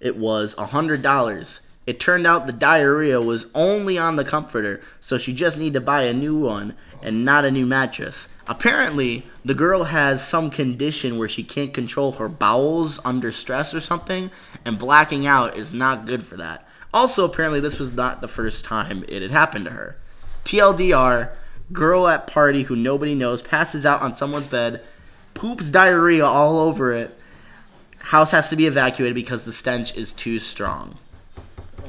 it 0.00 0.16
was 0.16 0.54
a 0.58 0.66
hundred 0.66 1.02
dollars. 1.02 1.60
It 1.86 2.00
turned 2.00 2.26
out 2.26 2.46
the 2.46 2.52
diarrhea 2.52 3.20
was 3.20 3.46
only 3.54 3.98
on 3.98 4.16
the 4.16 4.24
comforter, 4.24 4.80
so 5.00 5.18
she 5.18 5.34
just 5.34 5.58
needed 5.58 5.74
to 5.74 5.80
buy 5.80 6.04
a 6.04 6.14
new 6.14 6.36
one 6.38 6.74
and 7.02 7.24
not 7.24 7.44
a 7.44 7.50
new 7.50 7.66
mattress. 7.66 8.26
Apparently, 8.46 9.26
the 9.44 9.54
girl 9.54 9.84
has 9.84 10.26
some 10.26 10.50
condition 10.50 11.18
where 11.18 11.28
she 11.28 11.42
can't 11.42 11.74
control 11.74 12.12
her 12.12 12.28
bowels 12.28 12.98
under 13.04 13.32
stress 13.32 13.74
or 13.74 13.80
something, 13.80 14.30
and 14.64 14.78
blacking 14.78 15.26
out 15.26 15.56
is 15.56 15.72
not 15.72 16.06
good 16.06 16.26
for 16.26 16.36
that. 16.36 16.66
Also, 16.92 17.24
apparently, 17.24 17.60
this 17.60 17.78
was 17.78 17.92
not 17.92 18.20
the 18.20 18.28
first 18.28 18.64
time 18.64 19.04
it 19.08 19.20
had 19.20 19.30
happened 19.30 19.66
to 19.66 19.72
her. 19.72 19.96
TLDR, 20.44 21.32
girl 21.72 22.06
at 22.08 22.26
party 22.26 22.64
who 22.64 22.76
nobody 22.76 23.14
knows 23.14 23.42
passes 23.42 23.84
out 23.84 24.00
on 24.00 24.14
someone's 24.14 24.46
bed, 24.46 24.82
poops 25.34 25.70
diarrhea 25.70 26.24
all 26.24 26.60
over 26.60 26.92
it. 26.92 27.18
House 27.98 28.30
has 28.30 28.48
to 28.50 28.56
be 28.56 28.66
evacuated 28.66 29.14
because 29.14 29.44
the 29.44 29.52
stench 29.52 29.94
is 29.96 30.12
too 30.12 30.38
strong. 30.38 30.98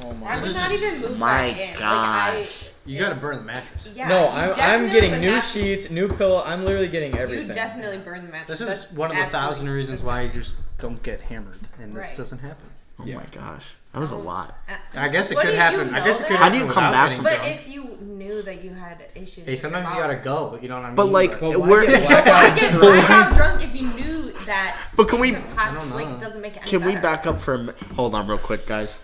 Oh 0.00 0.10
I 0.10 0.12
my. 0.14 0.42
would 0.42 0.54
not 0.54 0.72
even 0.72 1.00
move 1.00 1.18
My 1.18 1.50
back 1.50 1.58
in. 1.60 1.68
Like, 1.70 1.78
gosh. 1.78 2.64
You 2.84 2.98
gotta 3.00 3.14
burn 3.16 3.36
the 3.38 3.42
mattress. 3.42 3.88
Yeah, 3.94 4.08
no, 4.08 4.20
you 4.22 4.26
I'm, 4.28 4.50
I'm 4.50 4.56
definitely 4.56 4.90
getting 4.92 5.10
would 5.12 5.20
new 5.22 5.30
have 5.30 5.44
to- 5.44 5.48
sheets, 5.58 5.90
new 5.90 6.08
pillow. 6.08 6.42
I'm 6.44 6.64
literally 6.64 6.88
getting 6.88 7.16
everything. 7.18 7.48
You 7.48 7.54
definitely 7.54 7.98
burn 7.98 8.24
the 8.24 8.30
mattress. 8.30 8.60
This 8.60 8.68
is 8.68 8.80
That's 8.82 8.92
one 8.92 9.10
of 9.10 9.16
the 9.16 9.24
thousand 9.26 9.68
reasons 9.68 10.02
why 10.02 10.22
you 10.22 10.28
just 10.30 10.54
don't 10.78 11.02
get 11.02 11.20
hammered, 11.22 11.58
and 11.80 11.96
this 11.96 12.06
Right. 12.08 12.16
doesn't 12.16 12.38
happen. 12.38 12.66
Oh 13.00 13.04
Yeah. 13.04 13.16
my 13.16 13.24
gosh, 13.32 13.64
that 13.92 13.98
was 13.98 14.12
a 14.12 14.16
lot. 14.16 14.56
Uh, 14.68 14.74
I 14.94 15.08
guess 15.08 15.30
it 15.30 15.34
what 15.34 15.42
could 15.42 15.50
do 15.50 15.54
you 15.54 15.60
happen. 15.60 15.94
I 15.94 15.98
know 15.98 16.04
guess 16.04 16.20
it 16.20 16.26
could 16.28 16.36
that? 16.36 16.38
How 16.38 16.48
do 16.48 16.54
happen 16.58 16.68
you 16.68 16.72
come 16.74 16.84
without 16.84 16.92
back 16.92 17.08
getting 17.08 17.16
from- 17.16 17.24
But 17.24 17.36
drunk. 17.42 17.56
if 17.60 17.68
you 17.68 17.98
knew 18.00 18.42
that 18.42 18.64
you 18.64 18.70
had 18.74 19.06
issues, 19.16 19.44
Hey, 19.44 19.50
with 19.52 19.60
sometimes 19.60 19.88
you 19.88 19.94
gotta 20.00 20.16
bowels- 20.24 20.52
go. 20.56 20.58
You 20.62 20.68
know 20.68 20.76
what 20.76 20.84
I 20.84 20.86
mean? 20.88 20.94
But 20.94 21.06
like, 21.10 21.40
But 21.40 21.58
why 21.60 21.68
we're 21.68 21.86
get 21.88 22.02
Why 22.04 22.22
blackout 22.22 22.58
get 22.60 22.70
drunk? 22.78 22.80
blackout 22.82 23.34
drunk 23.34 23.62
if 23.64 23.74
you 23.74 23.88
knew 23.88 24.32
that? 24.46 24.76
But 24.96 25.08
can 25.08 25.18
we- 25.18 25.32
past, 25.32 25.58
I 25.58 25.74
don't 25.74 25.90
like, 25.90 26.20
doesn't 26.20 26.40
make 26.40 26.56
it 26.56 26.62
any 26.62 26.70
Can 26.70 26.84
we 26.84 26.92
better. 26.92 27.02
back 27.02 27.26
up 27.26 27.42
for 27.42 27.54
a 27.54 27.58
mi- 27.58 27.72
Hold 27.96 28.14
on, 28.14 28.28
real 28.28 28.38
quick, 28.38 28.66
guys. 28.66 28.96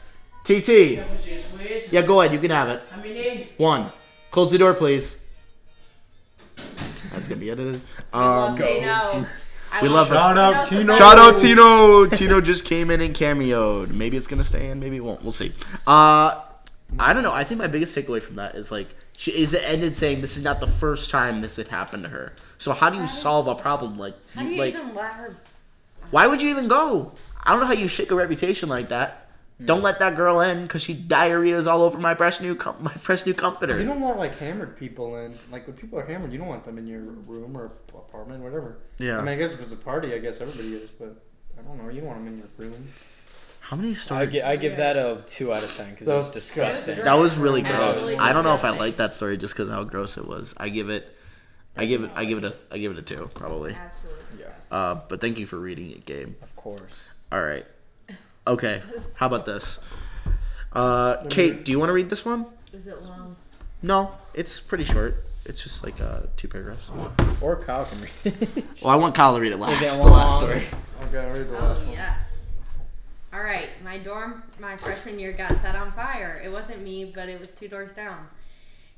TT. 0.44 0.98
Yeah, 1.92 2.02
go 2.02 2.20
ahead. 2.20 2.32
You 2.34 2.40
can 2.40 2.50
have 2.50 2.68
it. 2.68 3.52
One. 3.58 3.90
Close 4.30 4.50
the 4.50 4.58
door, 4.58 4.74
please. 4.74 5.14
That's 7.12 7.28
gonna 7.28 7.36
be 7.40 7.50
edited. 7.50 7.74
We 8.12 8.18
love 8.20 8.50
Um, 8.50 8.56
Tino. 8.56 9.26
We 9.82 9.88
love 9.88 10.08
her. 10.08 10.14
Shout 10.14 10.38
out 10.38 10.68
Tino. 10.68 10.86
best. 10.86 10.98
shout 10.98 11.18
out 11.18 11.38
Tino. 11.40 12.06
Tino 12.06 12.40
just 12.40 12.64
came 12.64 12.90
in 12.90 13.00
and 13.00 13.14
cameoed. 13.14 13.88
Maybe 13.90 14.16
it's 14.16 14.26
gonna 14.26 14.44
stay 14.44 14.68
in. 14.70 14.80
Maybe 14.80 14.96
it 14.96 15.00
won't. 15.04 15.22
We'll 15.22 15.32
see. 15.32 15.52
Uh, 15.86 16.40
I 16.98 17.12
don't 17.12 17.22
know. 17.22 17.32
I 17.32 17.44
think 17.44 17.58
my 17.58 17.66
biggest 17.66 17.94
takeaway 17.94 18.22
from 18.22 18.36
that 18.36 18.54
is 18.54 18.70
like 18.70 18.88
she 19.14 19.30
is 19.32 19.54
it 19.54 19.62
ended 19.64 19.96
saying 19.96 20.20
this 20.22 20.36
is 20.36 20.42
not 20.42 20.60
the 20.60 20.66
first 20.66 21.10
time 21.10 21.40
this 21.40 21.56
had 21.56 21.68
happened 21.68 22.02
to 22.04 22.08
her. 22.10 22.32
So 22.58 22.72
how 22.72 22.90
do 22.90 22.96
you 22.96 23.02
That 23.02 23.10
is- 23.12 23.18
solve 23.18 23.46
a 23.48 23.54
problem 23.54 23.98
like 23.98 24.14
How 24.34 24.42
do 24.42 24.48
you 24.48 24.58
like 24.58 24.74
even 24.74 24.94
let 24.94 25.12
her? 25.12 25.36
why 26.10 26.26
would 26.26 26.40
you 26.42 26.50
even 26.50 26.68
go? 26.68 27.12
I 27.42 27.50
don't 27.52 27.60
know 27.60 27.66
how 27.66 27.72
you 27.72 27.88
shake 27.88 28.10
a 28.10 28.14
reputation 28.14 28.68
like 28.68 28.88
that. 28.90 29.21
Don't 29.66 29.82
let 29.82 29.98
that 30.00 30.16
girl 30.16 30.40
in 30.40 30.62
because 30.62 30.82
she 30.82 30.94
diarrheas 30.94 31.66
all 31.66 31.82
over 31.82 31.98
my 31.98 32.14
fresh 32.14 32.40
new 32.40 32.54
com- 32.54 32.76
my 32.80 32.94
fresh 32.94 33.24
new 33.26 33.34
comforter. 33.34 33.78
You 33.78 33.84
don't 33.86 34.00
want 34.00 34.18
like 34.18 34.36
hammered 34.36 34.76
people 34.76 35.16
in. 35.16 35.38
Like 35.50 35.66
when 35.66 35.76
people 35.76 35.98
are 35.98 36.06
hammered, 36.06 36.32
you 36.32 36.38
don't 36.38 36.48
want 36.48 36.64
them 36.64 36.78
in 36.78 36.86
your 36.86 37.00
room 37.00 37.56
or 37.56 37.72
apartment, 37.94 38.42
whatever. 38.42 38.78
yeah. 38.98 39.18
I 39.18 39.20
mean, 39.20 39.28
I 39.34 39.36
guess 39.36 39.52
if 39.52 39.60
it's 39.60 39.72
a 39.72 39.76
party, 39.76 40.14
I 40.14 40.18
guess 40.18 40.40
everybody 40.40 40.74
is, 40.74 40.90
but 40.90 41.16
I 41.58 41.62
don't 41.62 41.78
know. 41.82 41.88
You 41.90 42.00
don't 42.00 42.08
want 42.08 42.24
them 42.24 42.32
in 42.34 42.38
your 42.38 42.48
room. 42.70 42.88
how 43.60 43.76
many 43.76 43.90
I 43.92 43.94
stories? 43.94 44.30
give, 44.30 44.44
I 44.44 44.56
give 44.56 44.76
that 44.78 44.96
a 44.96 45.22
two 45.26 45.52
out 45.52 45.62
of 45.62 45.74
ten 45.76 45.90
because 45.90 46.06
That 46.06 46.14
was 46.16 46.26
was 46.26 46.34
disgusting. 46.34 46.96
disgusting. 46.96 47.04
That 47.04 47.14
was 47.14 47.36
really 47.36 47.62
Absolutely 47.64 48.16
gross. 48.16 48.28
I 48.28 48.32
don't 48.32 48.44
know 48.44 48.54
if 48.54 48.64
I 48.64 48.70
like 48.70 48.96
that 48.96 49.14
story 49.14 49.36
just 49.36 49.54
because 49.54 49.68
how 49.70 49.84
gross 49.84 50.16
it 50.16 50.26
was. 50.26 50.54
I 50.56 50.68
give 50.70 50.88
it, 50.90 51.06
I 51.76 51.84
give 51.86 52.02
it, 52.04 52.10
I 52.14 52.24
give 52.24 52.38
it 52.38 52.44
a, 52.44 52.54
I 52.70 52.78
give 52.78 52.92
it 52.92 52.98
a 52.98 53.02
two 53.02 53.30
probably. 53.34 53.74
Absolutely. 53.74 54.22
Yeah. 54.40 54.76
Uh, 54.76 55.00
but 55.08 55.20
thank 55.20 55.38
you 55.38 55.46
for 55.46 55.58
reading 55.58 55.90
it, 55.90 56.04
Gabe. 56.06 56.34
Of 56.42 56.54
course. 56.56 56.80
All 57.30 57.42
right. 57.42 57.64
Okay. 58.46 58.82
How 59.16 59.26
about 59.26 59.46
this? 59.46 59.78
Uh, 60.72 61.24
Kate, 61.28 61.64
do 61.64 61.70
you 61.72 61.78
want 61.78 61.90
to 61.90 61.92
read 61.92 62.10
this 62.10 62.24
one? 62.24 62.46
Is 62.72 62.86
it 62.86 63.02
long? 63.02 63.36
No, 63.82 64.12
it's 64.34 64.58
pretty 64.60 64.84
short. 64.84 65.24
It's 65.44 65.62
just 65.62 65.82
like 65.84 66.00
uh, 66.00 66.20
two 66.36 66.48
paragraphs. 66.48 66.84
Or 67.40 67.56
Kyle 67.56 67.84
can 67.84 68.00
read. 68.00 68.64
Well, 68.82 68.92
I 68.92 68.96
want 68.96 69.14
Kyle 69.14 69.34
to 69.34 69.40
read 69.40 69.52
it 69.52 69.58
last. 69.58 69.82
Is 69.82 69.92
it 69.92 69.96
The 69.96 70.02
last 70.04 70.36
story. 70.38 70.66
Okay, 71.04 71.18
I'll 71.18 71.30
read 71.32 71.48
the 71.50 71.58
Oh 71.58 71.62
last 71.68 71.80
one. 71.82 71.92
yes. 71.92 72.18
All 73.32 73.42
right, 73.42 73.68
my 73.82 73.98
dorm 73.98 74.42
my 74.60 74.76
freshman 74.76 75.18
year 75.18 75.32
got 75.32 75.50
set 75.60 75.74
on 75.74 75.92
fire. 75.92 76.40
It 76.44 76.48
wasn't 76.50 76.82
me, 76.82 77.10
but 77.14 77.28
it 77.28 77.38
was 77.40 77.48
two 77.48 77.66
doors 77.68 77.92
down. 77.92 78.26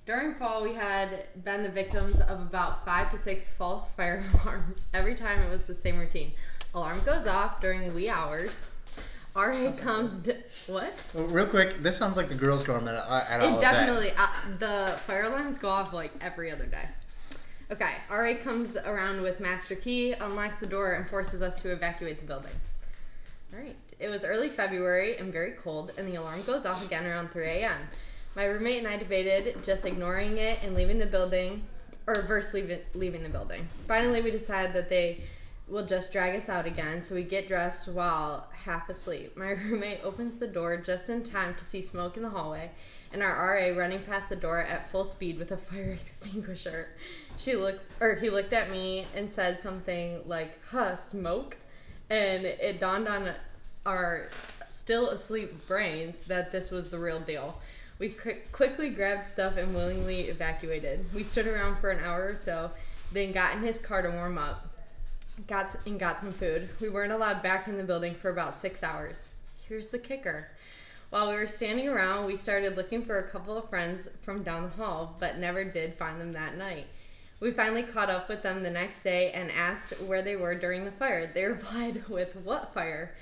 During 0.07 0.34
fall, 0.34 0.62
we 0.62 0.74
had 0.74 1.24
been 1.45 1.62
the 1.62 1.70
victims 1.70 2.20
of 2.20 2.40
about 2.40 2.84
five 2.84 3.11
to 3.12 3.18
six 3.18 3.49
false 3.57 3.88
fire 3.97 4.24
alarms. 4.45 4.84
Every 4.92 5.14
time 5.14 5.40
it 5.40 5.51
was 5.51 5.64
the 5.64 5.74
same 5.74 5.99
routine. 5.99 6.32
Alarm 6.74 7.03
goes 7.07 7.26
off 7.26 7.61
during 7.61 7.95
wee 7.95 8.09
hours. 8.11 8.66
RA 9.35 9.72
comes. 9.78 10.12
D- 10.24 10.35
what? 10.66 10.95
Well, 11.12 11.24
real 11.24 11.47
quick, 11.47 11.82
this 11.82 11.97
sounds 11.97 12.16
like 12.16 12.28
the 12.28 12.35
girls' 12.35 12.64
dorm 12.64 12.87
at, 12.89 12.95
at 12.95 13.41
It 13.41 13.45
Olivet. 13.45 13.61
definitely. 13.61 14.12
Uh, 14.16 14.26
the 14.59 14.99
fire 15.07 15.24
alarms 15.24 15.59
go 15.59 15.68
off 15.68 15.93
like 15.93 16.12
every 16.20 16.51
other 16.51 16.66
day. 16.66 16.89
Okay, 17.72 17.91
RA 18.11 18.35
comes 18.43 18.76
around 18.76 19.22
with 19.22 19.41
master 19.41 19.74
key, 19.74 20.12
unlocks 20.12 20.59
the 20.59 20.66
door, 20.66 20.93
and 20.93 21.09
forces 21.09 21.43
us 21.43 21.61
to 21.62 21.70
evacuate 21.72 22.20
the 22.20 22.26
building. 22.26 22.53
All 23.53 23.59
right. 23.61 23.76
It 23.99 24.09
was 24.09 24.24
early 24.24 24.51
February 24.51 25.16
and 25.16 25.32
very 25.32 25.53
cold, 25.53 25.93
and 25.97 26.07
the 26.07 26.16
alarm 26.16 26.43
goes 26.45 26.66
off 26.66 26.85
again 26.85 27.07
around 27.07 27.30
3 27.30 27.45
a.m. 27.47 27.78
My 28.37 28.45
roommate 28.45 28.78
and 28.78 28.89
I 28.89 28.97
debated 28.97 29.64
just 29.64 29.85
ignoring 29.85 30.39
it 30.39 30.59
and 30.62 30.74
leaving 30.74 30.99
the 30.99 31.07
building, 31.07 31.62
or 32.07 32.22
versus 32.22 32.53
leaving, 32.53 32.80
leaving 32.95 33.22
the 33.22 33.28
building. 33.28 33.66
Finally, 33.89 34.20
we 34.22 34.30
decided 34.30 34.72
that 34.74 34.89
they 34.91 35.22
will 35.67 35.87
just 35.87 36.12
drag 36.12 36.37
us 36.37 36.49
out 36.49 36.67
again, 36.67 37.03
so 37.03 37.15
we 37.15 37.23
get 37.23 37.49
dressed 37.49 37.89
while 37.89 38.49
half 38.65 38.89
asleep. 38.89 39.37
My 39.37 39.51
roommate 39.51 40.01
opens 40.03 40.37
the 40.37 40.47
door 40.47 40.77
just 40.77 41.09
in 41.09 41.25
time 41.25 41.55
to 41.55 41.65
see 41.65 41.81
smoke 41.81 42.17
in 42.17 42.23
the 42.23 42.31
hallway, 42.31 42.71
and 43.12 43.23
our 43.23 43.35
RA 43.35 43.79
running 43.79 44.03
past 44.03 44.29
the 44.29 44.37
door 44.37 44.61
at 44.61 44.91
full 44.91 45.05
speed 45.05 45.39
with 45.39 45.51
a 45.51 45.57
fire 45.71 45.99
extinguisher. 46.01 46.89
She 47.37 47.57
looks, 47.57 47.85
or 48.01 48.17
he 48.17 48.31
looked 48.31 48.53
at 48.53 48.71
me 48.71 49.07
and 49.15 49.31
said 49.31 49.61
something 49.61 50.21
like, 50.27 50.59
"Huh, 50.71 50.97
smoke," 50.97 51.57
and 52.11 52.45
it 52.45 52.79
dawned 52.79 53.09
on 53.09 53.33
our 53.87 54.29
still 54.69 55.11
asleep 55.11 55.67
brains 55.67 56.17
that 56.27 56.53
this 56.53 56.71
was 56.71 56.89
the 56.89 56.99
real 56.99 57.21
deal. 57.21 57.59
We 57.99 58.11
quick 58.11 58.53
quickly 58.53 58.91
grabbed 58.91 59.27
stuff 59.27 59.57
and 59.57 59.75
willingly 59.75 60.23
evacuated. 60.23 61.07
We 61.15 61.25
stood 61.25 61.47
around 61.47 61.81
for 61.81 61.91
an 61.91 62.05
hour 62.05 62.29
or 62.29 62.37
so, 62.37 62.73
then 63.12 63.33
got 63.33 63.55
in 63.57 63.62
his 63.62 63.79
car 63.79 64.03
to 64.03 64.11
warm 64.11 64.37
up. 64.37 64.74
Got 65.49 65.74
and 65.85 65.99
got 65.99 66.18
some 66.18 66.32
food. 66.32 66.68
We 66.80 66.89
weren't 66.89 67.12
allowed 67.12 67.43
back 67.43 67.66
in 67.66 67.76
the 67.76 67.82
building 67.82 68.14
for 68.14 68.30
about 68.30 68.61
six 68.61 68.85
hours. 68.85 69.24
Here's 69.68 69.89
the 69.89 69.99
kicker. 69.99 70.49
While 71.11 71.28
we 71.28 71.35
were 71.35 71.49
standing 71.49 71.89
around, 71.89 72.26
we 72.26 72.37
started 72.37 72.76
looking 72.76 73.05
for 73.05 73.18
a 73.18 73.28
couple 73.28 73.57
of 73.57 73.68
friends 73.68 74.09
from 74.22 74.45
down 74.45 74.62
the 74.62 74.68
hall, 74.68 75.16
but 75.18 75.39
never 75.39 75.64
did 75.64 75.95
find 75.95 76.20
them 76.20 76.32
that 76.32 76.57
night. 76.57 76.87
We 77.41 77.51
finally 77.51 77.82
caught 77.82 78.11
up 78.11 78.28
with 78.28 78.43
them 78.43 78.62
the 78.62 78.70
next 78.70 79.03
day 79.03 79.32
and 79.32 79.51
asked 79.51 80.01
where 80.01 80.22
they 80.22 80.37
were 80.37 80.55
during 80.55 80.85
the 80.85 80.93
fire. 80.93 81.26
They 81.26 81.45
replied 81.47 82.09
with, 82.09 82.37
What 82.37 82.72
fire? 82.72 83.14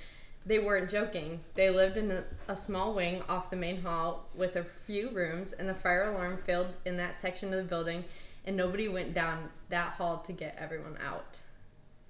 They 0.45 0.59
weren't 0.59 0.91
joking. 0.91 1.41
They 1.55 1.71
lived 1.71 1.97
in 1.97 2.25
a 2.47 2.57
small 2.57 2.95
wing 2.95 3.23
off 3.29 3.49
the 3.49 3.57
main 3.57 3.81
hall 3.81 4.29
with 4.35 4.57
a 4.57 4.67
few 4.87 5.09
rooms, 5.11 5.53
and 5.53 5.69
the 5.69 5.75
fire 5.75 6.13
alarm 6.13 6.41
failed 6.45 6.75
in 6.85 6.99
that 6.99 7.19
section 7.19 7.55
of 7.55 7.63
the 7.63 7.69
building, 7.69 8.05
and 8.45 8.57
nobody 8.57 8.89
went 8.89 9.15
down 9.15 9.49
that 9.71 9.93
hall 9.93 10.19
to 10.27 10.33
get 10.33 10.57
everyone 10.59 10.99
out. 11.03 11.39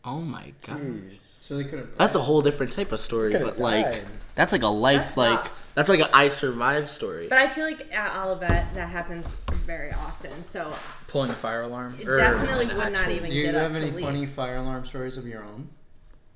Oh 0.05 0.21
my 0.21 0.53
god. 0.67 0.81
Jeez. 0.81 1.19
So 1.41 1.57
they 1.57 1.65
could 1.65 1.79
have. 1.81 1.97
That's 1.97 2.15
a 2.17 2.23
whole 2.23 2.43
different 2.43 2.73
type 2.73 2.93
of 2.93 3.01
story, 3.01 3.33
Could've 3.33 3.47
but 3.47 3.59
like 3.59 3.85
died. 3.85 4.05
that's 4.35 4.53
like 4.53 4.63
a 4.63 4.67
life 4.69 4.99
That's 5.07 5.17
like 5.17 5.39
rough. 5.39 5.51
that's 5.75 5.89
like 5.89 6.01
a 6.01 6.17
I 6.17 6.29
survived 6.29 6.89
story. 6.89 7.29
But 7.29 7.39
I 7.39 7.49
feel 7.49 7.65
like 7.65 7.93
at 7.95 8.25
Olivet 8.25 8.75
that 8.75 8.89
happens 8.89 9.35
very 9.67 9.93
often, 9.93 10.45
so 10.45 10.73
Pulling 11.09 11.31
a 11.31 11.35
fire 11.35 11.63
alarm. 11.63 11.97
it 12.01 12.09
Or 12.09 12.17
definitely 12.17 12.67
would 12.67 12.77
not 12.77 12.95
actual- 12.95 13.13
even 13.17 13.31
Do 13.31 13.37
you 13.37 13.45
get 13.45 13.55
up 13.55 13.63
have 13.63 13.73
to 13.75 13.79
any 13.83 13.91
leave. 13.91 14.05
funny 14.05 14.27
fire 14.27 14.57
alarm 14.57 14.85
stories 14.87 15.17
of 15.17 15.27
your 15.27 15.45
own? 15.45 15.69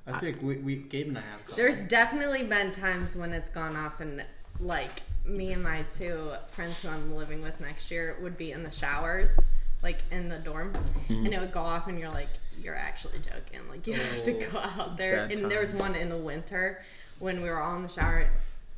I 0.07 0.19
think 0.21 0.41
we, 0.43 0.59
we 0.59 0.77
Gabe 0.77 1.09
and 1.09 1.19
I 1.19 1.23
have. 1.23 1.41
a 1.41 1.43
couple. 1.43 1.57
There's 1.57 1.79
definitely 1.79 2.45
been 2.45 2.71
times 2.73 3.17
when 3.17 3.33
it's 3.33 3.49
gone 3.49 3.75
off 3.75 4.01
and 4.01 4.25
like 4.61 5.03
me 5.25 5.53
and 5.53 5.63
my 5.63 5.85
two 5.99 6.31
friends 6.55 6.79
who 6.79 6.89
I'm 6.89 7.13
living 7.17 7.43
with 7.43 7.59
next 7.61 7.91
year 7.91 8.17
would 8.23 8.37
be 8.39 8.53
in 8.53 8.63
the 8.63 8.71
showers, 8.71 9.31
like 9.83 9.99
in 10.13 10.29
the 10.29 10.39
dorm, 10.39 10.73
mm-hmm. 10.73 11.25
and 11.25 11.35
it 11.35 11.41
would 11.41 11.53
go 11.53 11.61
off 11.61 11.89
and 11.89 11.99
you're 11.99 12.11
like, 12.11 12.29
you're 12.63 12.75
actually 12.75 13.19
joking. 13.19 13.67
Like 13.69 13.87
you 13.87 13.95
have 13.95 14.23
to 14.23 14.47
Oh, 14.47 14.51
go 14.51 14.59
out 14.59 14.97
there. 14.97 15.27
bad 15.29 15.33
And 15.39 15.51
there 15.51 15.61
was 15.61 15.73
one 15.73 15.95
in 15.95 16.09
the 16.09 16.17
winter 16.17 16.83
when 17.19 17.43
we 17.43 17.49
were 17.49 17.61
all 17.61 17.77
in 17.77 17.83
the 17.83 17.89
shower, 17.89 18.21
at 18.21 18.29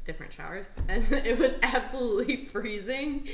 different 0.06 0.32
showers, 0.32 0.66
and 0.88 1.10
it 1.12 1.38
was 1.38 1.54
absolutely 1.62 2.44
freezing. 2.52 3.28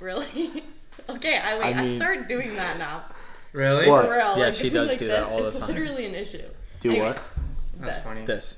Really? 0.00 0.64
okay, 1.08 1.38
I 1.38 1.58
wait. 1.58 1.76
I 1.76 1.78
I, 1.80 1.86
mean- 1.86 1.98
started 1.98 2.28
doing 2.28 2.54
that 2.56 2.78
now. 2.78 3.04
Really? 3.52 3.88
What? 3.88 4.06
For 4.06 4.12
real, 4.12 4.38
Yeah, 4.38 4.46
like, 4.46 4.54
she 4.54 4.70
does 4.70 4.88
like 4.88 4.98
do 4.98 5.08
that 5.08 5.24
this, 5.24 5.30
all 5.30 5.42
the 5.42 5.50
time. 5.58 5.62
it's 5.68 5.68
literally 5.78 6.06
an 6.06 6.14
issue. 6.14 6.42
Do 6.80 6.88
Anyways, 6.90 7.14
what? 7.16 7.24
That's 7.80 7.94
this. 7.96 8.04
funny. 8.04 8.24
This. 8.24 8.56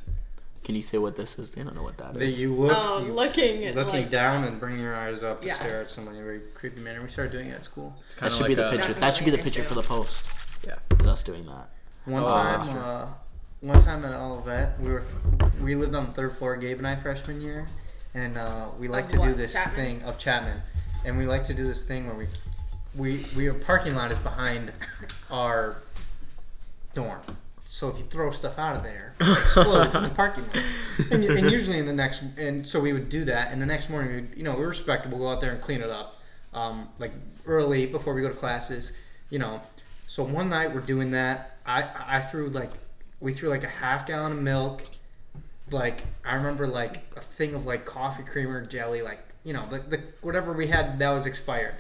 Can 0.63 0.77
you 0.77 0.83
say 0.83 0.99
what 0.99 1.17
this 1.17 1.37
is? 1.39 1.51
They 1.51 1.63
don't 1.63 1.75
know 1.75 1.83
what 1.83 1.99
that 1.99 2.15
That 2.15 2.23
is. 2.23 2.41
you 2.41 2.55
look, 2.55 2.73
Oh, 2.75 3.05
you- 3.05 3.13
looking 3.13 3.63
looking 3.75 3.93
like, 3.93 4.09
down 4.11 4.45
and 4.45 4.61
bringing 4.61 4.81
your 4.81 4.95
eyes 4.95 5.23
up 5.25 5.41
to 5.41 5.47
Yes. 5.49 5.57
stare 5.57 5.81
at 5.81 5.91
someone 5.91 6.15
in 6.15 6.21
a 6.21 6.25
very 6.25 6.41
creepy 6.55 6.81
manner. 6.81 7.03
We 7.03 7.11
started 7.11 7.33
doing 7.33 7.49
it 7.49 7.55
at 7.55 7.65
school. 7.65 7.95
It's 8.07 8.15
that 8.15 8.21
kind 8.21 8.33
should 8.33 8.43
of 8.43 8.49
be 8.49 8.55
the 8.55 8.69
a, 8.69 8.71
picture. 8.71 8.95
That 8.95 9.17
should 9.17 9.25
be 9.25 9.31
the 9.33 9.39
picture 9.39 9.63
an 9.63 9.67
for 9.69 9.75
the 9.75 9.83
post. 9.83 10.15
Yeah. 10.67 10.77
Is 11.01 11.07
us 11.07 11.23
doing 11.23 11.47
that. 11.47 11.69
One 12.05 12.23
Oh, 12.23 12.29
time, 12.29 12.69
true. 12.71 12.81
uh, 12.81 13.07
one 13.61 13.83
time 13.83 14.05
at 14.05 14.15
Olivet, 14.15 14.79
we 14.81 14.91
were 14.91 15.03
we 15.63 15.75
lived 15.75 15.95
on 15.95 16.07
the 16.07 16.13
third 16.13 16.37
floor, 16.37 16.57
Gabe 16.57 16.79
and 16.79 16.87
I, 16.87 16.97
freshman 16.97 17.41
year, 17.41 17.67
and 18.15 18.37
uh, 18.37 18.69
we 18.79 18.89
like 18.89 19.07
Of 19.07 19.11
to 19.13 19.19
do 19.29 19.35
this 19.35 19.53
Chapman? 19.53 19.77
thing 19.77 20.03
of 20.03 20.19
Chapman, 20.19 20.61
and 21.05 21.17
we 21.17 21.27
like 21.27 21.47
to 21.47 21.55
do 21.55 21.67
this 21.67 21.83
thing 21.83 22.07
where 22.07 22.17
we 22.17 22.27
we 22.95 23.27
we 23.37 23.49
our 23.49 23.55
parking 23.55 23.95
lot 23.95 24.11
is 24.13 24.19
behind 24.19 24.73
our 25.31 25.77
dorm. 26.95 27.21
So 27.67 27.89
if 27.89 27.99
you 27.99 28.05
throw 28.05 28.31
stuff 28.33 28.59
out 28.59 28.77
of 28.77 28.83
there, 28.83 29.15
it 29.21 29.39
explodes 29.45 29.97
in 29.97 30.03
the 30.05 30.09
parking 30.11 30.45
lot. 30.47 30.63
And, 31.11 31.25
and 31.25 31.51
usually 31.51 31.79
in 31.79 31.87
the 31.87 31.93
next, 31.93 32.23
and 32.37 32.67
so 32.69 32.79
we 32.79 32.93
would 32.93 33.09
do 33.09 33.25
that. 33.25 33.51
And 33.51 33.61
the 33.61 33.67
next 33.67 33.91
morning, 33.91 34.11
we 34.15 34.21
would, 34.21 34.31
you 34.37 34.45
know, 34.45 34.55
we're 34.55 34.69
respectable. 34.69 35.19
Go 35.19 35.29
out 35.29 35.41
there 35.41 35.51
and 35.53 35.61
clean 35.61 35.81
it 35.81 35.91
up, 35.91 36.17
um, 36.53 36.89
like 37.01 37.13
early 37.47 37.87
before 37.87 38.15
we 38.15 38.21
go 38.23 38.29
to 38.29 38.35
classes. 38.35 38.93
You 39.31 39.39
know, 39.41 39.61
so 40.15 40.23
one 40.23 40.49
night 40.49 40.73
we're 40.73 40.81
doing 40.81 41.11
that. 41.11 41.57
I 41.67 41.83
I 42.07 42.21
threw 42.21 42.49
like 42.49 42.71
we 43.19 43.35
threw 43.35 43.49
like 43.49 43.65
a 43.65 43.69
half 43.69 44.07
gallon 44.07 44.31
of 44.31 44.39
milk. 44.39 44.83
Like 45.73 46.05
I 46.25 46.35
remember 46.35 46.69
like 46.69 46.99
a 47.17 47.21
thing 47.37 47.53
of 47.53 47.67
like 47.67 47.85
coffee 47.85 48.23
creamer 48.23 48.65
jelly, 48.65 49.03
like 49.03 49.19
you 49.43 49.53
know 49.53 49.69
the, 49.69 49.79
the 49.81 50.03
whatever 50.21 50.53
we 50.53 50.69
had 50.69 51.01
that 51.01 51.11
was 51.11 51.27
expired. 51.27 51.75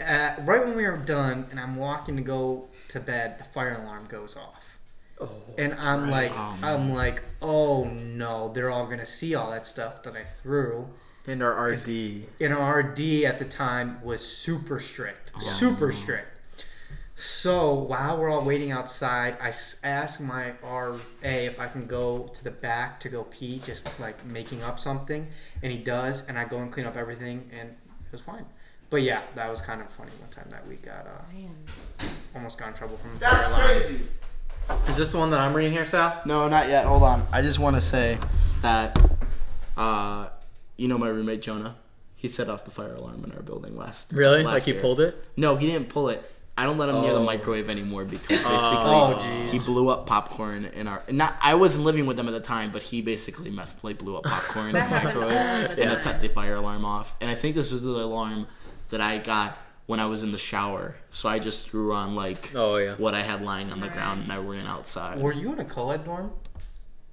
Uh, 0.00 0.34
right 0.40 0.64
when 0.64 0.76
we 0.76 0.82
were 0.82 0.96
done, 0.96 1.46
and 1.52 1.60
I'm 1.60 1.76
walking 1.76 2.16
to 2.16 2.22
go 2.22 2.64
to 2.88 2.98
bed, 2.98 3.38
the 3.38 3.44
fire 3.44 3.80
alarm 3.80 4.08
goes 4.08 4.34
off. 4.34 4.64
Oh, 5.20 5.30
and 5.56 5.74
I'm 5.74 6.10
like, 6.10 6.32
Oh, 6.34 6.56
I'm 6.64 6.92
like, 6.92 7.22
oh 7.40 7.84
no, 7.84 8.50
they're 8.52 8.70
all 8.70 8.88
gonna 8.88 9.06
see 9.06 9.36
all 9.36 9.52
that 9.52 9.68
stuff 9.68 10.02
that 10.02 10.16
I 10.16 10.24
threw. 10.42 10.84
And 11.28 11.44
our 11.44 11.70
RD. 11.70 12.24
And 12.40 12.52
our 12.52 12.80
RD 12.80 13.22
at 13.22 13.38
the 13.38 13.44
time 13.44 14.02
was 14.02 14.26
super 14.26 14.80
strict, 14.80 15.30
super 15.40 15.92
strict. 15.92 16.29
So 17.30 17.74
while 17.74 18.16
we're 18.16 18.30
all 18.30 18.42
waiting 18.44 18.72
outside, 18.72 19.36
I 19.42 19.52
ask 19.86 20.20
my 20.20 20.52
RA 20.62 20.96
if 21.22 21.60
I 21.60 21.68
can 21.68 21.86
go 21.86 22.30
to 22.32 22.44
the 22.44 22.50
back 22.50 22.98
to 23.00 23.10
go 23.10 23.24
pee, 23.24 23.60
just 23.66 23.86
like 23.98 24.24
making 24.24 24.62
up 24.62 24.80
something, 24.80 25.26
and 25.62 25.70
he 25.70 25.76
does, 25.76 26.22
and 26.28 26.38
I 26.38 26.44
go 26.44 26.58
and 26.60 26.72
clean 26.72 26.86
up 26.86 26.96
everything, 26.96 27.50
and 27.52 27.68
it 27.68 28.12
was 28.12 28.22
fine. 28.22 28.46
But 28.88 29.02
yeah, 29.02 29.20
that 29.34 29.50
was 29.50 29.60
kind 29.60 29.82
of 29.82 29.88
funny 29.98 30.12
one 30.18 30.30
time 30.30 30.46
that 30.50 30.66
we 30.66 30.76
got 30.76 31.06
uh, 31.06 32.06
almost 32.34 32.56
got 32.56 32.68
in 32.68 32.74
trouble 32.74 32.96
from 32.96 33.12
the 33.12 33.18
That's 33.20 33.48
fire 33.48 33.74
line. 33.74 33.82
crazy. 33.82 34.02
Is 34.90 34.96
this 34.96 35.12
the 35.12 35.18
one 35.18 35.30
that 35.32 35.40
I'm 35.40 35.52
reading 35.52 35.72
here, 35.72 35.84
Sal? 35.84 36.22
No, 36.24 36.48
not 36.48 36.68
yet. 36.70 36.86
Hold 36.86 37.02
on. 37.02 37.26
I 37.32 37.42
just 37.42 37.58
want 37.58 37.76
to 37.76 37.82
say 37.82 38.18
that, 38.62 38.98
uh, 39.76 40.28
you 40.78 40.88
know 40.88 40.96
my 40.96 41.08
roommate 41.08 41.42
Jonah. 41.42 41.76
He 42.16 42.28
set 42.28 42.48
off 42.48 42.64
the 42.64 42.70
fire 42.70 42.94
alarm 42.94 43.24
in 43.24 43.32
our 43.32 43.42
building 43.42 43.76
last. 43.76 44.12
Really? 44.14 44.42
last 44.42 44.54
Like 44.54 44.62
he 44.62 44.72
year. 44.72 44.80
pulled 44.80 45.00
it? 45.00 45.22
No, 45.36 45.56
he 45.56 45.66
didn't 45.66 45.90
pull 45.90 46.08
it. 46.08 46.24
I 46.60 46.64
don't 46.64 46.76
let 46.78 46.88
him 46.90 47.00
near 47.00 47.12
the 47.14 47.20
Oh. 47.20 47.24
microwave 47.24 47.70
anymore 47.70 48.04
because 48.04 48.38
oh, 48.44 48.50
basically 48.50 48.50
Oh, 48.50 49.18
jeez. 49.22 49.50
he 49.50 49.58
blew 49.60 49.88
up 49.88 50.06
popcorn 50.06 50.66
in 50.66 50.86
our. 50.86 51.02
Not 51.10 51.34
I 51.40 51.54
wasn't 51.54 51.84
living 51.84 52.06
with 52.06 52.16
them 52.18 52.28
at 52.28 52.32
the 52.32 52.40
time, 52.40 52.70
but 52.70 52.82
he 52.82 53.00
basically 53.00 53.50
messed 53.50 53.82
like 53.82 53.98
blew 53.98 54.16
up 54.16 54.24
popcorn 54.24 54.66
in 54.68 54.72
the 54.74 54.78
That 54.80 54.88
happened 54.88 55.16
all 55.24 55.28
microwave 55.30 55.76
the 55.76 55.82
and 55.82 55.90
it 55.92 55.94
time. 55.94 56.02
set 56.04 56.20
the 56.20 56.28
fire 56.28 56.56
alarm 56.56 56.84
off. 56.84 57.08
And 57.20 57.30
I 57.30 57.34
think 57.34 57.56
this 57.56 57.70
was 57.72 57.82
the 57.82 57.88
alarm 57.90 58.46
that 58.90 59.00
I 59.00 59.18
got 59.18 59.56
when 59.86 60.00
I 60.00 60.06
was 60.06 60.22
in 60.22 60.32
the 60.32 60.38
shower. 60.38 60.96
So 61.12 61.28
I 61.28 61.38
just 61.38 61.68
threw 61.68 61.92
on 61.94 62.14
like 62.14 62.50
Oh 62.54 62.76
yeah. 62.76 62.94
what 62.96 63.14
I 63.14 63.22
had 63.22 63.42
lying 63.42 63.70
on 63.72 63.80
the 63.80 63.86
Right. 63.86 63.94
ground 63.96 64.22
and 64.24 64.32
I 64.32 64.36
ran 64.36 64.66
outside. 64.66 65.18
Were 65.18 65.32
you 65.32 65.52
in 65.52 65.60
a 65.60 65.64
co-ed 65.64 66.04
dorm? 66.04 66.30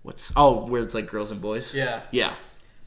What's 0.04 0.32
oh 0.36 0.66
where 0.66 0.82
it's 0.84 0.94
like 0.94 1.08
girls 1.08 1.32
and 1.32 1.42
boys? 1.42 1.74
Yeah. 1.74 2.02
Yeah. 2.12 2.34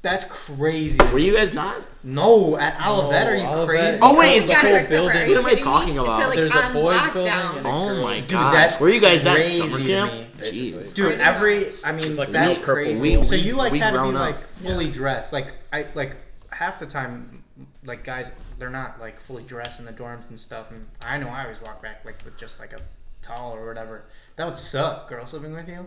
That's 0.03 0.25
crazy. 0.25 0.97
Were 1.13 1.19
you 1.19 1.35
guys 1.37 1.53
not? 1.53 1.83
No, 2.03 2.57
at 2.57 2.81
Olivet, 2.87 3.27
are 3.27 3.37
you 3.37 3.43
Olivet. 3.45 3.67
crazy? 3.69 3.99
Oh, 4.01 4.17
wait, 4.19 4.39
it's 4.41 4.51
a 4.51 4.55
Contracts 4.55 4.89
whole 4.89 4.97
building. 5.11 5.29
What 5.29 5.37
am 5.39 5.45
I 5.45 5.49
kidding 5.51 5.65
me? 5.65 5.71
talking 5.71 5.99
about? 5.99 6.21
It's 6.21 6.29
like 6.29 6.37
There's 6.37 6.55
a 6.55 6.73
boys' 6.73 6.95
lockdown. 6.95 7.13
building 7.13 7.33
and 7.59 7.67
a 7.67 7.69
Oh 7.69 7.87
girls. 7.89 8.05
my 8.05 8.21
Dude, 8.21 8.31
god. 8.31 8.53
that's 8.55 8.81
Were 8.81 8.89
you 8.89 9.01
guys 9.01 9.27
at 9.27 9.35
crazy 9.35 9.59
summer 9.59 9.79
camp? 9.79 10.13
Jeez. 10.39 10.95
Dude, 10.95 11.21
every 11.21 11.73
I 11.85 11.93
mean 11.93 12.17
like 12.17 12.33
that's 12.33 12.57
the 12.59 12.65
crazy. 12.65 13.19
we- 13.19 13.23
so 13.25 13.35
you 13.35 13.55
like 13.57 13.73
we 13.73 13.79
had 13.79 13.91
to 13.91 14.03
be 14.03 14.09
like 14.13 14.39
fully 14.63 14.91
dressed. 14.91 15.35
Like 15.35 15.53
I 15.71 15.87
like 15.95 16.17
half 16.49 16.79
the 16.79 16.87
time, 16.87 17.45
like 17.85 18.03
guys, 18.03 18.31
they're 18.59 18.71
not 18.71 19.01
like 19.01 19.21
fully 19.21 19.43
dressed 19.43 19.81
in 19.81 19.85
the 19.85 19.93
dorms 19.93 20.27
and 20.31 20.41
stuff. 20.41 20.71
And 20.71 20.87
I 21.05 21.19
know 21.19 21.29
I 21.29 21.43
always 21.43 21.61
walk 21.61 21.83
back 21.83 22.07
like 22.07 22.25
with 22.25 22.39
just 22.39 22.59
like 22.59 22.73
a 22.73 22.79
towel 23.21 23.53
or 23.55 23.67
whatever. 23.67 24.05
That 24.37 24.47
would 24.47 24.57
suck. 24.57 25.11
Girls 25.11 25.35
living 25.35 25.53
with 25.55 25.69
you. 25.69 25.87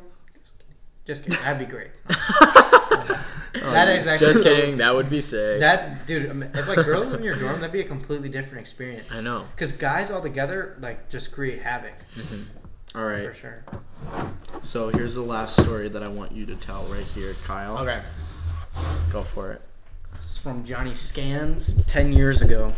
Just 1.06 1.24
kidding. 1.24 1.40
That'd 1.42 1.60
be 1.60 1.72
great. 1.72 1.92
that 2.08 3.88
oh, 3.88 3.92
is 3.92 4.08
actually 4.08 4.34
Just 4.34 4.44
kidding. 4.44 4.78
That 4.78 4.96
would 4.96 5.10
be 5.10 5.22
sick. 5.22 5.60
That 5.60 6.08
dude, 6.08 6.30
I 6.30 6.34
mean, 6.34 6.50
if 6.54 6.68
like 6.68 6.86
girls 6.86 7.14
in 7.14 7.24
your 7.24 7.36
dorm, 7.36 7.60
that'd 7.60 7.74
be 7.74 7.82
a 7.82 7.86
completely 7.86 8.30
different 8.30 8.60
experience. 8.60 9.08
I 9.12 9.22
know. 9.22 9.46
Because 9.56 9.74
guys 9.74 10.12
all 10.12 10.22
together 10.22 10.78
like 10.80 11.10
just 11.10 11.32
create 11.32 11.62
havoc 11.62 11.94
mm-hmm. 12.16 12.44
All 12.96 13.06
right. 13.06 13.28
for 13.28 13.34
sure. 13.34 13.64
So 14.64 14.90
here's 14.90 15.16
the 15.16 15.22
last 15.22 15.60
story 15.60 15.90
that 15.90 16.04
I 16.04 16.08
want 16.08 16.32
you 16.32 16.46
to 16.46 16.56
tell 16.56 16.86
right 16.86 17.06
here, 17.06 17.36
Kyle. 17.46 17.78
Okay. 17.80 18.04
Go 19.12 19.24
for 19.24 19.52
it. 19.52 19.62
Is 20.24 20.38
from 20.38 20.64
Johnny 20.64 20.94
Scans 20.94 21.76
10 21.88 22.14
years 22.14 22.42
ago. 22.42 22.74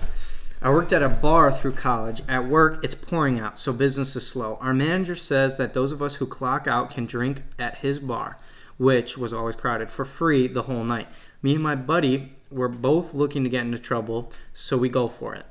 I 0.65 0.69
worked 0.71 0.93
at 0.93 1.03
a 1.03 1.09
bar 1.09 1.55
through 1.55 1.73
college. 1.73 2.23
At 2.27 2.49
work, 2.49 2.83
it's 2.83 2.95
pouring 2.95 3.39
out, 3.39 3.59
so 3.59 3.71
business 3.71 4.15
is 4.15 4.27
slow. 4.27 4.57
Our 4.59 4.73
manager 4.73 5.15
says 5.15 5.57
that 5.57 5.75
those 5.75 5.91
of 5.91 6.01
us 6.01 6.15
who 6.15 6.25
clock 6.25 6.65
out 6.65 6.89
can 6.89 7.05
drink 7.05 7.43
at 7.59 7.77
his 7.77 7.99
bar, 7.99 8.39
which 8.79 9.15
was 9.15 9.31
always 9.31 9.55
crowded, 9.55 9.91
for 9.91 10.05
free 10.05 10.47
the 10.47 10.63
whole 10.63 10.83
night. 10.83 11.07
Me 11.43 11.53
and 11.53 11.63
my 11.63 11.75
buddy 11.75 12.33
were 12.49 12.67
both 12.67 13.13
looking 13.13 13.43
to 13.43 13.49
get 13.49 13.61
into 13.61 13.77
trouble, 13.77 14.31
so 14.55 14.75
we 14.75 14.89
go 14.89 15.07
for 15.07 15.35
it. 15.35 15.45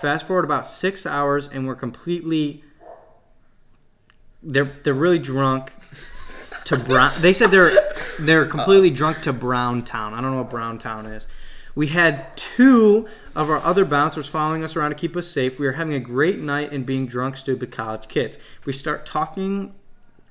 Fast 0.00 0.24
forward 0.24 0.44
about 0.44 0.68
six 0.68 1.04
hours, 1.04 1.48
and 1.48 1.66
we're 1.66 1.74
completely. 1.74 2.62
They're 4.40 4.76
they're 4.84 4.94
really 4.94 5.18
drunk 5.18 5.72
to 6.66 6.76
Brown. 6.76 7.20
They 7.20 7.32
said 7.32 7.50
they're 7.50 7.92
they're 8.20 8.46
completely 8.46 8.90
drunk 8.90 9.22
to 9.22 9.32
Brown 9.32 9.84
Town. 9.84 10.14
I 10.14 10.20
don't 10.20 10.30
know 10.30 10.42
what 10.42 10.50
Brown 10.50 10.78
Town 10.78 11.06
is. 11.06 11.26
We 11.74 11.88
had 11.88 12.36
two 12.36 13.08
of 13.34 13.50
our 13.50 13.58
other 13.58 13.84
bouncers 13.84 14.28
following 14.28 14.62
us 14.62 14.76
around 14.76 14.90
to 14.90 14.96
keep 14.96 15.16
us 15.16 15.26
safe. 15.26 15.58
We 15.58 15.66
were 15.66 15.72
having 15.72 15.94
a 15.94 16.00
great 16.00 16.38
night 16.38 16.72
and 16.72 16.86
being 16.86 17.06
drunk, 17.06 17.36
stupid 17.36 17.72
college 17.72 18.06
kids. 18.06 18.38
We 18.64 18.72
start 18.72 19.04
talking 19.04 19.74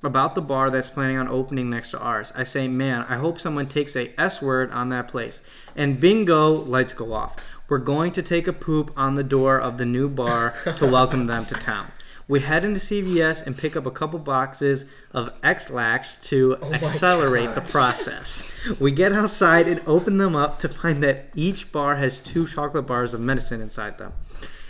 about 0.02 0.34
the 0.34 0.40
bar 0.40 0.70
that's 0.70 0.88
planning 0.88 1.18
on 1.18 1.28
opening 1.28 1.68
next 1.68 1.90
to 1.90 1.98
ours. 1.98 2.32
I 2.34 2.44
say, 2.44 2.68
man, 2.68 3.04
I 3.08 3.16
hope 3.16 3.40
someone 3.40 3.68
takes 3.68 3.94
a 3.96 4.12
S 4.18 4.40
word 4.40 4.70
on 4.70 4.88
that 4.90 5.08
place. 5.08 5.40
And 5.76 6.00
bingo, 6.00 6.50
lights 6.50 6.94
go 6.94 7.12
off. 7.12 7.36
We're 7.68 7.78
going 7.78 8.12
to 8.12 8.22
take 8.22 8.46
a 8.46 8.52
poop 8.52 8.92
on 8.96 9.14
the 9.14 9.24
door 9.24 9.58
of 9.58 9.78
the 9.78 9.86
new 9.86 10.08
bar 10.08 10.54
to 10.76 10.86
welcome 10.86 11.26
them 11.26 11.46
to 11.46 11.54
town. 11.54 11.92
We 12.26 12.40
head 12.40 12.64
into 12.64 12.80
CVS 12.80 13.46
and 13.46 13.56
pick 13.56 13.76
up 13.76 13.84
a 13.84 13.90
couple 13.90 14.18
boxes 14.18 14.84
of 15.12 15.30
Ex-Lax 15.42 16.16
to 16.24 16.56
oh 16.60 16.72
accelerate 16.72 17.54
the 17.54 17.60
process. 17.60 18.42
We 18.80 18.92
get 18.92 19.12
outside 19.12 19.68
and 19.68 19.82
open 19.86 20.16
them 20.16 20.34
up 20.34 20.58
to 20.60 20.68
find 20.68 21.02
that 21.02 21.30
each 21.34 21.70
bar 21.70 21.96
has 21.96 22.16
two 22.16 22.46
chocolate 22.48 22.86
bars 22.86 23.12
of 23.12 23.20
medicine 23.20 23.60
inside 23.60 23.98
them. 23.98 24.14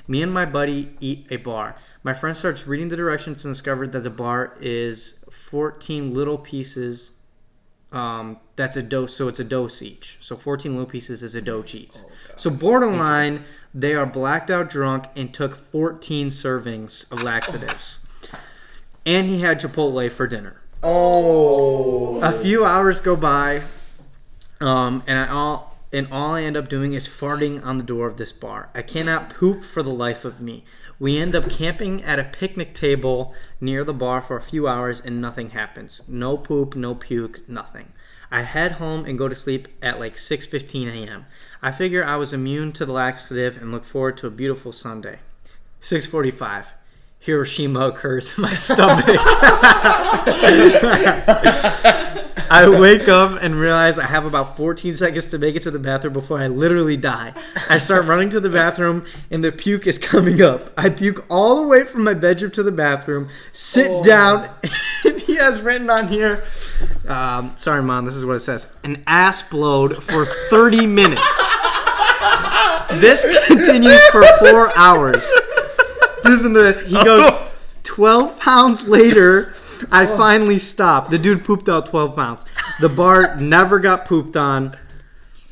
Me 0.08 0.20
and 0.20 0.32
my 0.32 0.44
buddy 0.44 0.96
eat 1.00 1.26
a 1.30 1.36
bar. 1.36 1.76
My 2.02 2.12
friend 2.12 2.36
starts 2.36 2.66
reading 2.66 2.88
the 2.88 2.96
directions 2.96 3.44
and 3.44 3.54
discovered 3.54 3.92
that 3.92 4.02
the 4.02 4.10
bar 4.10 4.58
is 4.60 5.14
14 5.30 6.12
little 6.12 6.36
pieces. 6.36 7.12
Um, 7.94 8.38
that's 8.56 8.76
a 8.76 8.82
dose, 8.82 9.16
so 9.16 9.28
it's 9.28 9.38
a 9.38 9.44
dose 9.44 9.80
each. 9.80 10.18
So 10.20 10.36
14 10.36 10.72
little 10.72 10.90
pieces 10.90 11.22
is 11.22 11.36
a 11.36 11.40
dose 11.40 11.74
each. 11.74 11.94
so 12.36 12.50
borderline, 12.50 13.44
they 13.72 13.94
are 13.94 14.04
blacked 14.04 14.50
out 14.50 14.68
drunk 14.68 15.04
and 15.14 15.32
took 15.32 15.70
14 15.70 16.30
servings 16.30 17.10
of 17.12 17.22
laxatives. 17.22 17.98
And 19.06 19.28
he 19.28 19.42
had 19.42 19.60
Chipotle 19.60 20.10
for 20.10 20.26
dinner. 20.26 20.60
Oh. 20.82 22.20
A 22.20 22.42
few 22.42 22.64
hours 22.64 23.00
go 23.00 23.14
by, 23.14 23.62
um, 24.60 25.04
and 25.06 25.18
I 25.18 25.28
all 25.28 25.78
and 25.92 26.08
all 26.10 26.34
I 26.34 26.42
end 26.42 26.56
up 26.56 26.68
doing 26.68 26.92
is 26.92 27.08
farting 27.08 27.64
on 27.64 27.78
the 27.78 27.84
door 27.84 28.08
of 28.08 28.16
this 28.16 28.32
bar. 28.32 28.68
I 28.74 28.82
cannot 28.82 29.30
poop 29.30 29.64
for 29.64 29.82
the 29.82 29.90
life 29.90 30.24
of 30.24 30.40
me. 30.40 30.64
We 31.04 31.18
end 31.18 31.34
up 31.34 31.50
camping 31.50 32.02
at 32.02 32.18
a 32.18 32.24
picnic 32.24 32.74
table 32.74 33.34
near 33.60 33.84
the 33.84 33.92
bar 33.92 34.22
for 34.22 34.38
a 34.38 34.42
few 34.42 34.66
hours, 34.66 35.02
and 35.02 35.20
nothing 35.20 35.50
happens. 35.50 36.00
No 36.08 36.38
poop, 36.38 36.74
no 36.74 36.94
puke, 36.94 37.46
nothing. 37.46 37.92
I 38.30 38.40
head 38.40 38.72
home 38.72 39.04
and 39.04 39.18
go 39.18 39.28
to 39.28 39.34
sleep 39.34 39.68
at 39.82 40.00
like 40.00 40.16
6:15 40.16 40.88
a.m. 40.88 41.26
I 41.60 41.72
figure 41.72 42.02
I 42.02 42.16
was 42.16 42.32
immune 42.32 42.72
to 42.72 42.86
the 42.86 42.92
laxative 42.92 43.58
and 43.58 43.70
look 43.70 43.84
forward 43.84 44.16
to 44.16 44.28
a 44.28 44.30
beautiful 44.30 44.72
Sunday. 44.72 45.18
6:45. 45.82 46.68
Hiroshima 47.18 47.80
occurs 47.80 48.32
in 48.38 48.42
my 48.42 48.54
stomach. 48.54 49.04
I 52.36 52.68
wake 52.68 53.08
up 53.08 53.38
and 53.40 53.58
realize 53.58 53.98
I 53.98 54.06
have 54.06 54.24
about 54.24 54.56
14 54.56 54.96
seconds 54.96 55.26
to 55.26 55.38
make 55.38 55.56
it 55.56 55.62
to 55.64 55.70
the 55.70 55.78
bathroom 55.78 56.12
before 56.12 56.40
I 56.40 56.48
literally 56.48 56.96
die. 56.96 57.34
I 57.68 57.78
start 57.78 58.06
running 58.06 58.30
to 58.30 58.40
the 58.40 58.48
bathroom 58.48 59.06
and 59.30 59.42
the 59.42 59.52
puke 59.52 59.86
is 59.86 59.98
coming 59.98 60.42
up. 60.42 60.72
I 60.76 60.90
puke 60.90 61.24
all 61.28 61.62
the 61.62 61.68
way 61.68 61.84
from 61.84 62.04
my 62.04 62.14
bedroom 62.14 62.50
to 62.52 62.62
the 62.62 62.72
bathroom, 62.72 63.28
sit 63.52 64.04
down, 64.04 64.50
and 65.04 65.20
he 65.20 65.36
has 65.36 65.60
written 65.60 65.88
on 65.90 66.08
here, 66.08 66.44
um, 67.06 67.52
sorry, 67.56 67.82
mom, 67.82 68.04
this 68.04 68.14
is 68.14 68.24
what 68.24 68.36
it 68.36 68.40
says 68.40 68.66
an 68.82 69.02
ass 69.06 69.42
blowed 69.42 70.02
for 70.02 70.26
30 70.50 70.86
minutes. 70.86 71.22
This 73.00 73.22
continues 73.46 74.00
for 74.08 74.22
four 74.38 74.76
hours. 74.76 75.24
Listen 76.24 76.54
to 76.54 76.62
this. 76.62 76.80
He 76.80 76.94
goes, 77.02 77.50
12 77.84 78.38
pounds 78.38 78.82
later, 78.82 79.54
I 79.90 80.06
oh. 80.06 80.16
finally 80.16 80.58
stopped. 80.58 81.10
The 81.10 81.18
dude 81.18 81.44
pooped 81.44 81.68
out 81.68 81.86
12 81.86 82.14
pounds. 82.14 82.40
The 82.80 82.88
bar 82.88 83.36
never 83.40 83.78
got 83.78 84.06
pooped 84.06 84.36
on. 84.36 84.76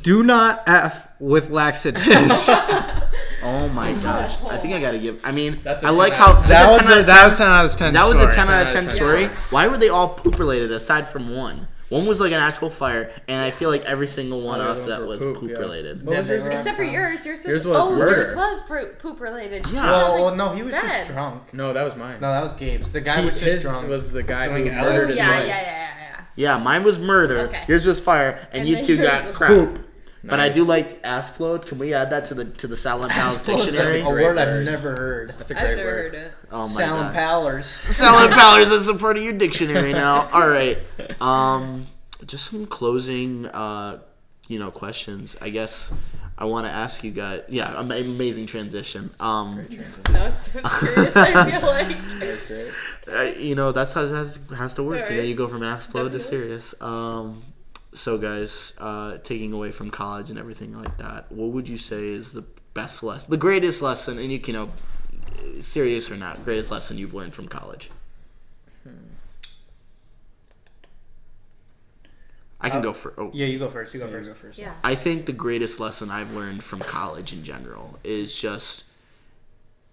Do 0.03 0.23
not 0.23 0.63
F 0.67 1.09
with 1.21 1.51
laxatives. 1.51 2.49
Oh 3.43 3.69
my 3.69 3.93
gosh. 3.95 4.37
I 4.45 4.57
think 4.57 4.73
I 4.73 4.81
gotta 4.81 5.01
give. 5.01 5.21
I 5.25 5.33
mean, 5.33 5.59
That's 5.65 5.83
a 5.83 5.89
I 5.89 5.91
like 5.91 6.13
how 6.13 6.35
That 6.43 6.71
was, 6.71 6.81
a 6.81 6.85
10 6.85 6.93
out 6.93 6.99
of 7.01 7.07
10. 7.07 7.07
that 7.07 7.29
was 7.29 7.37
10 7.37 7.47
out 7.49 7.65
of 7.65 7.77
10. 7.77 7.93
That 7.95 8.09
was 8.09 8.21
a 8.21 8.27
10 8.27 8.35
10 8.35 8.49
out 8.49 8.67
of 8.69 8.73
10 8.73 8.89
story. 8.89 9.27
Why 9.51 9.67
were 9.67 9.79
they 9.79 9.89
all 9.89 10.11
poop 10.11 10.39
related 10.39 10.71
aside 10.71 11.09
from 11.09 11.35
one? 11.35 11.67
One 11.93 12.07
was 12.07 12.21
like 12.21 12.33
an 12.33 12.41
actual 12.41 12.71
fire, 12.71 13.13
and 13.29 13.45
I 13.45 13.51
feel 13.51 13.69
like 13.69 13.83
every 13.85 14.09
single 14.09 14.41
one 14.41 14.61
the 14.61 14.65
of 14.65 14.77
ones 14.79 14.89
that 14.89 15.01
were 15.01 15.07
was 15.07 15.19
poop, 15.19 15.41
poop 15.41 15.51
yeah. 15.51 15.59
related. 15.59 16.05
What 16.07 16.17
was 16.19 16.27
yours? 16.27 16.29
they 16.29 16.39
were- 16.39 16.51
Except 16.57 16.77
for 16.79 16.85
yours, 16.85 17.27
yours 17.27 17.39
was 17.41 17.47
Yours 17.47 17.67
was 17.67 17.77
oh, 17.87 17.97
yours 17.97 18.35
was 18.35 18.61
poop, 18.67 18.99
poop 18.99 19.21
related. 19.21 19.67
Yeah. 19.67 19.91
Well, 19.91 20.13
like, 20.13 20.21
well, 20.23 20.35
no, 20.37 20.55
he 20.55 20.63
was 20.63 20.73
bed. 20.73 20.83
just 20.83 21.11
drunk. 21.11 21.53
No, 21.53 21.73
that 21.75 21.83
was 21.85 21.95
mine. 21.95 22.19
No, 22.21 22.31
that 22.33 22.43
was 22.43 22.53
Gabe's. 22.53 22.91
The 22.91 23.01
guy 23.03 23.21
He- 23.21 23.27
was 23.27 23.35
just 23.39 23.45
his 23.45 23.63
drunk. 23.63 23.89
was 23.89 24.11
the 24.11 24.23
guy 24.23 24.49
who 24.49 24.59
Doing 24.65 24.75
Oh, 24.79 24.83
murdered 24.83 25.09
his 25.09 25.17
yeah, 25.17 25.29
yeah, 25.31 25.39
wife. 25.39 25.47
yeah, 25.49 25.61
yeah, 25.63 25.89
yeah. 25.99 26.21
Yeah, 26.35 26.59
mine 26.59 26.83
was 26.83 26.99
murder. 26.99 27.39
Okay. 27.49 27.65
Yours 27.69 27.85
was 27.85 28.01
fire, 28.01 28.49
and, 28.53 28.61
And 28.61 28.69
you 28.69 28.77
then 28.77 28.87
two 28.87 28.95
yours 28.95 29.09
got 29.09 29.27
was 29.29 29.37
crap. 29.37 29.51
Poop. 29.51 29.87
But 30.25 30.39
I 30.41 30.49
do 30.51 30.63
like 30.65 31.03
asplode. 31.03 31.67
Can 31.67 31.79
we 31.79 31.95
add 31.95 32.11
that 32.11 32.27
to 32.27 32.35
the 32.35 32.45
to 32.45 32.69
the 32.69 32.77
Sal 32.77 33.03
and 33.03 33.11
Pals 33.11 33.35
Explodes, 33.41 33.65
dictionary? 33.65 33.99
That's 34.01 34.09
a 34.09 34.13
Great 34.13 34.25
word 34.25 34.39
I've 34.39 34.49
word. 34.49 34.65
never 34.65 34.91
heard. 34.97 35.35
That's 35.39 35.51
a 35.51 35.57
I've 35.59 35.65
great 35.65 35.77
never 35.79 35.89
word. 35.91 36.15
heard 36.15 36.15
it. 36.15 36.33
Oh 36.53 36.69
my 36.69 36.75
Salad 36.75 37.13
god. 37.13 37.15
Pallers. 37.15 37.65
Sal 37.93 38.19
and 38.19 38.33
Pals 38.33 38.71
is 38.71 38.87
a 38.89 38.95
part 38.95 39.17
of 39.17 39.25
your 39.25 39.33
dictionary 39.33 39.93
now. 39.93 40.29
All 40.33 40.49
right. 40.49 40.79
Um, 41.21 41.89
just 42.25 42.49
some 42.51 42.67
closing, 42.67 43.47
uh, 43.47 43.99
you 44.47 44.61
know, 44.61 44.71
questions. 44.71 45.37
I 45.41 45.51
guess 45.51 45.91
I 46.39 46.45
want 46.45 46.67
to 46.67 46.71
ask 46.71 47.03
you 47.03 47.11
guys. 47.11 47.43
Yeah, 47.49 47.77
am- 47.77 47.91
amazing 47.91 48.47
transition. 48.47 49.13
Um, 49.19 49.57
Great 49.67 49.73
transition. 49.73 50.13
No, 50.13 50.25
it's 50.27 50.45
so 50.53 50.87
serious. 50.87 51.17
I 51.17 51.51
feel 51.51 51.63
like. 51.69 52.21
That 52.21 52.29
was 52.31 52.41
great. 52.43 52.73
uh, 53.09 53.23
you 53.41 53.57
know 53.57 53.73
that's 53.73 53.93
how 53.93 54.05
it 54.05 54.11
has, 54.13 54.39
has 54.57 54.75
to 54.75 54.85
work. 54.85 54.99
You 54.99 55.01
know, 55.01 55.11
Alright. 55.11 55.29
you 55.29 55.35
go 55.35 55.49
from 55.49 55.63
asplode 55.63 56.13
to 56.13 56.19
Definitely. 56.19 56.21
serious. 56.21 56.75
Um, 56.81 57.43
so 57.95 58.19
guys, 58.19 58.73
uh, 58.79 59.19
taking 59.19 59.53
away 59.53 59.71
from 59.73 59.91
college 59.91 60.31
and 60.31 60.39
everything 60.39 60.75
like 60.81 60.97
that, 60.99 61.31
what 61.31 61.51
would 61.51 61.69
you 61.69 61.79
say 61.79 62.09
is 62.09 62.33
the 62.33 62.45
best 62.75 63.03
lesson, 63.03 63.31
the 63.31 63.37
greatest 63.37 63.83
lesson, 63.83 64.19
and 64.19 64.33
you 64.33 64.41
can, 64.41 64.55
know, 64.55 64.71
serious 65.61 66.11
or 66.11 66.17
not, 66.17 66.45
greatest 66.45 66.71
lesson 66.71 66.97
you've 66.99 67.15
learned 67.15 67.35
from 67.35 67.49
college? 67.49 67.91
I 72.61 72.69
can 72.71 72.79
Uh, 72.79 72.83
go 72.83 72.93
for. 72.93 73.13
Oh. 73.19 73.31
Yeah, 73.35 73.47
you 73.47 73.59
go 73.59 73.69
first. 73.69 73.93
You 73.93 73.99
go 73.99 74.07
Yeah, 74.07 74.13
you 74.13 74.19
first. 74.19 74.29
go 74.29 74.35
first. 74.49 74.59
Yeah. 74.59 74.75
I 74.85 74.95
think 74.95 75.27
the 75.27 75.33
greatest 75.33 75.81
lesson 75.81 76.11
I've 76.13 76.31
learned 76.31 76.63
from 76.63 76.79
college 76.81 77.33
in 77.33 77.43
general 77.45 77.99
is 78.05 78.33
just 78.35 78.85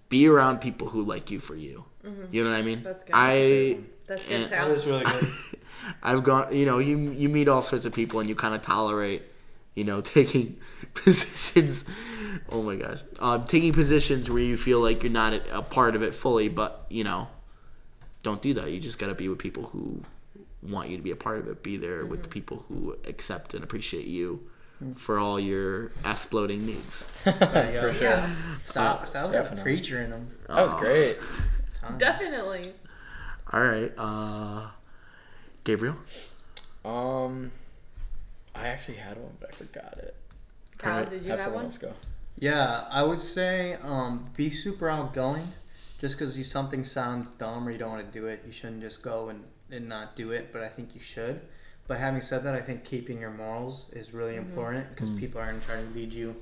be 0.07 0.27
around 0.27 0.59
people 0.59 0.89
who 0.89 1.01
like 1.03 1.31
you 1.31 1.39
for 1.39 1.55
you. 1.55 1.85
You 2.31 2.43
know 2.43 2.51
what 2.51 2.57
I 2.57 2.61
mean? 2.61 2.77
Mm-hmm. 2.77 2.83
That's 2.87 3.03
good. 3.03 3.11
I 3.15 3.77
That's 4.07 4.23
good, 4.23 4.31
and- 4.31 4.49
Sal. 4.49 4.67
That 4.67 4.73
was 4.75 4.85
really 4.85 5.03
good. 5.03 5.33
I've 6.03 6.23
gone, 6.23 6.55
you 6.55 6.65
know, 6.65 6.79
you 6.79 6.97
you 7.11 7.29
meet 7.29 7.47
all 7.47 7.61
sorts 7.61 7.85
of 7.85 7.93
people 7.93 8.19
and 8.19 8.29
you 8.29 8.35
kind 8.35 8.55
of 8.55 8.61
tolerate, 8.61 9.23
you 9.75 9.83
know, 9.83 10.01
taking 10.15 10.57
positions. 10.93 11.83
Oh 12.49 12.61
my 12.61 12.75
gosh, 12.75 12.99
um, 13.19 13.45
taking 13.45 13.73
positions 13.73 14.29
where 14.29 14.41
you 14.41 14.57
feel 14.57 14.81
like 14.81 15.03
you're 15.03 15.11
not 15.11 15.33
a, 15.33 15.57
a 15.57 15.61
part 15.61 15.95
of 15.95 16.03
it 16.03 16.15
fully, 16.15 16.49
but 16.49 16.85
you 16.89 17.03
know, 17.03 17.27
don't 18.23 18.41
do 18.41 18.53
that. 18.55 18.71
You 18.71 18.79
just 18.79 18.99
gotta 18.99 19.15
be 19.15 19.29
with 19.29 19.39
people 19.39 19.63
who 19.63 20.03
want 20.61 20.89
you 20.89 20.97
to 20.97 21.03
be 21.03 21.11
a 21.11 21.15
part 21.15 21.39
of 21.39 21.47
it. 21.47 21.63
Be 21.63 21.77
there 21.77 22.05
with 22.05 22.23
the 22.23 22.29
people 22.29 22.65
who 22.67 22.97
accept 23.05 23.53
and 23.53 23.63
appreciate 23.63 24.05
you 24.05 24.49
for 24.97 25.19
all 25.19 25.39
your 25.39 25.91
exploding 26.05 26.65
needs. 26.65 27.03
There 27.25 27.71
you. 27.73 27.79
For 27.79 27.93
sure. 27.93 28.03
Yeah, 28.03 28.35
Sal, 28.65 29.05
Sal's 29.05 29.31
got 29.31 29.57
a 29.57 29.61
preacher 29.61 30.01
in 30.01 30.11
them. 30.11 30.31
That 30.47 30.61
was 30.61 30.73
great. 30.73 31.17
definitely. 31.97 32.73
All 33.51 33.61
right, 33.61 33.91
uh, 33.97 34.67
Gabriel. 35.69 35.95
Um, 36.83 37.51
I 38.55 38.69
actually 38.69 38.97
had 38.97 39.17
one, 39.17 39.33
but 39.39 39.51
I 39.53 39.55
forgot 39.55 39.99
it. 39.99 40.15
Kyle, 40.79 41.05
did 41.05 41.21
you 41.21 41.29
Have 41.29 41.39
have 41.39 41.45
someone 41.47 41.65
one? 41.65 41.65
else 41.65 41.77
go. 41.77 41.93
Yeah, 42.39 42.85
I 42.89 43.03
would 43.03 43.21
say 43.21 43.77
um, 43.83 44.31
be 44.35 44.49
super 44.49 44.89
outgoing. 44.89 45.49
Just 45.99 46.17
because 46.17 46.37
you 46.37 46.43
something 46.43 46.85
sounds 46.85 47.27
dumb 47.35 47.67
or 47.67 47.71
you 47.71 47.77
don't 47.77 47.91
want 47.91 48.11
to 48.11 48.19
do 48.19 48.25
it, 48.25 48.41
you 48.47 48.51
shouldn't 48.51 48.81
just 48.81 49.03
go 49.03 49.29
and, 49.29 49.43
and 49.69 49.87
not 49.87 50.15
do 50.15 50.31
it. 50.31 50.51
But 50.51 50.63
I 50.63 50.69
think 50.69 50.95
you 50.95 51.01
should. 51.01 51.41
But 51.87 51.99
having 51.99 52.21
said 52.21 52.43
that, 52.45 52.55
I 52.55 52.61
think 52.61 52.83
keeping 52.83 53.19
your 53.19 53.31
morals 53.31 53.85
is 53.91 54.13
really 54.13 54.37
important 54.37 54.89
because 54.89 55.09
people 55.19 55.39
are 55.41 55.49
going 55.49 55.59
to 55.59 55.65
try 55.67 55.75
to 55.75 55.87
lead 55.93 56.13
you 56.13 56.35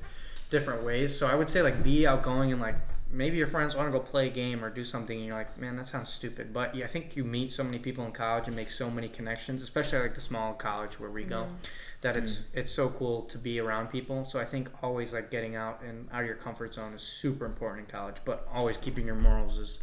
different 0.52 0.84
ways. 0.84 1.18
So 1.18 1.28
I 1.28 1.36
would 1.36 1.50
say 1.50 1.62
like 1.62 1.84
be 1.84 2.08
outgoing 2.08 2.52
and 2.54 2.62
like 2.62 2.76
maybe 3.10 3.38
your 3.38 3.48
friends 3.48 3.76
want 3.76 3.92
to 3.92 3.98
go 3.98 4.04
play 4.04 4.28
a 4.28 4.30
game 4.30 4.64
or 4.64 4.70
do 4.70 4.84
something 4.84 5.18
and 5.18 5.26
you're 5.26 5.36
like, 5.36 5.58
man, 5.58 5.78
that 5.78 5.88
sounds 5.88 6.12
stupid. 6.12 6.54
But 6.54 6.76
yeah, 6.76 6.86
I 6.86 6.88
think 6.88 7.16
you 7.16 7.24
meet 7.24 7.54
so 7.54 7.64
many 7.64 7.80
people 7.80 8.06
in 8.06 8.12
college 8.12 8.48
and 8.48 8.56
make 8.56 8.70
so 8.72 8.90
many 8.90 9.08
connections, 9.08 9.62
especially 9.62 10.00
like 10.00 10.16
the 10.16 10.22
small 10.22 10.54
college 10.54 11.00
where 11.00 11.10
we 11.10 11.24
go, 11.24 11.44
mm-hmm. 11.44 11.54
that 12.02 12.18
it's 12.18 12.34
mm-hmm. 12.34 12.60
it's 12.60 12.72
so 12.72 12.90
cool 12.90 13.24
to 13.24 13.38
be 13.38 13.60
around 13.60 13.88
people. 13.88 14.28
So 14.30 14.40
I 14.40 14.46
think 14.46 14.70
always 14.82 15.14
like 15.14 15.32
getting 15.32 15.56
out 15.56 15.82
and 15.88 16.08
out 16.12 16.22
of 16.22 16.28
your 16.28 16.36
comfort 16.36 16.74
zone 16.74 16.94
is 16.94 17.02
super 17.02 17.46
important 17.46 17.88
in 17.88 17.92
college. 17.92 18.18
But 18.26 18.48
always 18.54 18.78
keeping 18.78 19.06
your 19.06 19.16
morals 19.16 19.58
is 19.58 19.80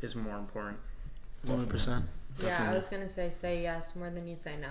is 0.00 0.14
more 0.14 0.36
important. 0.36 0.78
One 1.42 1.58
hundred 1.58 1.70
percent. 1.70 2.04
Yeah, 2.42 2.70
I 2.70 2.74
was 2.74 2.88
gonna 2.88 3.08
say 3.08 3.30
say 3.30 3.62
yes 3.62 3.96
more 3.96 4.10
than 4.10 4.26
you 4.28 4.36
say 4.36 4.56
no, 4.60 4.70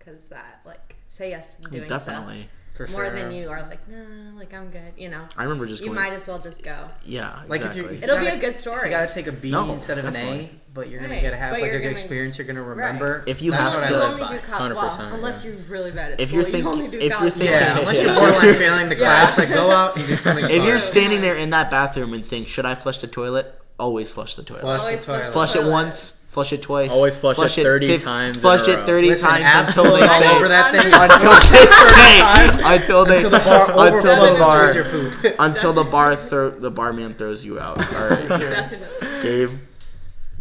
because 0.00 0.24
that 0.28 0.60
like 0.64 0.96
say 1.08 1.30
yes 1.30 1.54
to 1.62 1.68
doing 1.70 1.88
Definitely. 1.88 2.48
For 2.74 2.86
stuff 2.86 2.96
more 2.96 3.06
sure. 3.06 3.14
than 3.14 3.32
you 3.32 3.50
are 3.50 3.60
like 3.62 3.86
nah, 3.88 4.38
like 4.38 4.54
I'm 4.54 4.70
good. 4.70 4.92
You 4.96 5.08
know, 5.10 5.26
I 5.36 5.42
remember 5.42 5.66
just 5.66 5.82
you 5.82 5.88
going. 5.88 5.98
might 6.00 6.12
as 6.12 6.26
well 6.26 6.38
just 6.38 6.62
go. 6.62 6.88
yeah, 7.04 7.42
Like 7.48 7.62
if 7.62 7.76
you- 7.76 7.86
if 7.88 8.02
It'll 8.02 8.16
be 8.18 8.24
gotta- 8.24 8.36
a 8.36 8.40
good 8.40 8.56
story 8.56 8.88
You 8.88 8.96
gotta 8.96 9.12
take 9.12 9.26
a 9.26 9.32
B 9.32 9.50
No, 9.50 9.70
instead 9.72 9.98
of 9.98 10.04
an 10.06 10.16
A, 10.16 10.50
but 10.72 10.88
you're 10.88 11.00
gonna 11.00 11.12
Right, 11.12 11.20
get 11.20 11.30
to 11.32 11.36
have 11.36 11.50
but 11.52 11.60
like 11.60 11.68
a 11.70 11.72
you're 11.72 11.80
good 11.82 11.88
gonna- 11.88 11.98
experience. 12.00 12.38
You're 12.38 12.46
gonna 12.46 12.62
remember. 12.62 13.24
If 13.26 13.42
you 13.42 13.50
That's 13.50 13.62
have 13.64 13.74
what 13.74 13.84
I 13.84 13.88
to- 13.88 13.92
you 13.94 13.98
live 14.00 14.10
only 14.10 14.22
by. 14.22 14.32
do 14.32 14.38
college. 14.46 14.74
Well, 14.74 14.88
100%, 14.88 15.14
unless 15.14 15.44
yeah. 15.44 15.50
you're 15.50 15.60
really 15.68 15.90
bad 15.90 16.12
at 16.12 16.20
If 16.20 16.28
school, 16.28 16.38
you're 16.38 16.46
you 16.46 16.52
thinking- 16.52 16.72
only 16.72 16.88
do 16.88 16.98
if 17.00 17.10
you're 17.20 17.30
thinking- 17.30 17.46
Yeah, 17.48 17.78
unless 17.80 17.96
you're 17.96 18.06
Yeah. 18.06 18.14
borderline 18.18 18.54
failing 18.54 18.88
the 18.88 18.96
Yeah. 18.98 19.24
class, 19.26 19.38
like 19.38 19.52
go 19.52 19.70
out 19.70 19.96
and 19.96 20.06
do 20.06 20.16
something. 20.24 20.48
If 20.48 20.62
you're 20.64 20.78
standing 20.80 21.20
there 21.22 21.36
in 21.36 21.50
that 21.50 21.70
bathroom 21.70 22.14
and 22.14 22.24
think, 22.24 22.46
should 22.48 22.64
I 22.64 22.76
flush 22.76 22.98
the 22.98 23.08
toilet? 23.08 23.60
Always 23.80 24.10
flush 24.12 24.36
the 24.36 24.42
toilet. 24.44 24.60
Flush 24.60 25.00
the 25.00 25.04
toilet. 25.06 25.32
Flush 25.32 25.56
it 25.56 25.64
once, 25.64 26.12
flush 26.30 26.52
it 26.52 26.62
twice. 26.62 26.90
Always 26.90 27.16
flush 27.16 27.58
it 27.58 27.62
30 27.62 27.86
fif- 27.86 28.02
times 28.04 28.38
Flush 28.38 28.66
it 28.68 28.76
row. 28.78 28.86
30 28.86 29.08
Listen, 29.08 29.28
times 29.28 29.42
until 29.68 29.96
absolutely 29.96 30.00
they 30.00 30.06
all 30.06 30.20
say 30.20 30.36
over 30.36 30.48
that 30.48 30.72
thing 30.72 30.86
until 30.94 31.30
times 31.40 31.96
they 31.96 32.74
until 32.76 33.04
they 33.04 33.16
until 33.16 33.30
the 33.30 33.38
bar 33.38 33.88
until 33.88 34.32
the 34.32 34.38
bar 34.38 34.74
with 34.74 35.34
until 35.38 35.72
the 35.72 35.84
bar 35.84 36.16
throw 36.16 36.50
the 36.50 36.70
barman 36.70 37.14
throws 37.14 37.44
you 37.44 37.58
out. 37.58 37.78
All 37.94 38.08
right, 38.08 38.28
Definitely. 38.28 39.22
Gabe. 39.22 39.58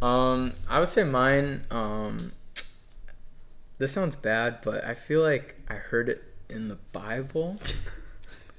Um, 0.02 0.54
I 0.70 0.80
would 0.80 0.90
say 0.90 1.04
mine. 1.04 1.66
Um, 1.72 2.32
this 3.80 3.92
sounds 3.92 4.16
bad, 4.16 4.60
but 4.64 4.84
I 4.86 4.94
feel 4.94 5.22
like 5.22 5.56
I 5.70 5.74
heard 5.76 6.10
it 6.10 6.24
in 6.50 6.68
the 6.68 6.78
Bible. 6.92 7.58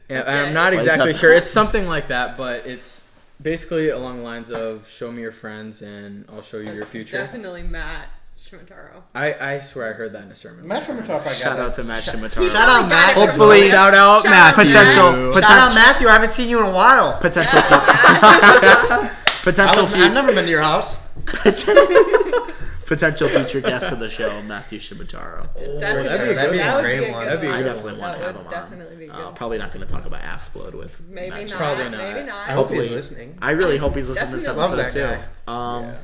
Yeah, 0.09 0.23
Okay. 0.23 0.31
I'm 0.33 0.53
not 0.53 0.75
exactly 0.75 1.15
sure. 1.15 1.33
It's 1.33 1.53
something 1.53 1.87
like 1.87 2.09
that, 2.09 2.37
but 2.37 2.67
it's 2.67 3.03
basically 3.43 3.91
along 3.91 4.19
the 4.19 4.23
lines 4.25 4.51
of 4.51 4.89
"Show 4.89 5.11
me 5.13 5.23
your 5.23 5.33
friends, 5.33 5.83
and 5.83 6.25
I'll 6.33 6.43
show 6.43 6.59
you 6.59 6.73
your 6.73 6.87
future." 6.87 7.17
Definitely 7.19 7.63
Matt 7.63 8.09
Shimotaro. 8.41 9.03
I, 9.15 9.35
I 9.35 9.61
swear 9.61 9.91
I 9.91 9.93
heard 9.93 10.13
that 10.13 10.23
in 10.25 10.31
a 10.31 10.35
sermon. 10.35 10.67
Matt 10.67 10.87
before. 10.87 11.03
Shimotaro 11.03 11.25
got 11.25 11.33
Shout 11.35 11.57
that. 11.57 11.67
out 11.67 11.75
to 11.75 11.85
Matt 11.85 12.03
He 12.05 12.11
Shimotaro. 12.11 12.51
Shout 12.51 12.69
out 12.69 12.89
probably 12.89 12.89
got 12.89 12.89
Matt. 12.89 13.11
it 13.11 13.15
from 13.15 13.23
Hopefully- 13.29 13.59
somewhere. 13.61 13.71
Shout 13.71 13.95
out 13.95 14.23
Shout 14.23 14.31
Matthew. 14.33 14.65
Potential- 14.65 15.05
Shout 15.05 15.33
potential- 15.35 15.59
out 15.61 15.75
Matthew. 15.75 16.09
I 16.09 16.13
haven't 16.13 16.33
seen 16.33 16.49
you 16.49 16.59
in 16.61 16.67
a 16.67 16.73
while. 16.73 17.19
Potential. 17.21 17.59
Yeah, 17.59 17.71
I 19.21 19.43
potential. 19.43 19.83
was, 19.83 19.93
fu- 19.93 19.99
I've 20.03 20.13
never 20.13 20.33
been 20.35 20.45
to 20.45 20.51
your 20.51 20.63
house. 20.63 20.97
potential 22.91 23.29
future 23.29 23.61
guest 23.63 23.91
of 23.93 24.01
the 24.01 24.09
show, 24.11 24.43
Matthew 24.43 24.79
Shimotaro. 24.81 25.47
Definitely. 25.55 25.79
that'd 25.79 26.27
be 26.27 26.33
a 26.33 26.35
That'd 26.35 26.53
be 26.53 26.59
a 26.59 26.63
That 26.63 26.75
would 26.75 26.83
great 26.83 26.99
be 27.01 27.07
a 27.07 27.13
one. 27.13 27.23
good 27.23 27.29
That'd 27.29 27.41
be 27.41 27.47
a 27.47 27.51
I 27.53 27.57
good 27.59 27.65
definitely 27.65 27.93
one. 27.93 28.01
want 28.01 28.19
to 28.19 28.25
have 28.25 28.35
would 28.37 28.41
him 28.43 28.47
on. 28.47 28.53
definitely 28.53 28.97
be 28.97 29.11
Uh, 29.11 29.17
good. 29.29 29.35
probably 29.37 29.59
not 29.59 29.73
going 29.73 29.87
to 29.87 29.93
talk 29.93 30.05
about 30.07 30.21
ass 30.23 30.49
Asplode 30.51 30.75
with 30.75 31.01
Maybe 31.09 31.31
Matt 31.31 31.49
not. 31.51 31.57
Probably 31.57 31.85
not. 31.89 31.99
Maybe 32.15 32.27
not. 32.27 32.49
I 32.49 32.53
hope 32.53 32.67
Hopefully. 32.67 32.89
he's 32.89 32.97
listening. 32.97 33.39
I 33.41 33.53
really 33.53 33.79
hope 33.79 33.95
he's 33.97 34.09
listening 34.09 34.31
to 34.33 34.37
this 34.37 34.45
Definitely. 34.45 34.81
episode 34.83 35.03
Love 35.03 35.17
that 35.17 35.25
too. 35.47 35.53
Um, 35.53 35.85
Yeah. 35.85 35.97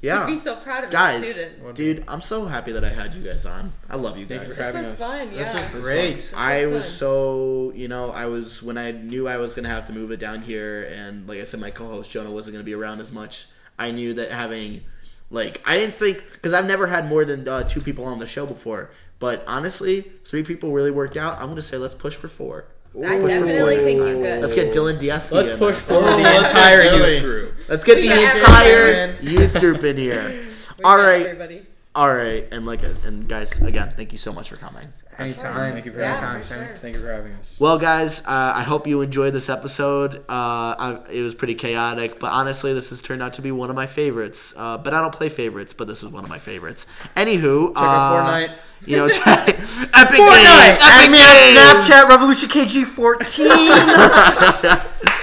yeah. 0.00 0.26
He'd 0.28 0.34
be 0.34 0.38
so 0.38 0.56
proud 0.56 0.84
of 0.84 0.90
guys, 0.90 1.24
his 1.24 1.34
students. 1.34 1.72
dude, 1.74 2.04
I'm 2.06 2.20
so 2.20 2.46
happy 2.46 2.70
that 2.72 2.84
I 2.84 2.90
had 2.90 3.14
you 3.14 3.22
guys 3.24 3.44
on. 3.44 3.72
I 3.90 3.96
love 3.96 4.16
you 4.16 4.26
Thank 4.26 4.42
you 4.42 4.46
guys. 4.48 4.56
for 4.56 4.62
This 4.62 4.74
having 4.74 4.84
was 4.84 4.94
us. 4.94 5.00
fun. 5.00 5.28
This 5.30 5.38
Yeah. 5.48 5.72
was 5.74 5.84
great. 5.84 6.16
This 6.18 6.30
I 6.36 6.66
was 6.66 6.84
fun. 6.84 6.92
so, 6.94 7.72
you 7.74 7.88
know, 7.88 8.12
I 8.12 8.26
was 8.26 8.62
when 8.62 8.78
I 8.78 8.92
knew 8.92 9.26
I 9.26 9.38
was 9.38 9.54
gonna 9.54 9.68
have 9.68 9.86
to 9.86 9.92
move 9.92 10.12
it 10.12 10.20
down 10.20 10.42
here, 10.42 10.84
and 10.94 11.28
like 11.28 11.40
I 11.40 11.44
said, 11.44 11.58
my 11.60 11.70
co-host 11.72 12.10
Jonah 12.12 12.30
wasn't 12.30 12.54
gonna 12.54 12.62
be 12.64 12.74
around 12.74 13.00
as 13.00 13.10
much. 13.10 13.46
I 13.78 13.90
knew 13.90 14.14
that 14.14 14.30
having, 14.32 14.82
like, 15.30 15.62
I 15.66 15.76
didn't 15.76 15.94
think 15.94 16.24
because 16.32 16.52
I've 16.52 16.66
never 16.66 16.86
had 16.86 17.08
more 17.08 17.24
than 17.24 17.46
uh, 17.48 17.62
two 17.64 17.80
people 17.80 18.04
on 18.04 18.18
the 18.18 18.26
show 18.26 18.46
before. 18.46 18.90
But 19.18 19.44
honestly, 19.46 20.12
three 20.26 20.42
people 20.42 20.72
really 20.72 20.90
worked 20.90 21.16
out. 21.16 21.38
I'm 21.40 21.48
gonna 21.48 21.62
say 21.62 21.76
let's 21.76 21.94
push 21.94 22.14
for 22.14 22.28
four. 22.28 22.66
I 22.94 23.00
Let's 23.00 23.20
push 23.20 23.28
definitely 23.30 23.76
think 23.84 23.98
you 23.98 24.22
could. 24.22 24.40
Let's 24.40 24.54
get 24.54 24.72
Dylan 24.72 24.98
Diesky. 24.98 25.32
Let's 25.32 25.50
in 25.50 25.58
push 25.58 25.76
this. 25.76 25.88
forward 25.88 26.08
Oh, 26.08 26.16
the 26.16 26.22
let's 26.22 26.50
entire 26.50 26.82
get 26.82 26.94
youth 26.94 27.22
group. 27.22 27.54
Let's 27.68 27.84
get 27.84 27.96
the 27.96 28.08
got 28.08 28.36
entire 28.38 29.20
youth 29.20 29.52
group 29.54 29.84
in 29.84 29.96
here. 29.96 30.44
We 30.78 30.84
All 30.84 30.96
got 30.96 31.02
right. 31.08 31.26
Everybody. 31.26 31.66
All 31.96 32.14
right, 32.14 32.46
and 32.52 32.64
like, 32.64 32.84
and 32.84 33.28
guys, 33.28 33.50
again, 33.60 33.92
thank 33.96 34.12
you 34.12 34.18
so 34.18 34.32
much 34.32 34.48
for 34.50 34.54
coming. 34.56 34.92
Anytime. 35.18 35.72
Thank 35.72 35.86
you 35.86 35.92
for 35.92 35.98
Yeah, 35.98 36.20
having 36.20 36.42
for 36.42 36.54
us. 36.54 36.60
sure. 36.60 36.78
Thank 36.80 36.94
you 36.94 37.02
for 37.02 37.10
having 37.12 37.32
us. 37.32 37.50
Well, 37.58 37.76
guys, 37.78 38.20
uh, 38.20 38.52
I 38.54 38.62
hope 38.62 38.86
you 38.86 39.00
enjoyed 39.00 39.32
this 39.34 39.48
episode. 39.48 40.18
Uh, 40.28 40.76
I, 40.78 41.00
it 41.10 41.22
was 41.22 41.34
pretty 41.34 41.56
chaotic, 41.56 42.20
but 42.20 42.30
honestly, 42.30 42.72
this 42.72 42.90
has 42.90 43.02
turned 43.02 43.20
out 43.20 43.34
to 43.34 43.42
be 43.42 43.50
one 43.50 43.68
of 43.68 43.74
my 43.74 43.88
favorites. 43.88 44.54
Uh, 44.56 44.78
but 44.78 44.94
I 44.94 45.00
don't 45.00 45.12
play 45.12 45.28
favorites, 45.28 45.74
but 45.74 45.88
this 45.88 46.04
is 46.04 46.08
one 46.10 46.22
of 46.22 46.30
my 46.30 46.38
favorites. 46.38 46.86
Anywho, 47.16 47.74
Check 47.74 47.82
uh, 47.82 47.86
out 47.86 48.28
Fortnite. 48.28 48.54
You 48.86 48.96
know, 48.98 49.08
check, 49.08 49.24
Epic 49.48 50.20
Fortnite. 50.20 50.68
Games, 50.68 50.80
Add 50.82 51.02
Epic 51.02 51.10
me 51.10 51.18
on 51.18 51.34
Games. 51.34 51.58
Snapchat 51.88 52.08
Revolution 52.08 52.48
KG14. 52.48 55.08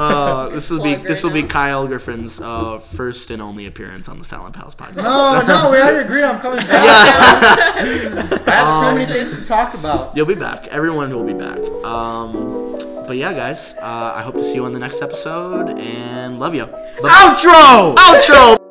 uh, 0.00 0.48
this 0.54 0.70
will 0.70 0.82
be 0.82 0.94
plug 0.94 1.06
this 1.06 1.22
right 1.22 1.32
will 1.32 1.42
be. 1.42 1.48
Kyle 1.48 1.86
Griffin's 1.86 2.40
uh, 2.40 2.80
first 2.96 3.30
and 3.30 3.40
only 3.42 3.66
appearance 3.66 4.08
on 4.08 4.18
the 4.18 4.24
Sal 4.24 4.46
and 4.46 4.54
Pals 4.54 4.74
podcast. 4.74 4.96
no, 4.96 5.40
no, 5.42 5.70
we 5.70 5.76
already 5.78 5.98
agreed. 6.04 6.24
I'm 6.24 6.40
coming 6.40 6.66
back. 6.66 6.70
Yeah. 6.70 8.38
I 8.46 8.50
have 8.50 8.68
so 8.68 8.72
Um, 8.88 8.94
many 8.96 9.12
things 9.12 9.36
to 9.38 9.44
talk 9.44 9.74
about. 9.74 10.16
You'll 10.16 10.26
be 10.26 10.34
back. 10.34 10.66
Everyone 10.68 11.14
will 11.14 11.24
be 11.24 11.34
back. 11.34 11.58
Um, 11.84 12.78
but 13.06 13.16
yeah, 13.16 13.32
guys, 13.32 13.74
uh, 13.82 14.14
I 14.16 14.22
hope 14.22 14.34
to 14.34 14.42
see 14.44 14.54
you 14.54 14.64
on 14.64 14.72
the 14.72 14.78
next 14.78 15.02
episode 15.02 15.68
and 15.78 16.38
love 16.38 16.54
you. 16.54 16.64
Outro! 17.02 17.94
Outro! 17.96 18.69